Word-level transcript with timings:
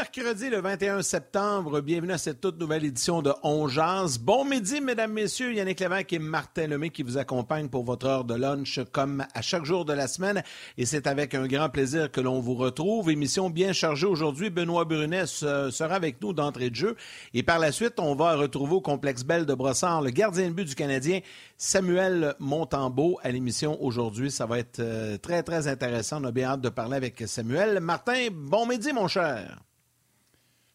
Mercredi 0.00 0.48
le 0.48 0.62
21 0.62 1.02
septembre, 1.02 1.82
bienvenue 1.82 2.14
à 2.14 2.16
cette 2.16 2.40
toute 2.40 2.58
nouvelle 2.58 2.86
édition 2.86 3.20
de 3.20 3.34
On 3.42 3.68
Jazz. 3.68 4.16
Bon 4.16 4.46
midi, 4.46 4.80
mesdames, 4.80 5.12
messieurs. 5.12 5.52
Yannick 5.52 5.78
Lévesque 5.78 6.14
et 6.14 6.18
Martin 6.18 6.68
Lemay 6.68 6.88
qui 6.88 7.02
vous 7.02 7.18
accompagnent 7.18 7.68
pour 7.68 7.84
votre 7.84 8.06
heure 8.06 8.24
de 8.24 8.34
lunch 8.34 8.80
comme 8.92 9.26
à 9.34 9.42
chaque 9.42 9.66
jour 9.66 9.84
de 9.84 9.92
la 9.92 10.08
semaine. 10.08 10.42
Et 10.78 10.86
c'est 10.86 11.06
avec 11.06 11.34
un 11.34 11.46
grand 11.46 11.68
plaisir 11.68 12.10
que 12.10 12.22
l'on 12.22 12.40
vous 12.40 12.54
retrouve. 12.54 13.10
Émission 13.10 13.50
bien 13.50 13.74
chargée 13.74 14.06
aujourd'hui. 14.06 14.48
Benoît 14.48 14.86
Brunet 14.86 15.26
sera 15.26 15.96
avec 15.96 16.22
nous 16.22 16.32
d'entrée 16.32 16.70
de 16.70 16.76
jeu. 16.76 16.96
Et 17.34 17.42
par 17.42 17.58
la 17.58 17.70
suite, 17.70 18.00
on 18.00 18.14
va 18.14 18.36
retrouver 18.36 18.76
au 18.76 18.80
complexe 18.80 19.22
Belle 19.22 19.44
de 19.44 19.52
Brossard 19.52 20.00
le 20.00 20.12
gardien 20.12 20.48
de 20.48 20.54
but 20.54 20.66
du 20.66 20.74
Canadien, 20.74 21.20
Samuel 21.58 22.34
Montembeau, 22.38 23.18
à 23.22 23.30
l'émission 23.30 23.76
aujourd'hui. 23.82 24.30
Ça 24.30 24.46
va 24.46 24.60
être 24.60 24.80
euh, 24.80 25.18
très, 25.18 25.42
très 25.42 25.68
intéressant. 25.68 26.22
On 26.22 26.24
a 26.24 26.32
bien 26.32 26.52
hâte 26.52 26.62
de 26.62 26.70
parler 26.70 26.96
avec 26.96 27.22
Samuel. 27.26 27.80
Martin, 27.80 28.28
bon 28.32 28.64
midi, 28.64 28.94
mon 28.94 29.06
cher. 29.06 29.58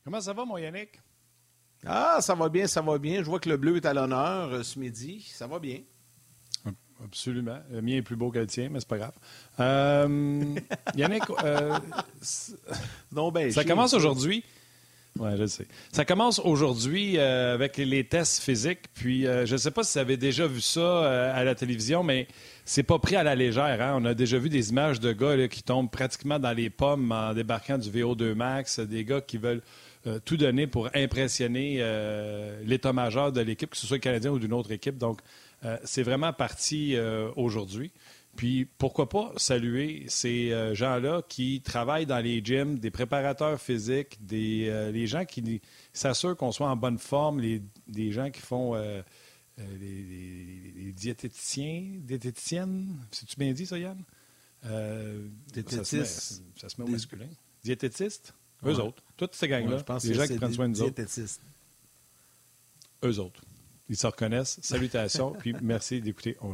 Comment 0.05 0.21
ça 0.21 0.33
va, 0.33 0.45
mon 0.45 0.59
Yannick? 0.59 1.01
Ah, 1.83 2.19
ça 2.21 2.35
va 2.35 2.47
bien, 2.47 2.67
ça 2.67 2.79
va 2.79 2.99
bien. 2.99 3.23
Je 3.23 3.25
vois 3.25 3.39
que 3.39 3.49
le 3.49 3.57
bleu 3.57 3.77
est 3.77 3.87
à 3.87 3.93
l'honneur 3.93 4.53
euh, 4.53 4.61
ce 4.61 4.77
midi. 4.77 5.27
Ça 5.33 5.47
va 5.47 5.57
bien. 5.57 5.79
Absolument. 7.03 7.57
Le 7.71 7.81
mien 7.81 7.95
est 7.95 8.01
plus 8.03 8.15
beau 8.15 8.29
que 8.29 8.37
le 8.37 8.45
tien, 8.45 8.69
mais 8.69 8.79
c'est 8.79 8.87
pas 8.87 8.99
grave. 8.99 9.13
Euh, 9.59 10.43
Yannick, 10.95 11.23
euh, 11.43 11.79
ben, 13.33 13.51
ça 13.51 13.63
commence 13.63 13.95
aujourd'hui. 13.95 14.43
Oui, 15.17 15.29
je 15.39 15.47
sais. 15.47 15.65
Ça 15.91 16.05
commence 16.05 16.37
aujourd'hui 16.37 17.17
avec 17.17 17.77
les 17.77 18.03
tests 18.03 18.43
physiques. 18.43 18.87
Puis, 18.93 19.23
je 19.23 19.51
ne 19.51 19.57
sais 19.57 19.71
pas 19.71 19.83
si 19.83 19.93
vous 19.93 19.99
avez 19.99 20.17
déjà 20.17 20.45
vu 20.45 20.61
ça 20.61 21.33
à 21.33 21.43
la 21.43 21.55
télévision, 21.55 22.03
mais 22.03 22.27
c'est 22.63 22.83
pas 22.83 22.99
pris 22.99 23.15
à 23.15 23.23
la 23.23 23.33
légère. 23.33 23.81
Hein? 23.81 23.93
On 23.95 24.05
a 24.05 24.13
déjà 24.13 24.37
vu 24.37 24.49
des 24.49 24.69
images 24.69 24.99
de 24.99 25.13
gars 25.13 25.47
qui 25.47 25.63
tombent 25.63 25.89
pratiquement 25.89 26.37
dans 26.37 26.51
les 26.51 26.69
pommes 26.69 27.11
en 27.11 27.33
débarquant 27.33 27.77
du 27.77 27.89
VO2 27.89 28.33
max, 28.33 28.79
des 28.79 29.03
gars 29.03 29.21
qui 29.21 29.37
veulent 29.37 29.61
euh, 30.07 30.19
tout 30.23 30.37
donner 30.37 30.67
pour 30.67 30.89
impressionner 30.93 31.77
euh, 31.79 32.61
l'état-major 32.63 33.31
de 33.31 33.41
l'équipe, 33.41 33.71
que 33.71 33.77
ce 33.77 33.87
soit 33.87 33.97
Canadien 33.97 34.29
ou 34.31 34.37
d'une 34.37 34.53
autre 34.53 34.71
équipe. 34.71 34.99
Donc, 34.99 35.19
euh, 35.63 35.77
c'est 35.83 36.03
vraiment 36.03 36.31
parti 36.31 36.95
aujourd'hui. 37.35 37.91
Puis, 38.35 38.65
pourquoi 38.77 39.09
pas 39.09 39.33
saluer 39.37 40.05
ces 40.07 40.53
gens-là 40.75 41.23
qui 41.27 41.61
travaillent 41.61 42.05
dans 42.05 42.19
les 42.19 42.43
gyms, 42.43 42.77
des 42.77 42.91
préparateurs 42.91 43.59
physiques, 43.59 44.17
des 44.23 44.89
les 44.93 45.07
gens 45.07 45.25
qui 45.25 45.61
s'assurent 45.93 46.35
qu'on 46.35 46.51
soit 46.51 46.69
en 46.69 46.75
bonne 46.75 46.99
forme, 46.99 47.39
les, 47.39 47.61
des 47.87 48.11
gens 48.11 48.29
qui 48.29 48.41
font 48.41 48.75
les, 49.57 50.91
diététiciens, 50.91 51.93
diététiciennes, 51.99 52.93
c'est-tu 53.09 53.37
bien 53.37 53.53
dit 53.53 53.65
ça, 53.65 53.79
Yann? 53.79 54.03
Diététistes. 55.53 56.43
Ça 56.57 56.69
se 56.69 56.79
met, 56.79 56.87
au 56.87 56.91
masculin. 56.91 57.29
Diététistes? 57.63 58.33
Eux 58.65 58.79
autres. 58.79 59.03
Toutes 59.17 59.35
ces 59.35 59.47
gangs-là. 59.47 59.77
les 60.03 60.13
gens 60.13 60.27
qui 60.27 60.37
prennent 60.37 60.53
soin 60.53 60.69
de 60.69 60.73
nous 60.73 60.81
autres. 60.81 61.01
Eux 63.03 63.19
autres. 63.19 63.41
Ils 63.87 63.97
se 63.97 64.07
reconnaissent. 64.07 64.59
Salutations, 64.61 65.33
puis 65.39 65.53
merci 65.61 66.01
d'écouter 66.01 66.37
On 66.41 66.53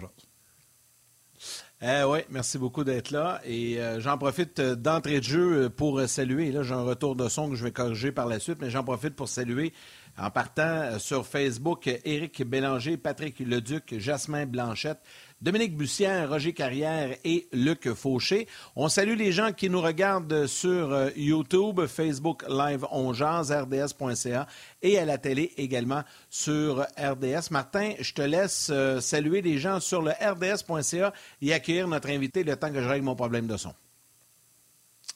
eh 1.84 2.04
oui, 2.04 2.20
merci 2.30 2.60
beaucoup 2.60 2.84
d'être 2.84 3.10
là. 3.10 3.42
Et 3.44 3.82
euh, 3.82 4.00
j'en 4.00 4.16
profite 4.16 4.60
euh, 4.60 4.76
d'entrée 4.76 5.18
de 5.18 5.24
jeu 5.24 5.68
pour 5.68 6.00
saluer. 6.02 6.52
Là, 6.52 6.62
j'ai 6.62 6.76
un 6.76 6.84
retour 6.84 7.16
de 7.16 7.28
son 7.28 7.50
que 7.50 7.56
je 7.56 7.64
vais 7.64 7.72
corriger 7.72 8.12
par 8.12 8.28
la 8.28 8.40
suite, 8.40 8.60
mais 8.62 8.70
j'en 8.70 8.84
profite 8.84 9.16
pour 9.16 9.28
saluer 9.28 9.74
en 10.16 10.30
partant 10.30 10.62
euh, 10.62 11.00
sur 11.00 11.26
Facebook 11.26 11.88
Éric 12.06 12.44
Bélanger, 12.44 12.98
Patrick 12.98 13.40
Leduc, 13.40 13.98
Jasmin 13.98 14.46
Blanchette, 14.46 15.00
Dominique 15.42 15.76
Bussière, 15.76 16.30
Roger 16.30 16.54
Carrière 16.54 17.18
et 17.24 17.48
Luc 17.52 17.92
Fauché. 17.94 18.48
On 18.76 18.90
salue 18.90 19.18
les 19.18 19.32
gens 19.32 19.52
qui 19.52 19.72
nous 19.72 19.82
regardent 19.82 20.46
sur 20.46 20.94
euh, 20.94 21.10
YouTube, 21.16 21.88
Facebook 21.88 22.44
Live 22.48 22.86
On 22.92 23.10
RDS.ca 23.10 24.48
et 24.84 25.00
à 25.00 25.06
la 25.06 25.18
télé 25.18 25.52
également 25.58 26.04
sur 26.30 26.86
RDS. 26.96 27.50
Martin, 27.50 27.94
je 28.00 28.14
te 28.14 28.22
laisse 28.22 28.70
euh, 28.72 29.00
saluer 29.00 29.42
les 29.42 29.58
gens 29.58 29.80
sur 29.80 30.04
le 30.04 30.12
RDS.ca 30.12 31.12
et 31.42 31.54
accueillir 31.54 31.88
notre 31.88 32.10
invité 32.10 32.44
le 32.44 32.56
temps 32.56 32.72
que 32.72 32.80
je 32.80 32.88
règle 32.88 33.06
mon 33.06 33.16
problème 33.16 33.48
de 33.48 33.58
son. 33.58 33.74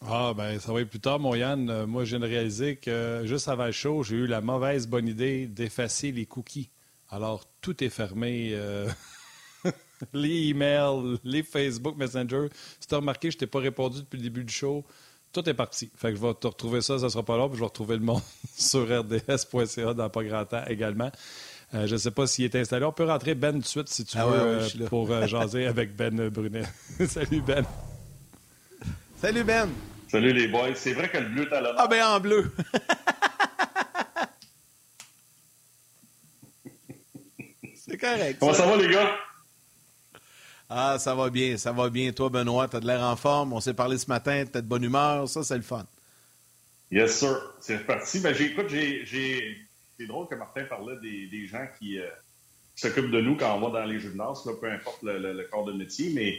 Ah, 0.07 0.33
ben, 0.35 0.59
ça 0.59 0.73
va 0.73 0.81
être 0.81 0.89
plus 0.89 0.99
tard, 0.99 1.19
mon 1.19 1.35
Yann. 1.35 1.69
Euh, 1.69 1.85
moi, 1.85 2.03
je 2.03 2.17
viens 2.17 2.19
de 2.19 2.25
réaliser 2.27 2.77
que 2.77 3.21
juste 3.25 3.47
avant 3.47 3.67
le 3.67 3.71
show, 3.71 4.01
j'ai 4.01 4.15
eu 4.15 4.25
la 4.25 4.41
mauvaise 4.41 4.87
bonne 4.87 5.07
idée 5.07 5.45
d'effacer 5.45 6.11
les 6.11 6.25
cookies. 6.25 6.71
Alors, 7.11 7.45
tout 7.61 7.83
est 7.83 7.89
fermé. 7.89 8.59
les 10.13 10.49
emails, 10.49 11.17
les 11.23 11.43
Facebook 11.43 11.95
Messenger. 11.97 12.47
Si 12.79 12.87
tu 12.87 12.93
as 12.93 12.97
remarqué, 12.97 13.31
je 13.31 13.37
t'ai 13.37 13.47
pas 13.47 13.59
répondu 13.59 13.99
depuis 13.99 14.17
le 14.17 14.23
début 14.23 14.43
du 14.43 14.53
show. 14.53 14.83
Tout 15.31 15.47
est 15.49 15.53
parti. 15.53 15.91
Fait 15.95 16.11
que 16.11 16.15
je 16.15 16.21
vais 16.21 16.33
te 16.33 16.47
retrouver 16.47 16.81
ça, 16.81 16.97
ça 16.97 17.09
sera 17.09 17.23
pas 17.23 17.37
là, 17.37 17.47
puis 17.47 17.55
je 17.55 17.59
vais 17.59 17.65
retrouver 17.65 17.95
le 17.95 18.03
monde 18.03 18.21
sur 18.57 18.83
rds.ca 18.83 19.93
dans 19.93 20.09
pas 20.09 20.23
grand 20.23 20.45
temps 20.45 20.63
également. 20.67 21.11
Euh, 21.73 21.87
je 21.87 21.93
ne 21.93 21.97
sais 21.97 22.11
pas 22.11 22.27
s'il 22.27 22.45
est 22.45 22.55
installé. 22.55 22.85
On 22.85 22.91
peut 22.91 23.05
rentrer 23.05 23.35
Ben 23.35 23.53
tout 23.53 23.59
de 23.59 23.65
suite 23.65 23.89
si 23.89 24.05
tu 24.05 24.17
ah 24.17 24.27
veux 24.27 24.39
euh, 24.39 24.87
pour 24.87 25.11
euh, 25.11 25.27
jaser 25.27 25.65
avec 25.65 25.95
Ben 25.95 26.29
Brunet. 26.29 26.63
Salut 27.07 27.41
Ben. 27.41 27.65
Salut 29.19 29.43
Ben. 29.43 29.69
Salut 30.07 30.31
les 30.31 30.47
boys. 30.47 30.75
C'est 30.75 30.93
vrai 30.93 31.09
que 31.09 31.17
le 31.17 31.27
bleu 31.27 31.47
est 31.51 31.53
à 31.53 31.73
Ah 31.77 31.87
ben 31.87 32.05
en 32.05 32.19
bleu. 32.19 32.51
C'est 37.75 37.97
correct. 37.97 38.37
Comment 38.39 38.53
ça 38.53 38.65
va 38.65 38.77
les 38.77 38.87
gars? 38.87 39.17
Ah, 40.69 40.97
ça 40.99 41.13
va 41.13 41.29
bien, 41.29 41.57
ça 41.57 41.71
va 41.71 41.89
bien. 41.89 42.11
Toi, 42.11 42.29
Benoît, 42.29 42.67
tu 42.67 42.77
as 42.77 42.79
de 42.79 42.87
l'air 42.87 43.01
en 43.01 43.15
forme. 43.15 43.53
On 43.53 43.59
s'est 43.59 43.73
parlé 43.73 43.97
ce 43.97 44.07
matin, 44.07 44.45
tu 44.45 44.51
de 44.51 44.61
bonne 44.61 44.83
humeur. 44.83 45.29
Ça, 45.29 45.43
c'est 45.43 45.55
le 45.55 45.61
fun. 45.61 45.85
Yes, 46.91 47.19
sir. 47.19 47.39
C'est 47.59 47.77
reparti. 47.77 48.19
Ben, 48.19 48.35
écoute, 48.39 48.69
j'ai, 48.69 49.57
c'est 49.97 50.07
drôle 50.07 50.27
que 50.27 50.35
Martin 50.35 50.63
parlait 50.65 50.97
des, 51.01 51.47
gens 51.47 51.59
euh, 51.59 51.77
qui, 51.79 51.99
s'occupent 52.75 53.11
de 53.11 53.21
nous 53.21 53.37
quand 53.37 53.55
on 53.55 53.69
va 53.69 53.81
dans 53.81 53.85
les 53.85 53.99
gymnases, 53.99 54.45
là, 54.45 54.53
peu 54.59 54.71
importe 54.71 55.03
le, 55.03 55.47
corps 55.51 55.65
de 55.65 55.73
métier. 55.73 56.11
Mais 56.13 56.37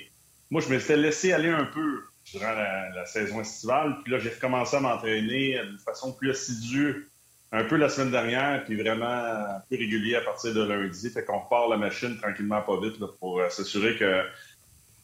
moi, 0.50 0.60
je 0.60 0.72
me 0.72 0.78
suis 0.78 0.97
laissé 0.97 1.32
aller 1.32 1.50
un 1.50 1.64
peu 1.64 2.03
durant 2.32 2.53
la, 2.53 2.91
la 2.91 3.06
saison 3.06 3.41
estivale. 3.41 3.98
Puis 4.03 4.12
là, 4.12 4.19
j'ai 4.19 4.31
recommencé 4.31 4.76
à 4.76 4.81
m'entraîner 4.81 5.60
d'une 5.64 5.78
façon 5.78 6.12
plus 6.12 6.31
assidue 6.31 7.08
un 7.53 7.65
peu 7.65 7.77
la 7.77 7.89
semaine 7.89 8.11
dernière, 8.11 8.65
puis 8.65 8.81
vraiment 8.81 9.61
plus 9.69 9.79
régulier 9.79 10.17
à 10.17 10.21
partir 10.21 10.53
de 10.53 10.62
lundi. 10.62 11.11
Fait 11.11 11.25
qu'on 11.25 11.39
repart 11.39 11.71
la 11.71 11.77
machine 11.77 12.19
tranquillement, 12.19 12.61
pas 12.62 12.81
vite, 12.81 12.99
pour 13.21 13.41
euh, 13.41 13.49
s'assurer 13.49 13.97
que 13.97 14.23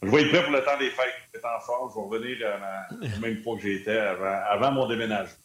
je 0.03 0.11
vais 0.11 0.23
être 0.23 0.31
prêt 0.31 0.43
pour 0.43 0.53
le 0.53 0.65
temps 0.65 0.79
des 0.79 0.91
fêtes. 0.91 1.15
Je 1.33 1.39
en 1.39 1.61
forme, 1.61 1.91
je 1.91 1.95
vais 1.95 2.19
revenir 2.19 2.47
à 2.47 3.07
la 3.07 3.19
même 3.19 3.43
fois 3.43 3.57
que 3.57 3.63
j'étais 3.63 3.97
avant, 3.97 4.41
avant 4.51 4.73
mon 4.73 4.89
déménagement. 4.89 5.37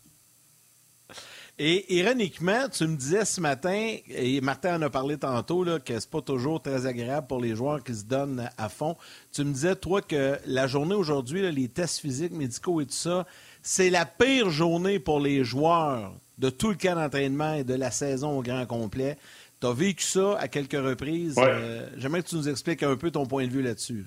Et 1.59 1.95
ironiquement, 1.95 2.69
tu 2.69 2.85
me 2.85 2.95
disais 2.95 3.25
ce 3.25 3.41
matin, 3.41 3.95
et 4.09 4.41
Martin 4.41 4.77
en 4.77 4.81
a 4.83 4.89
parlé 4.91 5.17
tantôt, 5.17 5.63
là, 5.63 5.79
que 5.79 5.99
c'est 5.99 6.09
pas 6.09 6.21
toujours 6.21 6.61
très 6.61 6.85
agréable 6.85 7.25
pour 7.25 7.41
les 7.41 7.55
joueurs 7.55 7.83
qui 7.83 7.95
se 7.95 8.03
donnent 8.03 8.47
à 8.59 8.69
fond. 8.69 8.95
Tu 9.31 9.43
me 9.43 9.53
disais, 9.53 9.75
toi, 9.75 10.03
que 10.03 10.37
la 10.45 10.67
journée 10.67 10.93
aujourd'hui, 10.93 11.51
les 11.51 11.67
tests 11.67 11.99
physiques, 11.99 12.31
médicaux 12.31 12.79
et 12.81 12.85
tout 12.85 12.91
ça, 12.91 13.25
c'est 13.63 13.89
la 13.89 14.05
pire 14.05 14.51
journée 14.51 14.99
pour 14.99 15.19
les 15.19 15.43
joueurs 15.43 16.13
de 16.37 16.49
tout 16.49 16.69
le 16.69 16.75
camp 16.75 16.95
d'entraînement 16.95 17.53
et 17.53 17.63
de 17.63 17.73
la 17.73 17.91
saison 17.91 18.37
au 18.37 18.41
grand 18.41 18.65
complet. 18.65 19.17
Tu 19.59 19.67
as 19.67 19.73
vécu 19.73 20.03
ça 20.03 20.37
à 20.37 20.47
quelques 20.47 20.73
reprises. 20.73 21.35
Euh, 21.37 21.87
j'aimerais 21.97 22.21
que 22.21 22.27
tu 22.29 22.35
nous 22.35 22.47
expliques 22.47 22.83
un 22.83 22.95
peu 22.95 23.09
ton 23.11 23.25
point 23.25 23.45
de 23.45 23.51
vue 23.51 23.63
là-dessus. 23.63 24.05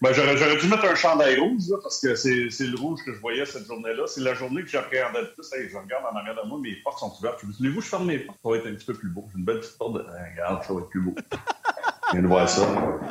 Ben, 0.00 0.12
j'aurais, 0.12 0.56
dû 0.56 0.68
mettre 0.68 0.84
un 0.84 0.94
chandail 0.94 1.40
rouge, 1.40 1.64
parce 1.82 2.00
que 2.00 2.14
c'est, 2.14 2.48
le 2.60 2.78
rouge 2.78 3.00
que 3.04 3.12
je 3.12 3.18
voyais 3.18 3.44
cette 3.44 3.66
journée-là. 3.66 4.04
C'est 4.06 4.20
la 4.20 4.34
journée 4.34 4.62
que 4.62 4.68
j'appréhendais 4.68 5.22
le 5.22 5.32
plus. 5.32 5.44
je 5.52 5.76
regarde 5.76 6.04
en 6.12 6.16
arrière 6.16 6.36
de 6.36 6.48
moi, 6.48 6.58
mes 6.60 6.76
portes 6.84 7.00
sont 7.00 7.12
ouvertes. 7.18 7.44
Voulez-vous 7.58 7.78
que 7.78 7.84
je 7.84 7.88
ferme 7.88 8.06
mes 8.06 8.18
portes? 8.18 8.38
Ça 8.42 8.48
va 8.48 8.56
être 8.58 8.66
un 8.68 8.74
petit 8.74 8.86
peu 8.86 8.94
plus 8.94 9.08
beau. 9.08 9.26
J'ai 9.32 9.38
une 9.38 9.44
belle 9.44 9.58
petite 9.58 9.76
porte 9.76 9.94
de... 9.94 10.00
Regarde, 10.00 10.62
ça 10.62 10.72
va 10.72 10.80
être 10.80 10.88
plus 10.88 11.00
beau. 11.00 11.14
Je 11.16 12.12
viens 12.12 12.22
de 12.22 12.28
voir 12.28 12.48
ça. 12.48 12.64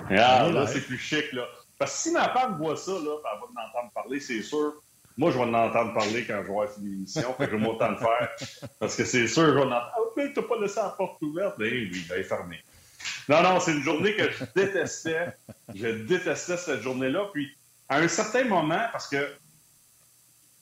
Regarde, 0.10 0.54
là, 0.54 0.68
c'est 0.68 0.80
plus 0.80 0.98
chic, 0.98 1.34
là. 1.34 1.44
Parce 1.78 1.92
que 1.92 1.98
si 2.00 2.12
ma 2.12 2.30
femme 2.30 2.58
voit 2.58 2.78
ça, 2.78 2.92
là, 2.92 3.00
elle 3.00 3.40
va 3.40 3.48
m'entendre 3.54 3.92
parler, 3.94 4.20
c'est 4.22 4.42
sûr. 4.42 4.82
Moi, 5.18 5.32
je 5.32 5.38
vais 5.38 5.44
en 5.44 5.54
entendre 5.54 5.94
parler 5.94 6.26
quand 6.26 6.36
je 6.42 6.48
vais 6.48 6.50
avoir 6.50 6.70
fini 6.70 6.90
l'émission, 6.90 7.34
fait 7.34 7.46
que 7.46 7.52
je 7.52 7.58
vais 7.58 7.64
m'autant 7.64 7.90
le 7.90 7.98
faire. 7.98 8.30
Parce 8.80 8.96
que 8.96 9.04
c'est 9.04 9.28
sûr, 9.28 9.48
je 9.48 9.52
vais 9.52 9.62
en 9.62 9.68
entendre. 9.68 9.92
Ah, 9.96 10.00
mais 10.16 10.32
t'as 10.32 10.44
pas 10.44 10.60
laissé 10.60 10.80
la 10.80 10.90
porte 10.90 11.22
ouverte? 11.24 11.58
Ben 11.58 11.72
oui, 11.72 12.06
ben 12.08 12.24
fermée. 12.24 12.60
Non, 13.28 13.42
non, 13.42 13.60
c'est 13.60 13.72
une 13.72 13.82
journée 13.82 14.16
que 14.16 14.30
je 14.32 14.44
détestais. 14.56 15.36
Je 15.74 15.88
détestais 15.88 16.58
cette 16.58 16.82
journée-là. 16.82 17.30
Puis, 17.34 17.50
à 17.90 17.98
un 17.98 18.08
certain 18.08 18.44
moment, 18.44 18.82
parce 18.92 19.08
que 19.08 19.18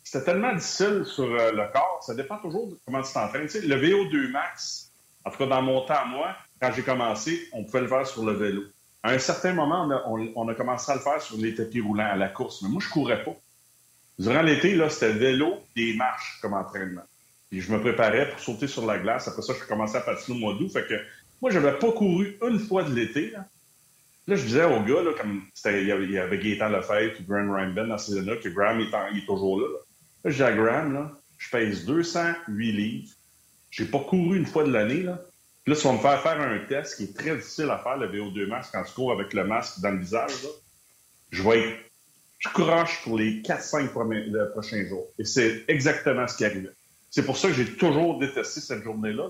c'était 0.04 0.24
tellement 0.24 0.54
difficile 0.54 1.04
sur 1.06 1.26
euh, 1.26 1.52
le 1.52 1.72
corps, 1.74 2.00
ça 2.02 2.14
dépend 2.14 2.38
toujours 2.38 2.68
de 2.68 2.80
comment 2.86 3.02
tu 3.02 3.12
t'entraînes. 3.12 3.48
Tu 3.48 3.60
sais, 3.60 3.62
le 3.62 3.76
VO2 3.76 4.32
max, 4.32 4.92
en 5.26 5.32
tout 5.32 5.38
cas 5.38 5.48
dans 5.48 5.62
mon 5.62 5.82
temps, 5.86 6.06
moi, 6.06 6.36
quand 6.62 6.72
j'ai 6.74 6.84
commencé, 6.84 7.50
on 7.52 7.64
pouvait 7.66 7.82
le 7.82 7.88
faire 7.88 8.08
sur 8.08 8.24
le 8.24 8.34
vélo. 8.34 8.64
À 9.04 9.12
un 9.12 9.20
certain 9.20 9.54
moment, 9.54 9.84
on 9.84 9.92
a, 9.92 10.32
on 10.36 10.48
a 10.48 10.56
commencé 10.56 10.92
à 10.92 10.96
le 10.96 11.02
faire 11.02 11.22
sur 11.22 11.38
les 11.38 11.54
tapis 11.54 11.82
roulants 11.82 12.10
à 12.10 12.16
la 12.16 12.30
course. 12.30 12.62
Mais 12.62 12.70
moi, 12.70 12.82
je 12.82 12.90
courais 12.90 13.24
pas. 13.24 13.36
Durant 14.18 14.42
l'été, 14.42 14.76
là, 14.76 14.90
c'était 14.90 15.14
vélo 15.14 15.58
des 15.76 15.94
marches 15.96 16.40
comme 16.42 16.54
entraînement. 16.54 17.04
Puis 17.50 17.62
je 17.62 17.72
me 17.72 17.80
préparais 17.80 18.30
pour 18.30 18.40
sauter 18.40 18.68
sur 18.68 18.86
la 18.86 18.98
glace. 18.98 19.28
Après 19.28 19.42
ça, 19.42 19.54
je 19.60 19.66
commençais 19.68 19.98
à 19.98 20.02
patiner 20.02 20.38
au 20.38 20.40
mois 20.40 20.54
d'août. 20.54 20.70
Fait 20.72 20.88
que 20.88 20.96
moi, 21.42 21.52
j'avais 21.52 21.78
pas 21.78 21.92
couru 21.92 22.38
une 22.48 22.60
fois 22.60 22.84
de 22.84 22.94
l'été. 22.94 23.32
Là. 23.32 23.46
je 24.28 24.42
disais 24.42 24.64
aux 24.64 24.82
gars, 24.82 25.04
là, 25.04 25.12
comme 25.18 25.44
il 25.66 25.86
y 25.86 26.18
avait, 26.18 26.38
Gaétan 26.38 26.70
Lefebvre 26.70 27.20
et 27.20 27.24
Graham 27.28 27.52
Reinben 27.52 27.90
dans 27.90 27.98
ces 27.98 28.18
années-là, 28.18 28.38
que 28.38 28.50
Graham 28.50 28.80
il 28.80 29.20
est, 29.20 29.26
toujours 29.26 29.60
là, 29.60 29.68
là. 29.68 29.80
je 30.26 30.32
disais 30.32 30.46
à 30.46 30.54
Graham, 30.54 30.94
là, 30.94 31.12
je 31.38 31.50
pèse 31.50 31.86
208 31.86 32.72
livres. 32.72 33.14
J'ai 33.70 33.86
pas 33.86 34.00
couru 34.00 34.38
une 34.38 34.46
fois 34.46 34.64
de 34.64 34.72
l'année, 34.72 35.04
là. 35.04 35.22
Puis 35.64 35.74
là, 35.74 35.80
tu 35.80 35.88
vas 35.88 35.94
me 35.94 36.00
faire 36.00 36.22
faire 36.22 36.40
un 36.40 36.60
test 36.60 36.96
qui 36.96 37.04
est 37.06 37.18
très 37.18 37.36
difficile 37.36 37.70
à 37.70 37.80
faire, 37.80 37.98
le 37.98 38.08
VO2 38.08 38.48
max, 38.48 38.70
quand 38.72 38.84
tu 38.84 38.94
cours 38.94 39.12
avec 39.12 39.34
le 39.34 39.46
masque 39.46 39.82
dans 39.82 39.92
le 39.92 40.00
visage, 40.00 40.44
là. 40.44 40.50
Je 41.32 41.44
vais 41.44 41.60
être 41.60 41.80
je 42.40 42.50
croche 42.50 43.02
pour 43.04 43.18
les 43.18 43.42
4-5 43.42 44.52
prochains 44.52 44.86
jours. 44.86 45.08
Et 45.20 45.26
c'est 45.26 45.64
exactement 45.68 46.28
ce 46.28 46.38
qui 46.38 46.46
arrivait. 46.46 46.70
C'est 47.10 47.26
pour 47.26 47.38
ça 47.38 47.48
que 47.48 47.54
j'ai 47.54 47.76
toujours 47.76 48.20
détesté 48.20 48.60
cette 48.60 48.84
journée-là. 48.84 49.30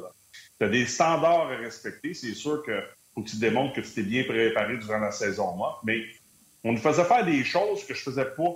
Tu 0.59 0.65
as 0.65 0.69
des 0.69 0.85
standards 0.85 1.51
à 1.51 1.57
respecter. 1.57 2.13
C'est 2.13 2.33
sûr 2.33 2.63
que 2.63 2.81
faut 3.13 3.21
que 3.21 3.29
tu 3.29 3.37
démontres 3.37 3.73
que 3.73 3.81
tu 3.81 3.91
t'es 3.91 4.03
bien 4.03 4.23
préparé 4.23 4.77
durant 4.77 4.99
la 4.99 5.11
saison 5.11 5.55
morte, 5.55 5.81
mais 5.85 6.03
on 6.63 6.73
nous 6.73 6.79
faisait 6.79 7.05
faire 7.05 7.25
des 7.25 7.43
choses 7.43 7.85
que 7.85 7.93
je 7.93 8.01
faisais 8.01 8.25
pas 8.25 8.55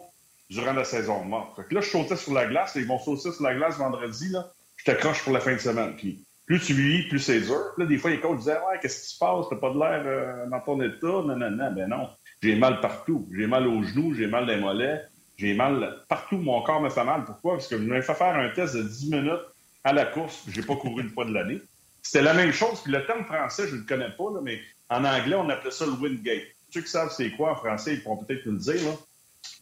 durant 0.50 0.74
la 0.74 0.84
saison 0.84 1.24
morte. 1.24 1.60
Là, 1.72 1.82
je 1.82 1.90
sautais 1.90 2.18
sur 2.18 2.34
la 2.34 2.48
glace. 2.48 2.74
ils 2.76 2.88
vont 2.88 3.00
sauter 3.00 3.32
sur 3.32 3.44
la 3.44 3.56
glace 3.56 3.78
vendredi. 3.78 4.30
Là, 4.30 4.52
je 4.78 4.92
te 4.92 4.92
croche 4.98 5.24
pour 5.24 5.32
la 5.32 5.40
fin 5.40 5.54
de 5.54 5.60
semaine. 5.60 5.96
Puis 5.96 6.26
plus 6.46 6.60
tu 6.60 6.74
vis, 6.74 7.08
plus 7.08 7.20
c'est 7.20 7.42
dur. 7.42 7.62
là, 7.78 7.86
des 7.86 7.98
fois, 7.98 8.10
les 8.10 8.20
coachs 8.20 8.40
disaient 8.40 8.58
Ouais, 8.68 8.80
qu'est-ce 8.82 9.04
qui 9.04 9.14
se 9.14 9.20
passe? 9.20 9.46
T'as 9.50 9.58
pas 9.58 9.70
de 9.70 9.78
l'air 9.78 10.04
euh, 10.06 10.48
dans 10.48 10.60
ton 10.60 10.82
état? 10.82 11.08
Non, 11.08 11.36
non, 11.36 11.52
non. 11.52 11.72
Ben 11.72 11.88
non. 11.88 12.10
J'ai 12.42 12.56
mal 12.56 12.80
partout. 12.80 13.28
J'ai 13.36 13.48
mal 13.48 13.68
aux 13.68 13.84
genoux, 13.84 14.14
j'ai 14.14 14.28
mal 14.28 14.46
les 14.46 14.58
mollets, 14.58 15.02
j'ai 15.38 15.54
mal 15.54 16.04
partout. 16.08 16.38
Mon 16.38 16.62
corps 16.62 16.82
me 16.82 16.90
fait 16.90 17.04
mal. 17.04 17.26
Pourquoi? 17.26 17.54
Parce 17.54 17.68
que 17.68 17.78
je 17.78 17.84
me 17.84 18.02
fait 18.02 18.14
faire 18.14 18.36
un 18.36 18.50
test 18.50 18.76
de 18.76 18.84
10 18.84 19.12
minutes 19.12 19.46
à 19.84 19.94
la 19.94 20.06
course, 20.06 20.44
j'ai 20.50 20.62
pas 20.62 20.76
couru 20.76 21.02
une 21.02 21.10
fois 21.10 21.26
de 21.26 21.34
l'année. 21.34 21.62
C'était 22.02 22.24
la 22.24 22.34
même 22.34 22.52
chose. 22.52 22.82
Puis 22.82 22.92
le 22.92 23.06
terme 23.06 23.26
français, 23.26 23.68
je 23.68 23.76
ne 23.76 23.82
le 23.82 23.86
connais 23.86 24.10
pas, 24.12 24.26
mais 24.44 24.60
en 24.90 25.04
anglais, 25.04 25.36
on 25.36 25.50
appelait 25.50 25.72
ça 25.72 25.86
le 25.86 25.94
Wingate. 25.94 26.44
Ceux 26.72 26.82
qui 26.82 26.90
savent 26.90 27.12
c'est 27.16 27.32
quoi 27.32 27.52
en 27.52 27.56
français, 27.56 27.96
ils 27.96 28.04
pourront 28.04 28.24
peut-être 28.24 28.46
nous 28.46 28.54
le 28.54 28.60
dire. 28.60 28.84
Là. 28.84 28.96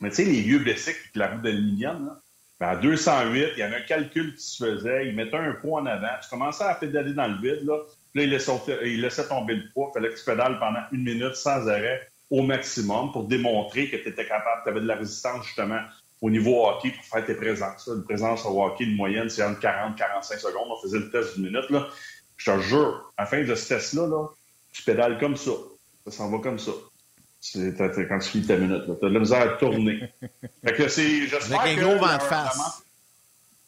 Mais 0.02 0.10
tu 0.10 0.16
sais, 0.18 0.26
les 0.26 0.42
vieux 0.42 0.60
bicycles 0.60 1.10
et 1.16 1.20
la 1.20 1.28
roue 1.28 1.42
d'aluminium, 1.42 2.16
ben 2.60 2.70
à 2.70 2.76
208, 2.76 3.50
il 3.54 3.60
y 3.60 3.62
avait 3.62 3.78
un 3.78 3.82
calcul 3.82 4.36
qui 4.36 4.44
se 4.44 4.64
faisait. 4.64 5.08
Ils 5.08 5.16
mettaient 5.16 5.38
un 5.38 5.54
poids 5.54 5.82
en 5.82 5.86
avant. 5.86 6.08
Tu 6.22 6.30
commençais 6.30 6.64
à 6.64 6.76
pédaler 6.76 7.14
dans 7.14 7.28
le 7.28 7.36
vide. 7.36 7.66
Là, 7.66 7.80
puis 8.12 8.22
là, 8.22 8.24
il 8.24 8.30
laissait, 8.30 8.52
il 8.84 9.02
laissait 9.02 9.28
tomber 9.28 9.56
le 9.56 9.70
poids. 9.74 9.92
Il 9.92 9.94
fallait 9.94 10.14
que 10.14 10.20
tu 10.20 10.26
pédales 10.26 10.60
pendant 10.60 10.82
une 10.92 11.04
minute 11.04 11.36
sans 11.36 11.68
arrêt 11.68 12.08
au 12.30 12.44
maximum 12.44 13.12
pour 13.12 13.24
démontrer 13.24 13.90
que 13.90 13.98
tu 13.98 14.10
étais 14.10 14.26
capable, 14.26 14.62
tu 14.64 14.70
avais 14.70 14.82
de 14.82 14.88
la 14.88 14.96
résistance 14.96 15.46
justement 15.46 15.80
au 16.22 16.30
niveau 16.30 16.68
hockey 16.68 16.92
pour 16.92 17.06
faire 17.06 17.26
tes 17.26 17.36
présences. 17.36 17.88
Une 17.88 18.04
présence 18.04 18.46
au 18.46 18.64
hockey 18.64 18.86
de 18.86 18.96
moyenne, 18.96 19.30
c'est 19.30 19.44
entre 19.44 19.60
40 19.60 19.96
45 19.96 20.40
secondes. 20.40 20.68
On 20.70 20.82
faisait 20.82 21.00
le 21.00 21.10
test 21.12 21.36
d'une 21.36 21.52
minute. 21.52 21.70
Là. 21.70 21.88
Je 22.38 22.52
te 22.52 22.60
jure, 22.60 23.14
à 23.18 23.24
la 23.24 23.28
fin 23.28 23.44
de 23.44 23.56
ce 23.56 23.68
test-là, 23.68 24.08
là, 24.08 24.28
tu 24.72 24.84
pédales 24.84 25.20
comme 25.20 25.36
ça. 25.36 25.52
Ça 26.06 26.12
s'en 26.12 26.30
va 26.30 26.40
comme 26.40 26.60
ça. 26.60 26.72
quand 27.54 28.20
tu 28.20 28.30
finis 28.30 28.46
ta 28.46 28.58
minute. 28.58 28.84
Tu 28.86 29.06
as 29.06 29.10
de 29.10 29.14
la 29.14 29.20
misère 29.20 29.42
à 29.42 29.48
tourner. 29.58 30.10
fait 30.66 30.74
que 30.74 30.88
c'est. 30.88 31.28
J'espère 31.28 31.62
Avec 31.62 31.78
un 31.78 31.82
gros 31.82 31.98
vent 31.98 32.18
de 32.18 32.24
face. 32.24 32.84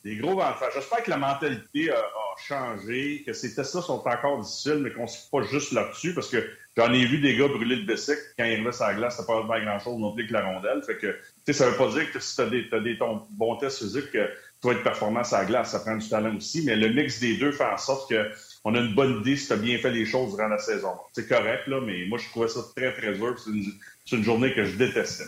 Des 0.03 0.15
gros 0.15 0.35
vents 0.35 0.51
de 0.51 0.55
face. 0.55 0.73
J'espère 0.73 1.03
que 1.03 1.09
la 1.09 1.17
mentalité 1.17 1.91
a, 1.91 2.03
changé, 2.47 3.23
que 3.25 3.33
ces 3.33 3.53
tests-là 3.53 3.81
sont 3.81 4.01
encore 4.07 4.39
difficiles, 4.39 4.79
mais 4.81 4.93
qu'on 4.93 5.03
ne 5.03 5.07
se 5.07 5.29
pas 5.29 5.41
juste 5.41 5.73
là-dessus, 5.73 6.13
parce 6.13 6.29
que 6.29 6.49
j'en 6.77 6.93
ai 6.93 7.05
vu 7.05 7.19
des 7.19 7.35
gars 7.35 7.47
brûler 7.47 7.77
le 7.77 7.85
bicycle 7.85 8.21
quand 8.37 8.45
ils 8.45 8.53
arrivaient 8.53 8.71
sur 8.71 8.85
la 8.85 8.93
glace, 8.95 9.17
ça 9.17 9.23
pas 9.23 9.45
pas 9.45 9.59
grand-chose 9.59 9.99
non 9.99 10.13
plus 10.13 10.27
que 10.27 10.33
la 10.33 10.45
rondelle. 10.45 10.81
Fait 10.83 10.97
que, 10.97 11.53
ça 11.53 11.69
veut 11.69 11.77
pas 11.77 11.89
dire 11.91 12.11
que 12.11 12.19
si 12.19 12.35
tu 12.35 12.41
as 12.41 12.79
des, 12.79 12.97
ton, 12.97 13.27
bons 13.31 13.57
tests 13.57 13.79
physiques, 13.79 14.11
que 14.11 14.27
tu 14.61 14.67
vas 14.67 14.73
être 14.73 14.83
performant 14.83 15.23
sur 15.23 15.37
la 15.37 15.45
glace. 15.45 15.71
Ça 15.71 15.79
prend 15.79 15.95
du 15.95 16.07
talent 16.07 16.35
aussi, 16.35 16.63
mais 16.65 16.75
le 16.75 16.89
mix 16.89 17.19
des 17.19 17.37
deux 17.37 17.51
fait 17.51 17.65
en 17.65 17.77
sorte 17.77 18.09
que 18.09 18.29
on 18.65 18.75
a 18.75 18.79
une 18.79 18.93
bonne 18.93 19.21
idée 19.21 19.37
si 19.37 19.47
tu 19.47 19.53
as 19.53 19.57
bien 19.57 19.77
fait 19.77 19.91
les 19.91 20.05
choses 20.05 20.35
durant 20.35 20.49
la 20.49 20.57
saison. 20.57 20.91
C'est 21.13 21.27
correct, 21.27 21.67
là, 21.67 21.79
mais 21.81 22.05
moi, 22.07 22.17
je 22.17 22.27
trouvais 22.29 22.49
ça 22.49 22.59
très, 22.75 22.93
très 22.93 23.13
dur. 23.13 23.39
C'est 23.39 23.51
une, 23.51 23.73
une, 24.11 24.23
journée 24.23 24.53
que 24.53 24.65
je 24.65 24.75
détestais. 24.75 25.23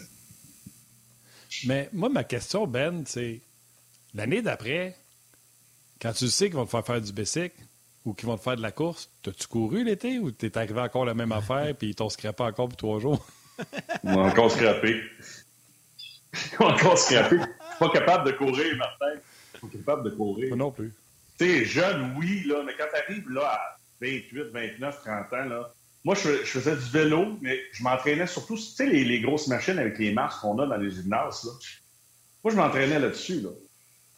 Mais 1.65 1.89
moi, 1.93 2.09
ma 2.09 2.23
question, 2.23 2.67
Ben, 2.67 3.03
c'est 3.05 3.41
L'année 4.13 4.41
d'après, 4.41 4.97
quand 6.01 6.11
tu 6.11 6.27
sais 6.27 6.47
qu'ils 6.47 6.55
vont 6.55 6.65
te 6.65 6.71
faire 6.71 6.85
faire 6.85 7.01
du 7.01 7.13
bicycle 7.13 7.55
ou 8.05 8.13
qu'ils 8.13 8.27
vont 8.27 8.37
te 8.37 8.43
faire 8.43 8.55
de 8.55 8.61
la 8.61 8.71
course, 8.71 9.09
t'as-tu 9.21 9.47
couru 9.47 9.83
l'été 9.83 10.19
ou 10.19 10.31
t'es 10.31 10.57
arrivé 10.57 10.79
encore 10.79 11.05
la 11.05 11.13
même 11.13 11.31
affaire 11.31 11.75
puis 11.77 11.89
ils 11.89 11.95
t'ont 11.95 12.09
scrappé 12.09 12.43
encore 12.43 12.67
pour 12.69 12.77
trois 12.77 12.99
jours? 12.99 13.25
Ils 14.03 14.09
m'ont 14.09 14.25
encore 14.25 14.49
scrappé. 14.49 15.01
Ils 16.33 16.59
m'ont 16.59 16.71
encore 16.71 16.97
scrappé. 16.97 17.37
Pas 17.79 17.89
capable 17.89 18.31
de 18.31 18.35
courir, 18.35 18.75
Martin. 18.77 19.19
Pas 19.61 19.67
capable 19.71 20.09
de 20.09 20.15
courir. 20.15 20.49
Moi 20.49 20.57
non 20.57 20.71
plus. 20.71 20.91
Tu 21.37 21.45
sais, 21.45 21.65
jeune, 21.65 22.15
oui, 22.17 22.43
là, 22.47 22.63
mais 22.65 22.73
quand 22.77 22.87
t'arrives 22.91 23.29
là 23.29 23.45
à 23.45 23.77
28, 24.01 24.51
29, 24.51 25.01
30 25.01 25.33
ans, 25.33 25.45
là, 25.45 25.73
moi, 26.03 26.15
je, 26.15 26.29
faisais 26.43 26.75
du 26.75 26.89
vélo, 26.89 27.37
mais 27.41 27.59
je 27.73 27.83
m'entraînais 27.83 28.25
surtout, 28.25 28.55
tu 28.55 28.61
sais, 28.63 28.87
les, 28.87 29.03
les, 29.03 29.21
grosses 29.21 29.47
machines 29.47 29.77
avec 29.77 29.99
les 29.99 30.11
marches 30.11 30.39
qu'on 30.41 30.57
a 30.57 30.65
dans 30.65 30.77
les 30.77 30.89
gymnases, 30.89 31.43
là. 31.43 31.51
Moi, 32.43 32.51
je 32.51 32.57
m'entraînais 32.57 32.97
là-dessus, 32.97 33.41
là 33.41 33.49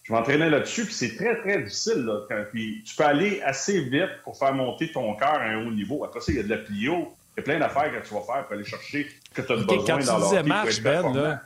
je 0.03 0.11
m'entraînais 0.11 0.49
là-dessus, 0.49 0.85
puis 0.85 0.93
c'est 0.93 1.15
très, 1.15 1.39
très 1.41 1.61
difficile. 1.61 2.03
Là, 2.05 2.21
puis 2.51 2.83
tu 2.85 2.95
peux 2.95 3.05
aller 3.05 3.41
assez 3.41 3.81
vite 3.81 4.21
pour 4.23 4.37
faire 4.37 4.53
monter 4.53 4.91
ton 4.91 5.15
cœur 5.15 5.35
à 5.35 5.43
un 5.43 5.65
haut 5.65 5.71
niveau. 5.71 6.03
Après 6.03 6.19
ça, 6.19 6.31
il 6.31 6.37
y 6.37 6.39
a 6.39 6.43
de 6.43 6.49
la 6.49 6.57
plio. 6.57 7.13
Il 7.35 7.39
y 7.39 7.41
a 7.41 7.43
plein 7.43 7.59
d'affaires 7.59 7.91
que 7.91 8.07
tu 8.07 8.13
vas 8.13 8.21
faire 8.21 8.43
pour 8.45 8.53
aller 8.53 8.65
chercher 8.65 9.07
que 9.33 9.41
tu 9.41 9.51
as 9.51 9.55
besoin 9.55 9.77
quand 9.85 9.97
tu 9.97 10.21
disais 10.21 10.43
marche, 10.43 10.81
Ben, 10.81 11.13
là, 11.13 11.41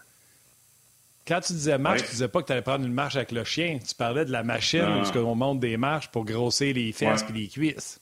quand 1.27 1.39
tu 1.41 1.53
disais 1.53 1.77
marche, 1.77 2.03
tu 2.03 2.09
disais 2.09 2.27
pas 2.27 2.41
que 2.41 2.47
tu 2.47 2.51
allais 2.53 2.61
prendre 2.61 2.85
une 2.85 2.93
marche 2.93 3.15
avec 3.15 3.31
le 3.31 3.43
chien. 3.43 3.79
Tu 3.87 3.93
parlais 3.93 4.25
de 4.25 4.31
la 4.31 4.43
machine 4.43 5.03
où 5.13 5.17
on 5.19 5.35
monte 5.35 5.59
des 5.59 5.77
marches 5.77 6.07
pour 6.09 6.25
grossir 6.25 6.73
les 6.73 6.91
fesses 6.91 7.25
et 7.29 7.33
les 7.33 7.47
cuisses. 7.47 7.99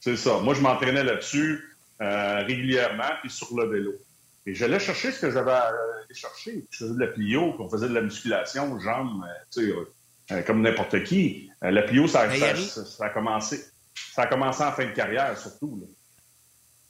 C'est 0.00 0.16
ça. 0.16 0.38
Moi, 0.38 0.54
je 0.54 0.60
m'entraînais 0.60 1.04
là-dessus 1.04 1.76
euh, 2.00 2.42
régulièrement, 2.44 3.10
puis 3.20 3.30
sur 3.30 3.54
le 3.56 3.66
vélo. 3.68 3.92
Et 4.50 4.54
j'allais 4.54 4.80
chercher 4.80 5.12
ce 5.12 5.20
que 5.20 5.30
j'avais 5.30 5.52
à 5.52 5.68
aller 5.68 6.14
chercher. 6.14 6.64
Je 6.70 6.78
faisais 6.78 6.94
de 6.94 6.98
la 6.98 7.06
plio, 7.06 7.54
on 7.60 7.68
faisait 7.68 7.88
de 7.88 7.94
la 7.94 8.00
musculation, 8.00 8.80
jambes, 8.80 9.22
euh, 9.24 9.44
tu 9.52 9.70
sais, 9.70 10.34
euh, 10.34 10.42
comme 10.42 10.60
n'importe 10.60 11.04
qui. 11.04 11.48
Euh, 11.62 11.70
la 11.70 11.82
plio, 11.82 12.08
ça, 12.08 12.28
ça, 12.34 13.04
a 13.04 13.10
commencé. 13.10 13.64
Ça 14.12 14.22
a 14.22 14.26
commencé 14.26 14.64
en 14.64 14.72
fin 14.72 14.86
de 14.86 14.90
carrière, 14.90 15.38
surtout. 15.38 15.86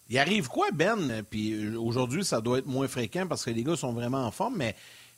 Il 0.09 0.19
arrive 0.19 0.49
quoi, 0.49 0.71
Ben? 0.73 1.23
Puis 1.29 1.77
aujourd'hui, 1.77 2.25
ça 2.25 2.41
doit 2.41 2.61
être 2.61 2.67
moins 2.67 2.89
fréquent 2.89 3.27
parce 3.27 3.45
que 3.45 3.51
les 3.51 3.63
gars 3.63 3.77
sont 3.77 3.93
vraiment 3.93 4.25
en 4.25 4.31
forme, 4.31 4.57
mais 4.57 4.75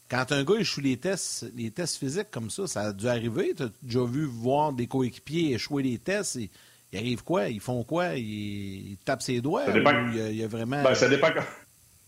quand 0.09 0.33
un 0.33 0.43
gars 0.43 0.57
échoue 0.57 0.81
les 0.81 0.97
tests, 0.97 1.47
les 1.55 1.71
tests 1.71 1.97
physiques 1.97 2.31
comme 2.33 2.51
ça, 2.51 2.67
ça 2.67 2.81
a 2.81 2.93
dû 2.93 3.07
arriver. 3.07 3.55
Tu 3.57 3.63
as 3.63 3.71
déjà 3.83 4.05
vu 4.05 4.25
voir 4.25 4.73
des 4.73 4.89
coéquipiers 4.89 5.55
échouer 5.55 5.85
les 5.85 5.99
tests. 5.99 6.37
Et, 6.37 6.51
il 6.93 6.99
arrive 6.99 7.25
quoi? 7.25 7.49
Ils 7.49 7.61
font 7.61 7.85
quoi? 7.85 8.17
Ils, 8.17 8.99
tapent 9.05 9.23
ses 9.23 9.41
doigts? 9.41 9.65
Ça 9.65 9.73
dépend. 9.73 10.11
il, 10.13 10.37
y 10.37 10.45
a, 10.45 10.47
vraiment... 10.47 10.83
Ben, 10.83 10.95
ça 10.95 11.09
dépend. 11.09 11.29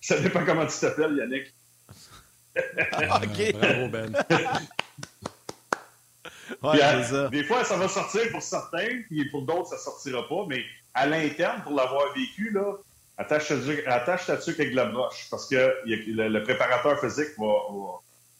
Ça 0.04 0.18
dépend 0.18 0.44
comment 0.44 0.66
tu 0.66 0.78
t'appelles, 0.78 1.16
Yannick. 1.16 1.54
OK. 2.56 3.52
Bravo, 3.54 3.88
Ben. 3.88 4.14
ouais, 6.62 6.78
c'est 6.78 7.04
ça. 7.04 7.28
Des 7.28 7.42
fois, 7.44 7.64
ça 7.64 7.78
va 7.78 7.88
sortir 7.88 8.30
pour 8.30 8.42
certains, 8.42 9.00
puis 9.08 9.30
pour 9.30 9.46
d'autres, 9.46 9.68
ça 9.68 9.78
sortira 9.78 10.28
pas. 10.28 10.44
Mais 10.46 10.62
à 10.92 11.06
l'interne, 11.06 11.62
pour 11.62 11.72
l'avoir 11.72 12.12
vécu, 12.14 12.50
là, 12.50 12.74
attache 13.16 13.48
ta 14.26 14.36
tuque 14.36 14.60
avec 14.60 14.74
la 14.74 14.84
broche. 14.84 15.26
Parce 15.30 15.48
que 15.48 15.74
le, 15.86 16.42
préparateur 16.42 17.00
physique 17.00 17.30
va, 17.38 17.46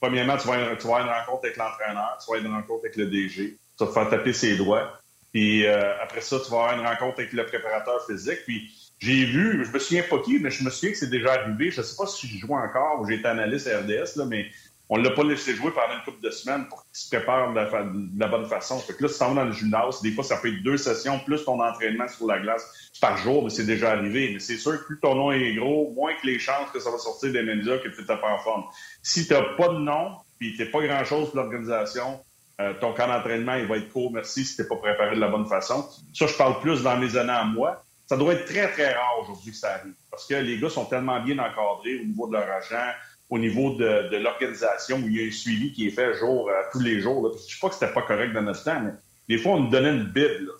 Premièrement, 0.02 0.37
tu 0.37 0.47
vas, 0.47 0.56
avoir 0.56 1.00
une 1.00 1.09
rencontre 1.09 1.47
avec 1.47 1.56
l'entraîneur, 1.56 2.18
tu 2.23 2.30
vas 2.30 2.37
avoir 2.37 2.40
une 2.40 2.56
rencontre 2.61 2.80
avec 2.85 2.97
le 2.97 3.06
DG, 3.06 3.56
tu 3.78 3.85
vas 3.85 3.87
te 3.87 3.92
faire 3.94 4.11
taper 4.11 4.35
ses 4.35 4.59
doigts. 4.59 5.00
Puis 5.33 5.64
euh, 5.64 5.99
après 6.02 6.21
ça, 6.21 6.38
tu 6.40 6.50
vas 6.50 6.59
avoir 6.59 6.78
une 6.78 6.87
rencontre 6.87 7.21
avec 7.21 7.33
le 7.33 7.47
préparateur 7.47 8.04
physique. 8.06 8.40
Puis 8.44 8.71
j'ai 8.98 9.24
vu, 9.24 9.64
je 9.64 9.70
me 9.70 9.78
souviens 9.78 10.04
pas 10.08 10.18
qui, 10.20 10.38
mais 10.38 10.50
je 10.50 10.64
me 10.64 10.70
souviens 10.70 10.92
que 10.92 10.98
c'est 10.98 11.10
déjà 11.10 11.32
arrivé. 11.32 11.70
Je 11.70 11.80
ne 11.80 11.86
sais 11.86 11.96
pas 11.96 12.06
si 12.06 12.26
je 12.26 12.38
joue 12.38 12.54
encore 12.54 13.00
ou 13.00 13.10
été 13.10 13.26
analyste 13.26 13.66
à 13.66 13.80
RDS, 13.80 14.16
là, 14.16 14.24
mais 14.26 14.50
on 14.88 14.98
ne 14.98 15.04
l'a 15.04 15.10
pas 15.10 15.24
laissé 15.24 15.54
jouer 15.54 15.70
pendant 15.70 15.94
une 15.94 16.04
couple 16.04 16.22
de 16.22 16.30
semaines 16.30 16.66
pour 16.68 16.84
qu'il 16.84 16.96
se 16.96 17.08
prépare 17.08 17.52
de 17.52 18.18
la, 18.18 18.28
bonne 18.28 18.46
façon. 18.46 18.78
Fait 18.80 18.92
que 18.92 19.02
là, 19.02 19.08
si 19.08 19.18
tu 19.18 19.34
dans 19.34 19.44
le 19.44 19.52
gymnase, 19.52 20.02
des 20.02 20.12
fois, 20.12 20.24
ça 20.24 20.36
peut 20.36 20.48
être 20.48 20.62
deux 20.62 20.76
sessions 20.76 21.18
plus 21.20 21.42
ton 21.44 21.62
entraînement 21.62 22.06
sur 22.06 22.26
la 22.26 22.38
glace 22.38 22.90
par 23.00 23.16
jour, 23.16 23.44
mais 23.44 23.50
c'est 23.50 23.64
déjà 23.64 23.92
arrivé. 23.92 24.30
Mais 24.32 24.40
c'est 24.40 24.58
sûr 24.58 24.78
que 24.78 24.86
plus 24.86 25.00
ton 25.00 25.14
nom 25.14 25.32
est 25.32 25.54
gros, 25.54 25.92
moins 25.94 26.12
que 26.14 26.26
les 26.26 26.38
chances 26.38 26.70
que 26.70 26.80
ça 26.80 26.90
va 26.90 26.98
sortir 26.98 27.32
des 27.32 27.42
médias 27.42 27.78
que 27.78 27.88
tu 27.88 28.00
n'es 28.00 28.06
pas 28.06 28.30
en 28.30 28.38
forme. 28.38 28.64
Si 29.02 29.26
tu 29.26 29.32
n'as 29.32 29.42
pas 29.56 29.68
de 29.68 29.78
nom, 29.78 30.16
puis 30.38 30.54
tu 30.54 30.66
pas 30.66 30.86
grand-chose 30.86 31.30
pour 31.30 31.36
l'organisation, 31.36 32.20
euh, 32.60 32.74
ton 32.80 32.92
camp 32.92 33.08
d'entraînement, 33.08 33.54
il 33.54 33.66
va 33.66 33.78
être 33.78 33.90
court, 33.90 34.12
merci, 34.12 34.44
si 34.44 34.56
tu 34.56 34.64
pas 34.64 34.76
préparé 34.76 35.16
de 35.16 35.20
la 35.20 35.28
bonne 35.28 35.46
façon. 35.46 35.88
Ça, 36.12 36.26
je 36.26 36.34
parle 36.34 36.60
plus 36.60 36.82
dans 36.82 36.96
mes 36.98 37.16
années 37.16 37.32
à 37.32 37.44
moi. 37.44 37.83
Ça 38.06 38.16
doit 38.16 38.34
être 38.34 38.44
très, 38.44 38.70
très 38.70 38.92
rare 38.92 39.18
aujourd'hui 39.23 39.50
que 39.50 39.56
ça 39.56 39.75
arrive. 39.75 39.94
Parce 40.11 40.26
que 40.26 40.34
les 40.34 40.58
gars 40.58 40.68
sont 40.68 40.84
tellement 40.84 41.20
bien 41.23 41.38
encadrés 41.38 42.00
au 42.00 42.04
niveau 42.04 42.26
de 42.28 42.34
leur 42.34 42.50
agent, 42.50 42.92
au 43.30 43.38
niveau 43.38 43.75
de, 43.76 44.16
l'organisation, 44.16 44.99
où 44.99 45.08
il 45.08 45.16
y 45.16 45.25
a 45.25 45.26
un 45.26 45.30
suivi 45.30 45.73
qui 45.73 45.87
est 45.87 45.90
fait 45.90 46.14
jour, 46.14 46.49
euh, 46.50 46.62
tous 46.73 46.80
les 46.80 47.00
jours. 47.00 47.34
Je 47.49 47.56
ne 47.56 47.61
pas 47.61 47.68
que 47.68 47.75
c'était 47.75 47.92
pas 47.92 48.02
correct 48.02 48.32
dans 48.32 48.42
notre 48.42 48.62
temps, 48.62 48.80
mais 48.80 48.92
des 49.28 49.38
fois, 49.38 49.52
on 49.52 49.61
nous 49.61 49.70
donnait 49.70 49.90
une 49.90 50.04
bible. 50.04 50.50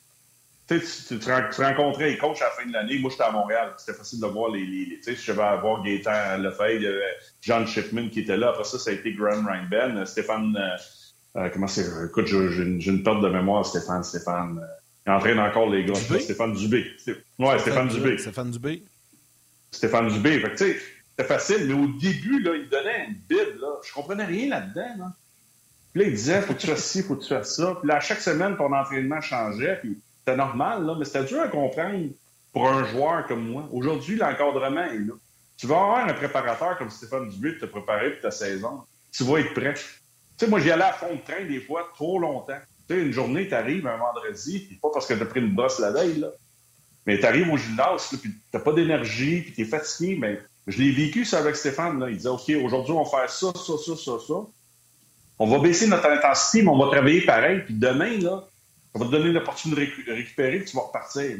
Tu, 0.67 0.81
tu, 0.81 1.31
rencontrais 1.31 2.09
les 2.09 2.17
coachs 2.17 2.41
à 2.41 2.47
la 2.47 2.51
fin 2.53 2.67
de 2.67 2.73
l'année. 2.73 2.99
Moi, 2.99 3.11
j'étais 3.11 3.25
à 3.25 3.31
Montréal. 3.31 3.75
C'était 3.77 3.99
facile 3.99 4.21
de 4.21 4.27
voir 4.27 4.51
les. 4.51 4.65
tu 4.65 5.03
sais, 5.03 5.15
je 5.15 5.33
vais 5.33 5.43
avoir 5.43 5.83
Gaétan 5.83 6.39
Lefebvre, 6.39 6.71
il 6.71 6.83
y 6.83 6.87
avait 6.87 7.17
John 7.43 7.67
Shipman 7.67 8.09
qui 8.09 8.21
était 8.21 8.39
là. 8.39 8.49
Après 8.49 8.65
ça, 8.65 8.79
ça 8.79 8.89
a 8.89 8.95
été 8.95 9.13
Graham 9.13 9.47
Reinben, 9.47 10.07
Stéphane. 10.07 10.57
Euh, 10.57 11.41
euh, 11.41 11.51
comment 11.53 11.67
c'est? 11.67 11.85
Écoute, 12.07 12.27
j'ai 12.27 12.37
une, 12.37 13.03
perte 13.03 13.21
de 13.21 13.29
mémoire, 13.29 13.67
Stéphane. 13.67 14.03
Stéphane. 14.03 14.67
Il 15.07 15.13
entraîne 15.13 15.39
encore 15.39 15.69
les 15.69 15.85
gars. 15.85 15.95
Stéphane 15.95 16.55
Dubé. 16.55 16.87
Ouais, 17.39 17.59
Stéphane 17.59 17.89
Dubé. 17.89 18.19
Stéphane 18.19 18.51
Dubé. 18.51 18.85
Stéphane 19.71 20.09
Dubé. 20.09 20.41
Fait 20.41 20.51
que, 20.51 20.57
tu 20.57 20.65
sais, 20.65 20.79
c'était 21.11 21.29
facile, 21.29 21.67
mais 21.67 21.75
au 21.75 21.87
début, 21.99 22.41
là, 22.41 22.55
il 22.55 22.69
donnait 22.69 23.07
une 23.09 23.15
bible, 23.15 23.61
là. 23.61 23.69
Je 23.85 23.93
comprenais 23.93 24.25
rien 24.25 24.49
là-dedans, 24.49 24.95
là. 24.99 25.13
Puis 25.93 26.03
là, 26.03 26.09
il 26.09 26.15
disait, 26.15 26.41
faut 26.43 26.55
que 26.55 26.61
tu 26.61 26.67
fasses 26.67 26.85
ci, 26.85 27.03
faut 27.03 27.17
que 27.17 27.23
tu 27.23 27.29
fasses 27.29 27.55
ça. 27.55 27.77
Puis 27.81 27.89
là, 27.89 27.97
à 27.97 28.01
chaque 28.01 28.21
semaine, 28.21 28.57
ton 28.57 28.73
entraînement 28.73 29.21
changeait. 29.21 29.79
Puis 29.81 29.99
c'était 30.19 30.37
normal, 30.37 30.85
là, 30.85 30.97
mais 30.99 31.05
c'était 31.05 31.25
dur 31.25 31.41
à 31.41 31.49
comprendre 31.49 32.09
pour 32.53 32.69
un 32.69 32.85
joueur 32.85 33.27
comme 33.27 33.49
moi. 33.49 33.69
Aujourd'hui, 33.73 34.17
l'encadrement 34.17 34.87
est 34.87 34.99
là. 34.99 35.15
Tu 35.57 35.67
vas 35.67 35.77
avoir 35.77 36.09
un 36.09 36.15
préparateur 36.15 36.79
comme 36.79 36.91
Stéphane 36.91 37.29
Dubuis 37.29 37.59
te 37.59 37.67
préparer 37.67 38.13
pour 38.13 38.23
ta 38.23 38.31
saison. 38.33 38.83
Tu 39.13 39.23
vas 39.23 39.39
être 39.39 39.55
prêt. 39.55 39.75
Tu 39.75 39.83
sais, 40.37 40.49
moi, 40.49 40.59
j'y 40.59 40.71
allais 40.71 40.83
à 40.83 40.93
fond 40.93 41.15
de 41.15 41.21
train 41.21 41.45
des 41.45 41.61
fois 41.61 41.89
trop 41.95 42.19
longtemps. 42.19 42.59
Une 42.91 43.13
journée, 43.13 43.49
tu 43.49 43.55
arrives 43.55 43.87
un 43.87 43.97
vendredi, 43.97 44.61
puis 44.61 44.77
pas 44.77 44.91
parce 44.93 45.07
que 45.07 45.15
tu 45.15 45.23
as 45.23 45.27
pris 45.27 45.41
une 45.41 45.55
bosse 45.55 45.79
la 45.79 45.91
veille, 45.91 46.19
là. 46.19 46.29
Mais 47.07 47.19
tu 47.19 47.27
arrives 47.27 47.51
au 47.51 47.57
gymnase, 47.57 48.09
puis 48.09 48.31
tu 48.53 48.59
pas 48.59 48.73
d'énergie, 48.73 49.43
puis 49.43 49.53
tu 49.53 49.63
es 49.63 49.65
fatigué. 49.65 50.17
Mais 50.19 50.41
je 50.67 50.79
l'ai 50.83 50.93
vécu 50.93 51.25
ça 51.25 51.39
avec 51.39 51.57
Stéphane. 51.57 51.99
Là. 52.01 52.09
Il 52.11 52.17
disait 52.17 52.29
OK, 52.29 52.51
aujourd'hui, 52.65 52.93
on 52.93 53.03
va 53.03 53.11
faire 53.11 53.31
ça, 53.31 53.53
ça, 53.55 53.73
ça, 53.79 53.97
ça, 53.97 54.13
ça. 54.27 54.35
On 55.39 55.47
va 55.47 55.59
baisser 55.59 55.87
notre 55.87 56.09
intensité, 56.09 56.63
mais 56.63 56.71
on 56.71 56.79
va 56.79 56.91
travailler 56.91 57.23
pareil. 57.23 57.63
Puis 57.65 57.75
demain, 57.75 58.19
là, 58.19 58.47
ça 58.93 59.01
va 59.01 59.07
te 59.07 59.11
donner 59.11 59.33
l'opportunité 59.33 59.91
de 60.07 60.13
récupérer, 60.13 60.59
puis 60.61 60.71
tu 60.71 60.77
vas 60.77 60.85
repartir. 60.85 61.37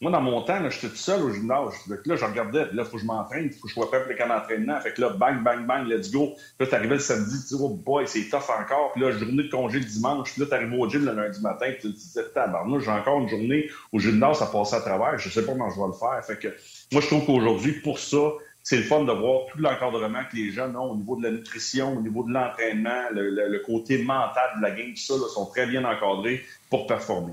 Moi, 0.00 0.10
dans 0.10 0.22
mon 0.22 0.40
temps, 0.42 0.58
j'étais 0.70 0.88
tout 0.88 0.96
seul 0.96 1.22
au 1.22 1.30
gymnase. 1.30 1.74
là, 1.86 2.16
je 2.16 2.24
regardais, 2.24 2.64
là, 2.72 2.82
il 2.82 2.84
faut 2.84 2.96
que 2.96 3.02
je 3.02 3.06
m'entraîne, 3.06 3.44
il 3.44 3.52
faut 3.52 3.64
que 3.64 3.68
je 3.68 3.74
sois 3.74 3.90
prêt 3.90 4.02
pour 4.02 4.16
camps 4.16 4.34
d'entraînement. 4.34 4.80
Fait 4.80 4.94
que 4.94 5.00
là, 5.02 5.10
bang, 5.10 5.42
bang, 5.42 5.66
bang, 5.66 5.86
let's 5.86 6.10
go. 6.10 6.32
Puis 6.34 6.44
là, 6.60 6.66
t'arrivais 6.68 6.94
le 6.94 7.00
samedi, 7.00 7.36
tu 7.42 7.54
dis, 7.54 7.60
oh 7.62 7.68
boy, 7.68 8.08
c'est 8.08 8.30
tough 8.30 8.48
encore. 8.48 8.92
Puis 8.92 9.02
là, 9.02 9.10
journée 9.10 9.42
de 9.42 9.50
congé 9.50 9.78
le 9.78 9.84
dimanche. 9.84 10.32
Puis 10.32 10.40
là, 10.40 10.48
t'arrives 10.48 10.72
au 10.72 10.88
gym 10.88 11.04
le 11.04 11.12
lundi 11.12 11.42
matin, 11.42 11.66
puis 11.78 11.80
tu 11.82 11.92
te 11.92 11.98
disais, 11.98 12.24
tabarnouche, 12.32 12.84
j'ai 12.84 12.90
encore 12.90 13.20
une 13.20 13.28
journée 13.28 13.68
au 13.92 13.98
gymnase 13.98 14.40
à 14.40 14.46
passer 14.46 14.76
à 14.76 14.80
travers. 14.80 15.18
Je 15.18 15.28
sais 15.28 15.44
pas 15.44 15.52
comment 15.52 15.68
je 15.68 15.78
vais 15.78 15.86
le 15.86 15.92
faire. 15.92 16.24
Fait 16.24 16.38
que 16.38 16.48
moi, 16.92 17.02
je 17.02 17.06
trouve 17.06 17.26
qu'aujourd'hui, 17.26 17.72
pour 17.82 17.98
ça, 17.98 18.32
c'est 18.62 18.76
le 18.76 18.82
fun 18.84 19.04
de 19.04 19.12
voir 19.12 19.46
tout 19.52 19.58
l'encadrement 19.58 20.22
que 20.30 20.36
les 20.36 20.50
jeunes 20.50 20.76
ont 20.76 20.92
au 20.92 20.96
niveau 20.96 21.16
de 21.16 21.24
la 21.24 21.30
nutrition, 21.30 21.98
au 21.98 22.00
niveau 22.00 22.24
de 22.24 22.32
l'entraînement, 22.32 23.10
le, 23.12 23.58
côté 23.66 24.02
mental 24.02 24.48
de 24.56 24.62
la 24.62 24.70
game, 24.70 24.94
tout 24.94 24.96
ça, 24.96 25.14
là, 25.14 25.28
sont 25.28 25.44
très 25.46 25.66
bien 25.66 25.84
encadrés 25.84 26.42
pour 26.70 26.86
performer. 26.86 27.32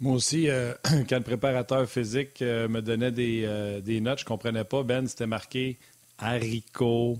Moi 0.00 0.14
aussi, 0.14 0.48
euh, 0.50 0.74
quand 1.08 1.16
le 1.16 1.22
préparateur 1.22 1.88
physique 1.88 2.42
euh, 2.42 2.68
me 2.68 2.82
donnait 2.82 3.12
des, 3.12 3.42
euh, 3.44 3.80
des, 3.80 4.00
notes, 4.00 4.18
je 4.18 4.24
ne 4.24 4.28
comprenais 4.28 4.64
pas. 4.64 4.82
Ben, 4.82 5.06
c'était 5.06 5.26
marqué 5.26 5.78
haricots, 6.18 7.18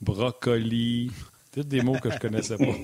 brocoli, 0.00 1.12
tous 1.52 1.62
des 1.62 1.80
mots 1.80 1.98
que 1.98 2.10
je 2.10 2.18
connaissais 2.18 2.56
pas. 2.56 2.64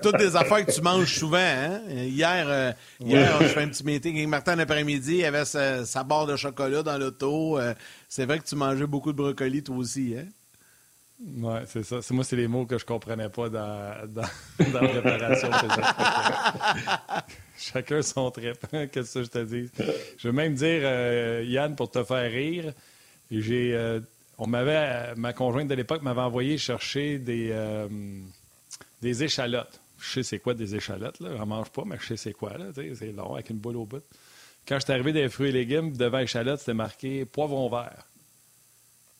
Toutes 0.00 0.18
des 0.18 0.36
affaires 0.36 0.64
que 0.64 0.70
tu 0.70 0.80
manges 0.80 1.12
souvent. 1.12 1.38
Hein? 1.38 1.80
Hier, 1.88 2.76
hier 3.00 3.42
je 3.42 3.48
fais 3.48 3.62
un 3.62 3.68
petit 3.68 3.82
meeting 3.84 4.16
avec 4.16 4.28
Martin 4.28 4.54
l'après-midi. 4.54 5.16
Il 5.16 5.24
avait 5.24 5.44
sa, 5.44 5.84
sa, 5.84 6.04
barre 6.04 6.26
de 6.26 6.36
chocolat 6.36 6.84
dans 6.84 6.96
l'auto. 6.96 7.58
c'est 8.08 8.24
vrai 8.24 8.38
que 8.38 8.44
tu 8.44 8.54
mangeais 8.54 8.86
beaucoup 8.86 9.10
de 9.10 9.16
brocoli, 9.16 9.60
toi 9.60 9.74
aussi. 9.74 10.14
Hein? 10.16 10.26
Oui, 11.20 11.54
c'est 11.66 11.82
ça. 11.82 11.98
Moi, 12.10 12.22
c'est 12.22 12.36
les 12.36 12.46
mots 12.46 12.64
que 12.64 12.78
je 12.78 12.84
comprenais 12.84 13.28
pas 13.28 13.48
dans, 13.48 14.06
dans, 14.08 14.22
dans 14.72 14.80
la 14.80 14.88
préparation. 14.88 15.50
Chacun 17.58 18.02
son 18.02 18.30
trip. 18.30 18.56
Qu'est-ce 18.92 19.14
que 19.14 19.22
je 19.24 19.28
te 19.28 19.44
dis? 19.44 19.68
Je 20.16 20.28
veux 20.28 20.32
même 20.32 20.54
dire, 20.54 20.80
euh, 20.84 21.44
Yann, 21.44 21.74
pour 21.74 21.90
te 21.90 22.04
faire 22.04 22.30
rire, 22.30 22.72
j'ai, 23.32 23.74
euh, 23.74 23.98
on 24.38 24.46
m'avait, 24.46 25.14
ma 25.16 25.32
conjointe 25.32 25.66
de 25.66 25.74
l'époque 25.74 26.02
m'avait 26.02 26.20
envoyé 26.20 26.56
chercher 26.56 27.18
des, 27.18 27.48
euh, 27.50 27.88
des 29.02 29.24
échalotes. 29.24 29.80
Je 29.98 30.12
sais 30.12 30.22
c'est 30.22 30.38
quoi 30.38 30.54
des 30.54 30.76
échalotes, 30.76 31.18
là. 31.18 31.30
J'en 31.36 31.46
mange 31.46 31.70
pas, 31.70 31.82
mais 31.84 31.96
je 32.00 32.06
sais 32.06 32.16
c'est 32.16 32.32
quoi, 32.32 32.56
là. 32.56 32.66
C'est 32.74 33.10
long, 33.10 33.34
avec 33.34 33.50
une 33.50 33.58
boule 33.58 33.76
au 33.76 33.86
bout. 33.86 34.04
Quand 34.68 34.78
je 34.78 34.84
suis 34.84 34.92
arrivé 34.92 35.12
des 35.12 35.28
fruits 35.28 35.48
et 35.48 35.52
légumes, 35.52 35.96
devant 35.96 36.18
échalotes, 36.20 36.60
c'était 36.60 36.74
marqué 36.74 37.24
poivron 37.24 37.68
vert. 37.68 38.06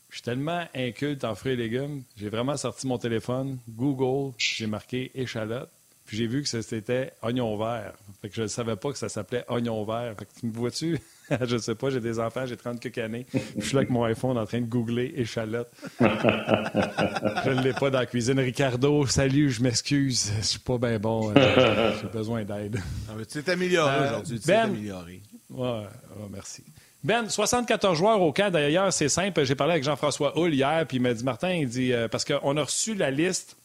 Je 0.09 0.17
suis 0.17 0.23
tellement 0.23 0.65
inculte 0.75 1.25
en 1.25 1.35
fruits 1.35 1.53
et 1.53 1.57
légumes, 1.57 2.03
j'ai 2.17 2.31
vraiment 2.31 2.57
sorti 2.57 2.87
mon 2.87 2.99
téléphone, 2.99 3.59
Google, 3.69 4.35
j'ai 4.39 4.67
marqué 4.67 5.11
échalote, 5.15 5.71
puis 6.09 6.17
j'ai 6.17 6.27
vu 6.27 6.43
que 6.43 6.49
c'était 6.49 7.13
oignon 7.21 7.59
vert. 7.59 7.93
Fait 8.23 8.31
que 8.31 8.35
je 8.35 8.43
ne 8.43 8.47
savais 8.47 8.77
pas 8.77 8.91
que 8.91 8.97
ça 8.97 9.11
s'appelait 9.11 9.45
oignon 9.49 9.85
vert. 9.85 10.15
Fait 10.19 10.25
que 10.25 10.41
tu 10.41 10.47
me 10.47 10.53
vois-tu? 10.53 10.99
je 11.43 11.59
sais 11.59 11.75
pas, 11.75 11.91
j'ai 11.91 12.01
des 12.01 12.19
enfants, 12.19 12.47
j'ai 12.47 12.57
30 12.57 12.81
quelques 12.81 12.97
années. 12.97 13.27
Je 13.59 13.63
suis 13.63 13.75
là 13.75 13.81
avec 13.81 13.91
mon 13.91 14.05
iPhone 14.05 14.39
en 14.39 14.47
train 14.47 14.63
de 14.63 14.67
googler 14.67 15.13
échalote. 15.17 15.71
je 16.01 17.51
ne 17.51 17.63
l'ai 17.63 17.75
pas 17.75 17.91
dans 17.91 17.99
la 17.99 18.07
cuisine. 18.07 18.41
Ricardo, 18.41 19.05
salut, 19.05 19.51
je 19.51 19.63
m'excuse. 19.63 20.33
Je 20.39 20.47
suis 20.47 20.59
pas 20.59 20.79
bien 20.79 20.99
bon. 20.99 21.31
Euh, 21.37 21.93
j'ai 22.01 22.09
besoin 22.09 22.43
d'aide. 22.43 22.81
Ah, 23.11 23.13
tu 23.31 23.43
t'es 23.43 23.53
amélioré 23.53 23.93
euh, 23.93 24.09
aujourd'hui. 24.09 24.41
Tu 24.41 24.47
t'es 24.47 24.53
ben, 24.53 24.71
amélioré. 24.71 25.21
Ouais, 25.51 25.85
merci. 26.31 26.65
Ben, 27.05 27.29
74 27.29 27.97
joueurs 27.97 28.21
au 28.21 28.33
camp. 28.33 28.51
D'ailleurs, 28.51 28.93
c'est 28.93 29.09
simple. 29.09 29.45
J'ai 29.45 29.55
parlé 29.55 29.73
avec 29.73 29.85
Jean-François 29.85 30.37
Hull 30.37 30.53
hier, 30.53 30.85
puis 30.87 30.97
il 30.97 31.01
m'a 31.01 31.15
dit, 31.15 31.23
Martin, 31.23 31.53
il 31.53 31.69
dit, 31.69 31.93
euh, 31.93 32.09
parce 32.09 32.25
qu'on 32.25 32.57
a 32.57 32.63
reçu 32.63 32.95
la 32.95 33.11
liste 33.11 33.57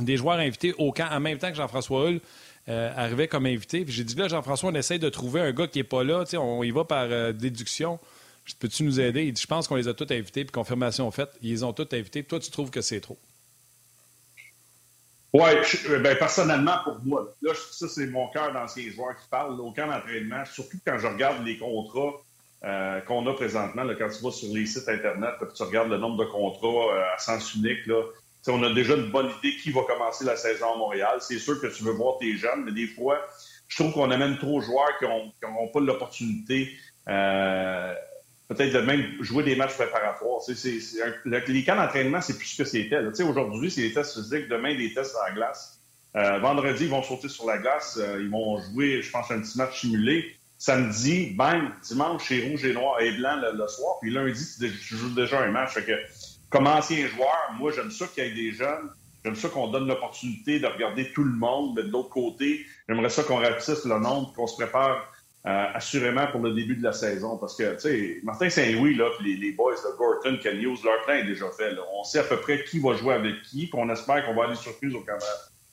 des 0.00 0.16
joueurs 0.16 0.38
invités 0.38 0.74
au 0.78 0.90
camp 0.90 1.08
en 1.10 1.20
même 1.20 1.38
temps 1.38 1.50
que 1.50 1.56
Jean-François 1.56 2.08
Hull 2.08 2.20
euh, 2.68 2.90
arrivait 2.96 3.28
comme 3.28 3.44
invité. 3.44 3.84
Puis 3.84 3.92
j'ai 3.92 4.04
dit, 4.04 4.14
là, 4.14 4.28
Jean-François, 4.28 4.70
on 4.70 4.74
essaie 4.74 4.98
de 4.98 5.10
trouver 5.10 5.42
un 5.42 5.52
gars 5.52 5.66
qui 5.66 5.78
n'est 5.78 5.84
pas 5.84 6.02
là. 6.02 6.24
on 6.38 6.62
y 6.62 6.70
va 6.70 6.84
par 6.84 7.06
euh, 7.10 7.32
déduction. 7.32 8.00
Peux-tu 8.58 8.82
nous 8.82 8.98
aider? 8.98 9.24
Il 9.24 9.32
dit, 9.34 9.42
je 9.42 9.46
pense 9.46 9.68
qu'on 9.68 9.76
les 9.76 9.88
a 9.88 9.94
tous 9.94 10.10
invités, 10.12 10.44
puis 10.44 10.52
confirmation 10.52 11.10
faite, 11.10 11.30
ils 11.42 11.64
ont 11.64 11.72
tous 11.72 11.88
invités. 11.92 12.24
Toi, 12.24 12.40
tu 12.40 12.50
trouves 12.50 12.70
que 12.70 12.80
c'est 12.80 13.00
trop? 13.00 13.18
Oui, 15.34 15.50
ben, 16.00 16.16
personnellement, 16.16 16.76
pour 16.84 16.98
moi, 17.04 17.34
là, 17.42 17.52
ça, 17.72 17.88
c'est 17.88 18.06
mon 18.06 18.28
cœur 18.28 18.52
d'ancien 18.52 18.90
joueur 18.90 19.16
qui 19.20 19.28
parle. 19.28 19.60
Au 19.60 19.72
camp 19.72 19.88
d'entraînement, 19.88 20.44
surtout 20.46 20.78
quand 20.86 20.98
je 20.98 21.06
regarde 21.06 21.44
les 21.44 21.58
contrats 21.58 22.22
euh, 22.64 23.00
qu'on 23.02 23.26
a 23.26 23.34
présentement. 23.34 23.82
quand 23.98 24.08
tu 24.08 24.24
vas 24.24 24.30
sur 24.30 24.48
les 24.54 24.64
sites 24.64 24.88
Internet, 24.88 25.34
tu 25.54 25.62
regardes 25.64 25.90
le 25.90 25.98
nombre 25.98 26.24
de 26.24 26.30
contrats 26.30 26.94
euh, 26.94 27.14
à 27.14 27.18
sens 27.18 27.54
unique, 27.54 27.86
là, 27.86 28.02
on 28.48 28.62
a 28.62 28.72
déjà 28.72 28.94
une 28.94 29.10
bonne 29.10 29.30
idée 29.38 29.56
qui 29.56 29.70
va 29.70 29.82
commencer 29.82 30.24
la 30.24 30.36
saison 30.36 30.72
à 30.74 30.78
Montréal. 30.78 31.18
C'est 31.20 31.38
sûr 31.38 31.60
que 31.60 31.66
tu 31.66 31.82
veux 31.82 31.92
voir 31.92 32.16
tes 32.18 32.36
jeunes, 32.36 32.64
mais 32.64 32.72
des 32.72 32.86
fois, 32.86 33.20
je 33.68 33.82
trouve 33.82 33.92
qu'on 33.92 34.10
amène 34.10 34.38
trop 34.38 34.60
de 34.60 34.64
joueurs 34.64 34.98
qui 34.98 35.04
n'ont 35.04 35.68
pas 35.68 35.80
l'opportunité 35.80 36.70
euh, 37.08 37.94
peut-être 38.48 38.72
de 38.72 38.80
même 38.80 39.04
jouer 39.20 39.44
des 39.44 39.56
matchs 39.56 39.74
préparatoires. 39.74 40.40
les 41.26 41.64
camps 41.64 41.76
d'entraînement, 41.76 42.22
c'est 42.22 42.38
plus 42.38 42.46
ce 42.46 42.62
que 42.62 42.68
c'était. 42.68 42.98
Aujourd'hui, 43.22 43.70
c'est 43.70 43.82
des 43.82 43.92
tests 43.92 44.14
physiques, 44.14 44.48
demain, 44.48 44.74
des 44.74 44.94
tests 44.94 45.16
à 45.22 45.28
la 45.28 45.34
glace. 45.34 45.80
vendredi, 46.14 46.84
ils 46.84 46.90
vont 46.90 47.02
sauter 47.02 47.28
sur 47.28 47.46
la 47.46 47.58
glace, 47.58 48.00
ils 48.20 48.30
vont 48.30 48.58
jouer, 48.58 49.02
je 49.02 49.10
pense, 49.10 49.30
un 49.30 49.40
petit 49.40 49.58
match 49.58 49.80
simulé 49.80 50.34
samedi, 50.64 51.26
bang, 51.36 51.68
dimanche, 51.82 52.22
c'est 52.26 52.48
rouge 52.48 52.64
et 52.64 52.72
noir 52.72 52.98
et 52.98 53.12
blanc 53.18 53.36
le, 53.36 53.68
soir. 53.68 53.98
Puis 54.00 54.10
lundi, 54.10 54.42
tu, 54.58 54.96
joues 54.96 55.14
déjà 55.14 55.42
un 55.42 55.50
match. 55.50 55.74
Fait 55.74 55.84
que, 55.84 55.92
comme 56.48 56.66
ancien 56.66 57.06
joueur, 57.08 57.52
moi, 57.58 57.70
j'aime 57.70 57.90
ça 57.90 58.06
qu'il 58.06 58.24
y 58.24 58.26
ait 58.28 58.34
des 58.34 58.52
jeunes. 58.52 58.90
J'aime 59.22 59.36
ça 59.36 59.50
qu'on 59.50 59.68
donne 59.68 59.86
l'opportunité 59.86 60.60
de 60.60 60.66
regarder 60.66 61.12
tout 61.12 61.24
le 61.24 61.36
monde. 61.36 61.74
Mais 61.76 61.82
de 61.82 61.90
l'autre 61.90 62.08
côté, 62.08 62.64
j'aimerais 62.88 63.10
ça 63.10 63.24
qu'on 63.24 63.36
rapetisse 63.36 63.84
le 63.84 63.98
nombre, 63.98 64.32
qu'on 64.32 64.46
se 64.46 64.56
prépare 64.56 65.12
euh, 65.44 65.66
assurément 65.74 66.26
pour 66.28 66.40
le 66.40 66.54
début 66.54 66.76
de 66.76 66.82
la 66.82 66.94
saison. 66.94 67.36
Parce 67.36 67.56
que, 67.56 67.74
tu 67.74 67.80
sais, 67.80 68.20
Martin 68.22 68.48
Saint-Louis, 68.48 68.94
là, 68.94 69.10
puis 69.18 69.36
les, 69.36 69.52
boys 69.52 69.74
de 69.74 69.98
Gorton, 69.98 70.38
Ken 70.42 70.58
Hughes, 70.58 70.82
leur 70.82 71.02
plan 71.04 71.16
est 71.16 71.24
déjà 71.24 71.50
fait. 71.50 71.76
On 71.94 72.04
sait 72.04 72.20
à 72.20 72.24
peu 72.24 72.38
près 72.38 72.64
qui 72.64 72.78
va 72.78 72.94
jouer 72.94 73.12
avec 73.12 73.42
qui, 73.42 73.66
puis 73.66 73.78
on 73.78 73.90
espère 73.90 74.24
qu'on 74.24 74.34
va 74.34 74.44
aller 74.44 74.56
surprise 74.56 74.94
au 74.94 75.00
Canada 75.00 75.26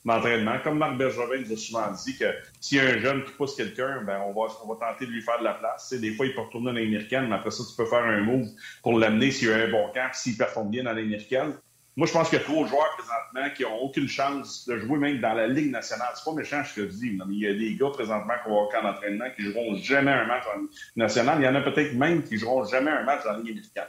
d'entraînement. 0.04 0.58
Comme 0.62 0.78
Marc 0.78 0.96
Bergevin 0.96 1.40
nous 1.46 1.52
a 1.52 1.56
souvent 1.56 1.90
dit 1.92 2.16
que 2.16 2.24
s'il 2.60 2.78
y 2.78 2.80
a 2.80 2.84
un 2.84 2.98
jeune 2.98 3.24
qui 3.24 3.32
pousse 3.32 3.54
quelqu'un, 3.54 4.02
ben 4.02 4.20
on 4.26 4.32
va, 4.32 4.52
on 4.64 4.72
va 4.72 4.86
tenter 4.86 5.06
de 5.06 5.10
lui 5.10 5.22
faire 5.22 5.38
de 5.38 5.44
la 5.44 5.54
place. 5.54 5.92
des 5.92 6.12
fois, 6.14 6.26
il 6.26 6.34
peut 6.34 6.40
retourner 6.40 6.66
dans 6.66 6.78
l'américaine, 6.78 7.28
mais 7.28 7.36
après 7.36 7.50
ça, 7.50 7.62
tu 7.68 7.76
peux 7.76 7.86
faire 7.86 8.04
un 8.04 8.20
move 8.20 8.48
pour 8.82 8.98
l'amener 8.98 9.30
s'il 9.30 9.48
y 9.48 9.52
a 9.52 9.56
un 9.56 9.70
bon 9.70 9.90
camp, 9.92 10.10
s'il 10.12 10.36
performe 10.36 10.70
bien 10.70 10.84
dans 10.84 10.92
l'américaine. 10.92 11.54
Moi, 11.94 12.06
je 12.06 12.12
pense 12.12 12.30
qu'il 12.30 12.38
y 12.38 12.40
a 12.40 12.44
trop 12.44 12.64
de 12.64 12.68
joueurs 12.68 12.96
présentement 12.96 13.54
qui 13.54 13.64
n'ont 13.64 13.78
aucune 13.82 14.08
chance 14.08 14.66
de 14.66 14.78
jouer 14.78 14.98
même 14.98 15.20
dans 15.20 15.34
la 15.34 15.46
Ligue 15.46 15.70
nationale. 15.70 16.08
C'est 16.14 16.24
pas 16.24 16.32
méchant 16.32 16.64
ce 16.64 16.74
que 16.74 16.88
je 16.88 16.94
dis, 16.94 17.10
mais 17.10 17.34
il 17.34 17.40
y 17.40 17.46
a 17.46 17.52
des 17.52 17.76
gars 17.76 17.90
présentement 17.90 18.32
qui 18.42 18.48
vont 18.48 18.62
au 18.62 18.68
camp 18.68 18.82
d'entraînement 18.82 19.26
qui 19.36 19.42
joueront 19.42 19.76
jamais 19.76 20.10
un 20.10 20.24
match 20.24 20.44
en 20.56 20.62
national. 20.96 21.38
Il 21.40 21.44
y 21.44 21.48
en 21.48 21.54
a 21.54 21.60
peut-être 21.60 21.94
même 21.94 22.24
qui 22.24 22.38
joueront 22.38 22.64
jamais 22.64 22.90
un 22.90 23.02
match 23.02 23.24
dans 23.24 23.32
la 23.32 23.38
Ligue 23.38 23.50
américaine. 23.50 23.88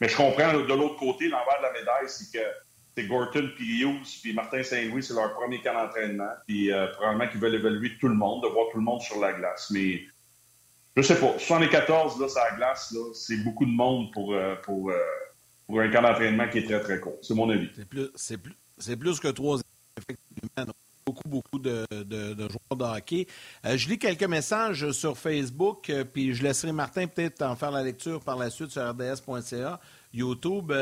Mais 0.00 0.08
je 0.08 0.16
comprends 0.16 0.52
de 0.52 0.74
l'autre 0.74 0.96
côté, 0.96 1.28
l'envers 1.28 1.58
de 1.58 1.62
la 1.64 1.72
médaille, 1.72 2.08
c'est 2.08 2.30
que 2.32 2.44
c'est 2.96 3.06
Gorton, 3.06 3.50
puis 3.56 3.82
Hughes, 3.82 4.20
puis 4.22 4.32
Martin 4.32 4.62
Saint-Louis, 4.62 5.02
c'est 5.02 5.14
leur 5.14 5.34
premier 5.34 5.60
camp 5.60 5.74
d'entraînement. 5.74 6.30
Puis 6.46 6.72
euh, 6.72 6.86
probablement 6.88 7.28
qu'ils 7.28 7.40
veulent 7.40 7.54
évaluer 7.54 7.96
tout 7.98 8.08
le 8.08 8.14
monde, 8.14 8.42
de 8.42 8.48
voir 8.48 8.66
tout 8.72 8.78
le 8.78 8.84
monde 8.84 9.00
sur 9.00 9.20
la 9.20 9.32
glace. 9.32 9.70
Mais 9.70 10.02
je 10.96 11.02
sais 11.02 11.18
pas. 11.18 11.38
74, 11.38 12.20
là, 12.20 12.28
sur 12.28 12.40
la 12.40 12.56
glace, 12.56 12.92
là, 12.92 13.12
c'est 13.14 13.38
beaucoup 13.38 13.64
de 13.64 13.70
monde 13.70 14.12
pour, 14.12 14.34
euh, 14.34 14.56
pour, 14.62 14.90
euh, 14.90 14.96
pour 15.66 15.80
un 15.80 15.90
camp 15.90 16.02
d'entraînement 16.02 16.48
qui 16.48 16.58
est 16.58 16.64
très, 16.64 16.80
très 16.80 17.00
court. 17.00 17.18
C'est 17.22 17.34
mon 17.34 17.48
avis. 17.48 17.70
C'est 17.76 17.88
plus, 17.88 18.08
c'est 18.14 18.38
plus, 18.38 18.54
c'est 18.78 18.96
plus 18.96 19.20
que 19.20 19.28
trois, 19.28 19.58
effectivement. 19.96 20.74
beaucoup, 21.06 21.28
beaucoup 21.28 21.58
de, 21.58 21.86
de, 21.90 22.34
de, 22.34 22.48
joueurs 22.48 22.76
de 22.76 22.84
hockey. 22.84 23.26
je 23.64 23.88
lis 23.88 23.98
quelques 23.98 24.24
messages 24.24 24.90
sur 24.92 25.16
Facebook, 25.16 25.90
puis 26.12 26.34
je 26.34 26.42
laisserai 26.42 26.72
Martin 26.72 27.06
peut-être 27.06 27.42
en 27.42 27.56
faire 27.56 27.70
la 27.70 27.82
lecture 27.82 28.20
par 28.20 28.36
la 28.36 28.50
suite 28.50 28.70
sur 28.70 28.82
rds.ca, 28.82 29.80
YouTube 30.12 30.72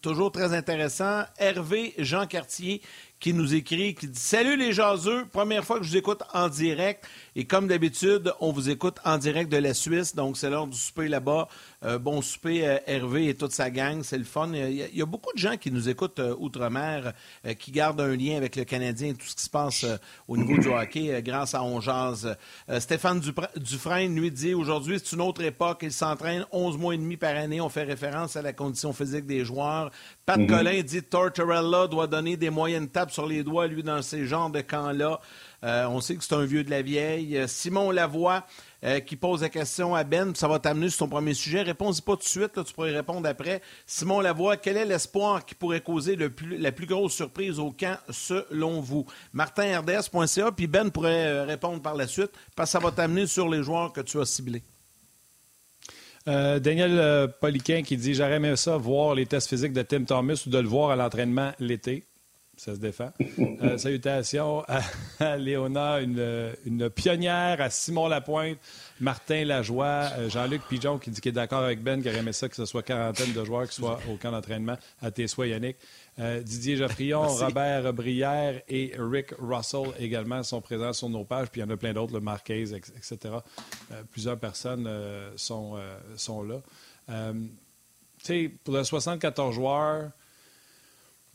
toujours 0.00 0.32
très 0.32 0.54
intéressant. 0.54 1.24
Hervé 1.38 1.94
Jean 1.98 2.26
Cartier 2.26 2.82
qui 3.20 3.34
nous 3.34 3.54
écrit, 3.54 3.94
qui 3.94 4.08
dit 4.08 4.18
Salut 4.18 4.56
les 4.56 4.72
jaseux, 4.72 5.26
première 5.32 5.64
fois 5.64 5.78
que 5.78 5.84
je 5.84 5.90
vous 5.90 5.96
écoute 5.96 6.22
en 6.32 6.48
direct. 6.48 7.04
Et 7.34 7.44
comme 7.44 7.66
d'habitude, 7.66 8.32
on 8.40 8.52
vous 8.52 8.70
écoute 8.70 8.98
en 9.04 9.18
direct 9.18 9.50
de 9.50 9.56
la 9.56 9.74
Suisse, 9.74 10.14
donc 10.14 10.36
c'est 10.36 10.50
l'heure 10.50 10.66
du 10.66 10.76
souper 10.76 11.08
là-bas. 11.08 11.48
Euh, 11.84 11.98
bon 11.98 12.22
souper, 12.22 12.66
euh, 12.66 12.78
Hervé 12.86 13.28
et 13.28 13.34
toute 13.34 13.52
sa 13.52 13.70
gang, 13.70 14.02
c'est 14.02 14.18
le 14.18 14.24
fun. 14.24 14.50
Il 14.52 14.96
y, 14.96 15.02
a, 15.02 15.06
beaucoup 15.06 15.32
de 15.32 15.38
gens 15.38 15.56
qui 15.56 15.70
nous 15.70 15.88
écoutent 15.88 16.18
euh, 16.18 16.34
outre-mer, 16.38 17.12
qui 17.58 17.70
gardent 17.70 18.00
un 18.00 18.16
lien 18.16 18.36
avec 18.36 18.56
le 18.56 18.64
Canadien 18.64 19.10
et 19.10 19.14
tout 19.14 19.26
ce 19.26 19.36
qui 19.36 19.44
se 19.44 19.50
passe 19.50 19.86
au 20.26 20.36
niveau 20.36 20.58
du 20.58 20.68
hockey 20.68 21.22
grâce 21.22 21.54
à 21.54 21.62
On 21.62 21.80
Stéphane 22.78 23.20
Dufresne 23.56 24.14
lui 24.16 24.30
dit 24.30 24.54
aujourd'hui, 24.54 24.98
c'est 25.02 25.14
une 25.14 25.22
autre 25.22 25.42
époque. 25.42 25.80
Il 25.82 25.92
s'entraîne 25.92 26.44
11 26.50 26.76
mois 26.76 26.94
et 26.94 26.98
demi 26.98 27.16
par 27.16 27.36
année. 27.36 27.60
On 27.60 27.68
fait 27.68 27.84
référence 27.84 28.36
à 28.36 28.42
la 28.42 28.52
condition 28.52 28.92
physique 28.92 29.26
des 29.26 29.44
joueurs. 29.44 29.90
Pat 30.26 30.38
mm 30.38 30.46
Collin 30.46 30.82
dit 30.82 31.02
Tortorella 31.02 31.86
doit 31.86 32.06
donner 32.06 32.36
des 32.36 32.50
moyennes 32.50 32.88
sur 33.10 33.26
les 33.26 33.42
doigts, 33.42 33.66
lui, 33.66 33.82
dans 33.82 34.02
ces 34.02 34.26
genres 34.26 34.50
de 34.50 34.60
camps-là. 34.60 35.20
Euh, 35.64 35.86
on 35.88 36.00
sait 36.00 36.14
que 36.14 36.22
c'est 36.22 36.34
un 36.34 36.44
vieux 36.44 36.62
de 36.62 36.70
la 36.70 36.82
vieille. 36.82 37.36
Euh, 37.36 37.46
Simon 37.48 37.90
Lavoie 37.90 38.46
euh, 38.84 39.00
qui 39.00 39.16
pose 39.16 39.42
la 39.42 39.48
question 39.48 39.94
à 39.94 40.04
Ben, 40.04 40.32
ça 40.34 40.46
va 40.46 40.60
t'amener 40.60 40.88
sur 40.88 41.00
ton 41.00 41.08
premier 41.08 41.34
sujet. 41.34 41.62
Réponds-y 41.62 42.00
pas 42.00 42.12
tout 42.12 42.22
de 42.22 42.28
suite, 42.28 42.64
tu 42.64 42.72
pourrais 42.74 42.92
répondre 42.92 43.28
après. 43.28 43.60
Simon 43.84 44.20
Lavoie, 44.20 44.56
quel 44.56 44.76
est 44.76 44.84
l'espoir 44.84 45.44
qui 45.44 45.56
pourrait 45.56 45.80
causer 45.80 46.16
la 46.16 46.72
plus 46.72 46.86
grosse 46.86 47.12
surprise 47.12 47.58
au 47.58 47.72
camp 47.72 47.98
selon 48.10 48.80
vous? 48.80 49.04
MartinRDS.ca, 49.32 50.52
puis 50.52 50.68
Ben 50.68 50.90
pourrait 50.90 51.42
répondre 51.42 51.82
par 51.82 51.96
la 51.96 52.06
suite, 52.06 52.30
parce 52.54 52.70
que 52.70 52.78
ça 52.78 52.84
va 52.84 52.92
t'amener 52.92 53.26
sur 53.26 53.48
les 53.48 53.64
joueurs 53.64 53.92
que 53.92 54.00
tu 54.00 54.20
as 54.20 54.26
ciblés. 54.26 54.62
Daniel 56.26 57.32
Poliquin 57.40 57.82
qui 57.82 57.96
dit 57.96 58.12
J'aurais 58.12 58.34
aimé 58.34 58.54
ça, 58.54 58.76
voir 58.76 59.14
les 59.14 59.24
tests 59.24 59.48
physiques 59.48 59.72
de 59.72 59.80
Tim 59.80 60.04
Thomas 60.04 60.42
ou 60.46 60.50
de 60.50 60.58
le 60.58 60.68
voir 60.68 60.90
à 60.90 60.96
l'entraînement 60.96 61.52
l'été. 61.58 62.04
Ça 62.58 62.74
se 62.74 62.80
défend. 62.80 63.12
Euh, 63.38 63.78
salutations 63.78 64.64
à, 64.66 65.36
Léona, 65.36 66.00
une, 66.00 66.90
pionnière, 66.90 67.60
à 67.60 67.70
Simon 67.70 68.08
Lapointe, 68.08 68.58
Martin 68.98 69.44
Lajoie, 69.44 70.10
euh, 70.18 70.28
Jean-Luc 70.28 70.62
Pigeon 70.68 70.98
qui 70.98 71.10
dit 71.10 71.20
qu'il 71.20 71.28
est 71.28 71.32
d'accord 71.32 71.62
avec 71.62 71.80
Ben, 71.84 72.02
qui 72.02 72.08
aurait 72.08 72.18
aimé 72.18 72.32
ça 72.32 72.48
que 72.48 72.56
ce 72.56 72.66
soit 72.66 72.82
quarantaine 72.82 73.32
de 73.32 73.44
joueurs 73.44 73.68
qui 73.68 73.76
soient 73.76 74.00
au 74.10 74.16
camp 74.16 74.32
d'entraînement. 74.32 74.76
À 75.00 75.12
tes 75.12 75.28
souhaits, 75.28 75.50
Yannick. 75.50 75.76
Euh, 76.18 76.40
Didier 76.40 76.76
Geoffrion, 76.76 77.28
Robert 77.28 77.92
Brière 77.92 78.60
et 78.68 78.92
Rick 78.98 79.34
Russell 79.38 79.92
également 80.00 80.42
sont 80.42 80.60
présents 80.60 80.92
sur 80.92 81.08
nos 81.08 81.24
pages. 81.24 81.50
Puis 81.50 81.60
il 81.60 81.64
y 81.64 81.66
en 81.66 81.70
a 81.70 81.76
plein 81.76 81.92
d'autres, 81.92 82.12
le 82.12 82.20
Marquez, 82.20 82.62
etc. 82.74 83.36
plusieurs 84.10 84.36
personnes 84.36 84.90
sont, 85.36 85.78
sont 86.16 86.42
là. 86.42 86.60
tu 87.06 87.52
sais, 88.24 88.50
pour 88.64 88.76
les 88.76 88.82
74 88.82 89.54
joueurs, 89.54 90.10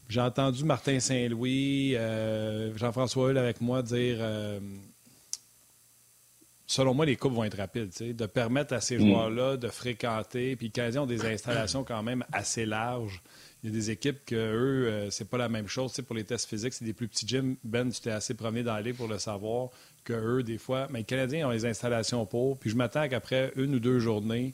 j'ai 0.10 0.22
entendu 0.22 0.64
Martin 0.64 1.00
Saint-Louis, 1.00 1.96
euh, 1.96 2.76
Jean-François 2.78 3.30
Hull 3.30 3.38
avec 3.38 3.62
moi 3.62 3.82
dire 3.82 4.18
euh, 4.20 4.60
selon 6.68 6.94
moi, 6.94 7.06
les 7.06 7.16
coupes 7.16 7.34
vont 7.34 7.44
être 7.44 7.58
rapides. 7.58 7.92
De 8.00 8.26
permettre 8.26 8.74
à 8.74 8.82
ces 8.82 8.98
mm. 8.98 9.08
joueurs-là 9.08 9.58
de 9.58 9.68
fréquenter. 9.70 10.56
Puis 10.56 10.72
les 10.76 10.98
ont 10.98 11.06
des 11.06 11.26
installations 11.26 11.84
quand 11.84 12.04
même 12.04 12.24
assez 12.32 12.66
larges. 12.66 13.22
Il 13.64 13.70
y 13.70 13.74
a 13.74 13.76
des 13.76 13.92
équipes 13.92 14.26
que 14.26 14.36
eux, 14.36 14.88
euh, 14.88 15.10
c'est 15.10 15.30
pas 15.30 15.38
la 15.38 15.50
même 15.50 15.68
chose. 15.68 15.94
pour 16.06 16.16
les 16.16 16.26
tests 16.26 16.50
physiques, 16.50 16.74
c'est 16.74 16.86
des 16.86 16.94
plus 16.94 17.08
petits 17.08 17.28
gyms. 17.28 17.56
Ben, 17.64 17.90
tu 17.90 18.02
t'es 18.02 18.12
assez 18.12 18.34
promené 18.34 18.64
dans 18.64 18.82
pour 18.96 19.08
le 19.08 19.20
savoir 19.20 19.70
que 20.04 20.14
eux, 20.14 20.44
des 20.44 20.58
fois. 20.58 20.88
Mais 20.90 21.00
les 21.00 21.06
Canadiens 21.06 21.48
ont 21.48 21.52
les 21.52 21.66
installations 21.66 22.26
pour. 22.26 22.58
Puis 22.58 22.70
je 22.70 22.76
m'attends 22.76 23.08
qu'après 23.08 23.54
une 23.56 23.76
ou 23.76 23.80
deux 23.80 24.00
journées, 24.00 24.54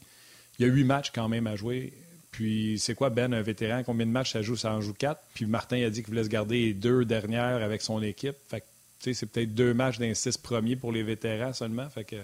il 0.60 0.68
y 0.68 0.70
a 0.70 0.72
huit 0.72 0.84
matchs 0.84 1.12
quand 1.12 1.28
même 1.28 1.48
à 1.48 1.56
jouer. 1.56 1.94
Puis, 2.32 2.78
c'est 2.80 2.96
quoi, 2.96 3.10
Ben, 3.10 3.34
un 3.34 3.42
vétéran? 3.42 3.84
Combien 3.84 4.06
de 4.06 4.12
matchs 4.12 4.34
ça 4.34 4.42
joue? 4.42 4.56
Ça 4.56 4.72
en 4.72 4.82
joue 4.82 4.94
quatre. 4.94 5.22
Puis, 5.34 5.46
Martin 5.46 5.84
a 5.84 5.90
dit 5.90 6.02
qu'il 6.02 6.10
voulait 6.10 6.24
se 6.24 6.30
garder 6.30 6.60
les 6.66 6.74
deux 6.74 7.06
dernières 7.06 7.64
avec 7.64 7.82
son 7.82 8.02
équipe. 8.02 8.36
Fait 8.48 8.62
que, 8.62 9.14
c'est 9.14 9.26
peut-être 9.26 9.54
deux 9.54 9.74
matchs 9.74 9.98
d'un 9.98 10.14
premiers 10.44 10.76
pour 10.76 10.92
les 10.92 11.04
vétérans 11.04 11.54
seulement. 11.54 11.90
Fait 11.90 12.04
que. 12.04 12.18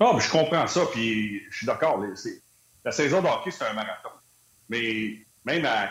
Oh, 0.00 0.18
je 0.20 0.30
comprends 0.30 0.66
ça. 0.66 0.84
Puis, 0.92 1.42
je 1.50 1.58
suis 1.58 1.66
d'accord. 1.66 2.02
La 2.84 2.92
saison 2.92 3.22
de 3.22 3.28
c'est 3.50 3.64
un 3.64 3.72
marathon. 3.72 4.10
Mais 4.68 5.16
même 5.44 5.64
à 5.64 5.90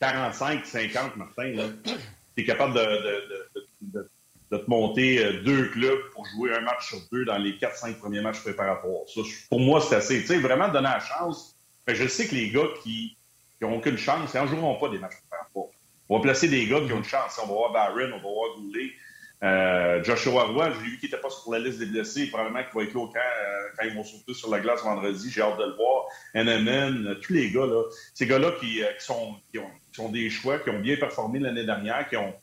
45, 0.00 0.64
50, 0.64 1.16
Martin, 1.16 1.72
tu 1.84 2.42
es 2.42 2.44
capable 2.44 2.74
de 2.74 4.10
te 4.58 4.70
monter 4.70 5.24
euh, 5.24 5.42
deux 5.42 5.68
clubs 5.68 6.10
pour 6.12 6.26
jouer 6.26 6.54
un 6.54 6.60
match 6.60 6.88
sur 6.88 6.98
deux 7.12 7.24
dans 7.24 7.38
les 7.38 7.52
4-5 7.52 7.98
premiers 7.98 8.20
matchs 8.20 8.40
préparatoires. 8.40 9.02
Pour 9.48 9.60
moi, 9.60 9.80
c'est 9.80 9.96
assez. 9.96 10.20
Tu 10.20 10.26
sais, 10.26 10.38
vraiment 10.38 10.68
donner 10.68 10.88
la 10.88 11.00
chance. 11.00 11.56
je 11.86 12.06
sais 12.06 12.26
que 12.26 12.34
les 12.34 12.50
gars 12.50 12.68
qui 12.82 13.16
n'ont 13.60 13.76
aucune 13.76 13.98
chance, 13.98 14.30
ils 14.34 14.38
n'en 14.38 14.46
joueront 14.46 14.78
pas 14.78 14.88
des 14.88 14.98
matchs 14.98 15.16
préparatoires. 15.20 15.72
On 16.08 16.16
va 16.16 16.22
placer 16.22 16.48
des 16.48 16.66
gars 16.66 16.80
qui 16.80 16.92
ont 16.92 16.98
une 16.98 17.04
chance. 17.04 17.38
On 17.42 17.46
va 17.46 17.52
voir 17.52 17.72
Barron, 17.72 18.12
on 18.12 18.16
va 18.16 18.22
voir 18.22 18.56
Goulet. 18.56 18.90
Euh, 19.42 20.02
Joshua 20.02 20.44
Roy, 20.44 20.70
j'ai 20.70 20.90
vu 20.90 20.98
qu'il 20.98 21.10
n'était 21.10 21.20
pas 21.20 21.28
sur 21.28 21.52
la 21.52 21.58
liste 21.58 21.78
des 21.78 21.86
blessés. 21.86 22.26
Probablement 22.28 22.62
qu'il 22.64 22.74
va 22.74 22.82
être 22.82 22.94
là 22.94 23.00
euh, 23.00 23.68
quand 23.78 23.84
ils 23.86 23.94
vont 23.94 24.04
sauter 24.04 24.34
sur 24.34 24.50
la 24.50 24.60
glace 24.60 24.82
vendredi. 24.82 25.30
J'ai 25.30 25.42
hâte 25.42 25.58
de 25.58 25.64
le 25.64 25.74
voir. 25.74 26.04
NMN, 26.34 27.20
tous 27.20 27.32
les 27.32 27.50
gars, 27.50 27.66
là, 27.66 27.82
ces 28.14 28.26
gars-là 28.26 28.52
qui, 28.60 28.82
sont, 28.98 29.36
qui, 29.50 29.58
ont, 29.58 29.70
qui 29.92 29.94
sont 29.94 30.10
des 30.10 30.30
choix, 30.30 30.58
qui 30.58 30.70
ont 30.70 30.80
bien 30.80 30.96
performé 30.96 31.38
l'année 31.38 31.64
dernière, 31.64 32.08
qui 32.08 32.16
ont, 32.16 32.34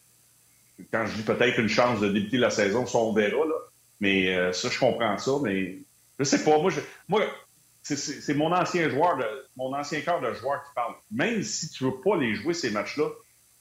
quand 0.91 1.05
je 1.05 1.15
dis 1.15 1.23
peut-être 1.23 1.59
une 1.59 1.69
chance 1.69 1.99
de 1.99 2.09
débuter 2.09 2.37
la 2.37 2.49
saison, 2.49 2.85
ça, 2.85 2.97
on 2.97 3.13
verra. 3.13 3.45
Là. 3.45 3.55
Mais 3.99 4.35
euh, 4.35 4.51
ça, 4.53 4.69
je 4.69 4.79
comprends 4.79 5.17
ça. 5.17 5.31
Mais 5.43 5.77
je 6.19 6.23
sais 6.23 6.43
pas. 6.43 6.57
Moi, 6.59 6.71
moi 7.07 7.21
c'est 7.83 8.33
mon 8.35 8.53
ancien 8.53 8.89
joueur, 8.89 9.17
de, 9.17 9.25
mon 9.57 9.73
ancien 9.75 10.01
cœur 10.01 10.21
de 10.21 10.33
joueur 10.33 10.63
qui 10.63 10.73
parle. 10.75 10.93
Même 11.11 11.41
si 11.43 11.69
tu 11.69 11.83
veux 11.83 11.99
pas 12.03 12.15
les 12.17 12.35
jouer, 12.35 12.53
ces 12.53 12.69
matchs-là, 12.69 13.09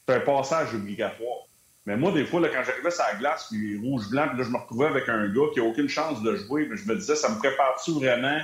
c'est 0.06 0.14
un 0.14 0.20
passage 0.20 0.74
obligatoire. 0.74 1.46
Mais 1.86 1.96
moi, 1.96 2.12
des 2.12 2.26
fois, 2.26 2.40
là, 2.40 2.48
quand 2.48 2.62
j'arrivais 2.64 2.90
sur 2.90 3.04
la 3.04 3.14
glace, 3.14 3.46
puis 3.50 3.78
rouge-blanc, 3.78 4.34
là, 4.36 4.42
je 4.42 4.50
me 4.50 4.58
retrouvais 4.58 4.86
avec 4.86 5.08
un 5.08 5.28
gars 5.28 5.46
qui 5.54 5.60
a 5.60 5.64
aucune 5.64 5.88
chance 5.88 6.22
de 6.22 6.36
jouer, 6.36 6.66
mais 6.68 6.76
je 6.76 6.86
me 6.86 6.94
disais, 6.96 7.16
ça 7.16 7.30
me 7.30 7.38
prépare-tu 7.38 7.92
vraiment 7.92 8.38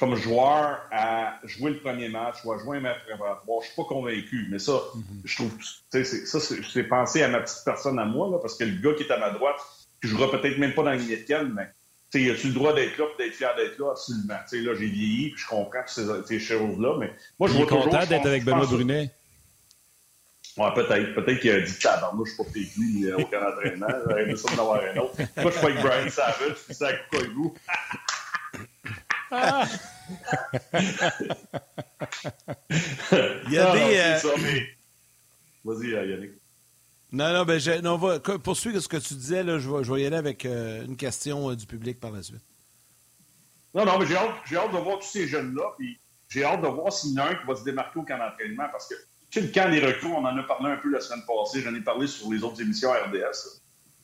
comme 0.00 0.16
joueur 0.16 0.80
à 0.90 1.38
jouer 1.44 1.72
le 1.72 1.78
premier 1.78 2.08
match 2.08 2.36
ou 2.44 2.52
à 2.52 2.58
jouer 2.58 2.78
un 2.78 2.80
match 2.80 3.00
préparatoire. 3.06 3.60
Je 3.60 3.66
suis 3.66 3.76
pas 3.76 3.84
convaincu, 3.84 4.48
mais 4.50 4.58
ça, 4.58 4.80
mhm. 4.94 5.04
je 5.24 5.36
trouve, 5.36 5.52
ça, 5.60 6.40
c'est 6.40 6.84
penser 6.84 7.22
à 7.22 7.28
ma 7.28 7.40
petite 7.40 7.62
personne 7.66 7.98
à 7.98 8.06
moi, 8.06 8.30
là, 8.30 8.38
parce 8.38 8.56
que 8.56 8.64
le 8.64 8.80
gars 8.80 8.96
qui 8.96 9.02
est 9.02 9.12
à 9.12 9.18
ma 9.18 9.30
droite, 9.30 9.60
qui 10.02 10.08
jouera 10.08 10.30
peut-être 10.30 10.58
même 10.58 10.72
pas 10.72 10.82
dans 10.82 10.92
le 10.92 11.54
mais 11.54 11.68
tu 12.10 12.30
as-tu 12.30 12.48
le 12.48 12.54
droit 12.54 12.72
d'être 12.72 12.96
là 12.98 13.04
d'être 13.18 13.34
fier 13.34 13.54
d'être 13.56 13.78
là? 13.78 13.90
Absolument. 13.90 14.38
sais 14.46 14.60
là, 14.60 14.74
j'ai 14.74 14.86
vieilli, 14.86 15.30
puis 15.30 15.42
je 15.42 15.46
comprends 15.46 15.82
que 15.82 16.24
ces, 16.26 16.40
choses-là, 16.40 16.96
mais 16.98 17.12
moi, 17.38 17.48
je 17.48 17.52
toujours... 17.52 17.68
content 17.68 18.06
d'être 18.06 18.26
avec 18.26 18.44
Benoît 18.44 18.66
Brunet. 18.66 19.10
Ouais, 20.56 20.74
peut-être. 20.74 21.14
Peut-être 21.14 21.40
qu'il 21.40 21.50
a 21.50 21.60
dit 21.60 21.78
Tabarnou, 21.78 22.24
je 22.24 22.32
suis 22.32 22.42
pas 22.42 22.50
payé 22.50 22.68
lui 22.76 23.06
euh, 23.06 23.18
aucun 23.18 23.46
entraînement. 23.46 23.86
J'aurais 24.04 24.22
aimé 24.22 24.36
ça 24.36 24.56
d'en 24.56 24.62
avoir 24.62 24.82
un 24.82 24.96
autre. 24.96 25.14
Moi, 25.36 25.50
je 25.50 25.50
suis 25.50 25.60
pas 25.60 25.68
avec 25.68 25.80
Brian 25.80 26.10
Savage, 26.10 26.56
puis 26.66 26.74
ça 26.74 26.88
a 26.88 26.92
coupé 26.94 27.26
vous. 27.34 27.54
Il 29.32 29.36
y 33.52 33.58
a 33.58 33.72
des. 33.72 33.98
Euh, 33.98 34.18
Vas-y, 35.64 35.94
euh, 35.94 36.06
Yannick. 36.06 36.30
Non, 37.12 37.32
non, 37.32 37.44
ben, 37.44 37.60
on 37.86 37.96
va 37.96 38.18
poursuivre 38.20 38.80
ce 38.80 38.88
que 38.88 38.96
tu 38.96 39.14
disais. 39.14 39.42
Là, 39.42 39.58
je, 39.58 39.68
vais, 39.70 39.84
je 39.84 39.92
vais 39.92 40.02
y 40.02 40.06
aller 40.06 40.16
avec 40.16 40.44
euh, 40.44 40.84
une 40.84 40.96
question 40.96 41.52
du 41.54 41.66
public 41.66 42.00
par 42.00 42.12
la 42.12 42.22
suite. 42.22 42.42
Non, 43.74 43.84
non, 43.84 43.98
mais 43.98 44.06
j'ai 44.06 44.16
hâte, 44.16 44.34
j'ai 44.46 44.56
hâte 44.56 44.72
de 44.72 44.78
voir 44.78 44.98
tous 44.98 45.08
ces 45.08 45.26
jeunes-là. 45.28 45.74
Puis 45.78 45.98
j'ai 46.28 46.44
hâte 46.44 46.62
de 46.62 46.68
voir 46.68 46.92
s'il 46.92 47.12
y 47.12 47.20
en 47.20 47.24
a 47.24 47.30
un 47.30 47.34
qui 47.34 47.46
va 47.46 47.56
se 47.56 47.64
démarquer 47.64 47.98
au 47.98 48.02
camp 48.02 48.18
d'entraînement. 48.18 48.66
Parce 48.70 48.88
que, 48.88 48.94
tu 49.30 49.40
sais, 49.40 49.46
le 49.46 49.52
camp 49.52 49.70
des 49.70 49.80
recrues, 49.84 50.12
on 50.12 50.24
en 50.24 50.36
a 50.36 50.42
parlé 50.42 50.70
un 50.70 50.76
peu 50.76 50.90
la 50.90 51.00
semaine 51.00 51.24
passée. 51.26 51.60
J'en 51.62 51.74
ai 51.74 51.80
parlé 51.80 52.06
sur 52.06 52.32
les 52.32 52.42
autres 52.42 52.60
émissions 52.60 52.90
RDS. 52.90 53.60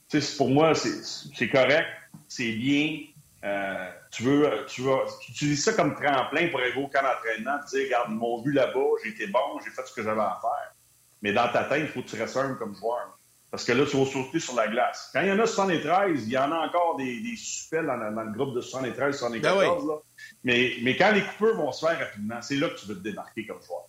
Tu 0.09 0.21
sais, 0.21 0.37
pour 0.37 0.51
moi, 0.51 0.75
c'est 0.75 1.49
correct, 1.49 1.87
c'est 2.29 2.53
bien. 2.53 3.01
Euh, 3.45 3.91
tu 4.17 4.23
veux, 4.23 4.65
tu 4.67 4.81
veux, 4.81 4.95
tu 5.21 5.33
utilises 5.33 5.63
ça 5.63 5.75
comme 5.75 5.95
tremplin 5.95 6.49
pour 6.49 6.61
arriver 6.61 6.81
au 6.81 6.89
camp 6.89 7.03
d'entraînement, 7.03 7.59
dire, 7.69 7.85
regarde, 7.85 8.09
ils 8.11 8.17
m'ont 8.17 8.41
vu 8.41 8.53
là-bas, 8.53 8.81
j'ai 9.05 9.11
été 9.11 9.27
bon, 9.27 9.61
j'ai 9.63 9.71
fait 9.71 9.87
ce 9.87 9.93
que 9.93 10.03
j'avais 10.03 10.23
à 10.23 10.39
faire. 10.41 10.75
Mais 11.21 11.35
dans 11.35 11.53
ta 11.53 11.65
tête, 11.65 11.83
il 11.83 11.89
faut 11.89 12.01
que 12.01 12.09
tu 12.09 12.17
restes 12.17 12.37
humble 12.39 12.57
comme 12.57 12.75
joueur. 12.75 13.19
Parce 13.51 13.65
que 13.65 13.73
là, 13.73 13.85
tu 13.85 13.97
vas 13.99 14.07
sauter 14.07 14.41
sur 14.41 14.55
la 14.55 14.69
glace. 14.69 15.11
Quand 15.13 15.21
il 15.21 15.29
y 15.29 15.33
en 15.33 15.39
a 15.39 15.47
73, 15.47 16.25
il 16.25 16.33
y 16.33 16.39
en 16.39 16.51
a 16.51 16.67
encore 16.67 16.97
des, 16.97 17.21
des 17.21 17.37
suspects 17.37 17.85
dans, 17.85 17.97
le 17.97 18.33
groupe 18.33 18.55
de 18.55 18.63
73, 18.63 19.19
74. 19.19 19.83
Ben 19.85 19.93
là. 19.93 19.99
Mais, 20.45 20.77
mais 20.83 20.97
quand 20.97 21.13
les 21.13 21.23
coupeurs 21.23 21.57
vont 21.57 21.71
se 21.73 21.87
faire 21.87 21.99
rapidement, 21.99 22.41
c'est 22.41 22.57
là 22.57 22.71
que 22.71 22.79
tu 22.79 22.87
veux 22.87 22.97
te 22.97 23.03
démarquer 23.03 23.47
comme 23.47 23.63
joueur. 23.63 23.85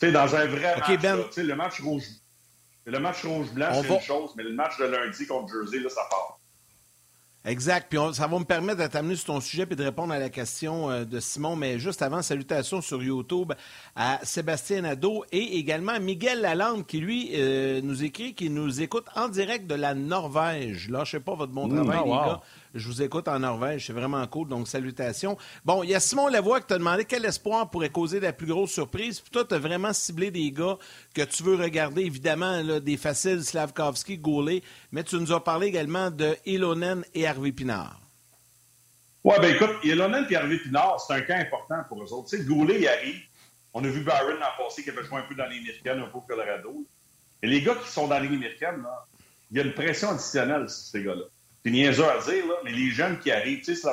Tu 0.00 0.06
sais, 0.06 0.12
dans 0.12 0.34
un 0.34 0.46
vrai 0.46 0.76
match, 0.76 1.00
ben... 1.00 1.24
le 1.36 1.54
match 1.54 1.80
rouge, 1.80 2.04
le 2.84 2.98
match 2.98 3.24
rouge-blanc, 3.24 3.82
c'est 3.82 3.94
une 3.94 4.00
chose, 4.00 4.32
mais 4.36 4.42
le 4.42 4.52
match 4.54 4.76
de 4.78 4.86
lundi 4.86 5.26
contre 5.26 5.52
Jersey, 5.52 5.78
là, 5.78 5.88
ça 5.88 6.02
part. 6.10 6.40
Exact. 7.44 7.86
Puis 7.88 7.98
ça 8.12 8.26
va 8.26 8.38
me 8.38 8.44
permettre 8.44 8.82
de 8.82 8.86
t'amener 8.86 9.16
sur 9.16 9.26
ton 9.26 9.40
sujet 9.40 9.66
et 9.70 9.74
de 9.74 9.84
répondre 9.84 10.12
à 10.12 10.18
la 10.18 10.28
question 10.28 10.90
euh, 10.90 11.04
de 11.04 11.20
Simon. 11.20 11.56
Mais 11.56 11.78
juste 11.78 12.02
avant, 12.02 12.20
salutations 12.20 12.80
sur 12.80 13.02
YouTube 13.02 13.52
à 13.96 14.18
Sébastien 14.22 14.82
Nadeau 14.82 15.24
et 15.32 15.58
également 15.58 15.92
à 15.92 15.98
Miguel 15.98 16.40
Lalande 16.40 16.86
qui, 16.86 16.98
lui, 16.98 17.30
euh, 17.34 17.80
nous 17.82 18.04
écrit, 18.04 18.34
qui 18.34 18.50
nous 18.50 18.82
écoute 18.82 19.06
en 19.14 19.28
direct 19.28 19.66
de 19.66 19.74
la 19.74 19.94
Norvège. 19.94 20.90
Lâchez 20.90 21.20
pas 21.20 21.34
votre 21.34 21.52
bon 21.52 21.68
mmh. 21.68 21.74
travail, 21.74 22.10
ah, 22.12 22.26
gars. 22.26 22.40
Je 22.74 22.86
vous 22.86 23.02
écoute 23.02 23.28
en 23.28 23.38
Norvège. 23.38 23.86
C'est 23.86 23.92
vraiment 23.92 24.26
cool. 24.26 24.48
Donc, 24.48 24.68
salutations. 24.68 25.36
Bon, 25.64 25.82
il 25.82 25.90
y 25.90 25.94
a 25.94 26.00
Simon 26.00 26.28
Lavoie 26.28 26.60
qui 26.60 26.66
t'a 26.66 26.78
demandé 26.78 27.04
quel 27.04 27.24
espoir 27.24 27.70
pourrait 27.70 27.90
causer 27.90 28.20
la 28.20 28.32
plus 28.32 28.46
grosse 28.46 28.72
surprise. 28.72 29.20
Puis 29.20 29.30
toi, 29.30 29.44
tu 29.44 29.54
as 29.54 29.58
vraiment 29.58 29.92
ciblé 29.92 30.30
des 30.30 30.50
gars 30.52 30.78
que 31.14 31.22
tu 31.22 31.42
veux 31.42 31.56
regarder. 31.56 32.02
Évidemment, 32.02 32.62
des 32.80 32.96
faciles, 32.96 33.44
Slavkovski, 33.44 34.18
Goulet. 34.18 34.62
Mais 34.92 35.04
tu 35.04 35.16
nous 35.16 35.32
as 35.32 35.42
parlé 35.42 35.68
également 35.68 36.10
de 36.10 36.36
Ilonen 36.46 37.04
et 37.14 37.26
Harvey 37.26 37.52
Pinard. 37.52 38.00
Oui, 39.24 39.34
bien 39.40 39.50
écoute, 39.50 39.70
Ilonen 39.82 40.26
et 40.30 40.36
Harvey 40.36 40.58
Pinard, 40.58 41.00
c'est 41.00 41.14
un 41.14 41.20
cas 41.22 41.38
important 41.38 41.82
pour 41.88 42.02
eux 42.02 42.12
autres. 42.12 42.30
Tu 42.30 42.38
sais, 42.38 42.44
Goulet, 42.44 42.80
il 42.80 42.88
arrive. 42.88 43.20
On 43.74 43.84
a 43.84 43.88
vu 43.88 44.02
Byron 44.02 44.38
l'an 44.38 44.46
passé 44.56 44.82
qui 44.82 44.90
avait 44.90 45.04
joué 45.04 45.18
un 45.18 45.22
peu 45.22 45.34
dans 45.34 45.46
les 45.46 45.58
américaine, 45.58 46.00
un 46.00 46.06
peu 46.06 46.18
au 46.18 46.20
Colorado. 46.22 46.86
Et 47.42 47.46
les 47.46 47.62
gars 47.62 47.74
qui 47.74 47.88
sont 47.90 48.08
dans 48.08 48.18
les 48.18 48.28
américaine, 48.28 48.82
là, 48.82 49.06
il 49.50 49.56
y 49.56 49.60
a 49.60 49.64
une 49.64 49.74
pression 49.74 50.10
additionnelle 50.10 50.68
sur 50.68 50.90
ces 50.90 51.02
gars-là. 51.02 51.24
C'est 51.64 51.70
niaiseux 51.70 52.08
à 52.08 52.18
dire, 52.18 52.46
là, 52.46 52.54
mais 52.64 52.72
les 52.72 52.90
jeunes 52.90 53.18
qui 53.18 53.30
arrivent, 53.30 53.62
tu 53.62 53.74
sais, 53.74 53.88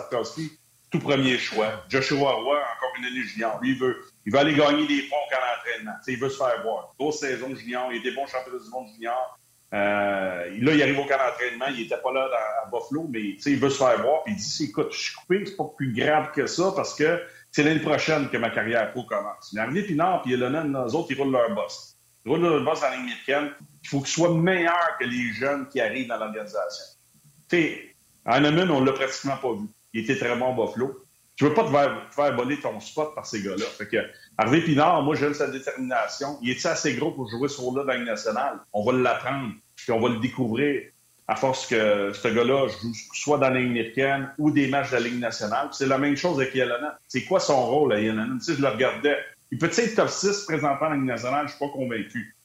tout 0.91 0.99
premier 0.99 1.37
choix. 1.37 1.83
Joshua 1.89 2.31
Roy, 2.31 2.57
encore 2.57 2.93
une 2.99 3.05
année 3.05 3.23
junior. 3.23 3.59
Lui, 3.61 3.71
il 3.71 3.79
veut, 3.79 4.01
il 4.25 4.31
veut 4.31 4.39
aller 4.39 4.53
gagner 4.53 4.87
des 4.87 5.01
points 5.03 5.17
au 5.17 5.29
camp 5.29 5.41
d'entraînement. 5.41 5.97
Il 6.07 6.19
veut 6.19 6.29
se 6.29 6.37
faire 6.37 6.61
voir. 6.63 6.93
Grosse 6.99 7.19
saison 7.19 7.53
junior. 7.55 7.91
Il 7.91 7.97
était 7.97 8.15
bon 8.15 8.25
championnat 8.27 8.63
du 8.63 8.69
monde 8.69 8.87
junior. 8.93 9.39
Euh, 9.73 10.49
là, 10.61 10.73
il 10.73 10.81
arrive 10.81 10.99
au 10.99 11.05
camp 11.05 11.17
d'entraînement. 11.17 11.65
Il 11.69 11.81
n'était 11.81 11.97
pas 11.97 12.13
là 12.13 12.29
à 12.63 12.69
Buffalo, 12.69 13.07
mais 13.09 13.35
il 13.45 13.59
veut 13.59 13.69
se 13.69 13.77
faire 13.77 14.01
voir. 14.01 14.23
Puis 14.23 14.33
il 14.33 14.37
dit 14.37 14.65
écoute, 14.69 14.91
je 14.91 14.97
suis 14.97 15.15
coupé, 15.15 15.43
c'est 15.45 15.57
pas 15.57 15.69
plus 15.75 15.93
grave 15.93 16.31
que 16.31 16.47
ça 16.47 16.71
parce 16.75 16.93
que 16.93 17.21
c'est 17.51 17.63
l'année 17.63 17.79
prochaine 17.79 18.29
que 18.29 18.37
ma 18.37 18.49
carrière 18.49 18.91
pro 18.91 19.03
commence. 19.03 19.51
Mais 19.53 19.61
Arnaud 19.61 19.83
Pinard 19.83 20.23
et 20.27 20.33
Elonen, 20.33 20.71
eux 20.71 20.95
autres, 20.95 21.07
ils 21.11 21.21
roulent 21.21 21.31
leur 21.31 21.53
boss. 21.53 21.97
Ils 22.25 22.31
roulent 22.31 22.41
leur 22.41 22.63
boss 22.63 22.83
en 22.83 22.91
ligne 22.91 23.01
américaine. 23.01 23.51
Il 23.83 23.89
faut 23.89 23.99
qu'ils 23.99 24.13
soient 24.13 24.33
meilleurs 24.33 24.97
que 24.99 25.05
les 25.05 25.33
jeunes 25.33 25.67
qui 25.67 25.81
arrivent 25.81 26.07
dans 26.07 26.17
l'organisation. 26.17 26.94
Sais, 27.49 27.95
Hanneman, 28.25 28.71
on 28.71 28.83
l'a 28.83 28.93
pratiquement 28.93 29.37
pas 29.37 29.53
vu. 29.53 29.67
Il 29.93 30.01
était 30.01 30.17
très 30.17 30.35
bon 30.35 30.53
Buffalo. 30.53 31.01
Tu 31.35 31.43
veux 31.43 31.53
pas 31.53 31.65
te 31.65 31.69
faire, 31.69 32.31
te 32.31 32.35
voler 32.35 32.59
ton 32.59 32.79
spot 32.79 33.13
par 33.13 33.25
ces 33.25 33.41
gars-là. 33.41 33.65
Fait 33.77 33.87
que 33.87 33.97
Harvey 34.37 34.61
Pinard, 34.61 35.03
moi, 35.03 35.15
j'aime 35.15 35.33
sa 35.33 35.47
détermination. 35.47 36.37
Il 36.41 36.49
est 36.49 36.65
assez 36.65 36.93
gros 36.95 37.11
pour 37.11 37.29
jouer 37.29 37.49
sur 37.49 37.75
là 37.75 37.83
dans 37.83 38.05
nationale? 38.05 38.59
On 38.71 38.85
va 38.85 38.93
l'apprendre, 38.93 39.53
puis 39.75 39.91
on 39.91 39.99
va 39.99 40.09
le 40.09 40.19
découvrir 40.19 40.83
à 41.27 41.35
force 41.35 41.65
que 41.67 42.13
ce 42.13 42.27
gars-là 42.27 42.67
joue 42.67 42.93
soit 43.13 43.37
dans 43.37 43.49
la 43.49 43.59
ligne 43.59 43.71
américaine 43.71 44.31
ou 44.37 44.51
des 44.51 44.67
matchs 44.67 44.91
de 44.91 44.95
la 44.95 45.01
Ligue 45.01 45.19
nationale. 45.19 45.69
C'est 45.71 45.87
la 45.87 45.97
même 45.97 46.15
chose 46.15 46.39
avec 46.39 46.53
Yelena. 46.53 46.99
C'est 47.07 47.25
quoi 47.25 47.39
son 47.39 47.65
rôle 47.65 47.93
à? 47.93 47.97
Tu 47.97 48.11
sais, 48.39 48.55
je 48.55 48.61
le 48.61 48.69
regardais. 48.69 49.17
Il 49.51 49.57
peut 49.57 49.69
être 49.75 49.95
top 49.95 50.09
6 50.09 50.45
présentement 50.45 50.77
dans 50.79 50.89
la 50.89 50.95
Ligue 50.95 51.05
nationale? 51.05 51.47
Je 51.47 51.55
suis 51.55 51.59
pas 51.59 51.71
convaincu. 51.71 52.35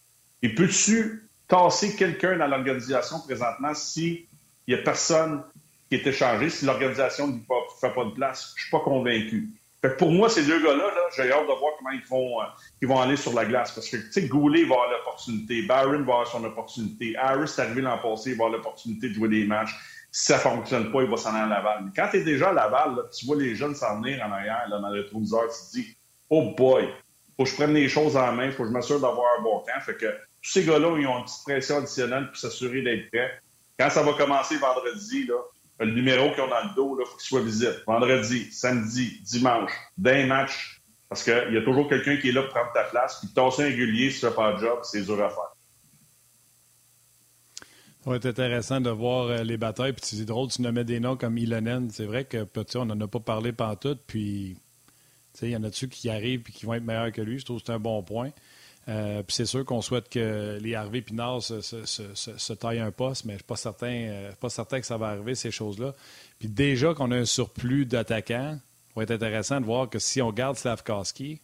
Il 0.42 0.54
peut-tu 0.54 1.28
tasser 1.46 1.94
quelqu'un 1.94 2.38
dans 2.38 2.46
l'organisation 2.46 3.20
présentement 3.20 3.74
s'il 4.70 4.76
n'y 4.76 4.82
a 4.82 4.84
personne 4.84 5.42
qui 5.88 5.96
est 5.96 6.06
échangé, 6.06 6.48
si 6.48 6.64
l'organisation 6.64 7.26
ne 7.26 7.38
fait 7.80 7.92
pas 7.92 8.04
de 8.04 8.10
place? 8.10 8.52
Je 8.54 8.62
suis 8.62 8.70
pas 8.70 8.78
convaincu. 8.78 9.48
Fait 9.82 9.96
pour 9.96 10.12
moi, 10.12 10.28
ces 10.28 10.44
deux 10.44 10.62
gars-là, 10.62 10.92
j'ai 11.16 11.32
hâte 11.32 11.42
de 11.42 11.58
voir 11.58 11.72
comment 11.76 11.90
ils 11.90 12.06
vont, 12.08 12.40
euh, 12.40 12.44
ils 12.80 12.86
vont 12.86 13.00
aller 13.00 13.16
sur 13.16 13.32
la 13.32 13.46
glace. 13.46 13.72
Parce 13.72 13.88
que, 13.88 13.96
tu 13.96 14.12
sais, 14.12 14.28
Goulet 14.28 14.62
va 14.62 14.74
avoir 14.76 14.90
l'opportunité, 14.90 15.62
Barron 15.62 16.02
va 16.04 16.12
avoir 16.12 16.26
son 16.28 16.44
opportunité, 16.44 17.16
Harris 17.16 17.50
est 17.56 17.58
arrivé 17.58 17.80
l'an 17.80 17.98
passé, 17.98 18.30
il 18.30 18.36
va 18.36 18.44
avoir 18.44 18.58
l'opportunité 18.58 19.08
de 19.08 19.14
jouer 19.14 19.28
des 19.28 19.44
matchs. 19.44 19.74
Si 20.12 20.26
ça 20.26 20.36
ne 20.36 20.40
fonctionne 20.40 20.92
pas, 20.92 21.02
il 21.02 21.10
va 21.10 21.16
s'en 21.16 21.30
aller 21.30 21.52
à 21.52 21.56
Laval. 21.56 21.84
Mais 21.86 21.90
quand 21.96 22.08
tu 22.08 22.18
es 22.18 22.22
déjà 22.22 22.50
à 22.50 22.52
Laval, 22.52 22.94
tu 23.16 23.26
vois 23.26 23.36
les 23.36 23.56
jeunes 23.56 23.74
s'en 23.74 24.00
venir 24.00 24.24
en 24.24 24.30
arrière 24.30 24.68
dans 24.70 24.88
le 24.88 25.02
rétroviseur, 25.02 25.48
tu 25.48 25.66
te 25.66 25.80
dis, 25.80 25.96
oh 26.28 26.54
boy, 26.56 26.88
faut 27.36 27.44
que 27.44 27.50
je 27.50 27.54
prenne 27.56 27.74
les 27.74 27.88
choses 27.88 28.16
en 28.16 28.30
main, 28.32 28.52
faut 28.52 28.62
que 28.62 28.68
je 28.68 28.72
m'assure 28.72 29.00
d'avoir 29.00 29.26
un 29.38 29.42
bon 29.42 29.58
temps. 29.60 29.80
Fait 29.80 29.96
que 29.96 30.06
tous 30.42 30.50
ces 30.52 30.64
gars-là, 30.64 30.96
ils 30.96 31.06
ont 31.08 31.18
une 31.18 31.24
petite 31.24 31.42
pression 31.44 31.78
additionnelle 31.78 32.28
pour 32.28 32.36
s'assurer 32.36 32.82
d'être 32.82 33.10
prêts. 33.10 33.40
Quand 33.80 33.88
ça 33.88 34.02
va 34.02 34.12
commencer 34.12 34.58
vendredi, 34.58 35.26
le 35.78 35.90
numéro 35.90 36.30
qu'ils 36.32 36.42
ont 36.42 36.48
dans 36.48 36.68
le 36.68 36.74
dos, 36.74 36.98
il 37.00 37.06
faut 37.06 37.16
qu'il 37.16 37.26
soit 37.26 37.40
visible. 37.40 37.82
Vendredi, 37.86 38.52
samedi, 38.52 39.22
dimanche, 39.22 39.72
d'un 39.96 40.26
match, 40.26 40.82
parce 41.08 41.24
qu'il 41.24 41.54
y 41.54 41.56
a 41.56 41.62
toujours 41.62 41.88
quelqu'un 41.88 42.18
qui 42.18 42.28
est 42.28 42.32
là 42.32 42.42
pour 42.42 42.50
prendre 42.50 42.74
ta 42.74 42.84
place. 42.84 43.20
Puis 43.20 43.30
tasser 43.32 43.62
un 43.62 43.64
régulier, 43.68 44.10
si 44.10 44.20
tu 44.20 44.30
pas 44.32 44.52
le 44.52 44.58
job, 44.58 44.80
c'est 44.82 45.00
dur 45.00 45.24
à 45.24 45.30
faire. 45.30 45.56
Ça 48.04 48.10
va 48.10 48.16
être 48.16 48.26
intéressant 48.26 48.82
de 48.82 48.90
voir 48.90 49.28
euh, 49.28 49.42
les 49.44 49.56
batailles. 49.56 49.94
Puis 49.94 50.04
c'est 50.04 50.26
drôle, 50.26 50.48
tu 50.48 50.60
nommais 50.60 50.84
des 50.84 51.00
noms 51.00 51.16
comme 51.16 51.38
Ilonen. 51.38 51.88
C'est 51.88 52.04
vrai 52.04 52.26
que 52.26 52.46
on 52.76 52.84
n'en 52.84 53.00
a 53.00 53.08
pas 53.08 53.20
parlé 53.20 53.54
tout. 53.80 53.96
Puis 54.06 54.58
il 55.40 55.48
y 55.48 55.56
en 55.56 55.64
a-tu 55.64 55.88
qui 55.88 56.10
arrivent 56.10 56.42
et 56.46 56.52
qui 56.52 56.66
vont 56.66 56.74
être 56.74 56.84
meilleurs 56.84 57.12
que 57.12 57.22
lui? 57.22 57.38
Je 57.38 57.46
trouve 57.46 57.60
que 57.60 57.66
c'est 57.66 57.72
un 57.72 57.78
bon 57.78 58.02
point. 58.02 58.30
Euh, 58.88 59.22
puis 59.22 59.36
c'est 59.36 59.46
sûr 59.46 59.64
qu'on 59.64 59.82
souhaite 59.82 60.08
que 60.08 60.58
les 60.60 60.74
Harvey 60.74 61.02
Pinard 61.02 61.42
se, 61.42 61.60
se, 61.60 61.84
se, 61.84 62.52
taillent 62.52 62.80
un 62.80 62.90
poste, 62.90 63.24
mais 63.24 63.32
je 63.32 63.34
ne 63.34 63.38
suis 63.38 63.46
pas 63.46 63.56
certain, 63.56 63.92
euh, 63.92 64.32
pas 64.40 64.48
certain 64.48 64.80
que 64.80 64.86
ça 64.86 64.96
va 64.96 65.08
arriver, 65.08 65.34
ces 65.34 65.50
choses-là. 65.50 65.94
Puis 66.38 66.48
déjà 66.48 66.94
qu'on 66.94 67.10
a 67.10 67.16
un 67.16 67.24
surplus 67.24 67.84
d'attaquants, 67.86 68.58
ça 68.58 68.92
va 68.96 69.02
être 69.02 69.10
intéressant 69.10 69.60
de 69.60 69.66
voir 69.66 69.88
que 69.88 69.98
si 69.98 70.22
on 70.22 70.32
garde 70.32 70.56
Slavkowski, 70.56 71.40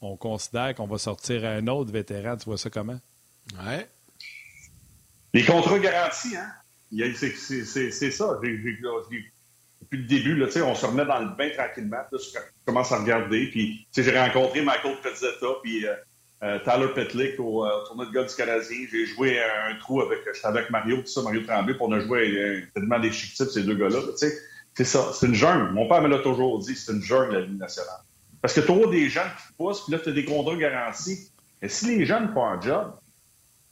on 0.00 0.16
considère 0.16 0.74
qu'on 0.74 0.86
va 0.86 0.98
sortir 0.98 1.44
un 1.44 1.66
autre 1.66 1.90
vétéran. 1.90 2.36
Tu 2.36 2.44
vois 2.44 2.58
ça 2.58 2.70
comment? 2.70 3.00
Ouais. 3.66 3.88
Les 5.32 5.44
contrats 5.44 5.78
garantis, 5.78 6.36
hein? 6.36 6.52
C'est 6.92 8.10
ça. 8.10 8.38
depuis 8.40 9.98
le 9.98 10.04
début, 10.04 10.36
là, 10.36 10.46
on 10.64 10.74
se 10.74 10.86
remet 10.86 11.04
dans 11.04 11.18
le 11.18 11.34
bain 11.36 11.50
tranquillement. 11.56 11.96
Là, 11.96 12.18
je 12.18 12.38
commence 12.64 12.92
à 12.92 13.00
regarder. 13.00 13.48
Puis, 13.50 13.86
j'ai 13.96 14.18
rencontré 14.18 14.62
Michael 14.62 15.00
Pezzetta, 15.02 15.46
puis 15.62 15.86
euh, 15.86 15.94
euh, 16.42 16.58
Tyler 16.64 16.88
Petlick 16.94 17.38
au, 17.38 17.64
euh, 17.64 17.70
tournoi 17.86 18.06
de 18.06 18.12
golf 18.12 18.28
du 18.28 18.36
Canadien. 18.36 18.76
J'ai 18.90 19.06
joué 19.06 19.38
un, 19.40 19.76
trou 19.76 20.02
avec, 20.02 20.20
j'étais 20.34 20.46
avec 20.46 20.70
Mario, 20.70 20.98
tout 20.98 21.06
ça, 21.06 21.22
Mario 21.22 21.42
Tremblay, 21.42 21.74
pour 21.74 21.88
on 21.88 21.92
a 21.92 22.00
joué 22.00 22.36
euh, 22.36 22.60
tellement 22.74 22.98
des 22.98 23.12
chic 23.12 23.34
types, 23.34 23.48
ces 23.48 23.62
deux 23.62 23.74
gars-là. 23.74 24.00
c'est 24.16 24.84
ça, 24.84 25.10
c'est 25.14 25.26
une 25.26 25.34
jungle. 25.34 25.72
Mon 25.72 25.88
père 25.88 26.02
me 26.02 26.08
l'a 26.08 26.18
toujours 26.18 26.58
dit, 26.58 26.74
c'est 26.74 26.92
une 26.92 27.02
jungle, 27.02 27.34
la 27.34 27.40
Ligue 27.40 27.58
nationale. 27.58 28.00
Parce 28.42 28.52
que 28.52 28.60
as 28.60 28.90
des 28.90 29.08
gens 29.08 29.22
qui 29.22 29.54
poussent, 29.56 29.84
puis 29.84 29.92
là, 29.92 29.98
tu 30.00 30.10
as 30.10 30.12
des 30.12 30.24
contrats 30.24 30.56
garantis. 30.56 31.30
Et 31.62 31.68
si 31.68 31.86
les 31.96 32.04
jeunes 32.04 32.30
font 32.34 32.44
un 32.44 32.60
job, 32.60 32.92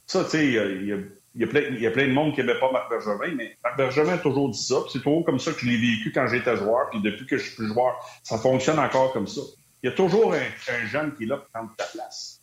ça, 0.07 0.23
tu 0.23 0.31
sais, 0.31 0.47
il 0.47 0.53
y 0.53 0.93
a, 0.93 0.97
y 1.35 1.85
a 1.85 1.91
plein 1.91 2.07
de 2.07 2.13
monde 2.13 2.33
qui 2.33 2.39
n'aimait 2.39 2.59
pas 2.59 2.71
Marc 2.71 2.89
Bergevin, 2.89 3.35
mais 3.35 3.55
Marc 3.63 3.77
Bergevin 3.77 4.13
a 4.13 4.17
toujours 4.17 4.49
dit 4.49 4.63
ça. 4.63 4.77
C'est 4.91 5.03
toujours 5.03 5.23
comme 5.25 5.39
ça 5.39 5.51
que 5.51 5.59
je 5.59 5.67
l'ai 5.67 5.77
vécu 5.77 6.11
quand 6.11 6.25
j'étais 6.27 6.57
joueur, 6.57 6.89
puis 6.89 7.01
depuis 7.01 7.27
que 7.27 7.37
je 7.37 7.43
suis 7.43 7.55
plus 7.55 7.67
joueur, 7.67 7.93
ça 8.23 8.39
fonctionne 8.39 8.79
encore 8.79 9.13
comme 9.13 9.27
ça. 9.27 9.41
Il 9.83 9.89
y 9.89 9.93
a 9.93 9.95
toujours 9.95 10.33
un, 10.33 10.37
un 10.73 10.85
jeune 10.87 11.13
qui 11.13 11.25
est 11.25 11.27
là 11.27 11.37
pour 11.37 11.49
prendre 11.49 11.75
ta 11.77 11.85
place. 11.85 12.42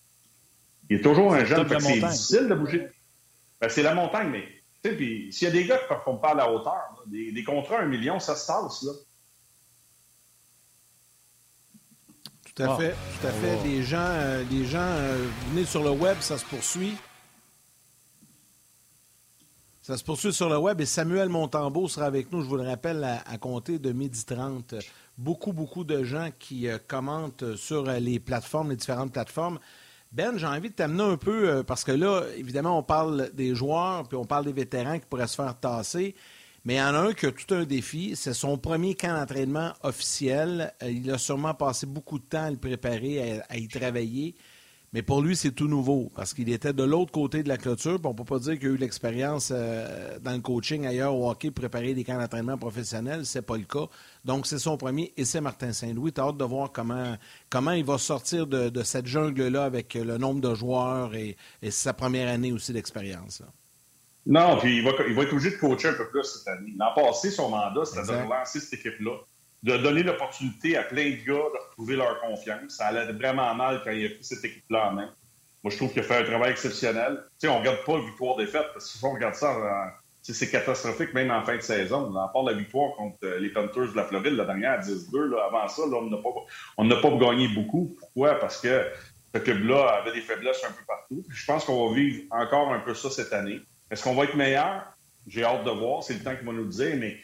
Il 0.90 0.96
est 0.96 1.03
toujours 1.03 1.33
un 1.33 1.44
jeune. 1.44 1.66
C'est 1.81 2.00
difficile 2.00 2.48
de 2.48 2.55
bouger. 2.55 2.88
Ben, 3.61 3.68
c'est 3.68 3.83
la 3.83 3.94
montagne, 3.94 4.29
mais 4.31 4.44
s'il 5.31 5.46
y 5.46 5.46
a 5.46 5.50
des 5.50 5.64
gars 5.64 5.79
qui 5.79 5.85
ne 5.85 5.88
performent 5.88 6.20
pas 6.20 6.31
à 6.31 6.35
la 6.35 6.50
hauteur, 6.50 7.05
des, 7.07 7.44
contrats 7.44 7.79
à 7.79 7.83
un 7.83 7.87
million, 7.87 8.18
ça 8.18 8.35
se 8.35 8.46
passe. 8.46 8.83
Là. 8.83 8.92
Tout 12.44 12.62
à 12.62 12.76
fait, 12.76 12.90
tout 12.90 13.26
à 13.26 13.31
fait. 13.31 13.62
Les 13.64 13.83
gens, 13.83 13.98
euh, 14.00 14.42
les 14.50 14.66
gens 14.66 14.79
euh, 14.81 15.29
venez 15.50 15.64
sur 15.64 15.85
le 15.85 15.90
web, 15.90 16.16
ça 16.20 16.37
se 16.37 16.44
poursuit. 16.44 16.96
Ça 19.83 19.96
se 19.96 20.05
poursuit 20.05 20.33
sur 20.33 20.48
le 20.48 20.59
web 20.59 20.81
et 20.81 20.87
Samuel 20.87 21.29
Montambeau 21.29 21.88
sera 21.88 22.07
avec 22.07 22.33
nous, 22.33 22.42
je 22.42 22.48
vous 22.48 22.57
le 22.57 22.66
rappelle, 22.66 23.05
à, 23.05 23.38
compter 23.38 23.79
de 23.79 23.92
midi 23.92 24.24
30. 24.24 24.74
Beaucoup, 25.18 25.53
beaucoup 25.53 25.85
de 25.85 26.03
gens 26.03 26.31
qui 26.38 26.68
euh, 26.68 26.79
commentent 26.87 27.57
sur 27.57 27.85
les 27.85 28.18
plateformes, 28.18 28.70
les 28.70 28.76
différentes 28.76 29.12
plateformes. 29.12 29.61
Ben, 30.12 30.36
j'ai 30.36 30.46
envie 30.46 30.70
de 30.70 30.74
t'amener 30.74 31.04
un 31.04 31.16
peu, 31.16 31.48
euh, 31.48 31.62
parce 31.62 31.84
que 31.84 31.92
là, 31.92 32.24
évidemment, 32.36 32.76
on 32.76 32.82
parle 32.82 33.30
des 33.32 33.54
joueurs, 33.54 34.08
puis 34.08 34.16
on 34.16 34.24
parle 34.24 34.44
des 34.44 34.52
vétérans 34.52 34.98
qui 34.98 35.06
pourraient 35.06 35.28
se 35.28 35.36
faire 35.36 35.58
tasser. 35.58 36.16
Mais 36.64 36.74
il 36.74 36.78
y 36.78 36.82
en 36.82 36.94
a 36.94 36.98
un 36.98 37.12
qui 37.12 37.26
a 37.26 37.32
tout 37.32 37.54
un 37.54 37.64
défi. 37.64 38.16
C'est 38.16 38.34
son 38.34 38.58
premier 38.58 38.96
camp 38.96 39.16
d'entraînement 39.16 39.72
officiel. 39.82 40.74
Euh, 40.82 40.90
il 40.90 41.10
a 41.12 41.18
sûrement 41.18 41.54
passé 41.54 41.86
beaucoup 41.86 42.18
de 42.18 42.24
temps 42.24 42.44
à 42.44 42.50
le 42.50 42.56
préparer, 42.56 43.40
à 43.48 43.56
y 43.56 43.68
travailler. 43.68 44.34
Mais 44.92 45.03
pour 45.03 45.22
lui, 45.22 45.37
c'est 45.37 45.53
tout 45.53 45.68
nouveau 45.68 46.11
parce 46.16 46.35
qu'il 46.35 46.50
était 46.50 46.72
de 46.72 46.83
l'autre 46.83 47.12
côté 47.12 47.44
de 47.44 47.48
la 47.48 47.57
clôture. 47.57 48.00
on 48.03 48.09
ne 48.09 48.14
peut 48.14 48.24
pas 48.24 48.40
dire 48.40 48.59
qu'il 48.59 48.68
a 48.68 48.72
eu 48.72 48.76
l'expérience 48.76 49.53
euh, 49.55 50.18
dans 50.18 50.33
le 50.33 50.40
coaching 50.40 50.85
ailleurs 50.85 51.14
au 51.14 51.31
hockey, 51.31 51.53
préparer 51.53 51.94
des 51.94 52.03
camps 52.03 52.18
d'entraînement 52.18 52.59
professionnels. 52.59 53.24
C'est 53.24 53.42
pas 53.42 53.57
le 53.57 53.62
cas. 53.62 53.87
Donc, 54.24 54.48
c'est 54.48 54.59
son 54.59 54.76
premier 54.76 55.12
et 55.16 55.24
c'est 55.24 55.40
Martin 55.40 55.72
Saint-Louis. 55.72 56.12
Tu 56.12 56.20
as 56.20 56.24
hâte 56.24 56.38
de 56.38 56.44
voir 56.44 56.72
comment, 56.72 57.16
comment 57.48 57.70
il 57.70 57.85
va 57.85 57.98
sortir 57.98 58.48
de, 58.48 58.83
cette 58.83 59.07
jungle-là 59.07 59.62
avec 59.62 59.94
le 59.94 60.18
nombre 60.18 60.40
de 60.40 60.55
joueurs 60.57 61.14
et, 61.14 61.37
sa 61.70 61.92
première 61.92 62.29
année 62.29 62.50
aussi 62.50 62.72
d'expérience. 62.72 63.44
Non, 64.26 64.59
puis 64.59 64.79
il 64.79 64.85
va, 64.85 64.90
il 65.07 65.14
va 65.14 65.22
être 65.22 65.33
obligé 65.33 65.50
de 65.53 65.57
coacher 65.57 65.88
un 65.88 65.94
peu 65.94 66.09
plus 66.09 66.24
cette 66.24 66.48
année. 66.48 66.74
L'an 66.76 66.92
passé, 66.96 67.31
son 67.31 67.48
mandat, 67.48 67.85
c'était 67.85 68.12
de 68.12 68.24
relancer 68.24 68.59
cette 68.59 68.81
équipe-là 68.81 69.12
de 69.62 69.76
donner 69.76 70.02
l'opportunité 70.02 70.76
à 70.76 70.82
plein 70.82 71.10
de 71.10 71.16
gars 71.16 71.34
de 71.34 71.68
retrouver 71.68 71.96
leur 71.96 72.20
confiance. 72.20 72.76
Ça 72.76 72.86
allait 72.86 73.12
vraiment 73.12 73.54
mal 73.54 73.82
quand 73.84 73.90
il 73.90 74.06
a 74.06 74.08
pris 74.10 74.24
cette 74.24 74.44
équipe-là 74.44 74.88
en 74.88 74.92
main. 74.92 75.10
Moi, 75.62 75.70
je 75.70 75.76
trouve 75.76 75.92
qu'il 75.92 76.00
a 76.00 76.04
fait 76.04 76.16
un 76.16 76.24
travail 76.24 76.52
exceptionnel. 76.52 77.24
Tu 77.38 77.46
sais, 77.46 77.48
on 77.48 77.56
ne 77.56 77.60
regarde 77.60 77.84
pas 77.84 77.98
victoire-défaite, 78.00 78.68
parce 78.72 78.90
que 78.90 78.98
si 78.98 79.04
on 79.04 79.12
regarde 79.12 79.34
ça, 79.34 79.54
c'est 80.22 80.50
catastrophique 80.50 81.12
même 81.12 81.30
en 81.30 81.42
fin 81.44 81.56
de 81.56 81.62
saison. 81.62 82.14
À 82.16 82.28
part 82.28 82.44
la 82.44 82.54
victoire 82.54 82.94
contre 82.96 83.18
euh, 83.24 83.38
les 83.38 83.50
Panthers 83.50 83.92
de 83.92 83.96
la 83.96 84.04
Floride, 84.04 84.34
la 84.34 84.44
dernière 84.44 84.72
à 84.72 84.78
10-2, 84.78 85.34
avant 85.38 85.68
ça, 85.68 85.82
on 85.82 86.84
n'a 86.84 86.96
pas, 86.96 87.10
pas 87.10 87.16
gagné 87.16 87.48
beaucoup. 87.48 87.96
Pourquoi? 87.98 88.34
Parce 88.36 88.60
que 88.60 88.86
ce 89.34 89.40
club-là 89.40 90.00
avait 90.00 90.12
des 90.12 90.20
faiblesses 90.20 90.62
un 90.64 90.72
peu 90.72 90.84
partout. 90.86 91.24
je 91.28 91.46
pense 91.46 91.64
qu'on 91.64 91.88
va 91.88 91.94
vivre 91.94 92.24
encore 92.30 92.72
un 92.72 92.80
peu 92.80 92.94
ça 92.94 93.10
cette 93.10 93.32
année. 93.32 93.60
Est-ce 93.90 94.02
qu'on 94.02 94.14
va 94.14 94.24
être 94.24 94.36
meilleur? 94.36 94.84
J'ai 95.26 95.44
hâte 95.44 95.64
de 95.64 95.70
voir. 95.70 96.02
C'est 96.02 96.14
le 96.14 96.20
temps 96.20 96.34
qui 96.36 96.44
va 96.44 96.52
nous 96.52 96.66
dire, 96.66 96.96
mais 96.96 97.18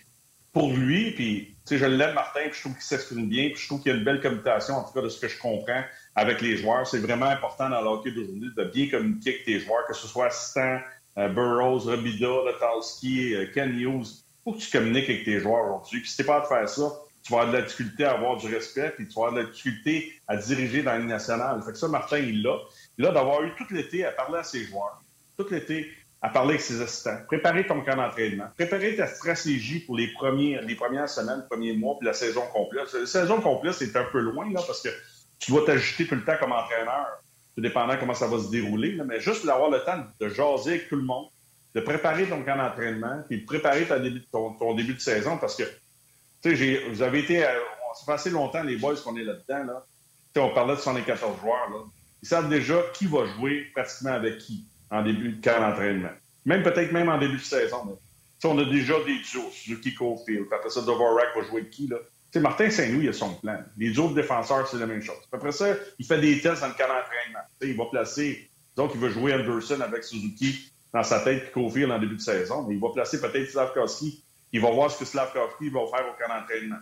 pour 0.52 0.72
lui, 0.72 1.12
puis 1.12 1.55
je 1.68 1.84
l'aime, 1.84 2.14
Martin, 2.14 2.40
puis 2.44 2.54
je 2.54 2.60
trouve 2.60 2.74
qu'il 2.74 2.82
s'exprime 2.82 3.28
bien, 3.28 3.48
puis 3.50 3.60
je 3.60 3.66
trouve 3.66 3.82
qu'il 3.82 3.92
y 3.92 3.94
a 3.94 3.98
une 3.98 4.04
belle 4.04 4.20
communication, 4.20 4.74
en 4.74 4.84
tout 4.84 4.92
cas 4.92 5.02
de 5.02 5.08
ce 5.08 5.20
que 5.20 5.28
je 5.28 5.38
comprends 5.38 5.82
avec 6.14 6.40
les 6.40 6.56
joueurs. 6.56 6.86
C'est 6.86 6.98
vraiment 6.98 7.26
important 7.26 7.68
dans 7.68 7.80
le 7.80 7.88
hockey 7.88 8.12
d'aujourd'hui 8.12 8.50
de 8.56 8.64
bien 8.64 8.88
communiquer 8.88 9.30
avec 9.30 9.44
tes 9.44 9.60
joueurs, 9.60 9.84
que 9.86 9.94
ce 9.94 10.06
soit 10.06 10.26
assistant, 10.26 10.78
euh, 11.18 11.28
Burroughs, 11.28 11.86
Robida, 11.86 12.28
Letalski, 12.46 13.34
euh, 13.34 13.46
Ken 13.52 13.70
Hughes. 13.70 14.06
Il 14.06 14.52
faut 14.52 14.52
que 14.52 14.62
tu 14.62 14.70
communiques 14.70 15.10
avec 15.10 15.24
tes 15.24 15.40
joueurs 15.40 15.64
aujourd'hui. 15.64 16.00
Puis 16.00 16.10
si 16.10 16.16
t'es 16.18 16.24
pas 16.24 16.40
de 16.40 16.46
faire 16.46 16.68
ça, 16.68 16.92
tu 17.22 17.32
vas 17.32 17.40
avoir 17.40 17.54
de 17.54 17.58
la 17.58 17.64
difficulté 17.64 18.04
à 18.04 18.12
avoir 18.12 18.36
du 18.36 18.46
respect, 18.46 18.92
puis 18.96 19.08
tu 19.08 19.14
vas 19.14 19.26
avoir 19.26 19.32
de 19.32 19.40
la 19.40 19.46
difficulté 19.46 20.12
à 20.28 20.36
diriger 20.36 20.82
dans 20.82 20.92
l'année 20.92 21.06
nationale. 21.06 21.60
Fait 21.62 21.72
que 21.72 21.78
ça, 21.78 21.88
Martin, 21.88 22.18
il 22.18 22.42
l'a. 22.42 22.56
Il 22.98 23.06
a 23.06 23.10
d'avoir 23.10 23.42
eu 23.42 23.52
tout 23.56 23.66
l'été 23.70 24.04
à 24.04 24.12
parler 24.12 24.38
à 24.38 24.44
ses 24.44 24.64
joueurs, 24.64 25.02
tout 25.36 25.46
l'été 25.50 25.90
à 26.26 26.28
parler 26.28 26.54
avec 26.54 26.60
ses 26.60 26.82
assistants, 26.82 27.16
préparer 27.28 27.64
ton 27.66 27.80
camp 27.82 27.94
d'entraînement, 27.94 28.48
préparer 28.56 28.96
ta 28.96 29.06
stratégie 29.06 29.78
pour 29.78 29.96
les, 29.96 30.08
premières 30.12 31.08
semaines, 31.08 31.38
les 31.38 31.46
premiers 31.48 31.72
mois, 31.74 31.96
puis 32.00 32.06
la 32.06 32.14
saison 32.14 32.42
complète. 32.52 32.92
La 32.92 33.06
saison 33.06 33.40
complète, 33.40 33.74
c'est 33.74 33.94
un 33.94 34.02
peu 34.10 34.18
loin, 34.18 34.52
là, 34.52 34.60
parce 34.66 34.82
que 34.82 34.88
tu 35.38 35.52
dois 35.52 35.64
t'ajuster 35.64 36.04
tout 36.04 36.16
le 36.16 36.24
temps 36.24 36.36
comme 36.40 36.50
entraîneur, 36.50 37.06
tout 37.54 37.60
dépendant 37.60 37.96
comment 37.96 38.14
ça 38.14 38.26
va 38.26 38.40
se 38.40 38.50
dérouler, 38.50 38.98
mais 39.06 39.20
juste 39.20 39.46
d'avoir 39.46 39.70
le 39.70 39.84
temps 39.84 40.04
de 40.18 40.28
jaser 40.28 40.70
avec 40.70 40.88
tout 40.88 40.96
le 40.96 41.02
monde, 41.02 41.26
de 41.76 41.80
préparer 41.80 42.24
ton 42.26 42.42
camp 42.42 42.56
d'entraînement, 42.56 43.22
puis 43.28 43.42
de 43.42 43.46
préparer 43.46 43.86
ton 44.32 44.74
début, 44.74 44.94
de 44.94 45.00
saison, 45.00 45.38
parce 45.38 45.54
que, 45.54 45.62
tu 46.42 46.56
sais, 46.56 46.82
vous 46.90 47.02
avez 47.02 47.20
été, 47.20 47.44
euh, 47.44 47.50
ça 47.94 48.04
fait 48.04 48.12
assez 48.14 48.30
longtemps, 48.30 48.64
les 48.64 48.78
boys, 48.78 48.96
qu'on 48.96 49.16
est 49.16 49.22
là-dedans, 49.22 49.64
là. 49.64 50.42
on 50.42 50.52
parlait 50.52 50.74
de 50.74 50.80
74 50.80 51.40
joueurs, 51.40 51.70
là. 51.70 51.84
Ils 52.20 52.28
savent 52.28 52.48
déjà 52.48 52.82
qui 52.94 53.06
va 53.06 53.26
jouer 53.26 53.66
pratiquement 53.72 54.10
avec 54.10 54.38
qui 54.38 54.64
en 54.90 55.02
début 55.02 55.32
de 55.32 55.42
camp 55.42 55.60
d'entraînement. 55.60 56.12
Même 56.44 56.62
peut-être 56.62 56.92
même 56.92 57.08
en 57.08 57.18
début 57.18 57.36
de 57.36 57.42
saison. 57.42 57.98
On 58.44 58.58
a 58.58 58.64
déjà 58.64 58.94
des 59.04 59.18
duos, 59.18 59.50
Suzuki 59.50 59.94
Cofield. 59.94 60.46
Après 60.52 60.70
ça, 60.70 60.80
Dvorak 60.82 61.34
va 61.34 61.42
jouer 61.42 61.62
avec 61.62 61.70
qui? 61.70 61.88
Là? 61.88 61.96
Martin 62.40 62.70
Saint-Louis, 62.70 63.08
a 63.08 63.12
son 63.12 63.34
plan. 63.34 63.58
Les 63.76 63.98
autres 63.98 64.14
défenseurs, 64.14 64.66
c'est 64.68 64.78
la 64.78 64.86
même 64.86 65.02
chose. 65.02 65.16
Après 65.32 65.52
ça, 65.52 65.74
il 65.98 66.06
fait 66.06 66.20
des 66.20 66.40
tests 66.40 66.60
dans 66.60 66.68
le 66.68 66.74
camp 66.74 66.88
d'entraînement. 66.88 67.46
Il 67.62 67.76
va 67.76 67.86
placer, 67.86 68.50
donc 68.76 68.92
il 68.94 69.00
va 69.00 69.08
jouer 69.08 69.34
Anderson 69.34 69.80
avec 69.80 70.04
Suzuki 70.04 70.70
dans 70.92 71.02
sa 71.02 71.20
tête, 71.20 71.44
puis 71.44 71.52
Cofield 71.52 71.90
en 71.90 71.98
début 71.98 72.16
de 72.16 72.20
saison. 72.20 72.66
Mais 72.66 72.74
il 72.74 72.80
va 72.80 72.88
placer 72.90 73.20
peut-être 73.20 73.50
Slavkowski. 73.50 74.22
Il 74.52 74.60
va 74.60 74.70
voir 74.70 74.90
ce 74.90 74.98
que 74.98 75.04
Slavkowski 75.04 75.70
va 75.70 75.80
faire 75.86 76.06
au 76.06 76.12
camp 76.18 76.34
d'entraînement. 76.34 76.78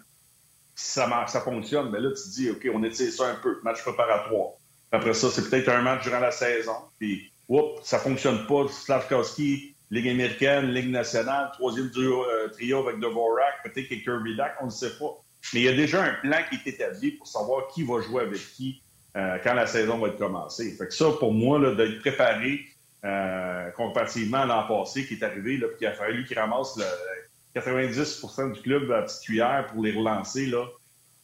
Si 0.75 0.91
ça 0.91 1.07
marche, 1.07 1.31
ça 1.31 1.41
fonctionne, 1.41 1.91
mais 1.91 2.01
là, 2.01 2.11
tu 2.11 2.23
te 2.23 2.35
dis, 2.35 2.51
OK, 2.51 2.69
on 2.75 2.83
essaie 2.83 3.11
ça 3.11 3.29
un 3.29 3.37
peu, 3.37 3.61
match 3.63 3.83
préparatoire. 3.83 4.55
Après 4.91 5.15
ça, 5.15 5.31
c'est 5.31 5.49
peut-être 5.49 5.69
un 5.69 5.83
match 5.83 6.03
durant 6.03 6.21
la 6.21 6.33
saison. 6.33 6.77
Puis 6.99 7.33
oups, 7.49 7.81
ça 7.83 7.99
fonctionne 7.99 8.47
pas. 8.47 8.67
Slavkowski, 8.69 9.75
Ligue 9.91 10.09
américaine, 10.09 10.73
Ligue 10.73 10.91
nationale, 10.91 11.51
troisième 11.53 11.91
euh, 11.97 12.49
trio 12.49 12.87
avec 12.89 13.01
Dvorak, 13.01 13.63
peut-être 13.65 13.89
que 13.89 13.95
Kirby 13.95 14.37
Dak, 14.37 14.57
on 14.61 14.67
ne 14.67 14.71
sait 14.71 14.97
pas. 14.99 15.21
Mais 15.53 15.61
il 15.61 15.65
y 15.65 15.69
a 15.69 15.77
déjà 15.77 16.03
un 16.03 16.15
plan 16.15 16.39
qui 16.49 16.57
est 16.57 16.75
établi 16.75 17.13
pour 17.13 17.27
savoir 17.27 17.69
qui 17.69 17.85
va 17.85 18.01
jouer 18.01 18.23
avec 18.23 18.41
qui 18.41 18.83
euh, 19.17 19.39
quand 19.45 19.55
la 19.55 19.67
saison 19.67 19.99
va 19.99 20.09
être 20.09 20.19
commencée. 20.19 20.73
Fait 20.73 20.87
que 20.87 20.95
ça, 20.95 21.11
pour 21.19 21.33
moi, 21.33 21.59
là, 21.59 21.75
de 21.75 21.99
préparer 22.01 22.61
euh, 23.05 23.71
comparativement 23.73 24.39
à 24.39 24.47
l'an 24.47 24.67
passé 24.67 25.07
qui 25.07 25.15
est 25.15 25.23
arrivé, 25.23 25.59
là, 25.59 25.69
puis 25.69 25.79
qu'il 25.79 25.87
a 25.87 25.93
fallu 25.93 26.25
qu'il 26.25 26.39
ramasse 26.39 26.77
le 26.77 27.61
90% 27.61 28.53
du 28.53 28.61
club 28.63 28.91
à 28.91 29.03
petite 29.03 29.23
cuillère 29.23 29.67
pour 29.73 29.85
les 29.85 29.93
relancer, 29.93 30.47
là, 30.47 30.67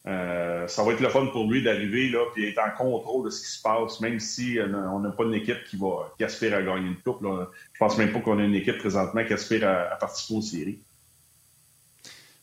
euh, 0.07 0.67
ça 0.67 0.83
va 0.83 0.93
être 0.93 1.01
le 1.01 1.11
fun 1.11 1.27
pour 1.27 1.51
lui 1.51 1.63
d'arriver 1.63 2.09
là 2.09 2.25
puis 2.33 2.47
être 2.49 2.59
en 2.59 2.71
contrôle 2.71 3.27
de 3.27 3.31
ce 3.31 3.43
qui 3.43 3.51
se 3.51 3.61
passe, 3.61 4.01
même 4.01 4.19
si 4.19 4.59
euh, 4.59 4.67
on 4.91 5.01
n'a 5.01 5.11
pas 5.11 5.25
une 5.25 5.35
équipe 5.35 5.63
qui 5.65 5.77
va 5.77 6.13
qui 6.17 6.25
aspire 6.25 6.55
à 6.55 6.63
gagner 6.63 6.89
une 6.89 6.97
coupe. 6.97 7.23
Là. 7.23 7.49
Je 7.73 7.79
pense 7.79 7.99
même 7.99 8.13
pas 8.13 8.21
qu'on 8.21 8.39
a 8.39 8.43
une 8.43 8.55
équipe 8.55 8.79
présentement 8.79 9.25
qui 9.25 9.35
aspire 9.35 9.69
à, 9.69 9.97
participer 9.97 10.35
aux 10.35 10.43
séries. 10.43 10.81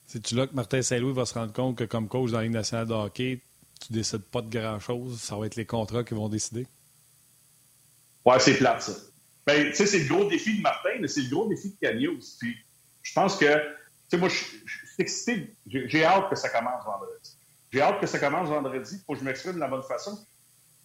C'est-tu 0.05 0.35
là 0.35 0.45
que 0.45 0.53
Martin 0.53 0.81
Saint-Louis 0.81 1.13
va 1.13 1.25
se 1.25 1.33
rendre 1.33 1.51
compte 1.51 1.77
que 1.77 1.83
comme 1.83 2.07
coach 2.07 2.31
dans 2.31 2.37
la 2.37 2.43
Ligue 2.43 2.53
nationale 2.53 2.87
de 2.87 2.93
hockey, 2.93 3.41
tu 3.85 3.91
décides 3.91 4.23
pas 4.23 4.41
de 4.41 4.49
grand-chose, 4.49 5.19
ça 5.19 5.35
va 5.35 5.47
être 5.47 5.55
les 5.55 5.65
contrats 5.65 6.03
qui 6.03 6.13
vont 6.13 6.29
décider? 6.29 6.67
Ouais, 8.23 8.39
c'est 8.39 8.57
plate, 8.57 8.81
ça. 8.83 8.93
Ben, 9.45 9.69
tu 9.69 9.75
sais, 9.75 9.85
c'est 9.85 9.99
le 9.99 10.07
gros 10.07 10.29
défi 10.29 10.57
de 10.57 10.61
Martin, 10.61 10.89
mais 10.99 11.07
c'est 11.07 11.21
le 11.21 11.29
gros 11.29 11.47
défi 11.47 11.69
de 11.69 11.75
Cagnos. 11.79 12.37
Puis, 12.39 12.55
je 13.01 13.13
pense 13.13 13.37
que, 13.37 13.45
tu 13.45 13.61
sais, 14.09 14.17
moi, 14.17 14.29
je 14.29 14.35
suis 14.35 14.49
excité. 14.99 15.55
J'ai 15.65 16.03
hâte 16.03 16.29
que 16.29 16.35
ça 16.35 16.49
commence 16.49 16.83
vendredi. 16.85 17.36
J'ai 17.71 17.81
hâte 17.81 17.99
que 17.99 18.07
ça 18.07 18.19
commence 18.19 18.49
vendredi 18.49 19.01
pour 19.05 19.15
que 19.15 19.19
je 19.19 19.25
m'exprime 19.25 19.53
de 19.53 19.59
la 19.59 19.67
bonne 19.67 19.83
façon. 19.83 20.17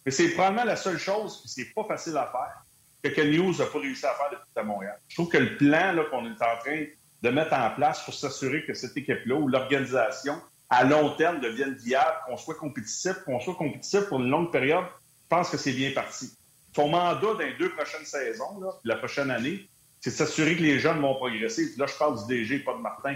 Mais 0.05 0.11
c'est 0.11 0.29
probablement 0.29 0.65
la 0.65 0.75
seule 0.75 0.97
chose, 0.97 1.39
puis 1.39 1.49
c'est 1.49 1.73
pas 1.73 1.85
facile 1.85 2.17
à 2.17 2.27
faire, 2.27 2.65
que 3.01 3.09
Ken 3.09 3.31
News 3.31 3.57
n'a 3.57 3.65
pas 3.65 3.79
réussi 3.79 4.05
à 4.05 4.13
faire 4.13 4.29
depuis 4.31 4.43
à 4.55 4.63
Montréal. 4.63 4.99
Je 5.07 5.15
trouve 5.15 5.29
que 5.29 5.37
le 5.37 5.57
plan 5.57 5.95
qu'on 6.09 6.25
est 6.25 6.41
en 6.41 6.57
train 6.59 6.85
de 7.21 7.29
mettre 7.29 7.53
en 7.53 7.69
place 7.71 8.03
pour 8.03 8.13
s'assurer 8.13 8.65
que 8.65 8.73
cette 8.73 8.97
équipe-là 8.97 9.35
ou 9.35 9.47
l'organisation, 9.47 10.41
à 10.69 10.83
long 10.83 11.15
terme, 11.15 11.39
devienne 11.39 11.73
viable, 11.75 12.17
qu'on 12.25 12.35
soit 12.35 12.55
compétitif, 12.55 13.13
qu'on 13.25 13.39
soit 13.39 13.55
compétitif 13.55 14.01
pour 14.09 14.19
une 14.19 14.29
longue 14.29 14.51
période, 14.51 14.85
je 14.85 15.29
pense 15.29 15.49
que 15.49 15.57
c'est 15.57 15.71
bien 15.71 15.91
parti. 15.91 16.33
Son 16.75 16.89
mandat 16.89 17.21
dans 17.21 17.37
les 17.37 17.53
deux 17.53 17.69
prochaines 17.69 18.05
saisons, 18.05 18.61
la 18.83 18.97
prochaine 18.97 19.31
année, 19.31 19.69
c'est 20.01 20.09
de 20.09 20.15
s'assurer 20.15 20.57
que 20.57 20.61
les 20.61 20.79
jeunes 20.79 20.99
vont 20.99 21.15
progresser. 21.15 21.71
là, 21.77 21.85
je 21.85 21.97
parle 21.97 22.19
du 22.19 22.27
DG, 22.27 22.59
pas 22.59 22.73
de 22.73 22.79
Martin, 22.79 23.15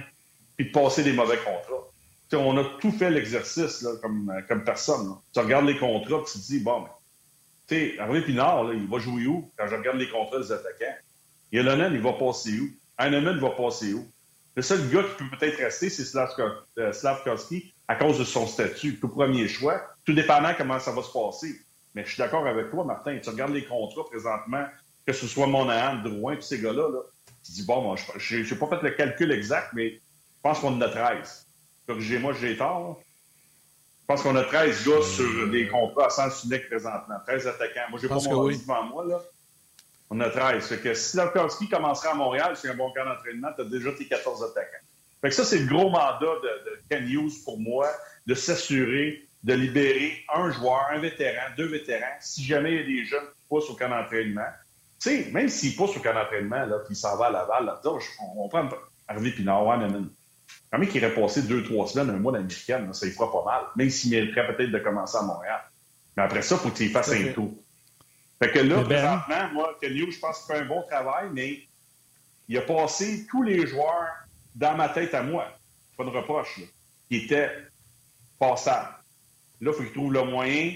puis 0.55 0.67
de 0.67 0.71
passer 0.71 1.03
des 1.03 1.11
mauvais 1.11 1.37
contrats 1.37 1.87
on 2.33 2.57
a 2.57 2.63
tout 2.79 2.91
fait 2.91 3.09
l'exercice 3.09 3.87
comme, 4.01 4.29
euh, 4.29 4.41
comme 4.47 4.63
personne. 4.63 5.15
Tu 5.33 5.39
regardes 5.39 5.65
les 5.65 5.77
contrats 5.77 6.19
et 6.19 6.23
tu 6.31 6.39
te 6.39 6.45
dis, 6.45 6.59
bon, 6.59 6.85
tu 7.67 7.97
sais, 7.97 8.21
Pinard, 8.25 8.73
il 8.73 8.87
va 8.87 8.99
jouer 8.99 9.27
où 9.27 9.51
quand 9.57 9.67
je 9.67 9.75
regarde 9.75 9.97
les 9.97 10.09
contrats 10.09 10.39
des 10.39 10.51
attaquants? 10.51 10.97
Yolonen, 11.51 11.93
il 11.93 12.01
va 12.01 12.13
passer 12.13 12.59
où? 12.59 12.69
Heinemann 12.99 13.39
va 13.39 13.51
passer 13.51 13.93
où? 13.93 14.05
Le 14.55 14.61
seul 14.61 14.89
gars 14.89 15.03
qui 15.03 15.23
peut 15.23 15.37
peut-être 15.37 15.57
rester, 15.57 15.89
c'est 15.89 16.17
euh, 16.17 16.91
Slavkowski 16.91 17.73
à 17.87 17.95
cause 17.95 18.19
de 18.19 18.23
son 18.23 18.47
statut, 18.47 18.99
tout 18.99 19.07
premier 19.07 19.47
choix, 19.47 19.81
tout 20.03 20.13
dépendant 20.13 20.51
comment 20.57 20.79
ça 20.79 20.91
va 20.91 21.03
se 21.03 21.11
passer. 21.11 21.55
Mais 21.93 22.03
je 22.03 22.09
suis 22.09 22.17
d'accord 22.17 22.45
avec 22.45 22.69
toi, 22.71 22.83
Martin. 22.83 23.17
Tu 23.19 23.29
regardes 23.29 23.53
les 23.53 23.63
contrats 23.63 24.03
présentement, 24.05 24.65
que 25.05 25.13
ce 25.13 25.27
soit 25.27 25.47
Monahan, 25.47 26.01
Drouin, 26.03 26.35
tous 26.35 26.41
ces 26.41 26.59
gars-là, 26.59 26.89
là, 26.89 26.99
tu 27.43 27.51
te 27.51 27.55
dis, 27.55 27.65
bon, 27.65 27.95
je 27.95 28.35
n'ai 28.35 28.59
pas 28.59 28.67
fait 28.67 28.81
le 28.81 28.91
calcul 28.91 29.31
exact, 29.31 29.69
mais 29.73 29.91
je 29.91 30.01
pense 30.41 30.59
qu'on 30.59 30.73
en 30.73 30.81
a 30.81 30.89
13 30.89 31.46
corrigez-moi, 31.87 32.33
j'ai 32.39 32.57
tort. 32.57 33.01
Je 34.01 34.13
pense 34.13 34.21
qu'on 34.21 34.35
a 34.35 34.43
13 34.43 34.87
gars 34.87 35.01
sur 35.01 35.49
des 35.49 35.67
contrats 35.67 36.05
à 36.05 36.09
sens 36.09 36.43
unique 36.45 36.67
présentement. 36.67 37.15
13 37.25 37.47
attaquants. 37.47 37.89
Moi, 37.89 37.99
j'ai 38.01 38.07
pas 38.07 38.15
mon 38.15 38.43
oui. 38.43 38.57
devant 38.57 38.83
moi, 38.83 39.05
là. 39.05 39.21
On 40.09 40.19
a 40.21 40.29
13. 40.29 40.65
Fait 40.65 40.77
que 40.77 40.93
si 40.93 41.17
Larkowski 41.17 41.67
commencera 41.67 42.11
à 42.11 42.13
Montréal, 42.13 42.53
c'est 42.55 42.69
un 42.69 42.75
bon 42.75 42.91
camp 42.93 43.03
d'entraînement, 43.03 43.49
tu 43.55 43.61
as 43.61 43.65
déjà 43.65 43.91
tes 43.91 44.05
14 44.05 44.43
attaquants. 44.43 44.85
Fait 45.21 45.29
que 45.29 45.35
ça, 45.35 45.43
c'est 45.43 45.59
le 45.59 45.65
gros 45.65 45.89
mandat 45.89 46.19
de, 46.21 46.69
de 46.69 46.81
Ken 46.89 47.05
Hughes 47.09 47.43
pour 47.43 47.59
moi, 47.59 47.89
de 48.27 48.33
s'assurer 48.33 49.27
de 49.43 49.53
libérer 49.53 50.23
un 50.33 50.51
joueur, 50.51 50.87
un 50.91 50.99
vétéran, 50.99 51.43
deux 51.55 51.67
vétérans, 51.67 52.17
si 52.19 52.43
jamais 52.43 52.73
il 52.73 52.77
y 52.77 52.83
a 52.83 52.83
des 52.83 53.05
jeunes 53.05 53.23
qui 53.23 53.47
poussent 53.49 53.69
au 53.69 53.75
camp 53.75 53.89
d'entraînement. 53.89 54.47
Tu 54.99 55.09
sais, 55.09 55.31
même 55.31 55.47
s'ils 55.47 55.75
poussent 55.75 55.95
au 55.95 55.99
camp 55.99 56.13
d'entraînement, 56.13 56.67
puis 56.85 56.93
ils 56.93 56.95
s'en 56.95 57.15
vont 57.15 57.23
à 57.23 57.31
Laval, 57.31 57.65
là, 57.65 57.81
on, 57.85 57.99
on 58.37 58.49
prend 58.49 58.67
Harvey 59.07 59.31
Pinard, 59.31 59.65
quand 60.71 60.79
même 60.79 60.87
qu'il 60.89 61.01
irait 61.01 61.13
passer 61.13 61.43
deux, 61.43 61.63
trois 61.63 61.87
semaines, 61.87 62.09
un 62.09 62.19
mois 62.19 62.33
d'américaine, 62.33 62.93
ça 62.93 63.07
y 63.07 63.11
fera 63.11 63.31
pas 63.31 63.43
mal. 63.45 63.61
Même 63.75 63.89
s'il 63.89 64.11
mériterait 64.11 64.55
peut-être 64.55 64.71
de 64.71 64.79
commencer 64.79 65.17
à 65.17 65.21
Montréal. 65.21 65.61
Mais 66.15 66.23
après 66.23 66.41
ça, 66.41 66.55
il 66.55 66.61
faut 66.61 66.75
qu'il 66.75 66.89
fasse 66.89 67.11
un 67.11 67.31
tour. 67.33 67.53
Fait 68.41 68.51
que 68.51 68.59
là, 68.59 68.83
présentement, 68.83 69.53
moi, 69.53 69.77
Kenyo, 69.81 70.11
je 70.11 70.19
pense 70.19 70.39
qu'il 70.39 70.55
fait 70.55 70.61
un 70.61 70.65
bon 70.65 70.83
travail, 70.83 71.29
mais 71.33 71.59
il 72.49 72.57
a 72.57 72.61
passé 72.61 73.25
tous 73.29 73.43
les 73.43 73.65
joueurs 73.65 74.09
dans 74.55 74.75
ma 74.75 74.89
tête 74.89 75.13
à 75.13 75.23
moi. 75.23 75.47
Pas 75.97 76.03
de 76.03 76.09
reproche, 76.09 76.59
là, 76.59 76.65
qui 77.09 77.25
étaient 77.25 77.49
passables. 78.39 78.89
Là, 79.61 79.71
il 79.71 79.73
faut 79.73 79.83
qu'il 79.83 79.93
trouve 79.93 80.13
le 80.13 80.23
moyen 80.23 80.75